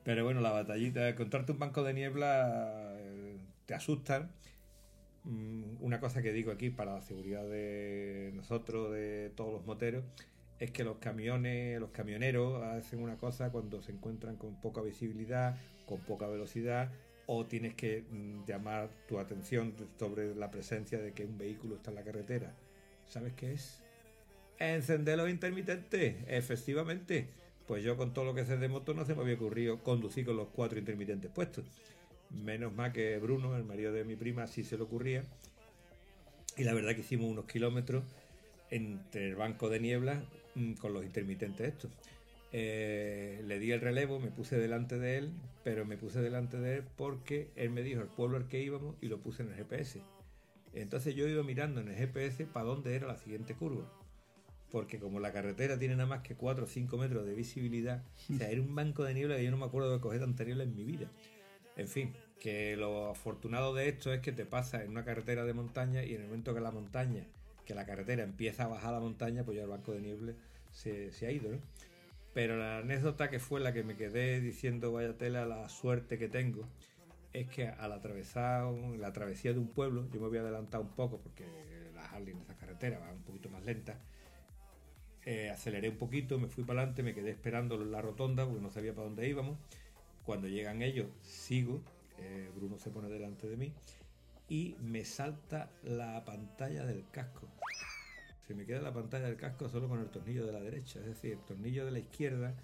Pero 0.04 0.24
bueno, 0.24 0.40
la 0.40 0.52
batallita, 0.52 1.08
encontrarte 1.08 1.52
un 1.52 1.58
banco 1.58 1.82
de 1.82 1.94
niebla 1.94 2.94
eh, 2.98 3.38
te 3.66 3.74
asustan. 3.74 4.30
Mm, 5.24 5.82
Una 5.82 6.00
cosa 6.00 6.22
que 6.22 6.32
digo 6.32 6.52
aquí 6.52 6.70
para 6.70 6.94
la 6.94 7.02
seguridad 7.02 7.44
de 7.48 8.32
nosotros, 8.34 8.92
de 8.92 9.32
todos 9.34 9.52
los 9.52 9.66
moteros, 9.66 10.04
es 10.60 10.70
que 10.70 10.84
los 10.84 10.98
camiones, 10.98 11.80
los 11.80 11.90
camioneros 11.90 12.62
hacen 12.62 13.02
una 13.02 13.16
cosa 13.18 13.50
cuando 13.50 13.82
se 13.82 13.92
encuentran 13.92 14.36
con 14.36 14.60
poca 14.60 14.80
visibilidad, 14.80 15.56
con 15.86 16.00
poca 16.00 16.28
velocidad, 16.28 16.92
o 17.26 17.46
tienes 17.46 17.74
que 17.74 18.02
mm, 18.02 18.44
llamar 18.46 18.88
tu 19.08 19.18
atención 19.18 19.74
sobre 19.98 20.34
la 20.34 20.50
presencia 20.50 20.98
de 20.98 21.12
que 21.12 21.24
un 21.24 21.36
vehículo 21.38 21.76
está 21.76 21.90
en 21.90 21.96
la 21.96 22.04
carretera. 22.04 22.54
¿Sabes 23.06 23.32
qué 23.34 23.52
es? 23.52 23.82
Encender 24.58 25.18
los 25.18 25.28
intermitentes, 25.28 26.16
efectivamente. 26.28 27.28
Pues 27.66 27.82
yo 27.82 27.96
con 27.96 28.12
todo 28.14 28.24
lo 28.24 28.34
que 28.34 28.44
sé 28.44 28.56
de 28.56 28.68
moto 28.68 28.94
no 28.94 29.04
se 29.04 29.14
me 29.14 29.22
había 29.22 29.34
ocurrido 29.34 29.82
conducir 29.82 30.24
con 30.24 30.36
los 30.36 30.48
cuatro 30.48 30.78
intermitentes 30.78 31.30
puestos. 31.30 31.64
Menos 32.30 32.72
mal 32.72 32.92
que 32.92 33.18
Bruno, 33.18 33.56
el 33.56 33.64
marido 33.64 33.92
de 33.92 34.04
mi 34.04 34.14
prima, 34.16 34.46
sí 34.46 34.62
se 34.62 34.76
le 34.76 34.84
ocurría. 34.84 35.22
Y 36.56 36.64
la 36.64 36.74
verdad 36.74 36.94
que 36.94 37.00
hicimos 37.00 37.30
unos 37.30 37.46
kilómetros 37.46 38.04
entre 38.70 39.28
el 39.28 39.36
banco 39.36 39.68
de 39.68 39.80
niebla 39.80 40.22
mm, 40.54 40.74
con 40.74 40.92
los 40.92 41.04
intermitentes 41.04 41.68
estos. 41.68 41.90
Eh, 42.58 43.42
le 43.44 43.58
di 43.58 43.70
el 43.72 43.82
relevo, 43.82 44.18
me 44.18 44.30
puse 44.30 44.56
delante 44.56 44.98
de 44.98 45.18
él, 45.18 45.30
pero 45.62 45.84
me 45.84 45.98
puse 45.98 46.22
delante 46.22 46.56
de 46.56 46.76
él 46.76 46.84
porque 46.96 47.50
él 47.54 47.68
me 47.68 47.82
dijo 47.82 48.00
el 48.00 48.08
pueblo 48.08 48.38
al 48.38 48.48
que 48.48 48.62
íbamos 48.62 48.96
y 49.02 49.08
lo 49.08 49.20
puse 49.20 49.42
en 49.42 49.50
el 49.50 49.56
GPS. 49.56 50.00
Entonces 50.72 51.14
yo 51.14 51.28
iba 51.28 51.42
mirando 51.42 51.82
en 51.82 51.88
el 51.88 51.96
GPS 51.96 52.46
para 52.46 52.64
dónde 52.64 52.94
era 52.94 53.08
la 53.08 53.18
siguiente 53.18 53.54
curva. 53.54 53.84
Porque 54.70 54.98
como 54.98 55.20
la 55.20 55.34
carretera 55.34 55.78
tiene 55.78 55.96
nada 55.96 56.08
más 56.08 56.22
que 56.22 56.34
4 56.34 56.64
o 56.64 56.66
5 56.66 56.96
metros 56.96 57.26
de 57.26 57.34
visibilidad, 57.34 58.02
o 58.32 58.38
sea, 58.38 58.50
era 58.50 58.62
un 58.62 58.74
banco 58.74 59.04
de 59.04 59.12
niebla 59.12 59.36
que 59.36 59.44
yo 59.44 59.50
no 59.50 59.58
me 59.58 59.66
acuerdo 59.66 59.92
de 59.92 60.00
coger 60.00 60.20
tanta 60.20 60.44
niebla 60.44 60.64
en 60.64 60.74
mi 60.74 60.84
vida. 60.84 61.10
En 61.76 61.88
fin, 61.88 62.14
que 62.40 62.74
lo 62.78 63.10
afortunado 63.10 63.74
de 63.74 63.90
esto 63.90 64.14
es 64.14 64.22
que 64.22 64.32
te 64.32 64.46
pasa 64.46 64.82
en 64.82 64.92
una 64.92 65.04
carretera 65.04 65.44
de 65.44 65.52
montaña 65.52 66.04
y 66.04 66.14
en 66.14 66.22
el 66.22 66.28
momento 66.28 66.54
que 66.54 66.60
la 66.60 66.70
montaña, 66.70 67.26
que 67.66 67.74
la 67.74 67.84
carretera 67.84 68.22
empieza 68.22 68.64
a 68.64 68.68
bajar 68.68 68.94
la 68.94 69.00
montaña, 69.00 69.44
pues 69.44 69.58
ya 69.58 69.64
el 69.64 69.68
banco 69.68 69.92
de 69.92 70.00
niebla 70.00 70.32
se, 70.72 71.12
se 71.12 71.26
ha 71.26 71.30
ido, 71.30 71.52
¿no? 71.52 71.58
Pero 72.36 72.58
la 72.58 72.80
anécdota 72.80 73.30
que 73.30 73.38
fue 73.38 73.60
la 73.60 73.72
que 73.72 73.82
me 73.82 73.96
quedé 73.96 74.42
diciendo, 74.42 74.92
vaya 74.92 75.16
tela, 75.16 75.46
la 75.46 75.70
suerte 75.70 76.18
que 76.18 76.28
tengo, 76.28 76.68
es 77.32 77.48
que 77.48 77.68
al 77.68 77.92
atravesar 77.92 78.70
la 78.98 79.10
travesía 79.14 79.54
de 79.54 79.58
un 79.58 79.68
pueblo, 79.68 80.06
yo 80.12 80.20
me 80.20 80.28
voy 80.28 80.36
a 80.36 80.42
adelantar 80.42 80.82
un 80.82 80.90
poco 80.90 81.18
porque 81.18 81.46
la 81.94 82.04
Harley 82.04 82.34
en 82.34 82.42
esa 82.42 82.54
carretera 82.54 82.98
va 82.98 83.10
un 83.10 83.22
poquito 83.22 83.48
más 83.48 83.64
lenta, 83.64 83.98
eh, 85.24 85.48
aceleré 85.48 85.88
un 85.88 85.96
poquito, 85.96 86.38
me 86.38 86.48
fui 86.48 86.62
para 86.62 86.80
adelante, 86.80 87.02
me 87.02 87.14
quedé 87.14 87.30
esperándolo 87.30 87.84
en 87.84 87.92
la 87.92 88.02
rotonda 88.02 88.44
porque 88.44 88.60
no 88.60 88.68
sabía 88.68 88.92
para 88.92 89.06
dónde 89.06 89.26
íbamos. 89.26 89.56
Cuando 90.22 90.46
llegan 90.46 90.82
ellos, 90.82 91.06
sigo, 91.22 91.80
eh, 92.18 92.50
Bruno 92.54 92.78
se 92.78 92.90
pone 92.90 93.08
delante 93.08 93.48
de 93.48 93.56
mí 93.56 93.72
y 94.50 94.76
me 94.82 95.06
salta 95.06 95.70
la 95.82 96.22
pantalla 96.26 96.84
del 96.84 97.08
casco. 97.10 97.48
Se 98.46 98.54
me 98.54 98.64
queda 98.64 98.80
la 98.80 98.92
pantalla 98.92 99.26
del 99.26 99.36
casco 99.36 99.68
solo 99.68 99.88
con 99.88 100.00
el 100.00 100.08
tornillo 100.08 100.46
de 100.46 100.52
la 100.52 100.60
derecha, 100.60 101.00
es 101.00 101.06
decir, 101.06 101.32
el 101.32 101.40
tornillo 101.40 101.84
de 101.84 101.90
la 101.90 101.98
izquierda 101.98 102.54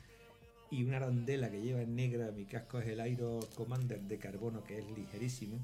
y 0.71 0.85
una 0.85 0.99
arandela 0.99 1.51
que 1.51 1.61
lleva 1.61 1.83
en 1.83 1.97
negra. 1.97 2.31
Mi 2.31 2.45
casco 2.45 2.79
es 2.79 2.87
el 2.87 3.01
Aero 3.01 3.41
Commander 3.57 4.01
de 4.01 4.19
carbono 4.19 4.63
que 4.63 4.79
es 4.79 4.85
ligerísimo, 4.97 5.59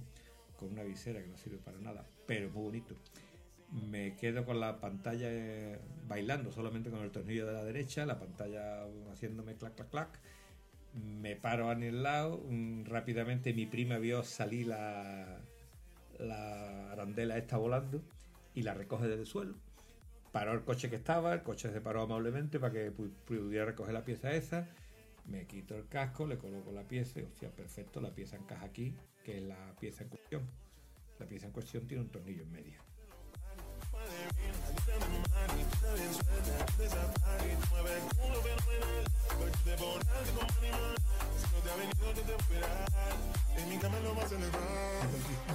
con 0.59 0.73
una 0.73 0.82
visera 0.82 1.23
que 1.23 1.28
no 1.28 1.36
sirve 1.36 1.59
para 1.59 1.78
nada, 1.78 2.05
pero 2.27 2.51
muy 2.51 2.65
bonito. 2.65 2.97
Me 3.90 4.16
quedo 4.16 4.45
con 4.45 4.59
la 4.59 4.81
pantalla 4.81 5.28
eh, 5.31 5.78
bailando 6.09 6.51
solamente 6.51 6.90
con 6.90 7.01
el 7.01 7.11
tornillo 7.11 7.47
de 7.47 7.53
la 7.53 7.65
derecha, 7.65 8.05
la 8.05 8.19
pantalla 8.19 8.85
haciéndome 9.12 9.55
clac, 9.55 9.77
clac, 9.77 9.90
clac. 9.90 10.20
Me 10.95 11.36
paro 11.36 11.70
en 11.70 11.85
el 11.85 12.03
lado, 12.03 12.43
rápidamente 12.85 13.53
mi 13.53 13.66
prima 13.66 13.99
vio 13.99 14.24
salir 14.24 14.66
la, 14.66 15.39
la 16.19 16.90
arandela 16.90 17.36
esta 17.36 17.57
volando 17.57 18.03
y 18.55 18.62
la 18.62 18.74
recoge 18.74 19.07
desde 19.07 19.20
el 19.20 19.27
suelo. 19.27 19.68
Paró 20.32 20.52
el 20.52 20.62
coche 20.62 20.90
que 20.90 20.96
estaba, 20.96 21.32
el 21.34 21.42
coche 21.42 21.72
se 21.72 21.80
paró 21.80 22.02
amablemente 22.02 22.59
para 22.60 22.72
que 22.72 22.92
pu- 22.92 23.12
pudiera 23.24 23.64
recoger 23.64 23.94
la 23.94 24.05
pieza 24.05 24.32
esa. 24.32 24.68
Me 25.26 25.46
quito 25.46 25.76
el 25.76 25.86
casco, 25.88 26.26
le 26.26 26.38
coloco 26.38 26.72
la 26.72 26.82
pieza 26.84 27.20
y, 27.20 27.24
hostia, 27.24 27.50
perfecto, 27.50 28.00
la 28.00 28.14
pieza 28.14 28.36
encaja 28.36 28.64
aquí, 28.64 28.94
que 29.24 29.38
es 29.38 29.44
la 29.44 29.74
pieza 29.78 30.05
en 30.05 30.09
cuestión. 30.10 30.42
La 31.18 31.26
pieza 31.26 31.46
en 31.46 31.52
cuestión 31.52 31.86
tiene 31.86 32.02
un 32.05 32.10
tornillo 32.10 32.42
en 32.42 32.52
medio. 32.52 32.78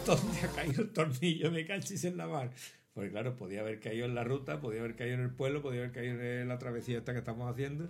¿Dónde 0.05 0.39
ha 0.41 0.47
caído 0.49 0.81
el 0.83 0.93
tornillo? 0.93 1.51
Me 1.51 1.65
cachis 1.65 2.03
en 2.05 2.17
la 2.17 2.27
mar. 2.27 2.51
Porque 2.93 3.09
claro, 3.09 3.35
podía 3.35 3.61
haber 3.61 3.79
caído 3.79 4.05
en 4.05 4.15
la 4.15 4.23
ruta, 4.23 4.61
podía 4.61 4.81
haber 4.81 4.95
caído 4.95 5.15
en 5.15 5.21
el 5.21 5.31
pueblo, 5.31 5.61
podía 5.61 5.79
haber 5.81 5.91
caído 5.91 6.21
en 6.21 6.47
la 6.47 6.59
travesía 6.59 6.99
esta 6.99 7.13
que 7.13 7.19
estamos 7.19 7.51
haciendo. 7.51 7.87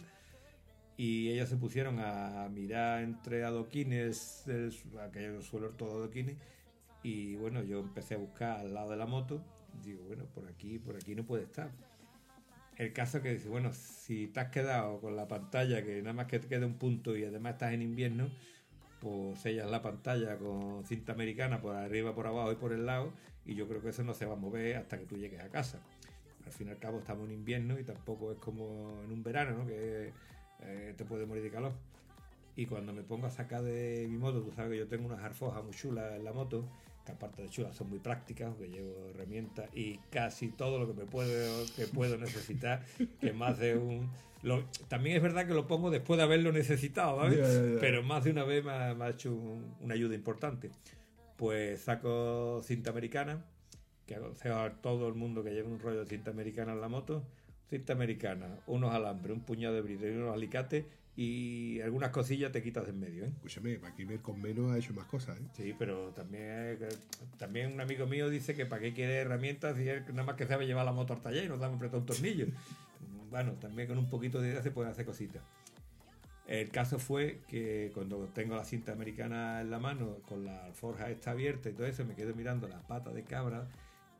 Y 0.95 1.30
ellos 1.30 1.49
se 1.49 1.57
pusieron 1.57 1.99
a 1.99 2.47
mirar 2.49 3.01
entre 3.03 3.43
adoquines, 3.43 4.47
el 4.47 4.71
su- 4.71 4.99
aquello 4.99 5.41
suelo 5.41 5.71
todo 5.71 5.97
adoquines. 5.97 6.38
Y 7.01 7.35
bueno, 7.35 7.63
yo 7.63 7.80
empecé 7.80 8.15
a 8.15 8.17
buscar 8.17 8.59
al 8.59 8.73
lado 8.73 8.91
de 8.91 8.97
la 8.97 9.05
moto. 9.05 9.43
Digo, 9.84 10.03
bueno, 10.05 10.25
por 10.34 10.47
aquí, 10.47 10.80
por 10.80 10.95
aquí 10.95 11.15
no 11.15 11.25
puede 11.25 11.43
estar. 11.43 11.71
El 12.77 12.93
caso 12.93 13.21
que 13.21 13.34
dice, 13.34 13.49
bueno, 13.49 13.71
si 13.73 14.27
te 14.27 14.39
has 14.39 14.49
quedado 14.49 14.99
con 15.01 15.15
la 15.15 15.27
pantalla, 15.27 15.84
que 15.84 16.01
nada 16.01 16.13
más 16.13 16.27
que 16.27 16.39
te 16.39 16.47
queda 16.47 16.65
un 16.65 16.77
punto 16.77 17.15
y 17.17 17.25
además 17.25 17.53
estás 17.53 17.73
en 17.73 17.81
invierno, 17.81 18.30
pues 18.99 19.39
sellas 19.39 19.69
la 19.69 19.81
pantalla 19.81 20.38
con 20.38 20.85
cinta 20.85 21.11
americana 21.13 21.61
por 21.61 21.75
arriba, 21.75 22.15
por 22.15 22.25
abajo 22.25 22.51
y 22.51 22.55
por 22.55 22.71
el 22.71 22.85
lado, 22.85 23.13
y 23.45 23.56
yo 23.56 23.68
creo 23.68 23.82
que 23.82 23.90
eso 23.90 24.03
no 24.03 24.14
se 24.14 24.26
va 24.26 24.34
a 24.34 24.38
mover 24.38 24.78
hasta 24.78 24.98
que 24.98 25.06
tú 25.06 25.18
llegues 25.18 25.40
a 25.41 25.49
casa. 25.49 25.80
Al 26.45 26.52
fin 26.52 26.68
y 26.68 26.72
al 26.72 26.78
cabo 26.78 26.99
estamos 26.99 27.28
en 27.28 27.36
invierno 27.36 27.80
y 27.80 27.84
tampoco 27.84 28.32
es 28.32 28.38
como 28.38 29.02
en 29.06 29.11
un 29.11 29.24
verano, 29.24 29.60
¿no? 29.60 29.68
Que 29.68 30.11
eh, 30.61 30.94
te 30.98 31.06
puede 31.06 31.26
morir 31.26 31.44
de 31.44 31.49
calor. 31.49 31.74
Y 32.56 32.65
cuando 32.65 32.94
me 32.94 33.02
pongo 33.02 33.28
a 33.28 33.32
sacar 33.32 33.64
de 33.64 34.06
mi 34.10 34.18
moto, 34.18 34.41
tú 34.41 34.52
sabes 34.52 34.72
que 34.72 34.78
yo 34.78 34.88
tengo 34.88 35.07
unas 35.07 35.22
arfojas 35.24 35.64
muy 35.64 35.74
chulas 35.74 36.14
en 36.15 36.24
la 36.24 36.34
moto, 36.34 36.65
que 37.06 37.11
aparte 37.14 37.41
de 37.41 37.49
chulas 37.49 37.76
son 37.76 37.90
muy 37.90 37.99
prácticas, 37.99 38.56
que 38.57 38.68
llevo 38.70 39.07
herramientas 39.10 39.70
y 39.74 39.98
casi 40.11 40.49
todo 40.49 40.78
lo 40.80 40.88
que 40.88 40.94
me 40.94 41.06
puedo, 41.06 41.65
que 41.76 41.88
puedo 41.88 42.18
necesitar, 42.18 42.86
que 43.20 43.34
más 43.34 43.57
de 43.57 43.76
un... 43.78 44.10
lo- 44.44 44.64
también 44.88 45.15
es 45.18 45.24
verdad 45.24 45.48
que 45.48 45.53
lo 45.53 45.65
pongo 45.65 45.90
después 45.90 46.18
de 46.18 46.24
haberlo 46.24 46.52
necesitado, 46.52 47.15
¿vale? 47.18 47.38
Ya, 47.38 47.48
ya, 47.48 47.74
ya. 47.74 47.80
Pero 47.80 48.03
más 48.03 48.24
de 48.26 48.32
una 48.32 48.44
vez 48.44 48.64
me 48.64 48.72
ha, 48.72 48.94
me 48.94 49.06
ha 49.06 49.10
hecho 49.10 49.34
un- 49.34 49.74
una 49.82 49.95
ayuda 49.95 50.14
importante. 50.14 50.70
Pues 51.38 51.81
saco 51.81 52.61
cinta 52.64 52.91
americana, 52.91 53.45
que 54.05 54.15
aconsejo 54.15 54.55
a 54.55 54.81
todo 54.81 55.07
el 55.07 55.15
mundo 55.15 55.43
que 55.43 55.51
lleve 55.51 55.68
un 55.68 55.80
rollo 55.80 56.01
de 56.01 56.05
cinta 56.05 56.31
americana 56.31 56.73
en 56.73 56.81
la 56.81 56.89
moto. 56.89 57.23
Cinta 57.69 57.93
americana, 57.93 58.60
unos 58.68 58.93
alambres, 58.93 59.35
un 59.35 59.43
puñado 59.43 59.73
de 59.73 59.81
brillo 59.81 60.07
y 60.07 60.11
unos 60.11 60.34
alicates 60.34 60.85
y 61.15 61.80
algunas 61.81 62.10
cosillas 62.10 62.51
te 62.51 62.64
quitas 62.64 62.85
de 62.85 62.89
en 62.89 62.99
medio, 62.99 63.26
¿eh? 63.26 63.31
Escúchame, 63.35 63.77
Maquiver 63.77 64.19
con 64.19 64.41
menos 64.41 64.72
ha 64.72 64.77
hecho 64.80 64.93
más 64.93 65.05
cosas, 65.05 65.38
¿eh? 65.38 65.43
Sí, 65.53 65.76
pero 65.77 66.10
también, 66.10 66.80
también 67.38 67.72
un 67.72 67.81
amigo 67.81 68.07
mío 68.07 68.30
dice 68.30 68.55
que 68.55 68.65
para 68.65 68.81
qué 68.81 68.93
quiere 68.93 69.18
herramientas 69.18 69.77
si 69.77 69.88
él 69.88 70.03
nada 70.10 70.23
más 70.23 70.35
que 70.35 70.47
sabe 70.47 70.65
llevar 70.65 70.85
la 70.85 70.91
moto 70.91 71.14
al 71.14 71.22
taller 71.22 71.45
y 71.45 71.49
no 71.49 71.60
sabe 71.60 71.76
apretar 71.76 71.99
un 71.99 72.05
tornillo. 72.07 72.47
bueno, 73.30 73.53
también 73.53 73.88
con 73.88 73.99
un 73.99 74.10
poquito 74.10 74.41
de 74.41 74.49
idea 74.49 74.64
se 74.64 74.72
pueden 74.72 74.91
hacer 74.91 75.05
cositas. 75.05 75.43
El 76.48 76.70
caso 76.72 76.99
fue 76.99 77.41
que 77.48 77.91
cuando 77.94 78.28
tengo 78.28 78.56
la 78.56 78.65
cinta 78.65 78.91
americana 78.91 79.61
en 79.61 79.72
la 79.72 79.80
mano, 79.80 80.18
con 80.28 80.45
la 80.45 80.65
alforja 80.65 81.10
esta 81.10 81.32
abierta 81.32 81.70
y 81.70 81.74
todo 81.74 81.88
eso, 81.88 82.03
me 82.06 82.15
quedo 82.15 82.36
mirando 82.36 82.68
la 82.68 82.86
pata 82.86 83.11
de 83.11 83.24
cabra 83.24 83.70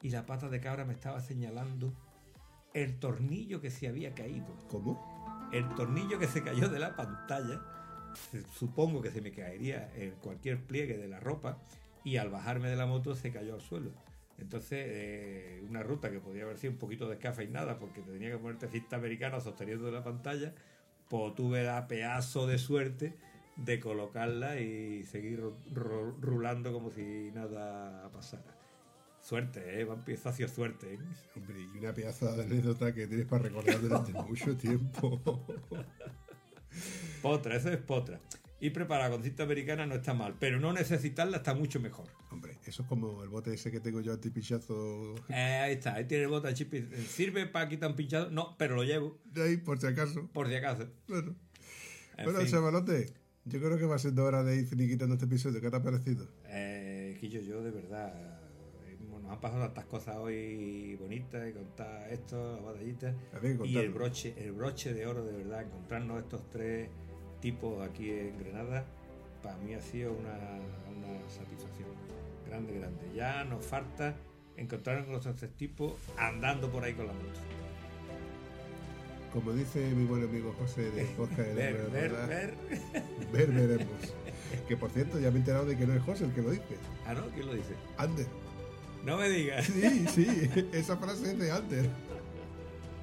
y 0.02 0.10
la 0.10 0.26
pata 0.26 0.48
de 0.50 0.62
cabra 0.62 0.86
me 0.86 0.94
estaba 0.94 1.20
señalando 1.20 1.94
el 2.74 2.98
tornillo 3.00 3.62
que 3.62 3.70
se 3.70 3.88
había 3.88 4.14
caído. 4.14 4.48
¿Cómo? 4.70 5.50
El 5.52 5.68
tornillo 5.76 6.18
que 6.18 6.28
se 6.28 6.44
cayó 6.44 6.70
de 6.70 6.80
la 6.80 6.96
pantalla, 6.96 7.62
supongo 8.58 9.02
que 9.02 9.12
se 9.12 9.22
me 9.22 9.32
caería 9.32 9.92
en 9.96 10.12
cualquier 10.16 10.66
pliegue 10.66 10.98
de 10.98 11.08
la 11.08 11.20
ropa 11.20 11.60
y 12.04 12.18
al 12.18 12.30
bajarme 12.30 12.70
de 12.70 12.76
la 12.76 12.86
moto 12.86 13.16
se 13.16 13.32
cayó 13.32 13.54
al 13.56 13.62
suelo. 13.62 13.92
Entonces, 14.40 14.86
eh, 14.90 15.64
una 15.70 15.84
ruta 15.84 16.10
que 16.10 16.20
podía 16.20 16.44
haber 16.44 16.58
sido 16.58 16.74
un 16.74 16.80
poquito 16.80 17.08
descafeinada 17.08 17.78
porque 17.80 18.02
te 18.02 18.12
tenía 18.12 18.32
que 18.32 18.38
ponerte 18.38 18.68
cinta 18.68 18.96
americana 18.96 19.40
sosteniendo 19.40 19.86
de 19.86 19.92
la 19.92 20.04
pantalla, 20.04 20.54
pues 21.14 21.36
tuve 21.36 21.64
la 21.64 21.88
pedazo 21.88 22.48
de 22.48 22.58
suerte 22.58 23.16
de 23.56 23.80
colocarla 23.80 24.60
y 24.60 25.04
seguir 25.04 25.42
ru- 25.44 25.54
ru- 25.72 26.16
rulando 26.20 26.74
como 26.74 26.90
si 26.90 27.30
nada 27.36 28.10
pasara. 28.12 28.58
Suerte, 29.22 29.80
¿eh? 29.80 29.88
Ha 30.26 30.32
sido 30.34 30.50
suerte, 30.50 30.96
¿eh? 30.96 31.00
Hombre, 31.36 31.62
y 31.62 31.78
una 31.78 31.94
pedazo 31.94 32.36
de 32.36 32.46
anécdota 32.46 32.96
que 32.96 33.06
tienes 33.06 33.28
para 33.28 33.44
recordar 33.44 33.80
durante 33.80 34.12
mucho 34.28 34.58
tiempo. 34.58 35.22
Potra, 37.22 37.58
eso 37.58 37.70
es 37.70 37.78
potra. 37.78 38.20
Y 38.64 38.70
preparar 38.70 39.12
con 39.12 39.22
cinta 39.22 39.44
americana 39.44 39.86
no 39.86 39.96
está 39.96 40.14
mal, 40.14 40.36
pero 40.40 40.58
no 40.58 40.72
necesitarla 40.72 41.38
está 41.38 41.54
mucho 41.54 41.82
mejor. 41.82 42.06
Hombre, 42.32 42.58
eso 42.66 42.84
es 42.84 42.88
como 42.88 43.22
el 43.22 43.28
bote 43.28 43.54
ese 43.54 43.72
que 43.72 43.82
tengo 43.82 44.00
yo 44.00 44.14
antipichazo. 44.14 45.16
Eh, 45.28 45.34
ahí 45.34 45.74
está, 45.74 45.96
ahí 45.96 46.06
tiene 46.06 46.24
el 46.24 46.30
bota 46.30 46.54
chip. 46.54 46.74
¿Sirve 47.10 47.46
para 47.46 47.68
quitar 47.68 47.90
un 47.90 47.98
pinchado? 47.98 48.32
No, 48.32 48.56
pero 48.58 48.76
lo 48.76 48.84
llevo, 48.86 49.20
De 49.26 49.44
ahí, 49.44 49.58
por 49.58 49.80
si 49.82 49.88
acaso. 49.88 50.30
por 50.32 50.48
si 50.48 50.56
acaso. 50.56 50.88
Bueno, 51.10 51.36
En 52.18 52.24
bueno 52.24 52.40
fin. 52.40 52.48
chavalote, 52.52 53.14
yo 53.44 53.60
creo 53.60 53.78
que 53.78 53.86
va 53.86 54.00
siendo 54.00 54.24
hora 54.24 54.44
de 54.44 54.56
ir 54.56 54.66
finiquitando 54.66 55.16
este 55.16 55.26
episodio. 55.26 55.60
¿Qué 55.60 55.70
te 55.70 55.76
ha 55.76 55.84
parecido? 55.84 56.30
Eh, 56.46 57.18
Quillo, 57.20 57.42
yo 57.42 57.62
de 57.64 57.72
verdad. 57.72 58.14
eh, 58.88 58.98
Nos 59.22 59.30
han 59.30 59.42
pasado 59.42 59.62
tantas 59.66 59.86
cosas 59.88 60.16
hoy 60.16 60.96
bonitas 60.96 61.50
y 61.50 61.52
contar 61.52 62.10
esto, 62.14 62.56
la 62.56 62.62
batallita. 62.72 63.14
Había 63.34 63.58
que 63.58 63.68
Y 63.68 63.78
el 63.78 63.90
broche, 63.92 64.34
el 64.38 64.54
broche 64.54 64.94
de 64.94 65.06
oro, 65.06 65.26
de 65.26 65.36
verdad, 65.36 65.64
encontrarnos 65.64 66.24
estos 66.24 66.50
tres 66.50 66.90
tipos 67.44 67.86
aquí 67.86 68.10
en 68.10 68.40
Granada, 68.40 68.86
para 69.44 69.58
mí 69.58 69.74
ha 69.74 69.82
sido 69.82 70.14
una, 70.14 70.32
una 70.32 71.30
satisfacción. 71.30 71.90
Grande, 72.48 72.74
grande. 72.80 73.02
Ya 73.14 73.44
nos 73.44 73.66
falta 73.66 74.16
encontrarnos 74.56 75.06
con 75.08 75.16
los 75.16 75.36
tres 75.36 75.52
tipos 75.58 75.94
andando 76.18 76.72
por 76.72 76.86
ahí 76.86 76.94
con 76.94 77.06
la 77.08 77.12
moto. 77.14 77.42
Como 79.34 79.52
dice 79.52 79.90
mi 79.94 80.06
buen 80.06 80.24
amigo 80.24 80.56
José 80.58 80.90
de 80.92 81.04
podcast 81.18 81.50
de 81.50 81.54
Ver, 81.54 81.74
la 81.76 81.84
ver, 81.90 82.12
Verdad, 82.12 82.28
ver. 82.30 82.54
ver, 83.34 83.52
veremos. 83.52 84.14
Que 84.70 84.78
por 84.78 84.92
cierto, 84.92 85.20
ya 85.20 85.30
me 85.30 85.38
he 85.38 85.40
enterado 85.40 85.66
de 85.66 85.76
que 85.76 85.86
no 85.86 85.94
es 85.96 86.02
José 86.04 86.24
el 86.24 86.34
que 86.34 86.42
lo 86.44 86.52
dice. 86.52 86.78
Ah, 87.06 87.14
¿no? 87.14 87.28
¿Quién 87.32 87.48
lo 87.48 87.54
dice? 87.56 87.74
Ander. 87.98 88.28
No 89.04 89.18
me 89.18 89.28
digas. 89.28 89.66
Sí, 89.66 90.06
sí, 90.08 90.50
esa 90.72 90.96
frase 90.96 91.32
es 91.34 91.40
de 91.40 91.52
Ander. 91.52 91.90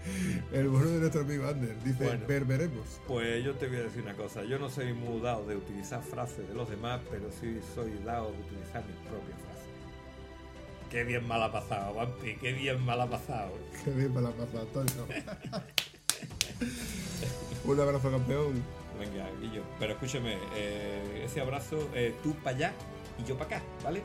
El 0.52 0.68
bueno 0.68 0.88
de 0.88 0.98
nuestro 0.98 1.20
amigo 1.22 1.46
Ander. 1.46 1.76
Dice, 1.84 2.04
Bueno. 2.04 2.26
ver, 2.26 2.44
veremos. 2.44 3.00
Pues 3.06 3.44
yo 3.44 3.54
te 3.54 3.68
voy 3.68 3.76
a 3.78 3.82
decir 3.82 4.02
una 4.02 4.14
cosa, 4.14 4.44
yo 4.44 4.58
no 4.58 4.68
soy 4.70 4.92
muy 4.92 5.20
dado 5.20 5.46
de 5.46 5.56
utilizar 5.56 6.02
frases 6.02 6.48
de 6.48 6.54
los 6.54 6.68
demás, 6.70 7.00
pero 7.10 7.30
sí 7.32 7.58
soy 7.74 7.92
dado 8.04 8.32
de 8.32 8.38
utilizar 8.38 8.84
mis 8.86 8.96
propias 9.08 9.38
frases. 9.40 9.50
Qué 10.90 11.04
bien 11.04 11.26
mal 11.26 11.42
ha 11.42 11.52
pasado, 11.52 11.94
Vampi, 11.94 12.34
qué 12.36 12.52
bien 12.52 12.84
mal 12.84 13.00
ha 13.00 13.06
pasado. 13.08 13.52
Qué 13.84 13.90
bien 13.92 14.12
me 14.12 14.20
la 14.20 14.28
ha 14.30 14.32
pasado, 14.32 14.60
Antonio. 14.62 15.06
Un 17.64 17.80
abrazo, 17.80 18.10
campeón. 18.10 18.62
Venga, 18.98 19.28
Guillo, 19.40 19.62
pero 19.78 19.92
escúchame, 19.92 20.36
eh, 20.56 21.22
ese 21.24 21.40
abrazo, 21.40 21.88
eh, 21.94 22.14
tú 22.22 22.34
para 22.42 22.56
allá 22.56 22.72
y 23.18 23.24
yo 23.28 23.36
para 23.38 23.56
acá, 23.58 23.66
¿vale? 23.84 24.02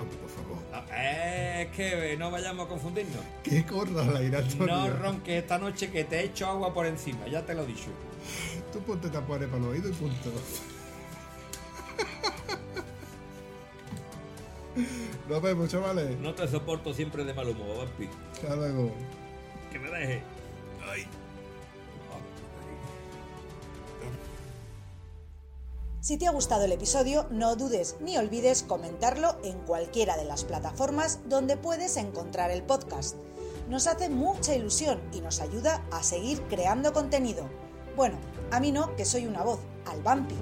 Hombre, 0.00 0.16
por 0.18 0.30
favor. 0.30 0.58
Ah, 0.72 0.84
eh, 0.92 1.68
es 1.68 1.76
que 1.76 2.16
no 2.16 2.30
vayamos 2.30 2.66
a 2.66 2.68
confundirnos. 2.68 3.22
Que 3.42 3.64
corra 3.64 4.04
la 4.04 4.22
ira, 4.22 4.38
Antonio. 4.38 4.66
No 4.66 4.90
ronques 4.90 5.42
esta 5.42 5.58
noche 5.58 5.90
que 5.90 6.04
te 6.04 6.24
echo 6.24 6.46
agua 6.46 6.72
por 6.74 6.86
encima, 6.86 7.26
ya 7.28 7.44
te 7.44 7.54
lo 7.54 7.62
he 7.62 7.66
dicho. 7.66 7.90
Tú 8.72 8.80
ponte 8.80 9.08
tapones 9.08 9.48
para 9.48 9.62
los 9.62 9.72
oídos 9.72 9.90
y 9.90 9.94
punto. 9.94 10.32
Nos 15.28 15.42
vemos, 15.42 15.68
chavales. 15.68 16.18
No 16.18 16.34
te 16.34 16.48
soporto 16.48 16.94
siempre 16.94 17.24
de 17.24 17.34
mal 17.34 17.48
humor, 17.48 17.78
Vampi. 17.78 18.08
Hasta 18.32 18.56
luego. 18.56 18.90
Que 19.70 19.78
me 19.78 19.90
deje. 19.90 20.22
Ay. 20.90 21.06
Si 26.02 26.16
te 26.16 26.26
ha 26.26 26.32
gustado 26.32 26.64
el 26.64 26.72
episodio, 26.72 27.28
no 27.30 27.54
dudes 27.54 27.94
ni 28.00 28.16
olvides 28.18 28.64
comentarlo 28.64 29.36
en 29.44 29.56
cualquiera 29.60 30.16
de 30.16 30.24
las 30.24 30.42
plataformas 30.42 31.20
donde 31.28 31.56
puedes 31.56 31.96
encontrar 31.96 32.50
el 32.50 32.64
podcast. 32.64 33.14
Nos 33.68 33.86
hace 33.86 34.08
mucha 34.08 34.52
ilusión 34.52 35.00
y 35.12 35.20
nos 35.20 35.40
ayuda 35.40 35.80
a 35.92 36.02
seguir 36.02 36.42
creando 36.48 36.92
contenido. 36.92 37.48
Bueno, 37.94 38.18
a 38.50 38.58
mí 38.58 38.72
no, 38.72 38.96
que 38.96 39.04
soy 39.04 39.26
una 39.26 39.44
voz, 39.44 39.60
al 39.86 40.02
vampi. 40.02 40.34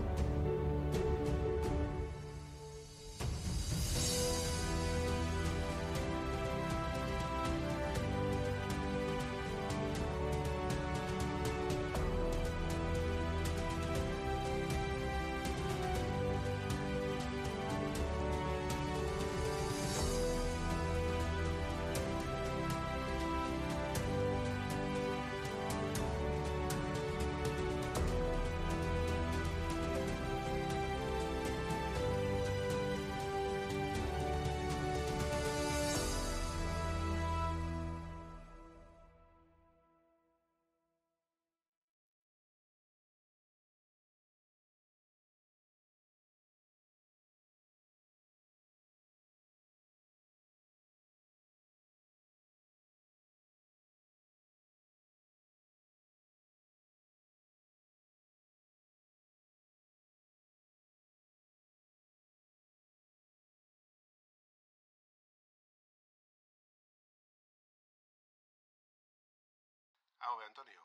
Ah, 70.21 70.37
Antonio. 70.47 70.81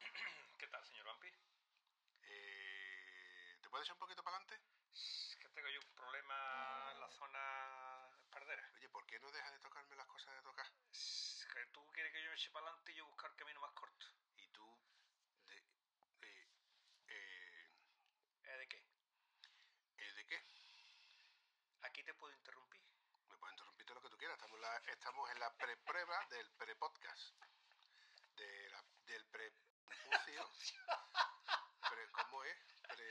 ¿Qué 0.58 0.66
tal, 0.68 0.84
señor 0.86 1.06
Vampi? 1.06 1.28
Eh, 2.22 3.58
¿Te 3.60 3.68
puedes 3.70 3.86
echar 3.86 3.94
un 3.94 4.00
poquito 4.00 4.22
para 4.22 4.36
adelante? 4.36 4.60
Es 4.94 5.36
que 5.40 5.48
tengo 5.50 5.68
yo 5.68 5.80
un 5.80 5.94
problema 5.94 6.90
en 6.92 7.00
la 7.00 7.10
zona 7.10 8.08
espardera. 8.22 8.70
Oye, 8.76 8.88
¿por 8.90 9.06
qué 9.06 9.18
no 9.20 9.30
dejas 9.32 9.52
de 9.52 9.58
tocarme 9.60 9.96
las 9.96 10.06
cosas 10.06 10.34
de 10.34 10.42
tocar? 10.42 10.66
Es 10.92 11.46
que 11.52 11.66
tú 11.72 11.86
quieres 11.92 12.12
que 12.12 12.22
yo 12.22 12.30
me 12.30 12.36
eche 12.36 12.50
para 12.50 12.66
adelante 12.66 12.92
y 12.92 12.96
yo 12.96 13.06
buscar 13.06 13.30
el 13.30 13.36
camino 13.36 13.60
más 13.60 13.72
corto. 13.72 14.06
Y 14.36 14.48
tú, 14.48 14.80
de, 15.46 15.56
eh, 15.56 16.48
eh, 17.08 17.70
¿Eh, 18.44 18.56
¿De 18.58 18.68
qué? 18.68 18.84
¿eh, 19.98 20.12
¿de 20.14 20.26
qué? 20.26 20.44
¿Aquí 21.82 22.02
te 22.04 22.14
puedo 22.14 22.34
interrumpir? 22.34 22.80
Me 23.28 23.36
puedes 23.38 23.54
interrumpir 23.54 23.86
todo 23.86 23.94
lo 23.96 24.02
que 24.02 24.10
tú 24.10 24.18
quieras. 24.18 24.36
Estamos, 24.36 24.60
la- 24.60 24.76
estamos 24.86 25.30
en 25.30 25.38
la 25.40 25.50
pre-prueba 25.56 26.26
del 26.30 26.50
pre-podcast. 26.52 27.34
De 28.40 28.70
la- 28.70 28.84
del 29.06 29.24
pre-pucio. 29.26 30.82
Pre- 31.90 32.10
¿Cómo 32.12 32.44
es? 32.44 32.56
Pre... 32.88 33.08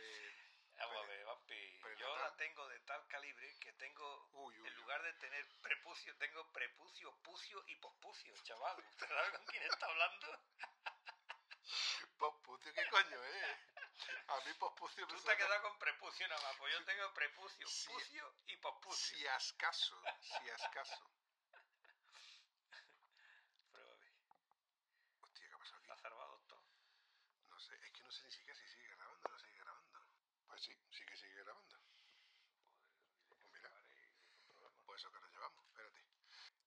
Vamos 0.78 0.98
a 0.98 1.02
pre- 1.06 1.18
ver, 1.18 1.26
Vampi. 1.26 1.80
Yo 2.00 2.18
la 2.18 2.36
tengo 2.38 2.68
de 2.70 2.80
tal 2.82 3.06
calibre 3.08 3.56
que 3.60 3.74
tengo, 3.74 4.28
Uy, 4.32 4.58
uy, 4.60 4.68
en 4.68 4.76
lugar 4.76 5.02
de 5.04 5.14
tener 5.16 5.46
prepucio, 5.62 6.16
tengo 6.18 6.52
prepucio, 6.52 7.16
pucio 7.22 7.64
y 7.68 7.76
pospucio, 7.76 8.34
chaval. 8.44 8.78
¿Usted 8.90 9.08
sabe 9.08 9.32
con 9.38 9.46
quién 9.48 9.64
está 9.64 9.86
hablando? 9.86 10.40
Pospucio, 12.18 12.74
¿qué 12.74 12.90
coño 12.90 13.24
es? 13.24 13.58
A 14.28 14.36
mí 14.46 14.54
pospucio 14.60 15.06
me 15.08 15.14
Tú 15.14 15.22
te 15.22 15.32
has 15.32 15.38
quedado 15.38 15.62
con 15.62 15.78
prepucio 15.78 16.28
nada 16.28 16.42
más, 16.42 16.58
pues 16.58 16.74
yo 16.74 16.84
tengo 16.86 17.14
prepucio, 17.14 17.68
Sí. 17.68 17.88
pucio 17.90 18.36
y 18.48 18.58
pospucio. 18.58 19.18
Si 19.18 19.28
ascaso, 19.28 20.02
si 20.22 20.50
ascaso. 20.50 21.12
Pruébame. 23.72 24.12
Hostia, 25.22 25.48
¿qué 25.48 25.56
ha 25.56 25.58
pasado 25.60 25.78
aquí? 25.78 25.84
¿Está 25.92 25.98
salvado, 25.98 26.32
doctor? 26.32 26.62
No 27.50 27.60
sé, 27.60 27.76
es 27.76 27.92
que 27.92 28.04
no 28.04 28.12
sé 28.12 28.24
ni 28.24 28.32
siquiera 28.32 28.60
si 28.60 28.68
sigue 28.68 28.88
grabando 28.96 29.28
o 29.28 29.32
no 29.32 29.40
sigue 29.40 29.58
grabando. 29.60 30.00
Pues 30.48 30.62
sí, 30.62 30.74
sí 30.92 31.06
que 31.06 31.16
sigue 31.18 31.36
grabando. 31.44 31.78
Pues 33.28 33.40
mira, 33.54 33.72
pues 34.86 35.00
eso 35.02 35.12
que 35.12 35.20
nos 35.20 35.32
llevamos, 35.32 35.66
espérate. 35.68 36.06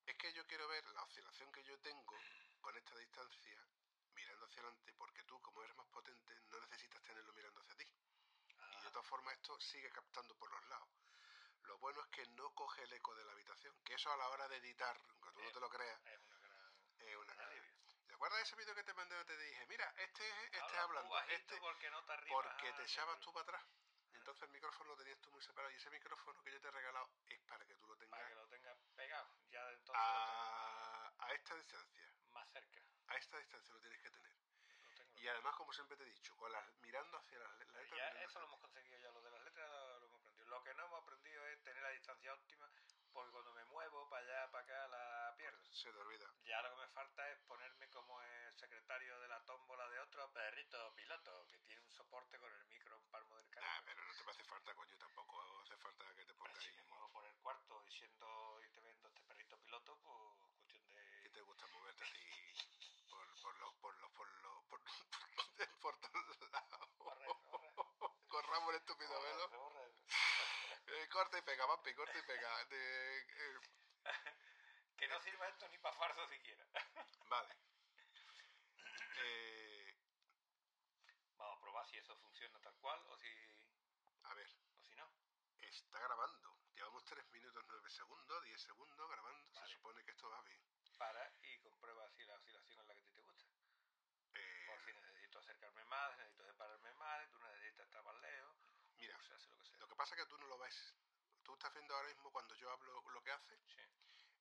Es 0.06 0.16
que 0.16 0.32
yo 0.32 0.41
quiero 0.52 0.68
ver 0.68 0.84
la 0.88 1.02
oscilación 1.02 1.50
que 1.50 1.64
yo 1.64 1.78
tengo 1.78 2.14
con 2.60 2.76
esta 2.76 2.94
distancia 2.98 3.66
mirando 4.12 4.44
hacia 4.44 4.60
adelante, 4.60 4.92
porque 4.98 5.24
tú, 5.24 5.40
como 5.40 5.62
eres 5.62 5.74
más 5.76 5.86
potente, 5.86 6.34
no 6.50 6.60
necesitas 6.60 7.00
tenerlo 7.04 7.32
mirando 7.32 7.58
hacia 7.62 7.74
ti. 7.74 7.86
Y 8.60 8.82
de 8.84 8.90
todas 8.90 9.06
formas 9.06 9.32
esto 9.32 9.58
sigue 9.60 9.90
captando 9.90 10.34
por 10.36 10.50
los 10.52 10.62
lados. 10.66 10.88
Lo 11.62 11.78
bueno 11.78 12.02
es 12.02 12.08
que 12.08 12.26
no 12.36 12.50
coge 12.54 12.82
el 12.82 12.92
eco 12.92 13.14
de 13.14 13.24
la 13.24 13.32
habitación, 13.32 13.74
que 13.82 13.94
eso 13.94 14.12
a 14.12 14.16
la 14.18 14.28
hora 14.28 14.46
de 14.48 14.58
editar, 14.58 14.94
aunque 15.08 15.32
tú 15.32 15.40
no 15.42 15.52
te 15.52 15.60
lo 15.60 15.70
creas, 15.70 15.98
Es 16.04 16.18
una 16.20 16.38
gran... 16.38 16.74
es 16.98 17.16
una 17.16 17.34
maravilla. 17.34 17.72
¿Te 18.06 18.14
acuerdas 18.14 18.36
de 18.40 18.42
ese 18.42 18.56
vídeo 18.56 18.74
que 18.74 18.84
te 18.84 18.92
mandé 18.92 19.16
donde 19.16 19.34
te 19.34 19.42
dije, 19.42 19.66
mira, 19.68 19.90
este 19.96 20.28
es 20.28 20.36
este 20.52 20.60
Habla 20.60 21.00
hablando, 21.00 21.18
este 21.30 21.56
porque 21.62 21.90
no 21.90 22.04
te 22.04 22.12
arriba. 22.12 22.42
porque 22.42 22.72
te 22.74 22.82
echabas 22.82 23.18
tú 23.20 23.32
para 23.32 23.44
atrás. 23.44 23.64
entonces 24.12 24.42
el 24.42 24.50
micrófono 24.50 24.90
lo 24.90 24.96
tenías 24.98 25.18
tú 25.22 25.30
muy 25.30 25.40
separado 25.40 25.72
y 25.72 25.76
ese 25.76 25.88
micrófono 25.88 26.42
que 26.42 26.52
yo 26.52 26.60
te 26.60 26.68
he 26.68 26.70
regalado 26.70 27.08
es 27.28 27.40
para 27.40 27.64
que 27.64 27.74
tú 27.76 27.86
lo 27.86 27.96
Ya 29.50 29.70
entonces 29.72 30.02
a, 30.04 31.12
a 31.18 31.32
esta 31.34 31.54
distancia. 31.56 32.12
más 32.30 32.48
cerca. 32.52 32.80
A 33.08 33.16
esta 33.16 33.38
distancia 33.38 33.74
lo 33.74 33.80
tienes 33.80 34.00
que 34.00 34.10
tener. 34.10 34.32
Y 35.16 35.28
además, 35.28 35.54
como 35.56 35.72
siempre 35.72 35.96
te 35.96 36.02
he 36.02 36.06
dicho, 36.06 36.34
con 36.36 36.50
las, 36.50 36.64
mirando 36.80 37.16
hacia 37.16 37.38
las 37.38 37.52
le- 37.58 37.66
las 37.66 37.74
letras. 37.74 37.98
Ya 37.98 38.08
eso 38.24 38.40
lo 38.40 38.46
hemos 38.46 38.60
conseguido 38.60 38.98
ya, 38.98 39.10
lo 39.12 39.22
de 39.22 39.30
las 39.30 39.40
letras 39.42 39.70
lo 39.70 40.06
hemos 40.06 40.20
aprendido. 40.20 40.48
Lo 40.48 40.62
que 40.64 40.74
no 40.74 40.84
hemos 40.86 41.02
aprendido 41.02 41.46
es 41.46 41.62
tener 41.62 41.82
la 41.82 41.90
distancia 41.90 42.34
óptima, 42.34 42.68
porque 43.12 43.30
cuando 43.30 43.52
me 43.52 43.64
muevo 43.66 44.08
para 44.08 44.22
allá, 44.24 44.50
para 44.50 44.64
acá, 44.64 44.88
la 44.88 45.34
pierdo. 45.36 45.62
Se 45.72 45.92
te 45.92 45.98
olvida. 45.98 46.26
Ya 46.44 46.60
lo 46.62 46.70
que 46.70 46.76
me 46.82 46.88
falta 46.88 47.28
es 47.30 47.38
ponerme 47.42 47.88
como 47.90 48.20
el 48.22 48.54
secretario 48.54 49.20
de 49.20 49.28
la 49.28 49.40
tómbola 49.44 49.88
de 49.90 50.00
otro 50.00 50.32
perrito 50.32 50.94
piloto, 50.96 51.46
que 51.46 51.58
tiene 51.58 51.82
un 51.82 51.92
soporte 51.92 52.38
con 52.40 52.52
el 52.52 52.64
micro 52.64 52.96
en 52.96 53.06
palmo 53.10 53.36
del 53.36 53.48
canal. 53.50 53.82
pero 53.84 54.02
no 54.02 54.12
te 54.14 54.30
hace 54.30 54.44
falta, 54.44 54.74
coño, 54.74 54.96
tampoco 54.98 55.60
hace 55.60 55.76
falta 55.76 56.04
que 56.16 56.24
te 56.24 56.34
pongas 56.34 56.58
si 56.64 56.68
ahí. 56.70 56.76
me 56.76 56.84
muevo 56.84 57.08
por 57.12 57.24
el 57.26 57.34
cuarto 57.36 57.84
y 57.86 57.90
siendo 57.92 58.60
y 58.64 58.68
te 58.70 58.80
vendo 58.80 59.08
este 59.08 59.22
perrito 59.22 59.56
piloto, 59.60 59.96
pues 60.02 60.38
cuestión 60.50 60.82
¿Qué 60.88 61.28
de... 61.28 61.30
te 61.30 61.40
gusta 61.42 61.66
moverte 61.68 62.04
a 62.04 62.12
ti 62.12 62.20
por, 63.08 63.26
por 63.40 63.56
los, 63.58 63.74
por 63.74 63.94
los, 63.96 64.12
por 64.12 64.30
los, 64.42 64.64
por, 64.68 64.80
por 65.80 65.98
todos 66.00 66.50
lados? 66.50 66.88
Corre, 66.98 67.26
corre. 67.26 67.68
Corramos 68.28 68.70
el 68.70 68.76
estúpido 68.76 69.10
Borra, 69.10 69.28
velo. 69.36 69.48
borra. 69.50 69.80
Eh, 70.86 71.00
corta 71.12 71.38
y 71.38 71.42
pega, 71.42 71.66
vampi, 71.66 71.94
corta 71.94 72.18
y 72.18 72.22
pega. 72.22 72.64
De, 72.64 73.18
eh, 73.20 73.60
Que 74.96 75.08
no 75.08 75.20
sirva 75.20 75.48
esto 75.48 75.68
ni 75.68 75.78
para 75.78 75.96
fardo 75.96 76.26
siquiera. 76.28 76.64
vale. 77.28 77.54
Eh, 79.16 79.94
Vamos 81.36 81.58
a 81.58 81.60
probar 81.60 81.86
si 81.86 81.98
eso 81.98 82.16
funciona 82.16 82.58
tal 82.60 82.74
cual 82.76 83.00
o 83.08 83.16
si, 83.18 83.28
a 84.22 84.34
ver, 84.34 84.46
o 84.78 84.84
si 84.88 84.94
no. 84.94 85.10
está 85.60 85.98
grabando. 85.98 86.56
Llevamos 86.74 87.04
3 87.04 87.26
minutos 87.30 87.64
9 87.66 87.90
segundos, 87.90 88.42
10 88.44 88.60
segundos 88.62 89.08
grabando. 89.10 89.50
Vale. 89.52 89.66
Se 89.66 89.74
supone 89.74 90.04
que 90.04 90.10
esto 90.12 90.30
va 90.30 90.40
bien. 90.42 90.60
Para 90.98 91.32
y 91.42 91.58
comprueba 91.58 92.08
si 92.10 92.24
la 92.24 92.34
oscilación 92.36 92.80
es 92.80 92.86
la 92.86 92.94
que 92.94 93.02
te 93.10 93.20
gusta. 93.22 93.44
Eh, 94.34 94.64
Por 94.68 94.80
si 94.84 94.92
necesito 94.92 95.38
acercarme 95.40 95.84
más, 95.86 96.16
necesito 96.16 96.44
separarme 96.46 96.92
más, 96.94 97.28
tú 97.30 97.38
necesitas 97.40 97.86
estar 97.86 98.04
más 98.04 98.14
lejos. 98.20 98.56
Mira, 98.96 99.16
o 99.18 99.22
sea, 99.24 99.36
hace 99.36 99.48
lo 99.50 99.56
que 99.58 99.64
sea. 99.64 99.78
lo 99.78 99.88
que 99.88 99.91
pasa 100.02 100.16
es 100.16 100.22
que 100.22 100.30
tú 100.30 100.38
no 100.38 100.48
lo 100.48 100.58
ves. 100.58 100.94
Tú 101.44 101.52
estás 101.52 101.72
viendo 101.74 101.94
ahora 101.94 102.08
mismo 102.08 102.32
cuando 102.32 102.56
yo 102.56 102.68
hablo 102.72 103.08
lo 103.08 103.22
que 103.22 103.30
hace. 103.30 103.56
Sí. 103.68 103.82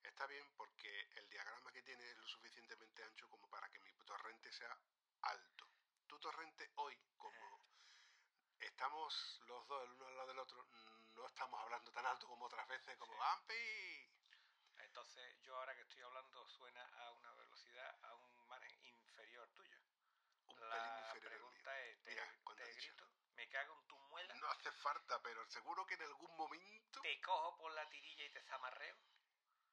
Está 0.02 0.26
bien 0.26 0.44
porque 0.56 0.90
el 1.14 1.28
diagrama 1.30 1.70
que 1.72 1.84
tiene 1.84 2.02
es 2.10 2.18
lo 2.18 2.26
suficientemente 2.26 3.04
ancho 3.04 3.30
como 3.30 3.48
para 3.48 3.68
que 3.70 3.78
mi 3.78 3.92
torrente 4.04 4.50
sea 4.50 4.76
alto. 5.20 5.68
Tu 6.08 6.18
torrente 6.18 6.68
hoy, 6.74 6.98
como 7.16 7.64
estamos 8.58 9.40
los 9.46 9.68
dos 9.68 9.84
el 9.84 9.92
uno 9.92 10.06
al 10.08 10.16
lado 10.16 10.28
del 10.30 10.40
otro, 10.40 10.66
no 11.14 11.26
estamos 11.28 11.60
hablando 11.60 11.92
tan 11.92 12.06
alto 12.06 12.26
como 12.26 12.46
otras 12.46 12.66
veces, 12.66 12.98
como 12.98 13.12
Sí. 13.12 13.20
¡Ampi! 13.22 14.10
Entonces, 14.78 15.40
yo 15.42 15.54
ahora 15.54 15.76
que 15.76 15.82
estoy 15.82 16.02
hablando 16.02 16.44
suena 16.48 16.84
a 16.88 17.12
una 17.12 17.32
velocidad, 17.34 17.98
a 18.02 18.16
un 18.16 18.48
margen 18.48 18.84
inferior 18.84 19.48
tuyo. 19.50 19.78
Un 20.46 20.58
la 20.58 20.74
pelín 20.74 20.98
inferior 21.04 21.32
al 21.34 21.38
mío. 21.38 21.38
pregunta 21.38 21.80
es, 21.82 22.02
¿te, 22.02 22.10
Mira, 22.10 22.32
te 22.56 22.72
grito? 22.74 23.11
¿Me 23.52 23.58
cago 23.58 24.18
en? 24.18 24.40
No 24.40 24.48
hace 24.48 24.72
falta, 24.72 25.20
pero 25.22 25.44
seguro 25.50 25.84
que 25.84 25.92
en 25.92 26.02
algún 26.02 26.34
momento 26.38 27.02
¿Te 27.02 27.20
cojo 27.20 27.54
por 27.58 27.70
la 27.74 27.86
tirilla 27.90 28.24
y 28.24 28.30
te 28.30 28.40
zamarreo? 28.44 28.96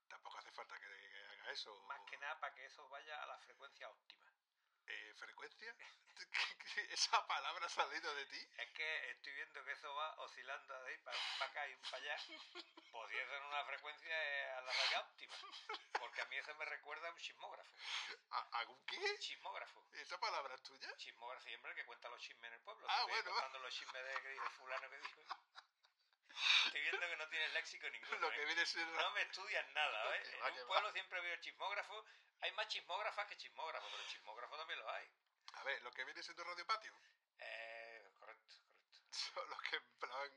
tampoco 0.09 0.37
hace 0.37 0.51
falta 0.51 0.75
que, 0.77 0.85
que 0.85 1.23
haga 1.23 1.51
eso. 1.51 1.79
Más 1.87 2.01
que 2.09 2.17
nada 2.17 2.37
para 2.41 2.53
que 2.53 2.65
eso 2.65 2.89
vaya 2.89 3.23
a 3.23 3.27
la 3.27 3.37
frecuencia 3.39 3.89
óptima. 3.89 4.28
Eh, 4.89 5.13
¿Frecuencia? 5.17 5.75
¿Esa 6.89 7.27
palabra 7.27 7.65
ha 7.65 7.69
salido 7.69 8.13
de 8.15 8.25
ti? 8.25 8.49
Es 8.57 8.69
que 8.71 9.11
estoy 9.11 9.33
viendo 9.33 9.63
que 9.63 9.71
eso 9.71 9.93
va 9.93 10.15
oscilando 10.19 10.81
de 10.81 10.89
ahí 10.89 10.97
para 10.99 11.17
un 11.17 11.39
para 11.39 11.51
acá 11.51 11.67
y 11.67 11.73
un 11.73 11.81
para 11.81 11.97
allá. 11.97 12.17
Pues 12.91 13.11
si 13.11 13.17
eso 13.17 13.35
en 13.35 13.43
una 13.43 13.63
frecuencia 13.65 14.57
a 14.57 14.61
la 14.61 14.71
raya 14.71 15.01
óptima. 15.01 15.35
Porque 15.99 16.21
a 16.21 16.25
mí 16.25 16.37
eso 16.37 16.55
me 16.55 16.65
recuerda 16.65 17.07
a 17.07 17.11
un 17.11 17.17
chismógrafo. 17.17 17.69
¿A, 18.31 18.59
¿Algún 18.59 18.83
qué? 18.85 19.19
Chismógrafo. 19.19 19.87
¿Esa 19.93 20.19
palabra 20.19 20.55
es 20.55 20.63
tuya? 20.63 20.95
Chismógrafo 20.97 21.43
siempre 21.43 21.71
el 21.71 21.77
que 21.77 21.85
cuenta 21.85 22.09
los 22.09 22.21
chismes 22.21 22.47
en 22.47 22.53
el 22.53 22.61
pueblo. 22.61 22.87
Ah, 22.89 23.05
bueno. 23.07 23.31
contando 23.31 23.59
los 23.59 23.73
chismes 23.73 24.03
de 24.03 24.21
que 24.21 24.29
dice 24.29 24.49
fulano 24.57 24.89
que 24.89 24.97
dijo. 24.97 25.21
Estoy 26.65 26.81
viendo 26.81 27.07
que 27.07 27.17
no 27.17 27.29
tienes 27.29 27.53
léxico 27.53 27.89
ninguno. 27.89 28.19
Lo 28.19 28.31
que 28.31 28.41
¿eh? 28.41 28.45
viene 28.45 28.65
siendo... 28.65 28.93
No 29.01 29.11
me 29.11 29.21
estudias 29.21 29.67
nada, 29.69 30.15
¿eh? 30.15 30.23
En 30.47 30.61
un 30.61 30.67
pueblo 30.67 30.91
siempre 30.91 31.21
veo 31.21 31.35
chismógrafo. 31.37 32.05
Hay 32.41 32.51
más 32.53 32.67
chismógrafas 32.67 33.27
que 33.27 33.37
chismógrafos, 33.37 33.91
pero 33.91 34.03
chismógrafos 34.07 34.57
también 34.57 34.79
los 34.79 34.87
hay. 34.89 35.09
A 35.53 35.63
ver, 35.63 35.81
lo 35.81 35.91
que 35.91 36.05
viene 36.05 36.23
siendo 36.23 36.43
Radio 36.43 36.65
Patio. 36.65 36.93
Eh, 37.39 38.09
correcto, 38.17 38.55
correcto. 38.55 38.99
Son 39.33 39.49
los 39.49 39.61
que 39.63 39.75
en 39.75 39.99
plan... 39.99 40.31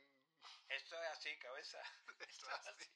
Esto 0.69 1.03
es 1.03 1.11
así, 1.11 1.39
cabeza. 1.39 1.83
Esto 2.19 2.51
es 2.51 2.67
así. 2.67 2.91